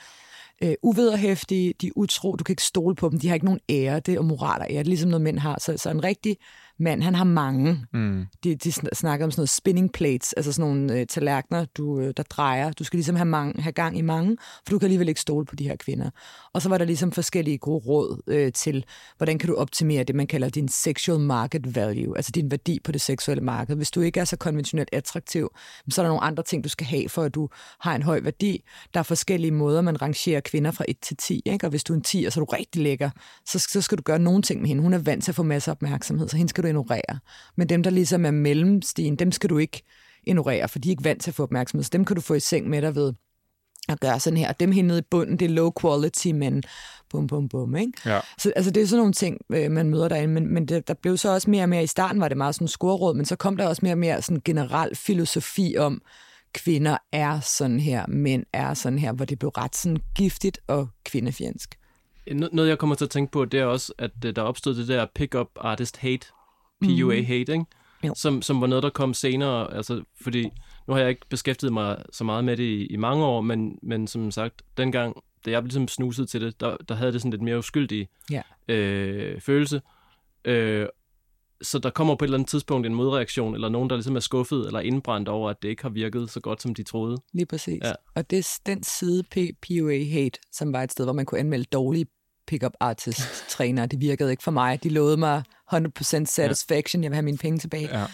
øh, 0.63 0.73
uvederhæftige, 0.83 1.73
de 1.81 1.87
er 1.87 1.91
utro, 1.95 2.35
du 2.35 2.43
kan 2.43 2.53
ikke 2.53 2.63
stole 2.63 2.95
på 2.95 3.09
dem, 3.09 3.19
de 3.19 3.27
har 3.27 3.33
ikke 3.33 3.45
nogen 3.45 3.59
ære, 3.69 3.99
det 3.99 4.13
er 4.13 4.21
moral 4.21 4.61
og 4.61 4.67
ære, 4.69 4.79
det 4.79 4.79
er 4.79 4.83
ligesom 4.83 5.09
noget 5.09 5.21
mænd 5.21 5.39
har. 5.39 5.59
Så, 5.59 5.77
så 5.77 5.89
en 5.89 6.03
rigtig 6.03 6.37
mand, 6.79 7.03
han 7.03 7.15
har 7.15 7.23
mange. 7.23 7.85
Mm. 7.93 8.25
De, 8.43 8.55
de 8.55 8.71
snakker 8.71 9.25
om 9.25 9.31
sådan 9.31 9.39
noget 9.39 9.49
spinning 9.49 9.91
plates, 9.91 10.33
altså 10.33 10.51
sådan 10.51 10.71
nogle 10.71 10.99
øh, 10.99 11.07
tallerkener, 11.07 11.65
du, 11.65 11.99
øh, 11.99 12.13
der 12.17 12.23
drejer. 12.23 12.71
Du 12.71 12.83
skal 12.83 12.97
ligesom 12.97 13.15
have, 13.15 13.25
mange, 13.25 13.61
have 13.61 13.71
gang 13.71 13.97
i 13.97 14.01
mange, 14.01 14.37
for 14.65 14.71
du 14.71 14.79
kan 14.79 14.85
alligevel 14.85 15.09
ikke 15.09 15.21
stole 15.21 15.45
på 15.45 15.55
de 15.55 15.67
her 15.67 15.75
kvinder. 15.75 16.09
Og 16.53 16.61
så 16.61 16.69
var 16.69 16.77
der 16.77 16.85
ligesom 16.85 17.11
forskellige 17.11 17.57
gode 17.57 17.85
råd 17.87 18.21
øh, 18.27 18.51
til, 18.53 18.85
hvordan 19.17 19.39
kan 19.39 19.49
du 19.49 19.55
optimere 19.55 20.03
det, 20.03 20.15
man 20.15 20.27
kalder 20.27 20.49
din 20.49 20.67
sexual 20.67 21.19
market 21.19 21.75
value, 21.75 22.17
altså 22.17 22.31
din 22.31 22.51
værdi 22.51 22.79
på 22.83 22.91
det 22.91 23.01
seksuelle 23.01 23.43
marked. 23.43 23.75
Hvis 23.75 23.91
du 23.91 24.01
ikke 24.01 24.19
er 24.19 24.25
så 24.25 24.37
konventionelt 24.37 24.89
attraktiv, 24.91 25.49
så 25.89 26.01
er 26.01 26.03
der 26.03 26.09
nogle 26.09 26.23
andre 26.23 26.43
ting, 26.43 26.63
du 26.63 26.69
skal 26.69 26.87
have, 26.87 27.09
for 27.09 27.23
at 27.23 27.35
du 27.35 27.49
har 27.79 27.95
en 27.95 28.03
høj 28.03 28.19
værdi. 28.23 28.63
Der 28.93 28.99
er 28.99 29.03
forskellige 29.03 29.51
måder, 29.51 29.81
man 29.81 30.01
rangerer 30.01 30.39
kvinder 30.39 30.71
fra 30.71 30.85
1 30.87 30.97
til 31.01 31.17
10, 31.17 31.41
ikke? 31.45 31.65
og 31.65 31.69
hvis 31.69 31.83
du 31.83 31.93
er 31.93 31.97
en 31.97 32.03
10, 32.03 32.25
og 32.25 32.33
så 32.33 32.39
er 32.39 32.45
du 32.45 32.51
rigtig 32.51 32.81
lækker, 32.81 33.09
så, 33.45 33.59
så 33.59 33.81
skal 33.81 33.97
du 33.97 34.03
gøre 34.03 34.19
nogle 34.19 34.41
ting 34.41 34.61
med 34.61 34.67
hende. 34.67 34.83
Hun 34.83 34.93
er 34.93 34.97
vant 34.97 35.23
til 35.23 35.31
at 35.31 35.35
få 35.35 35.43
masser 35.43 35.71
af 35.71 35.75
opmærksomhed, 35.75 36.27
så 36.27 36.37
hende 36.37 36.49
skal 36.49 36.63
du 36.63 36.67
ignorere. 36.69 37.19
Men 37.55 37.69
dem, 37.69 37.83
der 37.83 37.89
ligesom 37.89 38.25
er 38.25 38.31
mellemstien, 38.31 39.15
dem 39.15 39.31
skal 39.31 39.49
du 39.49 39.57
ikke 39.57 39.83
ignorere, 40.23 40.67
for 40.67 40.79
de 40.79 40.89
er 40.89 40.91
ikke 40.91 41.03
vant 41.03 41.21
til 41.21 41.31
at 41.31 41.35
få 41.35 41.43
opmærksomhed. 41.43 41.83
Så 41.83 41.89
dem 41.93 42.05
kan 42.05 42.15
du 42.15 42.21
få 42.21 42.33
i 42.33 42.39
seng 42.39 42.69
med 42.69 42.81
dig 42.81 42.95
ved 42.95 43.13
at 43.89 43.99
gøre 43.99 44.19
sådan 44.19 44.37
her. 44.37 44.51
Dem 44.51 44.71
hende 44.71 44.87
nede 44.87 44.99
i 44.99 45.07
bunden, 45.11 45.39
det 45.39 45.45
er 45.45 45.49
low 45.49 45.71
quality, 45.81 46.27
men 46.27 46.63
bum, 47.09 47.27
bum, 47.27 47.49
bum, 47.49 47.75
ikke? 47.75 47.93
Ja. 48.05 48.19
Så 48.37 48.51
altså, 48.55 48.71
det 48.71 48.83
er 48.83 48.87
sådan 48.87 48.99
nogle 48.99 49.13
ting, 49.13 49.37
øh, 49.49 49.71
man 49.71 49.89
møder 49.89 50.07
derinde, 50.07 50.33
men, 50.33 50.53
men 50.53 50.65
det, 50.65 50.87
der 50.87 50.93
blev 50.93 51.17
så 51.17 51.33
også 51.33 51.49
mere 51.49 51.63
og 51.63 51.69
mere, 51.69 51.83
i 51.83 51.87
starten 51.87 52.21
var 52.21 52.27
det 52.27 52.37
meget 52.37 52.55
sådan 52.55 52.67
scoreråd, 52.67 53.15
men 53.15 53.25
så 53.25 53.35
kom 53.35 53.57
der 53.57 53.67
også 53.67 53.79
mere 53.83 53.93
og 53.93 53.97
mere 53.97 54.21
sådan 54.21 54.41
generel 54.45 54.95
filosofi 54.95 55.75
om, 55.77 56.01
kvinder 56.53 56.97
er 57.11 57.39
sådan 57.39 57.79
her, 57.79 58.05
mænd 58.07 58.43
er 58.53 58.73
sådan 58.73 58.99
her, 58.99 59.11
hvor 59.11 59.25
det 59.25 59.39
blev 59.39 59.49
ret 59.49 59.75
sådan 59.75 59.97
giftigt 60.15 60.59
og 60.67 60.87
kvindefjendsk. 61.03 61.75
Noget, 62.31 62.69
jeg 62.69 62.77
kommer 62.77 62.95
til 62.95 63.05
at 63.05 63.11
tænke 63.11 63.31
på, 63.31 63.45
det 63.45 63.59
er 63.59 63.65
også, 63.65 63.93
at 63.97 64.11
øh, 64.25 64.35
der 64.35 64.41
opstod 64.41 64.75
det 64.75 64.87
der 64.87 65.05
pick-up 65.15 65.47
artist 65.55 65.97
hate, 65.97 66.27
PUA 66.81 67.19
mm. 67.19 67.25
hate, 67.25 67.53
ikke? 67.53 67.65
Som, 68.15 68.41
som 68.41 68.61
var 68.61 68.67
noget, 68.67 68.83
der 68.83 68.89
kom 68.89 69.13
senere, 69.13 69.73
altså, 69.73 70.03
fordi 70.21 70.49
nu 70.87 70.93
har 70.93 70.99
jeg 70.99 71.09
ikke 71.09 71.25
beskæftiget 71.29 71.73
mig 71.73 72.03
så 72.11 72.23
meget 72.23 72.43
med 72.45 72.57
det 72.57 72.63
i, 72.63 72.85
i 72.85 72.95
mange 72.95 73.25
år, 73.25 73.41
men, 73.41 73.79
men 73.81 74.07
som 74.07 74.31
sagt, 74.31 74.61
dengang, 74.77 75.15
da 75.45 75.51
jeg 75.51 75.61
ligesom 75.61 75.87
snuset 75.87 76.29
til 76.29 76.41
det, 76.41 76.59
der, 76.59 76.77
der 76.89 76.95
havde 76.95 77.11
det 77.11 77.21
sådan 77.21 77.31
lidt 77.31 77.41
mere 77.41 77.57
uskyldig 77.57 78.07
ja. 78.31 78.41
øh, 78.67 79.41
følelse. 79.41 79.81
Øh, 80.45 80.87
så 81.61 81.79
der 81.79 81.89
kommer 81.89 82.15
på 82.15 82.25
et 82.25 82.27
eller 82.27 82.37
andet 82.37 82.49
tidspunkt 82.49 82.87
en 82.87 82.95
modreaktion, 82.95 83.53
eller 83.53 83.69
nogen, 83.69 83.89
der 83.89 83.95
ligesom 83.95 84.15
er 84.15 84.19
skuffet 84.19 84.65
eller 84.65 84.79
indbrændt 84.79 85.29
over, 85.29 85.49
at 85.49 85.61
det 85.61 85.69
ikke 85.69 85.81
har 85.81 85.89
virket 85.89 86.29
så 86.29 86.39
godt, 86.39 86.61
som 86.61 86.75
de 86.75 86.83
troede. 86.83 87.17
Lige 87.33 87.45
præcis. 87.45 87.81
Ja. 87.83 87.93
Og 88.15 88.29
det 88.29 88.39
er 88.39 88.59
den 88.65 88.83
side 88.83 89.23
PUA 89.61 90.03
Hate, 90.03 90.39
som 90.51 90.73
var 90.73 90.83
et 90.83 90.91
sted, 90.91 91.05
hvor 91.05 91.13
man 91.13 91.25
kunne 91.25 91.39
anmelde 91.39 91.65
dårlige 91.65 92.05
pickup 92.49 92.73
artist 92.79 93.49
træner. 93.49 93.85
Det 93.85 94.01
virkede 94.01 94.31
ikke 94.31 94.43
for 94.43 94.51
mig. 94.51 94.83
De 94.83 94.89
lovede 94.89 95.17
mig 95.17 95.43
100% 95.73 96.25
satisfaction. 96.25 97.01
Ja. 97.01 97.05
Jeg 97.05 97.11
vil 97.11 97.15
have 97.15 97.25
mine 97.25 97.37
penge 97.37 97.59
tilbage. 97.59 97.99
Ja. 97.99 98.05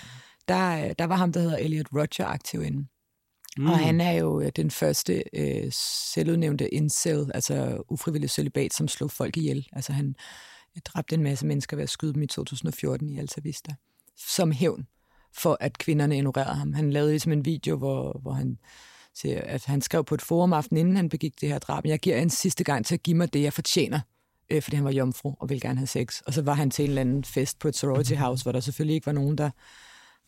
Der, 0.47 0.93
der 0.93 1.05
var 1.05 1.15
ham, 1.15 1.31
der 1.31 1.39
hedder 1.39 1.57
Elliot 1.57 1.85
Roger 1.93 2.25
aktiv 2.25 2.63
inde. 2.63 2.87
Mm. 3.57 3.69
Og 3.69 3.79
han 3.79 4.01
er 4.01 4.11
jo 4.11 4.41
øh, 4.41 4.51
den 4.55 4.71
første 4.71 5.23
øh, 5.33 5.71
selvudnævnte 6.13 6.73
incel, 6.73 7.31
altså 7.33 7.83
ufrivillig 7.89 8.29
celibat, 8.29 8.73
som 8.73 8.87
slog 8.87 9.11
folk 9.11 9.37
ihjel. 9.37 9.67
Altså 9.73 9.93
han 9.93 10.15
dræbte 10.85 11.15
en 11.15 11.23
masse 11.23 11.45
mennesker 11.45 11.77
ved 11.77 11.83
at 11.83 11.89
skyde 11.89 12.13
dem 12.13 12.21
i 12.21 12.27
2014 12.27 13.09
i 13.09 13.19
Alta 13.19 13.41
Vista. 13.41 13.75
Som 14.17 14.51
hævn 14.51 14.87
for, 15.33 15.57
at 15.59 15.77
kvinderne 15.77 16.17
ignorerede 16.17 16.55
ham. 16.55 16.73
Han 16.73 16.91
lavede 16.91 17.11
ligesom 17.11 17.31
en 17.31 17.45
video, 17.45 17.77
hvor, 17.77 18.19
hvor 18.21 18.31
han 18.31 18.57
siger, 19.13 19.41
at 19.41 19.65
han 19.65 19.81
skrev 19.81 20.03
på 20.03 20.15
et 20.15 20.21
forum 20.21 20.53
aften, 20.53 20.77
inden 20.77 20.95
han 20.95 21.09
begik 21.09 21.41
det 21.41 21.49
her 21.49 21.59
drab. 21.59 21.85
Jeg 21.85 21.99
giver 21.99 22.17
en 22.17 22.29
sidste 22.29 22.63
gang 22.63 22.85
til 22.85 22.93
at 22.93 23.03
give 23.03 23.17
mig 23.17 23.33
det, 23.33 23.41
jeg 23.41 23.53
fortjener 23.53 23.99
øh, 24.49 24.61
fordi 24.61 24.75
han 24.75 24.85
var 24.85 24.91
jomfru 24.91 25.33
og 25.39 25.49
ville 25.49 25.61
gerne 25.61 25.77
have 25.77 25.87
sex. 25.87 26.21
Og 26.21 26.33
så 26.33 26.41
var 26.41 26.53
han 26.53 26.71
til 26.71 26.83
en 26.83 26.89
eller 26.89 27.01
anden 27.01 27.23
fest 27.23 27.59
på 27.59 27.67
et 27.67 27.75
sorority 27.75 28.13
house, 28.13 28.43
hvor 28.43 28.51
der 28.51 28.59
selvfølgelig 28.59 28.95
ikke 28.95 29.05
var 29.05 29.11
nogen, 29.13 29.37
der 29.37 29.49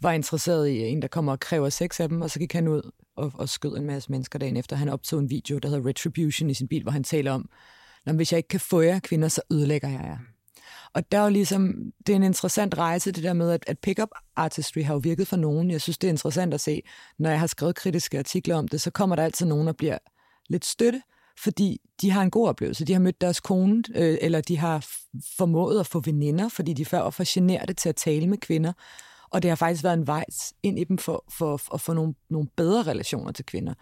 var 0.02 0.12
interesseret 0.12 0.68
i 0.68 0.80
en, 0.80 1.02
der 1.02 1.08
kommer 1.08 1.32
og 1.32 1.40
kræver 1.40 1.70
sex 1.70 2.00
af 2.00 2.10
dem, 2.10 2.22
og 2.22 2.32
så 2.32 2.40
gik 2.40 2.54
han 2.54 2.68
ud 2.68 2.92
og, 3.16 3.32
og 3.36 3.50
skød 3.50 3.78
en 3.78 3.86
masse 3.86 4.12
mennesker 4.12 4.40
dagen 4.40 4.58
efter. 4.58 4.76
Han 4.76 4.90
optog 4.90 5.20
en 5.20 5.30
video, 5.30 5.58
der 5.58 5.70
hedder 5.70 5.90
Retribution 5.90 6.50
i 6.50 6.54
sin 6.54 6.68
bil, 6.68 6.84
hvor 6.84 6.92
han 6.92 7.04
taler 7.04 7.32
om, 7.32 7.50
Når, 8.06 8.14
hvis 8.14 8.32
jeg 8.32 8.38
ikke 8.38 8.50
kan 8.50 8.60
få 8.60 8.82
jer 8.82 9.00
kvinder, 9.00 9.28
så 9.28 9.42
ødelægger 9.52 9.90
jeg 9.90 10.02
jer. 10.04 10.18
Og 10.94 11.12
der 11.12 11.18
er 11.18 11.24
jo 11.24 11.30
ligesom, 11.30 11.74
det 12.08 12.14
er 12.14 12.16
en 12.16 12.24
interessant 12.24 12.78
rejse, 12.78 13.12
det 13.12 13.24
der 13.24 13.34
med, 13.34 13.52
at, 13.52 13.64
at 13.68 13.80
pick-up 13.80 14.10
artistry 14.36 14.84
har 14.84 14.94
jo 14.94 15.00
virket 15.00 15.28
for 15.28 15.36
nogen. 15.36 15.72
Jeg 15.72 15.82
synes, 15.82 15.98
det 15.98 16.08
er 16.08 16.12
interessant 16.12 16.54
at 16.54 16.62
se, 16.62 16.82
når 17.20 17.30
jeg 17.30 17.40
har 17.40 17.48
skrevet 17.48 17.76
kritiske 17.76 18.20
artikler 18.20 18.56
om 18.56 18.68
det, 18.68 18.82
så 18.82 18.92
kommer 18.92 19.16
der 19.16 19.24
altid 19.24 19.46
nogen, 19.46 19.68
der 19.68 19.74
bliver 19.74 19.98
lidt 20.50 20.66
støtte, 20.66 21.02
fordi 21.44 21.82
de 22.02 22.12
har 22.12 22.22
en 22.22 22.32
god 22.32 22.48
oplevelse. 22.48 22.86
De 22.86 22.94
har 22.94 23.00
mødt 23.00 23.22
deres 23.22 23.40
kone, 23.40 23.84
øh, 23.96 24.18
eller 24.22 24.42
de 24.42 24.58
har 24.58 24.88
formået 25.38 25.80
at 25.80 25.88
få 25.88 26.02
veninder, 26.06 26.50
fordi 26.50 26.74
de 26.74 26.86
før 26.86 27.02
var 27.02 27.10
for 27.10 27.24
generte 27.28 27.74
til 27.74 27.90
at 27.90 27.96
tale 27.96 28.28
med 28.28 28.38
kvinder. 28.38 28.74
Og 29.30 29.42
det 29.42 29.52
har 29.52 29.56
faktisk 29.56 29.84
været 29.84 29.98
en 29.98 30.08
vej 30.08 30.26
ind 30.64 30.80
i 30.80 30.84
dem 30.84 30.98
for, 30.98 31.24
for, 31.38 31.58
for 31.58 31.74
at 31.74 31.82
få 31.82 31.94
nogle, 31.94 32.14
nogle 32.30 32.48
bedre 32.58 32.84
relationer 32.84 33.32
til 33.32 33.46
kvinder. 33.46 33.74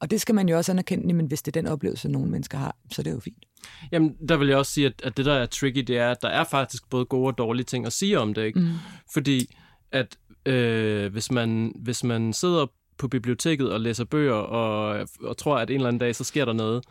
Og 0.00 0.10
det 0.10 0.20
skal 0.20 0.34
man 0.34 0.48
jo 0.48 0.56
også 0.56 0.72
anerkende, 0.72 1.14
men 1.14 1.26
hvis 1.26 1.42
det 1.42 1.56
er 1.56 1.60
den 1.62 1.70
oplevelse, 1.70 2.08
nogle 2.08 2.30
mennesker 2.30 2.58
har, 2.58 2.76
så 2.92 3.02
er 3.02 3.04
det 3.04 3.12
jo 3.12 3.20
fint. 3.20 3.44
Jamen, 3.92 4.16
der 4.28 4.36
vil 4.36 4.48
jeg 4.48 4.56
også 4.56 4.72
sige, 4.72 4.86
at, 4.86 5.02
at 5.04 5.16
det, 5.16 5.24
der 5.24 5.34
er 5.34 5.46
tricky, 5.46 5.78
det 5.78 5.98
er, 5.98 6.10
at 6.10 6.22
der 6.22 6.28
er 6.28 6.44
faktisk 6.44 6.90
både 6.90 7.04
gode 7.04 7.26
og 7.26 7.38
dårlige 7.38 7.64
ting 7.64 7.86
at 7.86 7.92
sige 7.92 8.20
om 8.20 8.34
det, 8.34 8.44
ikke? 8.44 8.60
Mm. 8.60 8.68
Fordi 9.12 9.56
at 9.92 10.18
øh, 10.46 11.12
hvis, 11.12 11.30
man, 11.30 11.72
hvis 11.76 12.04
man 12.04 12.32
sidder 12.32 12.66
på 12.98 13.08
biblioteket 13.08 13.72
og 13.72 13.80
læser 13.80 14.04
bøger 14.04 14.34
og, 14.34 15.08
og 15.20 15.36
tror, 15.36 15.58
at 15.58 15.70
en 15.70 15.76
eller 15.76 15.88
anden 15.88 16.00
dag, 16.00 16.14
så 16.14 16.24
sker 16.24 16.44
der 16.44 16.52
noget. 16.52 16.84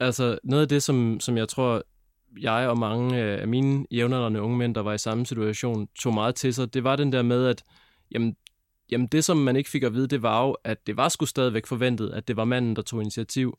Altså 0.00 0.38
noget 0.44 0.62
af 0.62 0.68
det, 0.68 0.82
som, 0.82 1.20
som 1.20 1.36
jeg 1.36 1.48
tror, 1.48 1.82
jeg 2.40 2.68
og 2.68 2.78
mange 2.78 3.22
øh, 3.22 3.40
af 3.40 3.48
mine 3.48 3.86
jævnaldrende 3.90 4.42
unge 4.42 4.56
mænd, 4.56 4.74
der 4.74 4.80
var 4.80 4.92
i 4.92 4.98
samme 4.98 5.26
situation, 5.26 5.88
tog 5.98 6.14
meget 6.14 6.34
til 6.34 6.54
sig, 6.54 6.74
det 6.74 6.84
var 6.84 6.96
den 6.96 7.12
der 7.12 7.22
med, 7.22 7.46
at 7.46 7.64
jamen, 8.10 8.36
jamen 8.90 9.06
det, 9.06 9.24
som 9.24 9.36
man 9.36 9.56
ikke 9.56 9.70
fik 9.70 9.82
at 9.82 9.94
vide, 9.94 10.06
det 10.06 10.22
var 10.22 10.46
jo, 10.46 10.56
at 10.64 10.86
det 10.86 10.96
var 10.96 11.08
sgu 11.08 11.26
stadigvæk 11.26 11.66
forventet, 11.66 12.10
at 12.10 12.28
det 12.28 12.36
var 12.36 12.44
manden, 12.44 12.76
der 12.76 12.82
tog 12.82 13.00
initiativ. 13.00 13.54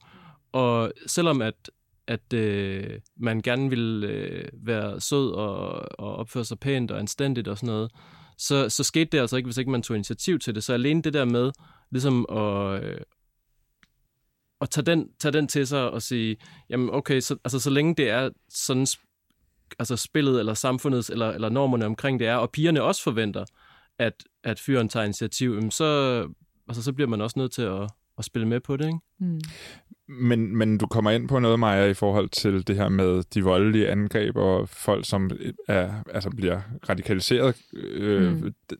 Og 0.51 0.91
selvom 1.07 1.41
at, 1.41 1.71
at 2.07 2.33
øh, 2.33 2.99
man 3.17 3.41
gerne 3.41 3.69
ville 3.69 4.07
øh, 4.07 4.49
være 4.53 5.01
sød 5.01 5.31
og, 5.31 5.69
og 5.99 6.15
opføre 6.15 6.45
sig 6.45 6.59
pænt 6.59 6.91
og 6.91 6.99
anstændigt 6.99 7.47
og 7.47 7.57
sådan 7.57 7.67
noget, 7.67 7.91
så, 8.37 8.69
så 8.69 8.83
skete 8.83 9.09
det 9.11 9.19
altså 9.19 9.37
ikke, 9.37 9.47
hvis 9.47 9.57
ikke 9.57 9.71
man 9.71 9.81
tog 9.81 9.95
initiativ 9.95 10.39
til 10.39 10.55
det. 10.55 10.63
Så 10.63 10.73
alene 10.73 11.01
det 11.01 11.13
der 11.13 11.25
med 11.25 11.51
ligesom 11.91 12.25
at, 12.29 12.83
øh, 12.83 13.01
at 14.61 14.69
tage, 14.69 14.85
den, 14.85 15.09
tage 15.19 15.31
den 15.31 15.47
til 15.47 15.67
sig 15.67 15.91
og 15.91 16.01
sige, 16.01 16.37
jamen 16.69 16.89
okay, 16.89 17.19
så, 17.19 17.37
altså, 17.43 17.59
så 17.59 17.69
længe 17.69 17.95
det 17.95 18.09
er 18.09 18.29
sådan 18.49 18.87
altså 19.79 19.95
spillet 19.95 20.39
eller 20.39 20.53
samfundets 20.53 21.09
eller, 21.09 21.29
eller 21.29 21.49
normerne 21.49 21.85
omkring 21.85 22.19
det 22.19 22.27
er, 22.27 22.35
og 22.35 22.51
pigerne 22.51 22.81
også 22.81 23.03
forventer, 23.03 23.45
at, 23.99 24.13
at 24.43 24.59
fyren 24.59 24.89
tager 24.89 25.03
initiativ, 25.03 25.53
jamen 25.53 25.71
så, 25.71 26.21
altså, 26.67 26.83
så 26.83 26.93
bliver 26.93 27.07
man 27.07 27.21
også 27.21 27.39
nødt 27.39 27.51
til 27.51 27.61
at, 27.61 27.89
at 28.17 28.25
spille 28.25 28.47
med 28.47 28.59
på 28.59 28.77
det, 28.77 28.85
ikke? 28.85 28.99
Mm. 29.19 29.41
Men, 30.09 30.57
men 30.57 30.77
du 30.77 30.87
kommer 30.87 31.11
ind 31.11 31.27
på 31.27 31.39
noget, 31.39 31.59
Maja, 31.59 31.85
i 31.85 31.93
forhold 31.93 32.29
til 32.29 32.67
det 32.67 32.75
her 32.75 32.89
med 32.89 33.23
de 33.23 33.43
voldelige 33.43 33.89
angreb 33.89 34.35
og 34.35 34.69
folk, 34.69 35.05
som 35.05 35.31
er, 35.67 36.03
altså 36.13 36.29
bliver 36.29 36.61
radikaliseret. 36.89 37.55
Øh, 37.73 38.31
mm. 38.31 38.53
det, 38.69 38.77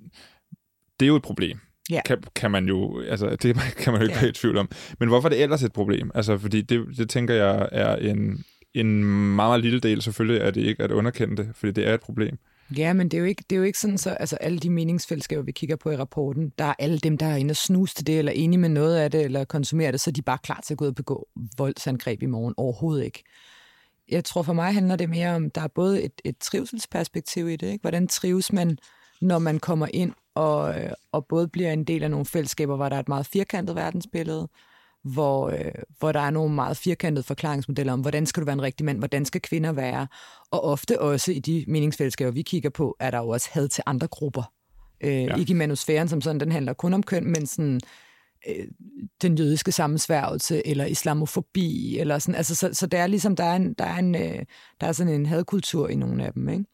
det 1.00 1.06
er 1.06 1.08
jo 1.08 1.16
et 1.16 1.24
problem. 1.24 1.60
Ja. 1.92 2.02
kan, 2.06 2.24
kan 2.36 2.52
man 2.52 2.66
jo, 2.66 3.02
altså 3.02 3.30
det 3.44 3.56
kan 3.78 3.94
man 3.94 4.02
jo 4.02 4.06
ikke 4.08 4.16
Ja. 4.16 4.22
være 4.22 4.30
i 4.30 4.34
tvivl 4.34 4.58
om. 4.58 4.70
Men 5.00 5.10
hvorfor 5.10 5.28
er 5.28 5.34
det 5.34 5.44
ellers 5.44 5.64
et 5.64 5.74
problem? 5.74 6.12
Altså, 6.16 6.38
fordi 6.38 6.62
det, 6.62 6.86
det 6.98 7.10
tænker 7.10 7.34
jeg 7.34 7.70
er 7.72 7.96
en, 7.96 8.44
en 8.74 9.04
meget, 9.04 9.50
meget 9.50 9.62
lille 9.62 9.80
del. 9.80 10.02
Selvfølgelig 10.02 10.42
er 10.42 10.52
det 10.52 10.62
ikke 10.62 10.84
at 10.84 10.92
underkende 10.92 11.38
det, 11.38 11.50
fordi 11.56 11.72
det 11.72 11.88
er 11.88 11.94
et 11.94 12.02
problem. 12.02 12.38
Ja, 12.78 12.94
men 12.94 13.10
det 13.10 13.18
er 13.18 13.22
jo 13.22 13.26
ikke, 13.26 13.44
det 13.50 13.56
er 13.56 13.58
jo 13.60 13.64
ikke 13.64 13.80
sådan, 13.80 13.98
så 13.98 14.10
altså 14.10 14.36
alle 14.36 14.60
de 14.60 14.70
meningsfællesskaber, 14.70 15.44
vi 15.44 15.52
kigger 15.52 15.76
på 15.76 15.92
i 15.92 15.96
rapporten, 15.96 16.52
der 16.58 16.66
er 16.66 16.74
alle 16.80 16.98
dem, 17.00 17.18
der 17.18 17.26
er 17.26 17.36
inde 17.36 17.52
og 17.52 17.56
snuse 17.56 17.96
til 17.96 18.08
det, 18.08 18.20
eller 18.20 18.32
enige 18.32 18.60
med 18.60 18.70
noget 18.70 18.98
af 18.98 19.12
det, 19.12 19.22
eller 19.22 19.44
konsumerer 19.46 19.92
det, 19.92 20.00
så 20.02 20.10
er 20.10 20.14
de 20.14 20.22
bare 20.22 20.38
klar 20.44 20.60
til 20.66 20.74
at 20.74 20.78
gå 20.78 20.86
ud 20.86 20.90
og 20.90 20.96
begå 20.96 21.28
voldsangreb 21.58 22.22
i 22.24 22.26
morgen. 22.26 22.54
Overhovedet 22.58 23.06
ikke. 23.06 23.24
Jeg 24.12 24.24
tror 24.26 24.42
for 24.42 24.54
mig 24.54 24.74
handler 24.74 24.96
det 24.96 25.10
mere 25.10 25.36
om, 25.36 25.50
der 25.50 25.62
er 25.62 25.68
både 25.68 26.04
et, 26.04 26.12
et 26.26 26.38
trivselsperspektiv 26.38 27.50
i 27.50 27.56
det. 27.56 27.68
Ikke? 27.72 27.82
Hvordan 27.82 28.08
trives 28.08 28.54
man, 28.54 28.78
når 29.22 29.40
man 29.40 29.60
kommer 29.60 29.88
ind 29.94 30.12
og, 30.38 30.80
øh, 30.80 30.92
og 31.12 31.26
både 31.26 31.48
bliver 31.48 31.72
en 31.72 31.84
del 31.84 32.04
af 32.04 32.12
nogle 32.12 32.26
fællesskaber, 32.26 32.76
hvor 32.76 32.90
der 32.90 32.96
er 32.96 33.00
et 33.00 33.08
meget 33.08 33.26
firkantet 33.26 33.76
verdensbillede, 33.76 34.50
hvor, 35.04 35.50
øh, 35.50 35.72
hvor 36.00 36.12
der 36.12 36.20
er 36.20 36.30
nogle 36.30 36.56
meget 36.56 36.78
firkantede 36.78 37.24
forklaringsmodeller 37.24 37.94
om, 37.94 38.02
hvordan 38.02 38.26
skal 38.26 38.42
du 38.42 38.46
være 38.46 38.54
en 38.54 38.62
rigtig 38.62 38.86
mand, 38.86 38.98
hvordan 38.98 39.26
skal 39.26 39.42
kvinder 39.42 39.72
være, 39.72 40.08
og 40.52 40.64
ofte 40.64 41.02
også 41.02 41.32
i 41.32 41.40
de 41.40 41.66
meningsfællesskaber, 41.68 42.32
vi 42.32 42.42
kigger 42.42 42.70
på, 42.70 42.96
er 43.00 43.12
der 43.12 43.18
jo 43.18 43.30
også 43.30 43.50
had 43.52 43.68
til 43.68 43.84
andre 43.86 44.08
grupper. 44.08 44.52
Øh, 45.02 45.24
ja. 45.24 45.36
Ikke 45.36 45.52
i 45.52 45.56
manusfæren 45.56 46.08
som 46.08 46.22
sådan, 46.22 46.40
den 46.40 46.52
handler 46.52 46.74
kun 46.74 46.94
om 46.94 47.04
køn, 47.04 47.26
men 47.26 47.48
sådan 47.48 47.80
øh, 48.48 48.66
den 49.22 49.38
jødiske 49.38 49.72
sammensværgelse, 49.72 50.68
eller 50.68 50.86
islamofobi, 50.86 52.00
eller 52.00 52.20
sådan, 52.20 52.36
altså, 52.36 52.56
så, 52.56 52.70
så 52.74 52.88
det 52.88 53.00
er 53.00 53.08
ligesom, 53.08 53.36
der 53.36 53.44
er, 53.44 53.56
en, 53.56 53.74
der, 53.74 53.86
er 53.86 53.98
en, 53.98 54.16
øh, 54.16 54.46
der 54.82 54.88
er 54.88 54.92
sådan 54.92 55.14
en 55.14 55.26
hadkultur 55.26 55.88
i 55.88 55.96
nogle 55.96 56.26
af 56.26 56.34
dem, 56.34 56.50
ikke? 56.50 56.66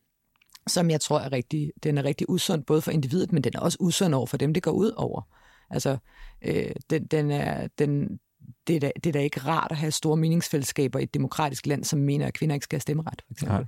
Som 0.67 0.89
jeg 0.89 1.01
tror 1.01 1.19
er 1.19 1.31
rigtig, 1.31 1.71
den 1.83 1.97
er 1.97 2.03
rigtig 2.03 2.29
usund, 2.29 2.63
både 2.63 2.81
for 2.81 2.91
individet, 2.91 3.31
men 3.31 3.43
den 3.43 3.51
er 3.55 3.59
også 3.59 3.77
usund 3.79 4.15
over 4.15 4.25
for 4.25 4.37
dem, 4.37 4.53
det 4.53 4.63
går 4.63 4.71
ud 4.71 4.91
over. 4.91 5.21
Altså, 5.69 5.97
øh, 6.41 6.71
den, 6.89 7.05
den 7.05 7.31
er, 7.31 7.67
den, 7.79 8.19
det, 8.67 8.75
er 8.75 8.79
da, 8.79 8.91
det 8.95 9.05
er 9.05 9.13
da 9.13 9.19
ikke 9.19 9.39
rart 9.39 9.71
at 9.71 9.77
have 9.77 9.91
store 9.91 10.17
meningsfællesskaber 10.17 10.99
i 10.99 11.03
et 11.03 11.13
demokratisk 11.13 11.67
land, 11.67 11.83
som 11.83 11.99
mener, 11.99 12.27
at 12.27 12.33
kvinder 12.33 12.53
ikke 12.53 12.63
skal 12.63 12.75
have 12.75 12.81
stemmeret, 12.81 13.21
for 13.27 13.33
eksempel. 13.33 13.57
Nej. 13.57 13.65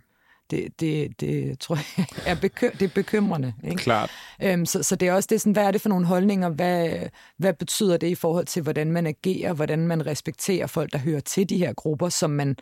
Det, 0.51 0.79
det, 0.79 1.21
det 1.21 1.59
tror 1.59 1.77
jeg 1.97 2.05
er, 2.31 2.35
bekym, 2.35 2.71
det 2.71 2.81
er 2.81 2.93
bekymrende. 2.95 3.53
Ikke? 3.63 3.75
Klart. 3.75 4.11
Øhm, 4.43 4.65
så, 4.65 4.83
så 4.83 4.95
det 4.95 5.07
er 5.07 5.13
også 5.13 5.27
det, 5.31 5.41
sådan, 5.41 5.53
hvad 5.53 5.63
er 5.63 5.71
det 5.71 5.81
for 5.81 5.89
nogle 5.89 6.05
holdninger? 6.05 6.49
Hvad, 6.49 6.89
hvad 7.37 7.53
betyder 7.53 7.97
det 7.97 8.07
i 8.07 8.15
forhold 8.15 8.45
til, 8.45 8.61
hvordan 8.61 8.91
man 8.91 9.07
agerer, 9.07 9.53
hvordan 9.53 9.87
man 9.87 10.05
respekterer 10.05 10.67
folk, 10.67 10.91
der 10.91 10.97
hører 10.97 11.19
til 11.19 11.49
de 11.49 11.57
her 11.57 11.73
grupper, 11.73 12.09
som 12.09 12.29
man 12.29 12.55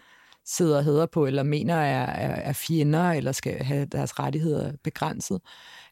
sidder 0.45 0.77
og 0.77 0.83
hedder 0.83 1.05
på, 1.05 1.25
eller 1.25 1.43
mener 1.43 1.75
er, 1.75 2.05
er, 2.05 2.35
er 2.35 2.53
fjender, 2.53 3.11
eller 3.11 3.31
skal 3.31 3.63
have 3.63 3.85
deres 3.85 4.19
rettigheder 4.19 4.71
begrænset? 4.83 5.41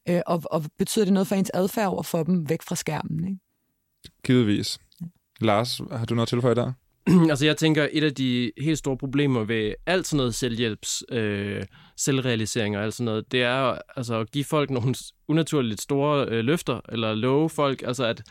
Øh, 0.10 0.22
og, 0.28 0.44
og 0.52 0.64
betyder 0.78 1.06
det 1.06 1.14
noget 1.14 1.28
for 1.28 1.36
ens 1.36 1.52
adfærd 1.54 1.88
over 1.88 2.04
for 2.04 2.24
dem 2.24 2.50
væk 2.50 2.62
fra 2.62 2.76
skærmen? 2.76 3.28
Ikke? 3.28 3.40
Givetvis. 4.24 4.80
Lars, 5.42 5.82
har 5.92 6.06
du 6.06 6.16
noget 6.16 6.26
at 6.26 6.30
tilføje 6.30 6.56
der? 6.56 6.74
altså 7.30 7.46
jeg 7.46 7.58
tænker, 7.58 7.88
et 7.92 8.04
af 8.04 8.16
de 8.16 8.52
helt 8.58 8.78
store 8.78 8.98
problemer 8.98 9.44
ved 9.44 9.74
alt 9.86 10.08
sådan 10.08 10.18
noget 10.18 10.36
selvhjælps, 10.36 11.04
øh, 11.10 11.64
selvrealisering 11.98 12.78
og 12.78 12.84
alt 12.84 12.94
sådan 12.94 13.06
noget, 13.06 13.32
det 13.32 13.44
er 13.44 13.78
altså 13.96 14.20
at 14.20 14.32
give 14.32 14.46
folk 14.46 14.70
nogle 14.70 14.96
unaturligt 15.28 15.82
store 15.82 16.26
øh, 16.26 16.44
løfter, 16.46 16.80
eller 16.90 17.16
love 17.16 17.50
folk, 17.50 17.84
altså 17.86 18.06
at, 18.06 18.22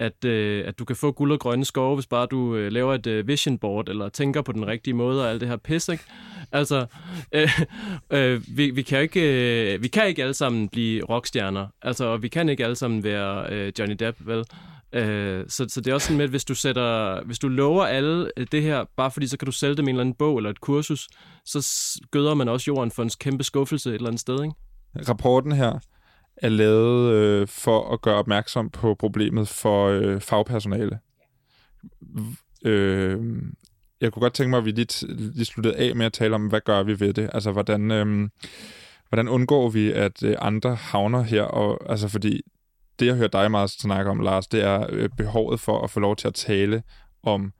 at, 0.00 0.24
øh, 0.24 0.68
at 0.68 0.78
du 0.78 0.84
kan 0.84 0.96
få 0.96 1.12
guld 1.12 1.32
og 1.32 1.40
grønne 1.40 1.64
skove, 1.64 1.94
hvis 1.96 2.06
bare 2.06 2.26
du 2.26 2.56
øh, 2.56 2.72
laver 2.72 2.94
et 2.94 3.06
øh, 3.06 3.28
vision 3.28 3.58
board, 3.58 3.88
eller 3.88 4.08
tænker 4.08 4.42
på 4.42 4.52
den 4.52 4.66
rigtige 4.66 4.94
måde, 4.94 5.22
og 5.22 5.30
alt 5.30 5.40
det 5.40 5.48
her 5.48 5.56
pis, 5.56 5.88
ikke? 5.88 6.04
Altså, 6.52 6.86
øh, 7.32 7.60
øh, 8.10 8.42
vi, 8.56 8.70
vi, 8.70 8.82
kan 8.82 9.00
ikke, 9.00 9.74
øh, 9.74 9.82
vi 9.82 9.88
kan 9.88 10.06
ikke 10.06 10.22
alle 10.22 10.34
sammen 10.34 10.68
blive 10.68 11.04
rockstjerner, 11.04 11.66
altså, 11.82 12.04
og 12.04 12.22
vi 12.22 12.28
kan 12.28 12.48
ikke 12.48 12.64
alle 12.64 12.76
sammen 12.76 13.04
være 13.04 13.52
øh, 13.52 13.72
Johnny 13.78 13.96
Depp, 13.98 14.18
vel? 14.20 14.44
Øh, 14.92 15.44
så, 15.48 15.66
så 15.68 15.80
det 15.80 15.90
er 15.90 15.94
også 15.94 16.06
sådan 16.06 16.16
med, 16.16 16.24
at 16.24 16.30
hvis 16.30 16.44
du, 16.44 16.54
sætter, 16.54 17.20
hvis 17.24 17.38
du 17.38 17.48
lover 17.48 17.84
alle 17.84 18.30
øh, 18.36 18.46
det 18.52 18.62
her, 18.62 18.84
bare 18.96 19.10
fordi 19.10 19.26
så 19.26 19.38
kan 19.38 19.46
du 19.46 19.52
sælge 19.52 19.76
dem 19.76 19.84
en 19.84 19.88
eller 19.88 20.00
anden 20.00 20.14
bog 20.14 20.36
eller 20.36 20.50
et 20.50 20.60
kursus, 20.60 21.08
så 21.44 21.66
gøder 22.10 22.34
man 22.34 22.48
også 22.48 22.64
jorden 22.68 22.90
for 22.90 23.02
en 23.02 23.10
kæmpe 23.20 23.44
skuffelse 23.44 23.90
et 23.90 23.94
eller 23.94 24.06
andet 24.06 24.20
sted, 24.20 24.42
ikke? 24.42 24.54
Rapporten 25.08 25.52
her 25.52 25.78
er 26.36 26.48
lavet 26.48 27.12
øh, 27.12 27.48
for 27.48 27.92
at 27.92 28.02
gøre 28.02 28.14
opmærksom 28.14 28.70
på 28.70 28.94
problemet 28.94 29.48
for 29.48 29.86
øh, 29.86 30.20
fagpersonale. 30.20 30.98
Øh, 32.64 33.20
jeg 34.00 34.12
kunne 34.12 34.20
godt 34.20 34.34
tænke 34.34 34.50
mig, 34.50 34.58
at 34.58 34.64
vi 34.64 34.70
lige, 34.70 34.86
t- 34.92 35.06
lige 35.06 35.44
sluttede 35.44 35.76
af 35.76 35.96
med 35.96 36.06
at 36.06 36.12
tale 36.12 36.34
om, 36.34 36.46
hvad 36.46 36.60
gør 36.60 36.82
vi 36.82 37.00
ved 37.00 37.14
det? 37.14 37.30
Altså, 37.32 37.52
hvordan, 37.52 37.90
øh, 37.90 38.28
hvordan 39.08 39.28
undgår 39.28 39.68
vi, 39.68 39.92
at 39.92 40.22
øh, 40.22 40.36
andre 40.38 40.74
havner 40.74 41.22
her? 41.22 41.42
Og, 41.42 41.90
altså, 41.90 42.08
fordi 42.08 42.42
det, 42.98 43.06
jeg 43.06 43.14
hører 43.14 43.28
dig 43.28 43.50
meget 43.50 43.70
snakke 43.70 44.10
om, 44.10 44.20
Lars, 44.20 44.46
det 44.46 44.62
er 44.62 44.86
øh, 44.88 45.08
behovet 45.16 45.60
for 45.60 45.80
at 45.80 45.90
få 45.90 46.00
lov 46.00 46.16
til 46.16 46.28
at 46.28 46.34
tale 46.34 46.82
om 47.22 47.52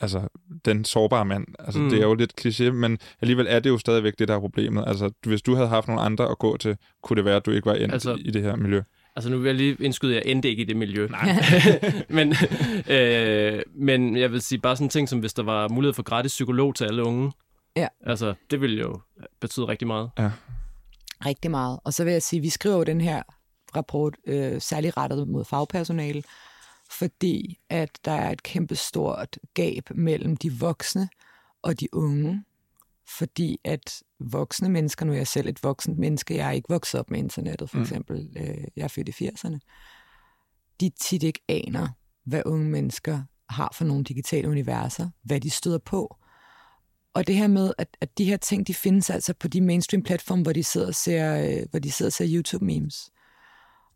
altså, 0.00 0.28
den 0.64 0.84
sårbare 0.84 1.24
mand. 1.24 1.46
Altså, 1.58 1.78
Mm. 1.78 1.84
mm. 1.84 1.90
Det 1.90 1.98
er 2.00 2.06
jo 2.06 2.14
lidt 2.14 2.32
kliché, 2.40 2.70
men 2.70 2.98
alligevel 3.20 3.46
er 3.48 3.58
det 3.60 3.70
jo 3.70 3.78
stadigvæk 3.78 4.18
det, 4.18 4.28
der 4.28 4.34
er 4.34 4.40
problemet. 4.40 4.84
Altså, 4.86 5.10
hvis 5.26 5.42
du 5.42 5.54
havde 5.54 5.68
haft 5.68 5.88
nogle 5.88 6.02
andre 6.02 6.30
at 6.30 6.38
gå 6.38 6.56
til, 6.56 6.76
kunne 7.02 7.16
det 7.16 7.24
være, 7.24 7.36
at 7.36 7.46
du 7.46 7.50
ikke 7.50 7.66
var 7.66 7.74
endt 7.74 7.92
Altså- 7.92 8.18
i 8.20 8.30
det 8.30 8.42
her 8.42 8.56
miljø. 8.56 8.82
Altså 9.16 9.30
nu 9.30 9.38
vil 9.38 9.46
jeg 9.46 9.54
lige 9.54 9.76
indskyde, 9.80 10.16
at 10.16 10.24
jeg 10.24 10.30
endte 10.32 10.48
ikke 10.50 10.62
i 10.62 10.64
det 10.66 10.76
miljø. 10.76 11.08
Nej. 11.08 11.28
men, 12.08 12.34
øh, 12.90 13.62
men 13.74 14.16
jeg 14.16 14.32
vil 14.32 14.40
sige 14.40 14.58
bare 14.58 14.76
sådan 14.76 14.86
en 14.86 14.90
ting, 14.90 15.08
som 15.08 15.18
hvis 15.18 15.32
der 15.34 15.42
var 15.42 15.68
mulighed 15.68 15.94
for 15.94 16.02
gratis 16.02 16.32
psykolog 16.32 16.74
til 16.74 16.84
alle 16.84 17.02
unge. 17.02 17.32
Ja. 17.76 17.86
Altså, 18.06 18.34
det 18.50 18.60
ville 18.60 18.78
jo 18.78 19.00
betyde 19.40 19.68
rigtig 19.68 19.86
meget. 19.86 20.10
Rigtig 21.26 21.50
meget. 21.50 21.78
Og 21.84 21.94
så 21.94 22.04
vil 22.04 22.12
jeg 22.12 22.22
sige, 22.22 22.38
at 22.38 22.42
vi 22.42 22.48
skriver 22.48 22.76
jo 22.76 22.82
den 22.84 23.00
her 23.00 23.22
rapport 23.76 24.14
øh, 24.26 24.60
særlig 24.60 24.96
rettet 24.96 25.28
mod 25.28 25.44
fagpersonale, 25.44 26.22
fordi 26.90 27.58
at 27.68 27.98
der 28.04 28.12
er 28.12 28.30
et 28.30 28.42
kæmpestort 28.42 29.38
gab 29.54 29.90
mellem 29.94 30.36
de 30.36 30.52
voksne 30.52 31.08
og 31.62 31.80
de 31.80 31.94
unge. 31.94 32.44
Fordi 33.18 33.60
at 33.64 34.02
voksne 34.20 34.68
mennesker, 34.68 35.06
nu 35.06 35.12
er 35.12 35.16
jeg 35.16 35.26
selv 35.26 35.48
et 35.48 35.62
voksent 35.62 35.98
menneske, 35.98 36.34
jeg 36.36 36.46
er 36.48 36.52
ikke 36.52 36.68
vokset 36.68 37.00
op 37.00 37.10
med 37.10 37.18
internettet 37.18 37.70
for 37.70 37.76
Mm. 37.76 37.82
eksempel, 37.82 38.28
øh, 38.36 38.64
jeg 38.76 38.84
er 38.84 38.88
født 38.88 39.08
i 39.08 39.12
80'erne, 39.12 39.58
de 40.80 40.90
tit 41.00 41.22
ikke 41.22 41.40
aner, 41.48 41.88
hvad 42.24 42.42
unge 42.46 42.70
mennesker 42.70 43.22
har 43.48 43.70
for 43.74 43.84
nogle 43.84 44.04
digitale 44.04 44.48
universer, 44.48 45.10
hvad 45.22 45.40
de 45.40 45.50
støder 45.50 45.78
på. 45.78 46.16
Og 47.14 47.26
det 47.26 47.34
her 47.34 47.46
med, 47.46 47.72
at, 47.78 47.96
at 48.00 48.18
de 48.18 48.24
her 48.24 48.36
ting, 48.36 48.66
de 48.66 48.74
findes 48.74 49.10
altså 49.10 49.34
på 49.34 49.48
de 49.48 49.60
mainstream 49.60 50.02
platforme, 50.02 50.42
hvor 50.42 50.52
de 50.52 50.64
sidder 50.64 50.86
og 50.86 50.94
ser, 50.94 51.42
øh, 51.60 51.66
hvor 51.70 51.78
de 51.78 51.92
sidder 51.92 52.08
og 52.08 52.12
ser 52.12 52.26
YouTube-memes. 52.42 53.10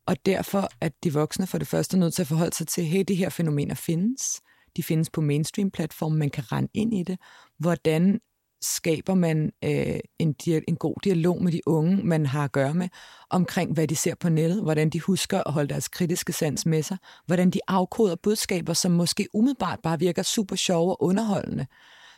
Og 0.07 0.16
derfor 0.26 0.68
at 0.80 0.92
de 1.05 1.12
voksne 1.12 1.46
for 1.46 1.59
det 1.59 1.68
første 1.68 1.96
er 1.96 1.98
nødt 1.98 2.14
til 2.14 2.22
at 2.22 2.28
forholde 2.28 2.57
sig 2.57 2.66
til, 2.66 2.84
hey, 2.84 3.05
de 3.09 3.14
her 3.14 3.28
fænomener 3.28 3.74
findes. 3.74 4.40
De 4.76 4.82
findes 4.82 5.11
på 5.11 5.20
mainstream-platformen, 5.20 6.18
man 6.18 6.30
kan 6.30 6.53
rende 6.53 6.70
ind 6.74 6.94
i 6.94 7.03
det. 7.03 7.18
Hvordan 7.59 8.20
skaber 8.62 9.14
man 9.14 9.53
øh, 9.64 10.00
en, 10.18 10.34
dia- 10.42 10.64
en 10.68 10.76
god 10.76 10.94
dialog 11.05 11.42
med 11.42 11.53
de 11.53 11.61
unge, 11.66 11.96
man 12.05 12.26
har 12.26 12.44
at 12.44 12.53
gøre 12.53 12.74
med, 12.74 12.88
omkring 13.30 13.72
hvad 13.72 13.88
de 13.88 13.96
ser 13.96 14.14
på 14.14 14.28
nettet, 14.28 14.62
hvordan 14.62 14.90
de 14.90 15.00
husker 15.00 15.42
at 15.46 15.53
holde 15.53 15.68
deres 15.68 15.88
kritiske 15.88 16.32
sans 16.32 16.66
med 16.66 16.82
sig, 16.82 16.96
hvordan 17.26 17.50
de 17.50 17.61
afkoder 17.68 18.16
budskaber, 18.22 18.72
som 18.72 18.92
måske 18.92 19.28
umiddelbart 19.34 19.80
bare 19.82 19.98
virker 19.98 20.22
super 20.22 20.57
sjove 20.57 20.90
og 20.90 21.03
underholdende, 21.03 21.66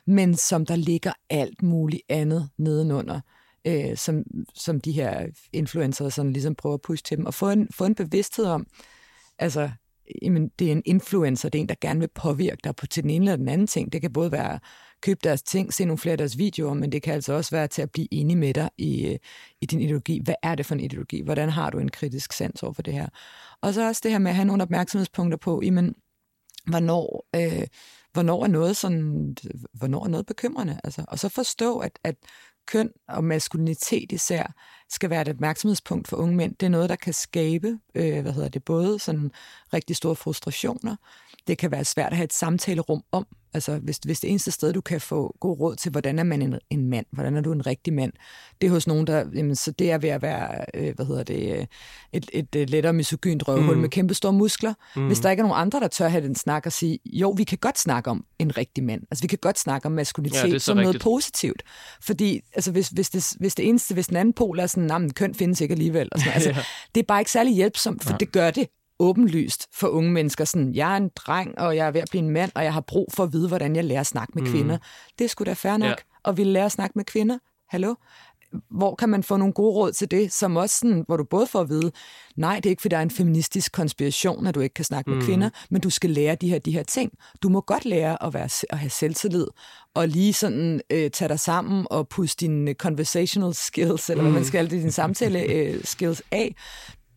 men 0.07 0.35
som 0.35 0.67
der 0.67 0.77
ligger 0.77 1.13
alt 1.31 1.63
muligt 1.63 2.03
andet 2.09 2.51
nedenunder, 2.59 3.21
øh, 3.65 3.97
som, 3.97 4.25
som 4.55 4.81
de 4.81 4.93
her 4.93 5.27
influencer 5.53 6.09
sådan 6.09 6.33
ligesom 6.33 6.55
prøver 6.55 6.75
at 6.75 6.83
pushe 6.83 7.03
til 7.03 7.17
dem, 7.17 7.27
og 7.27 7.35
få 7.35 7.51
en, 7.51 7.69
få 7.73 7.85
en 7.85 7.95
bevidsthed 7.95 8.45
om, 8.45 8.67
altså, 9.39 9.71
jamen, 10.23 10.51
det 10.59 10.69
er 10.69 10.73
en 10.73 10.83
influencer, 10.85 11.49
det 11.49 11.59
er 11.59 11.63
en, 11.63 11.69
der 11.69 11.75
gerne 11.81 12.01
vil 12.01 12.09
påvirke 12.15 12.61
dig 12.65 12.77
på 12.77 12.87
til 12.87 13.03
den 13.03 13.11
ene 13.11 13.25
eller 13.25 13.37
den 13.37 13.49
anden 13.49 13.67
ting. 13.67 13.93
Det 13.93 14.01
kan 14.01 14.13
både 14.13 14.33
være 14.33 14.59
købe 15.03 15.21
deres 15.25 15.43
ting, 15.43 15.75
se 15.75 15.85
nogle 15.85 15.99
flere 15.99 16.13
af 16.13 16.19
deres 16.19 16.39
videoer, 16.39 16.75
men 16.75 16.93
det 16.93 17.03
kan 17.03 17.15
altså 17.15 17.33
også 17.33 17.51
være 17.51 17.69
til 17.69 17.83
at 17.83 17.91
blive 17.91 18.15
enig 18.15 18.39
med 18.39 18.55
dig 18.55 18.71
i, 18.79 19.07
øh, 19.07 19.19
i 19.61 19.67
din 19.67 19.81
ideologi. 19.81 20.21
Hvad 20.25 20.35
er 20.43 20.55
det 20.55 20.67
for 20.67 20.75
en 20.75 20.81
ideologi? 20.81 21.21
Hvordan 21.21 21.49
har 21.49 21.71
du 21.71 21.79
en 21.79 21.91
kritisk 21.91 22.33
sans 22.33 22.63
over 22.63 22.73
for 22.73 22.83
det 22.83 22.95
her? 22.95 23.09
Og 23.61 23.75
så 23.75 23.89
også 23.89 24.01
det 24.05 24.11
her 24.11 24.19
med 24.19 24.31
at 24.31 24.35
have 24.35 24.45
nogle 24.45 24.63
opmærksomhedspunkter 24.63 25.39
på, 25.39 25.61
jamen, 25.65 25.95
hvornår, 26.67 27.27
øh, 27.37 27.67
hvornår 28.13 28.45
er 28.45 28.49
noget 28.49 28.77
sådan, 28.77 29.37
hvornår 29.73 30.05
er 30.05 30.09
noget 30.09 30.27
bekymrende? 30.27 30.81
Altså, 30.85 31.05
og 31.09 31.19
så 31.19 31.29
forstå, 31.29 31.79
at, 31.79 31.99
at 32.05 32.17
køn 32.67 32.91
og 33.09 33.25
maskulinitet 33.25 34.13
især 34.13 34.53
skal 34.91 35.11
være 35.11 35.23
et 35.23 35.29
opmærksomhedspunkt 35.29 36.09
for 36.09 36.17
unge 36.17 36.37
mænd. 36.37 36.55
Det 36.61 36.67
er 36.67 36.71
noget, 36.71 36.89
der 36.89 36.97
kan 36.97 37.13
skabe, 37.13 37.79
øh, 37.95 38.23
hvad 38.23 38.33
hedder 38.33 38.49
det, 38.49 38.65
både 38.65 38.99
sådan 38.99 39.31
rigtig 39.73 39.97
store 39.97 40.17
frustrationer. 40.17 40.97
Det 41.47 41.59
kan 41.59 41.71
være 41.71 41.85
svært 41.85 42.11
at 42.13 42.17
have 42.17 42.25
et 42.25 42.33
samtalerum 42.33 43.03
om. 43.13 43.27
Altså, 43.55 43.79
hvis, 43.79 43.99
hvis 44.05 44.21
det 44.21 44.31
eneste 44.31 44.51
sted, 44.51 44.73
du 44.73 44.81
kan 44.81 45.01
få 45.01 45.37
god 45.41 45.61
råd 45.61 45.77
til, 45.77 45.91
hvordan 45.91 46.19
er 46.19 46.23
man 46.23 46.43
en, 46.43 46.59
en 46.71 46.91
mand, 46.91 47.07
hvordan 47.11 47.37
er 47.37 47.41
du 47.41 47.53
en 47.53 47.67
rigtig 47.67 47.93
mand, 47.93 48.13
det 48.61 48.67
er 48.67 48.71
hos 48.71 48.87
nogen, 48.87 49.07
der, 49.07 49.25
jamen, 49.35 49.57
så 49.57 49.71
det 49.71 49.91
er 49.91 49.99
ved 49.99 50.09
at 50.09 50.23
være, 50.23 50.65
øh, 50.75 50.95
hvad 50.95 51.07
hedder 51.07 51.23
det, 51.23 51.59
øh, 51.59 51.67
et, 52.13 52.31
et, 52.33 52.57
et 52.57 52.71
lettere 52.71 52.93
misogynt 52.93 53.49
røvhul 53.49 53.75
mm. 53.75 53.81
med 53.81 53.89
kæmpe 53.89 54.15
store 54.15 54.33
muskler. 54.33 54.75
Mm. 54.97 55.07
Hvis 55.07 55.21
der 55.21 55.31
ikke 55.31 55.41
er 55.41 55.47
nogen 55.47 55.61
andre, 55.61 55.81
der 55.81 55.89
tør 55.89 56.09
have 56.09 56.25
den 56.25 56.35
snak 56.35 56.67
og 56.67 56.73
sige, 56.73 56.99
jo, 57.07 57.31
vi 57.31 57.45
kan 57.45 57.59
godt 57.59 57.79
snakke 57.79 58.11
om 58.11 58.25
en 58.39 58.57
rigtig 58.57 58.85
mand. 58.85 59.03
Altså, 59.11 59.23
vi 59.23 59.29
kan 59.29 59.39
godt 59.43 59.59
snakke 59.59 59.87
om 59.87 59.93
maskulinitet 59.93 60.53
Ja, 60.53 60.59
som 60.59 60.77
noget 60.77 60.89
rigtigt. 60.89 61.05
positivt. 61.05 61.63
Fordi, 62.01 62.41
altså, 62.55 62.73
hvis, 62.73 62.89
hvis, 62.89 63.11
det, 63.11 63.33
hvis 63.39 63.55
det 63.55 63.69
eneste, 63.69 63.95
hvis 63.95 64.07
den 64.07 64.17
anden 64.17 64.33
pol 64.33 64.59
er 64.59 64.67
sådan, 64.75 65.01
nah, 65.01 65.11
køn 65.11 65.35
findes 65.35 65.61
ikke 65.61 65.73
alligevel. 65.73 66.09
Og 66.13 66.19
sådan, 66.19 66.35
altså, 66.39 66.51
Ja. 66.51 66.63
Det 66.95 67.01
er 67.01 67.05
bare 67.09 67.21
ikke 67.21 67.31
særlig 67.31 67.55
hjælpsomt, 67.55 68.03
for 68.05 68.11
Nej. 68.11 68.19
det 68.19 68.33
gør 68.33 68.51
det. 68.51 68.69
åbenlyst 68.99 69.67
for 69.73 69.89
unge 69.89 70.11
mennesker, 70.13 70.45
sådan, 70.45 70.75
jeg 70.75 70.93
er 70.93 70.97
en 70.97 71.11
dreng, 71.17 71.59
og 71.59 71.77
jeg 71.77 71.87
er 71.87 71.91
ved 71.91 72.01
at 72.01 72.09
blive 72.11 72.23
en 72.23 72.31
mand, 72.31 72.51
og 72.55 72.65
jeg 72.65 72.73
har 72.73 72.81
brug 72.81 73.09
for 73.13 73.25
at 73.25 73.33
vide, 73.33 73.49
hvordan 73.49 73.77
jeg 73.77 73.85
lærer 73.85 74.01
at 74.01 74.07
snakke 74.07 74.33
med 74.35 74.43
mm. 74.43 74.51
kvinder. 74.51 74.79
Det 75.19 75.31
skulle 75.31 75.49
da 75.49 75.53
fair 75.55 75.77
nok, 75.77 75.89
ja. 75.89 75.95
og 76.23 76.37
ville 76.37 76.53
lære 76.53 76.65
at 76.65 76.73
snakke 76.73 76.93
med 76.97 77.05
kvinder. 77.05 77.39
Hallo? 77.69 77.95
Hvor 78.71 78.95
kan 78.95 79.09
man 79.09 79.23
få 79.23 79.37
nogle 79.37 79.53
gode 79.55 79.75
råd 79.75 79.93
til 79.93 80.11
det, 80.11 80.33
som 80.33 80.57
også 80.57 80.79
sådan, 80.79 81.05
hvor 81.07 81.17
du 81.17 81.25
både 81.25 81.47
får 81.47 81.61
at 81.61 81.69
vide, 81.69 81.93
nej, 82.37 82.57
det 82.57 82.67
er 82.67 82.71
ikke, 82.71 82.83
fordi 82.83 82.93
der 82.93 82.99
er 82.99 83.03
en 83.03 83.11
feministisk 83.11 83.73
konspiration, 83.73 84.47
at 84.47 84.55
du 84.55 84.61
ikke 84.61 84.75
kan 84.75 84.85
snakke 84.85 85.11
mm. 85.11 85.17
med 85.17 85.27
kvinder, 85.27 85.51
men 85.71 85.81
du 85.81 85.91
skal 85.91 86.11
lære 86.11 86.35
de 86.35 86.49
her, 86.49 86.59
de 86.59 86.73
her 86.73 86.83
ting. 86.83 87.13
Du 87.43 87.49
må 87.49 87.61
godt 87.61 87.85
lære 87.85 88.25
at, 88.25 88.35
være, 88.35 88.49
at 88.71 88.79
have 88.79 88.91
selvtillid, 88.91 89.47
og 89.95 90.09
lige 90.09 90.33
sådan 90.33 90.81
øh, 90.91 91.11
tage 91.11 91.29
dig 91.29 91.41
sammen 91.41 91.87
og 91.91 92.09
puste 92.09 92.47
dine 92.47 92.73
conversational 92.73 93.55
skills, 93.55 94.11
eller 94.11 94.23
mm. 94.23 94.27
hvad 94.27 94.33
man 94.33 94.41
mm. 94.41 94.47
skal 94.47 94.59
kalde 94.59 94.71
det, 94.71 94.81
dine 94.81 94.93
samtale 94.93 95.43
øh, 95.43 95.85
skills 95.85 96.23
af. 96.31 96.55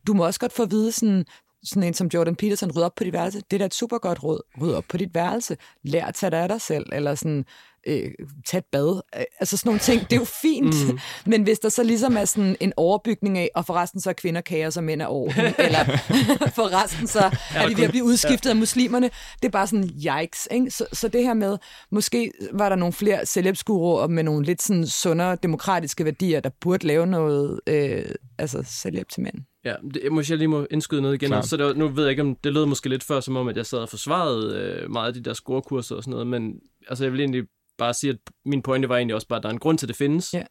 Du 0.08 0.14
må 0.14 0.26
også 0.26 0.40
godt 0.40 0.54
få 0.54 0.64
at 0.64 0.72
vide 0.72 0.92
sådan, 0.92 1.26
sådan 1.64 1.84
en 1.84 1.94
som 1.94 2.10
Jordan 2.14 2.36
Peterson, 2.36 2.72
rydde 2.72 2.86
op 2.86 2.96
på 2.96 3.04
dit 3.04 3.14
værelse. 3.14 3.42
Det 3.52 3.54
er 3.54 3.58
da 3.58 3.66
et 3.66 3.74
super 3.74 3.98
godt 3.98 4.24
råd. 4.24 4.42
Ryd 4.62 4.74
op 4.74 4.86
på 4.90 4.98
dit 4.98 5.16
værelse. 5.16 5.58
Lær 5.84 6.06
at 6.06 6.16
tage 6.16 6.32
dig 6.32 6.40
af 6.40 6.50
dig 6.50 6.62
selv. 6.62 6.86
Eller 6.92 7.16
sådan, 7.16 7.46
øh, 7.88 8.12
tage 8.46 8.60
et 8.60 8.66
bad. 8.72 9.02
Øh, 9.16 9.24
altså 9.40 9.58
sådan 9.58 9.70
nogle 9.70 9.80
ting, 9.80 10.02
det 10.02 10.14
er 10.14 10.20
jo 10.20 10.26
fint. 10.42 10.76
Mm. 10.88 11.00
Men 11.32 11.44
hvis 11.44 11.60
der 11.60 11.70
så 11.70 11.84
ligesom 11.84 12.18
er 12.18 12.26
sådan 12.26 12.56
en 12.60 12.74
overbygning 12.78 13.38
af, 13.38 13.50
og 13.56 13.66
forresten 13.66 14.02
så 14.02 14.10
er 14.10 14.14
kvinder 14.14 14.42
kager, 14.42 14.74
og 14.78 14.84
mænd 14.84 15.02
er 15.02 15.06
over, 15.06 15.32
eller 15.68 15.86
forresten 16.60 17.08
så 17.08 17.38
er 17.56 17.68
de 17.68 17.78
ved 17.78 17.84
at 17.84 17.90
blive 17.90 18.04
udskiftet 18.04 18.50
af 18.50 18.56
muslimerne, 18.56 19.10
det 19.42 19.48
er 19.48 19.52
bare 19.52 19.68
sådan 19.68 19.90
yikes. 19.90 20.48
Ikke? 20.52 20.72
Så, 20.72 20.86
så 20.94 21.08
det 21.08 21.24
her 21.24 21.34
med, 21.34 21.58
måske 21.92 22.32
var 22.54 22.70
der 22.70 22.76
nogle 22.76 22.94
flere 22.94 23.26
celebsguruer 23.26 24.08
med 24.08 24.24
nogle 24.24 24.46
lidt 24.46 24.62
sådan 24.62 24.88
sundere 24.88 25.38
demokratiske 25.44 26.06
værdier, 26.06 26.40
der 26.40 26.50
burde 26.62 26.88
lave 26.88 27.08
noget 27.08 27.60
øh, 27.68 28.06
altså 28.38 28.64
selvhjælp 28.68 29.10
til 29.10 29.22
mænd. 29.22 29.36
Ja, 29.68 29.76
det, 29.94 30.12
måske 30.12 30.32
jeg 30.32 30.38
lige 30.38 30.48
må 30.48 30.68
indskyde 30.72 31.02
noget 31.02 31.24
igen. 31.24 31.44
Så 31.44 31.58
det, 31.58 31.78
nu 31.78 31.88
ved 31.88 32.04
jeg 32.04 32.10
ikke, 32.10 32.22
om 32.22 32.36
det 32.36 32.54
lød 32.54 32.66
måske 32.66 32.90
lidt 32.90 33.04
før, 33.04 33.20
som 33.20 33.36
om, 33.36 33.48
at 33.48 33.58
jeg 33.58 33.66
sad 33.66 33.80
og 33.80 33.90
forsvarede 33.90 34.60
øh, 34.60 34.92
meget 34.92 35.08
af 35.08 35.14
de 35.14 35.22
der 35.22 35.34
scorekurser 35.34 35.96
og 35.96 36.04
sådan 36.04 36.12
noget, 36.12 36.28
men 36.28 36.60
altså, 36.88 37.04
jeg 37.04 37.12
vil 37.12 37.20
egentlig 37.20 37.44
bare 37.78 37.94
sige, 37.94 38.14
at 38.14 38.18
min 38.46 38.62
pointe 38.62 38.90
var 38.90 38.98
egentlig 38.98 39.16
også 39.16 39.28
bare, 39.28 39.38
at 39.38 39.44
der 39.44 39.50
er 39.50 39.54
en 39.54 39.60
grund 39.60 39.78
til, 39.78 39.86
at 39.86 39.88
det 39.88 39.96
findes. 39.96 40.34
Ja. 40.34 40.44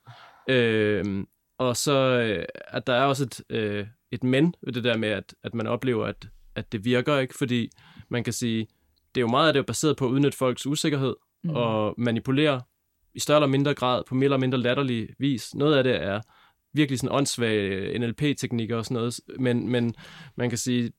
Øh, 0.54 1.24
og 1.58 1.76
så, 1.76 1.92
øh, 1.92 2.44
at 2.68 2.86
der 2.86 2.92
er 2.92 3.04
også 3.04 3.24
et, 3.24 3.40
øh, 3.50 3.86
et 4.12 4.24
men 4.24 4.54
ved 4.62 4.72
det 4.72 4.84
der 4.84 4.96
med, 4.96 5.08
at, 5.08 5.34
at 5.44 5.54
man 5.54 5.66
oplever, 5.66 6.06
at, 6.06 6.28
at 6.54 6.72
det 6.72 6.84
virker 6.84 7.18
ikke, 7.18 7.34
fordi 7.38 7.70
man 8.08 8.24
kan 8.24 8.32
sige, 8.32 8.66
det 9.14 9.20
er 9.20 9.22
jo 9.22 9.28
meget 9.28 9.46
af 9.46 9.52
det 9.52 9.60
er 9.60 9.64
baseret 9.64 9.96
på 9.96 10.06
at 10.06 10.10
udnytte 10.10 10.38
folks 10.38 10.66
usikkerhed 10.66 11.14
mm. 11.44 11.50
og 11.50 11.94
manipulere 11.98 12.60
i 13.14 13.20
større 13.20 13.38
eller 13.38 13.48
mindre 13.48 13.74
grad, 13.74 14.02
på 14.08 14.14
mere 14.14 14.24
eller 14.24 14.38
mindre 14.38 14.58
latterlig 14.58 15.08
vis. 15.18 15.54
Noget 15.54 15.76
af 15.76 15.84
det 15.84 16.02
er 16.02 16.20
virkelig 16.76 16.98
sådan 16.98 17.16
åndssvage 17.16 17.98
NLP-teknikker 17.98 18.76
og 18.76 18.84
sådan 18.84 18.94
noget, 18.94 19.20
men, 19.38 19.68
men 19.68 19.94
man 20.36 20.48
kan 20.48 20.58
sige, 20.58 20.92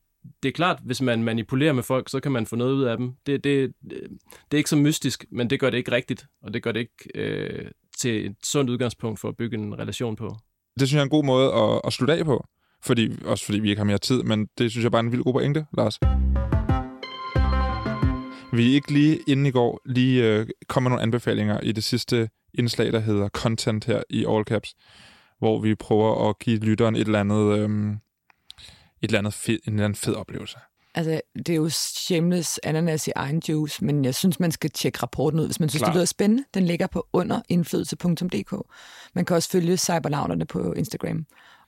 det 0.43 0.49
er 0.49 0.53
klart, 0.53 0.79
hvis 0.85 1.01
man 1.01 1.23
manipulerer 1.23 1.73
med 1.73 1.83
folk, 1.83 2.09
så 2.09 2.19
kan 2.19 2.31
man 2.31 2.45
få 2.45 2.55
noget 2.55 2.73
ud 2.73 2.83
af 2.83 2.97
dem. 2.97 3.13
Det, 3.25 3.43
det, 3.43 3.73
det 3.83 4.51
er 4.51 4.57
ikke 4.57 4.69
så 4.69 4.75
mystisk, 4.75 5.25
men 5.31 5.49
det 5.49 5.59
gør 5.59 5.69
det 5.69 5.77
ikke 5.77 5.91
rigtigt, 5.91 6.25
og 6.41 6.53
det 6.53 6.63
gør 6.63 6.71
det 6.71 6.79
ikke 6.79 6.93
øh, 7.15 7.71
til 7.97 8.25
et 8.25 8.35
sundt 8.43 8.69
udgangspunkt 8.69 9.19
for 9.19 9.29
at 9.29 9.37
bygge 9.37 9.57
en 9.57 9.79
relation 9.79 10.15
på. 10.15 10.35
Det 10.79 10.87
synes 10.87 10.93
jeg 10.93 10.99
er 10.99 11.03
en 11.03 11.09
god 11.09 11.23
måde 11.23 11.53
at, 11.53 11.81
at 11.83 11.93
slutte 11.93 12.13
af 12.13 12.25
på, 12.25 12.45
fordi, 12.83 13.09
også 13.25 13.45
fordi 13.45 13.59
vi 13.59 13.69
ikke 13.69 13.79
har 13.79 13.85
mere 13.85 13.97
tid, 13.97 14.23
men 14.23 14.47
det 14.57 14.71
synes 14.71 14.83
jeg 14.83 14.91
bare 14.91 14.99
er 14.99 15.03
en 15.03 15.11
vild 15.11 15.23
god 15.23 15.33
pointe, 15.33 15.65
Lars. 15.77 15.99
Vi 18.53 18.69
er 18.69 18.73
ikke 18.73 18.93
lige 18.93 19.19
inden 19.27 19.45
i 19.45 19.51
går 19.51 19.81
lige 19.85 20.23
øh, 20.23 20.47
kommer 20.67 20.89
nogle 20.89 21.03
anbefalinger 21.03 21.59
i 21.59 21.71
det 21.71 21.83
sidste 21.83 22.29
indslag, 22.53 22.91
der 22.91 22.99
hedder 22.99 23.29
Content 23.29 23.85
her 23.85 24.03
i 24.09 24.25
All 24.29 24.43
Caps, 24.43 24.73
hvor 25.39 25.59
vi 25.59 25.75
prøver 25.75 26.29
at 26.29 26.39
give 26.39 26.57
lytteren 26.59 26.95
et 26.95 27.01
eller 27.01 27.19
andet... 27.19 27.59
Øh, 27.59 27.97
et 29.01 29.07
eller 29.07 29.19
andet 29.19 29.33
fed, 29.33 29.59
en 29.67 29.73
eller 29.73 29.85
anden 29.85 29.95
fed 29.95 30.13
oplevelse. 30.13 30.57
Altså, 30.95 31.21
det 31.35 31.49
er 31.49 31.55
jo 31.55 31.69
shameless 31.69 32.59
ananas 32.63 33.07
i 33.07 33.11
egen 33.15 33.41
juice, 33.49 33.85
men 33.85 34.05
jeg 34.05 34.15
synes, 34.15 34.39
man 34.39 34.51
skal 34.51 34.69
tjekke 34.69 34.99
rapporten 35.03 35.39
ud, 35.39 35.45
hvis 35.45 35.59
man 35.59 35.69
synes, 35.69 35.81
Klar. 35.81 35.89
det 35.89 35.95
lyder 35.95 36.05
spændende. 36.05 36.43
Den 36.53 36.63
ligger 36.63 36.87
på 36.87 37.07
underindflydelse.dk. 37.13 38.53
Man 39.13 39.25
kan 39.25 39.35
også 39.35 39.49
følge 39.49 39.77
cybernauterne 39.77 40.45
på 40.45 40.73
Instagram. 40.73 41.25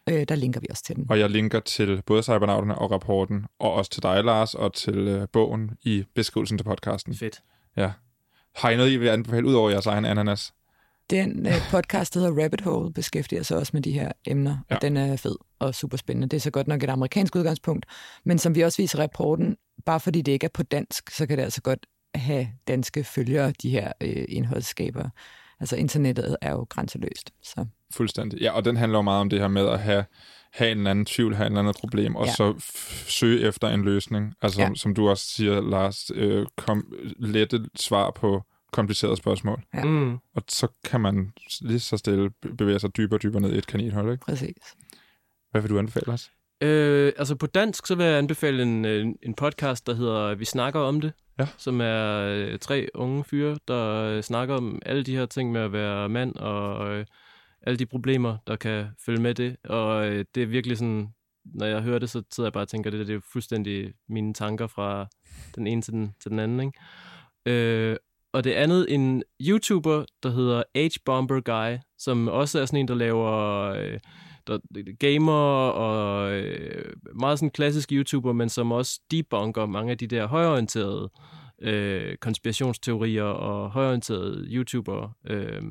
Øh, 0.09 0.25
der 0.29 0.35
linker 0.35 0.59
vi 0.59 0.67
også 0.69 0.83
til 0.83 0.95
den. 0.95 1.05
Og 1.09 1.19
jeg 1.19 1.29
linker 1.29 1.59
til 1.59 2.01
både 2.05 2.23
cybernauterne 2.23 2.77
og 2.77 2.91
rapporten, 2.91 3.45
og 3.59 3.73
også 3.73 3.91
til 3.91 4.03
dig, 4.03 4.23
Lars, 4.23 4.53
og 4.53 4.73
til 4.73 4.97
øh, 4.97 5.27
bogen 5.33 5.71
i 5.81 6.03
beskrivelsen 6.15 6.57
til 6.57 6.65
podcasten. 6.65 7.15
Fedt. 7.15 7.41
Ja. 7.77 7.91
Har 8.55 8.69
I 8.69 8.77
noget, 8.77 8.91
I 8.91 8.97
vil 8.97 9.07
anbefale 9.07 9.47
ud 9.47 9.53
over 9.53 9.69
jeres 9.69 9.85
egen 9.85 10.05
ananas? 10.05 10.53
Den 11.09 11.45
øh, 11.47 11.53
podcast, 11.71 12.13
der 12.13 12.19
hedder 12.19 12.43
Rabbit 12.43 12.61
Hole, 12.61 12.93
beskæftiger 12.93 13.43
sig 13.43 13.57
også 13.57 13.71
med 13.73 13.81
de 13.81 13.91
her 13.91 14.11
emner, 14.25 14.57
ja. 14.69 14.75
og 14.75 14.81
den 14.81 14.97
er 14.97 15.15
fed 15.15 15.35
og 15.59 15.75
super 15.75 15.97
spændende. 15.97 16.27
Det 16.27 16.37
er 16.37 16.41
så 16.41 16.51
godt 16.51 16.67
nok 16.67 16.83
et 16.83 16.89
amerikansk 16.89 17.35
udgangspunkt, 17.35 17.85
men 18.23 18.37
som 18.37 18.55
vi 18.55 18.61
også 18.61 18.81
viser 18.81 18.99
i 18.99 19.01
rapporten, 19.01 19.57
bare 19.85 19.99
fordi 19.99 20.21
det 20.21 20.31
ikke 20.31 20.45
er 20.45 20.49
på 20.53 20.63
dansk, 20.63 21.09
så 21.09 21.25
kan 21.25 21.37
det 21.37 21.43
altså 21.43 21.61
godt 21.61 21.85
have 22.15 22.47
danske 22.67 23.03
følgere, 23.03 23.53
de 23.61 23.69
her 23.69 23.91
øh, 24.01 24.25
indholdsskaber. 24.29 25.09
Altså 25.59 25.75
internettet 25.75 26.37
er 26.41 26.51
jo 26.51 26.65
grænseløst. 26.69 27.31
Så. 27.43 27.65
Fuldstændig. 27.93 28.41
Ja, 28.41 28.51
og 28.51 28.65
den 28.65 28.77
handler 28.77 28.97
jo 28.97 29.01
meget 29.01 29.21
om 29.21 29.29
det 29.29 29.39
her 29.39 29.47
med 29.47 29.67
at 29.67 29.79
have, 29.79 30.05
have 30.53 30.71
en 30.71 30.77
eller 30.77 30.91
anden 30.91 31.05
tvivl, 31.05 31.35
have 31.35 31.47
en 31.47 31.51
eller 31.51 31.59
anden 31.59 31.73
problem, 31.79 32.15
og 32.15 32.25
ja. 32.25 32.33
så 32.33 32.53
søge 33.07 33.47
efter 33.47 33.67
en 33.67 33.81
løsning. 33.81 34.33
Altså, 34.41 34.61
ja. 34.61 34.69
som 34.75 34.93
du 34.93 35.09
også 35.09 35.25
siger, 35.25 35.61
Lars, 35.61 36.11
øh, 36.15 36.45
kom, 36.57 36.93
lette 37.19 37.65
svar 37.75 38.11
på 38.11 38.43
komplicerede 38.71 39.17
spørgsmål. 39.17 39.63
Ja. 39.73 39.83
Mm. 39.83 40.13
Og 40.35 40.43
så 40.47 40.67
kan 40.83 41.01
man 41.01 41.33
lige 41.61 41.79
så 41.79 41.97
stille 41.97 42.29
bevæge 42.57 42.79
sig 42.79 42.97
dybere 42.97 43.17
og 43.17 43.23
dybere 43.23 43.41
ned 43.41 43.53
i 43.53 43.57
et 43.57 43.67
kaninhul, 43.67 44.11
ikke? 44.11 44.25
Præcis. 44.25 44.75
Hvad 45.51 45.61
vil 45.61 45.69
du 45.69 45.79
anbefale 45.79 46.13
os? 46.13 46.31
Øh, 46.61 47.13
altså 47.17 47.35
på 47.35 47.47
dansk, 47.47 47.87
så 47.87 47.95
vil 47.95 48.05
jeg 48.05 48.17
anbefale 48.17 48.63
en, 48.63 48.85
en, 48.85 49.17
en 49.23 49.33
podcast, 49.33 49.87
der 49.87 49.93
hedder 49.93 50.35
Vi 50.35 50.45
snakker 50.45 50.79
om 50.79 51.01
det, 51.01 51.13
ja. 51.39 51.47
som 51.57 51.81
er 51.81 52.17
øh, 52.17 52.59
tre 52.59 52.87
unge 52.93 53.23
fyre, 53.23 53.57
der 53.67 54.03
øh, 54.03 54.23
snakker 54.23 54.55
om 54.55 54.81
alle 54.85 55.03
de 55.03 55.15
her 55.15 55.25
ting 55.25 55.51
med 55.51 55.61
at 55.61 55.73
være 55.73 56.09
mand, 56.09 56.35
og 56.35 56.89
øh, 56.91 57.05
alle 57.61 57.77
de 57.77 57.85
problemer, 57.85 58.37
der 58.47 58.55
kan 58.55 58.87
følge 59.05 59.21
med 59.21 59.35
det. 59.35 59.57
Og 59.63 60.07
øh, 60.07 60.25
det 60.35 60.43
er 60.43 60.47
virkelig 60.47 60.77
sådan, 60.77 61.13
når 61.45 61.65
jeg 61.65 61.81
hører 61.81 61.99
det, 61.99 62.09
så 62.09 62.23
sidder 62.31 62.47
jeg 62.47 62.53
bare 62.53 62.63
og 62.63 62.67
tænker, 62.67 62.89
det, 62.89 63.07
det 63.07 63.15
er 63.15 63.21
fuldstændig 63.33 63.93
mine 64.09 64.33
tanker 64.33 64.67
fra 64.67 65.07
den 65.55 65.67
ene 65.67 65.81
til 65.81 65.93
den, 65.93 66.15
til 66.21 66.31
den 66.31 66.39
anden. 66.39 66.59
Ikke? 66.59 66.79
Øh, 67.45 67.97
og 68.33 68.43
det 68.43 68.51
andet 68.51 68.93
en 68.93 69.23
YouTuber, 69.41 70.05
der 70.23 70.29
hedder 70.29 70.63
H-Bomber 70.75 71.41
Guy, 71.41 71.77
som 71.97 72.27
også 72.27 72.59
er 72.59 72.65
sådan 72.65 72.79
en, 72.79 72.87
der 72.87 72.95
laver 72.95 73.31
øh, 73.65 73.99
der, 74.47 74.59
gamer 74.99 75.69
og 75.69 76.31
øh, 76.31 76.93
meget 77.19 77.39
sådan 77.39 77.51
klassisk 77.51 77.91
YouTuber, 77.91 78.33
men 78.33 78.49
som 78.49 78.71
også 78.71 78.99
debunker 79.11 79.65
mange 79.65 79.91
af 79.91 79.97
de 79.97 80.07
der 80.07 80.27
højorienterede 80.27 81.09
øh, 81.61 82.17
konspirationsteorier 82.17 83.23
og 83.23 83.71
højorienterede 83.71 84.47
YouTubere. 84.49 85.11
Øh, 85.27 85.61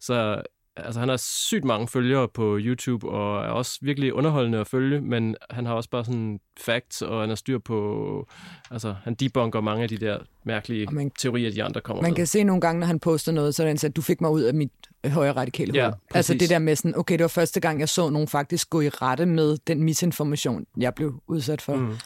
så 0.00 0.42
altså, 0.76 1.00
han 1.00 1.08
har 1.08 1.16
sygt 1.16 1.64
mange 1.64 1.88
følgere 1.88 2.28
på 2.28 2.58
YouTube, 2.60 3.08
og 3.08 3.44
er 3.44 3.48
også 3.48 3.78
virkelig 3.82 4.14
underholdende 4.14 4.58
at 4.58 4.66
følge, 4.66 5.00
men 5.00 5.36
han 5.50 5.66
har 5.66 5.74
også 5.74 5.90
bare 5.90 6.04
sådan 6.04 6.40
facts, 6.60 7.02
og 7.02 7.20
han 7.20 7.28
har 7.28 7.36
styr 7.36 7.58
på, 7.58 8.28
altså 8.70 8.94
han 9.04 9.14
debunker 9.14 9.60
mange 9.60 9.82
af 9.82 9.88
de 9.88 9.96
der 9.96 10.18
mærkelige 10.44 10.86
man, 10.86 11.10
teorier, 11.18 11.50
de 11.50 11.64
andre 11.64 11.80
kommer 11.80 12.02
Man 12.02 12.10
med. 12.10 12.16
kan 12.16 12.26
se 12.26 12.44
nogle 12.44 12.60
gange, 12.60 12.80
når 12.80 12.86
han 12.86 12.98
poster 12.98 13.32
noget, 13.32 13.54
så 13.54 13.62
er 13.62 13.72
det 13.72 13.84
at 13.84 13.96
du 13.96 14.02
fik 14.02 14.20
mig 14.20 14.30
ud 14.30 14.42
af 14.42 14.54
mit 14.54 14.72
højre 15.06 15.32
radikale 15.32 15.72
hoved. 15.72 15.84
Ja, 15.84 16.16
altså 16.18 16.34
det 16.34 16.50
der 16.50 16.58
med 16.58 16.76
sådan, 16.76 16.98
okay, 16.98 17.14
det 17.14 17.22
var 17.22 17.28
første 17.28 17.60
gang, 17.60 17.80
jeg 17.80 17.88
så 17.88 18.10
nogen 18.10 18.28
faktisk 18.28 18.70
gå 18.70 18.80
i 18.80 18.88
rette 18.88 19.26
med 19.26 19.56
den 19.66 19.82
misinformation, 19.82 20.66
jeg 20.76 20.94
blev 20.94 21.22
udsat 21.26 21.62
for. 21.62 21.76
Mm 21.76 21.96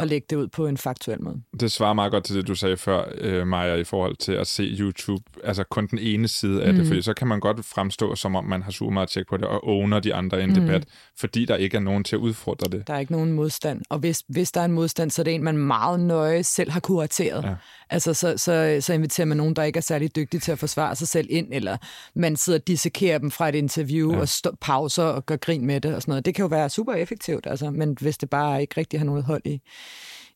og 0.00 0.06
lægge 0.06 0.26
det 0.30 0.36
ud 0.36 0.48
på 0.48 0.66
en 0.66 0.76
faktuel 0.76 1.22
måde. 1.22 1.40
Det 1.60 1.72
svarer 1.72 1.92
meget 1.92 2.12
godt 2.12 2.24
til 2.24 2.36
det, 2.36 2.48
du 2.48 2.54
sagde 2.54 2.76
før, 2.76 3.04
øh, 3.18 3.46
Maja, 3.46 3.74
i 3.74 3.84
forhold 3.84 4.16
til 4.16 4.32
at 4.32 4.46
se 4.46 4.62
YouTube, 4.62 5.22
altså 5.44 5.64
kun 5.64 5.86
den 5.86 5.98
ene 5.98 6.28
side 6.28 6.62
af 6.62 6.72
mm. 6.72 6.78
det, 6.78 6.86
fordi 6.86 7.02
så 7.02 7.14
kan 7.14 7.28
man 7.28 7.40
godt 7.40 7.64
fremstå, 7.64 8.14
som 8.14 8.36
om 8.36 8.44
man 8.44 8.62
har 8.62 8.70
super 8.70 8.92
meget 8.92 9.08
tjek 9.08 9.28
på 9.28 9.36
det, 9.36 9.44
og 9.44 9.68
owner 9.68 10.00
de 10.00 10.14
andre 10.14 10.40
i 10.40 10.44
en 10.44 10.48
mm. 10.48 10.54
debat, 10.54 10.84
fordi 11.18 11.44
der 11.44 11.56
ikke 11.56 11.76
er 11.76 11.80
nogen 11.80 12.04
til 12.04 12.16
at 12.16 12.20
udfordre 12.20 12.70
det. 12.70 12.86
Der 12.86 12.94
er 12.94 12.98
ikke 12.98 13.12
nogen 13.12 13.32
modstand, 13.32 13.82
og 13.88 13.98
hvis, 13.98 14.22
hvis 14.28 14.52
der 14.52 14.60
er 14.60 14.64
en 14.64 14.72
modstand, 14.72 15.10
så 15.10 15.22
er 15.22 15.24
det 15.24 15.34
en, 15.34 15.44
man 15.44 15.56
meget 15.56 16.00
nøje 16.00 16.42
selv 16.42 16.70
har 16.70 16.80
kurateret. 16.80 17.44
Ja. 17.44 17.54
Altså, 17.92 18.14
så, 18.14 18.36
så, 18.36 18.78
så 18.80 18.92
inviterer 18.92 19.24
man 19.24 19.36
nogen, 19.36 19.56
der 19.56 19.62
ikke 19.62 19.76
er 19.76 19.80
særlig 19.80 20.16
dygtige 20.16 20.40
til 20.40 20.52
at 20.52 20.58
forsvare 20.58 20.96
sig 20.96 21.08
selv 21.08 21.26
ind, 21.30 21.48
eller 21.52 21.76
man 22.14 22.36
sidder 22.36 22.58
og 22.58 22.66
dissekerer 22.66 23.18
dem 23.18 23.30
fra 23.30 23.48
et 23.48 23.54
interview, 23.54 24.12
ja. 24.12 24.20
og 24.20 24.28
stå, 24.28 24.56
pauser 24.60 25.04
og 25.04 25.26
gør 25.26 25.36
grin 25.36 25.66
med 25.66 25.80
det 25.80 25.94
og 25.94 26.02
sådan 26.02 26.12
noget. 26.12 26.24
Det 26.24 26.34
kan 26.34 26.42
jo 26.42 26.46
være 26.46 26.70
super 26.70 26.92
effektivt, 26.92 27.46
altså, 27.46 27.70
men 27.70 27.96
hvis 28.00 28.18
det 28.18 28.30
bare 28.30 28.60
ikke 28.60 28.74
rigtig 28.76 29.00
har 29.00 29.06
noget 29.06 29.24
hold 29.24 29.42
i, 29.44 29.60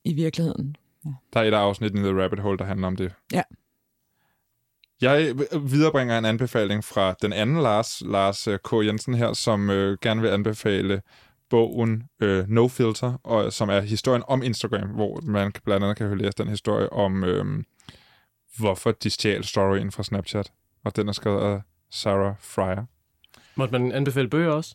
i 0.04 0.12
virkeligheden. 0.12 0.76
Ja. 1.04 1.10
Der 1.32 1.40
er 1.40 1.44
et 1.44 1.54
afsnit 1.54 1.94
i 1.94 1.98
The 1.98 2.22
Rabbit 2.22 2.40
Hole, 2.40 2.58
der 2.58 2.64
handler 2.64 2.86
om 2.86 2.96
det. 2.96 3.12
Ja. 3.32 3.42
Jeg 5.00 5.34
viderebringer 5.62 6.18
en 6.18 6.24
anbefaling 6.24 6.84
fra 6.84 7.14
den 7.22 7.32
anden 7.32 7.62
Lars, 7.62 8.02
Lars 8.06 8.48
øh, 8.48 8.58
K. 8.58 8.72
Jensen 8.72 9.14
her, 9.14 9.32
som 9.32 9.70
øh, 9.70 9.98
gerne 10.02 10.20
vil 10.20 10.28
anbefale 10.28 11.02
bogen 11.54 12.02
øh, 12.20 12.48
No 12.48 12.68
Filter, 12.68 13.20
og, 13.24 13.52
som 13.52 13.68
er 13.68 13.80
historien 13.80 14.22
om 14.28 14.42
Instagram, 14.42 14.88
hvor 14.88 15.20
man 15.22 15.52
blandt 15.64 15.84
andet 15.84 15.96
kan 15.96 16.18
læse 16.18 16.32
den 16.38 16.48
historie 16.48 16.92
om, 16.92 17.24
øh, 17.24 17.44
hvorfor 18.58 18.92
de 18.92 19.10
stjal 19.10 19.44
storyen 19.44 19.92
fra 19.92 20.02
Snapchat. 20.02 20.52
Og 20.84 20.96
den 20.96 21.08
er 21.08 21.12
skrevet 21.12 21.40
af 21.40 21.60
Sarah 21.90 22.34
Fryer. 22.40 22.84
Måtte 23.54 23.78
man 23.78 23.92
anbefale 23.92 24.28
bøger 24.28 24.50
også? 24.50 24.74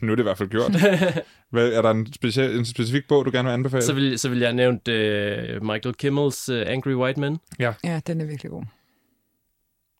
Nu 0.00 0.12
er 0.12 0.16
det 0.16 0.22
i 0.22 0.28
hvert 0.28 0.38
fald 0.38 0.48
gjort. 0.48 0.72
Hvad, 1.52 1.72
er 1.72 1.82
der 1.82 1.90
en, 1.90 2.12
speciel, 2.12 2.58
en 2.58 2.64
specifik 2.64 3.08
bog, 3.08 3.24
du 3.24 3.30
gerne 3.30 3.48
vil 3.48 3.54
anbefale? 3.54 3.82
Så 3.82 3.92
vil, 3.92 4.18
så 4.18 4.28
vil 4.28 4.38
jeg 4.38 4.52
nævne 4.52 4.80
uh, 4.88 5.66
Michael 5.66 5.94
Kimmels 5.94 6.48
uh, 6.48 6.62
Angry 6.66 6.94
White 6.94 7.20
Men. 7.20 7.38
Ja, 7.58 8.00
den 8.06 8.20
er 8.20 8.24
virkelig 8.24 8.50
god. 8.50 8.64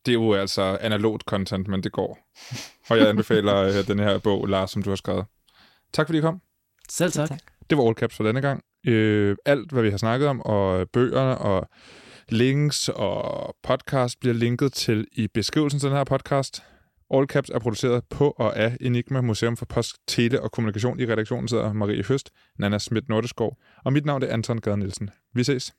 Det 0.07 0.13
er 0.13 0.15
jo 0.15 0.35
altså 0.35 0.79
analogt 0.81 1.23
content, 1.23 1.69
men 1.69 1.83
det 1.83 1.93
går. 1.93 2.19
Og 2.91 2.99
jeg 2.99 3.09
anbefaler 3.09 3.57
øh, 3.57 3.87
den 3.87 3.99
her 3.99 4.19
bog, 4.19 4.47
Lars, 4.47 4.71
som 4.71 4.83
du 4.83 4.91
har 4.91 4.97
skrevet. 4.97 5.25
Tak 5.95 6.07
fordi 6.07 6.19
I 6.19 6.21
kom. 6.21 6.41
Selv 6.89 7.13
tak. 7.13 7.29
tak. 7.29 7.41
Det 7.71 7.79
var 7.79 7.87
All 7.87 7.95
Caps 7.95 8.17
for 8.17 8.25
denne 8.25 8.41
gang. 8.41 8.63
Øh, 8.87 9.37
alt, 9.47 9.73
hvad 9.73 9.83
vi 9.83 9.91
har 9.91 9.97
snakket 9.97 10.29
om, 10.29 10.41
og 10.41 10.91
bøgerne, 10.93 11.39
og 11.39 11.69
links 12.29 12.89
og 12.89 13.57
podcast 13.63 14.21
bliver 14.21 14.35
linket 14.35 14.73
til 14.73 15.07
i 15.13 15.29
beskrivelsen 15.29 15.81
til 15.81 15.89
den 15.89 15.97
her 15.97 16.05
podcast. 16.05 16.63
All 17.11 17.27
Caps 17.27 17.51
er 17.51 17.59
produceret 17.59 18.05
på 18.11 18.31
og 18.31 18.57
af 18.57 18.77
Enigma 18.81 19.21
Museum 19.21 19.57
for 19.57 19.67
Post, 19.67 19.97
Tele 20.07 20.43
og 20.43 20.53
Kommunikation. 20.53 21.01
I 21.01 21.07
redaktionen 21.07 21.49
sidder 21.49 21.73
Marie 21.73 22.05
Høst, 22.05 22.31
Nana 22.59 22.79
Schmidt 22.79 23.09
Nordeskov, 23.09 23.57
og 23.85 23.93
mit 23.93 24.05
navn 24.05 24.23
er 24.23 24.33
Anton 24.33 24.61
Gade 24.61 24.77
Nielsen. 24.77 25.11
Vi 25.35 25.45
ses. 25.45 25.75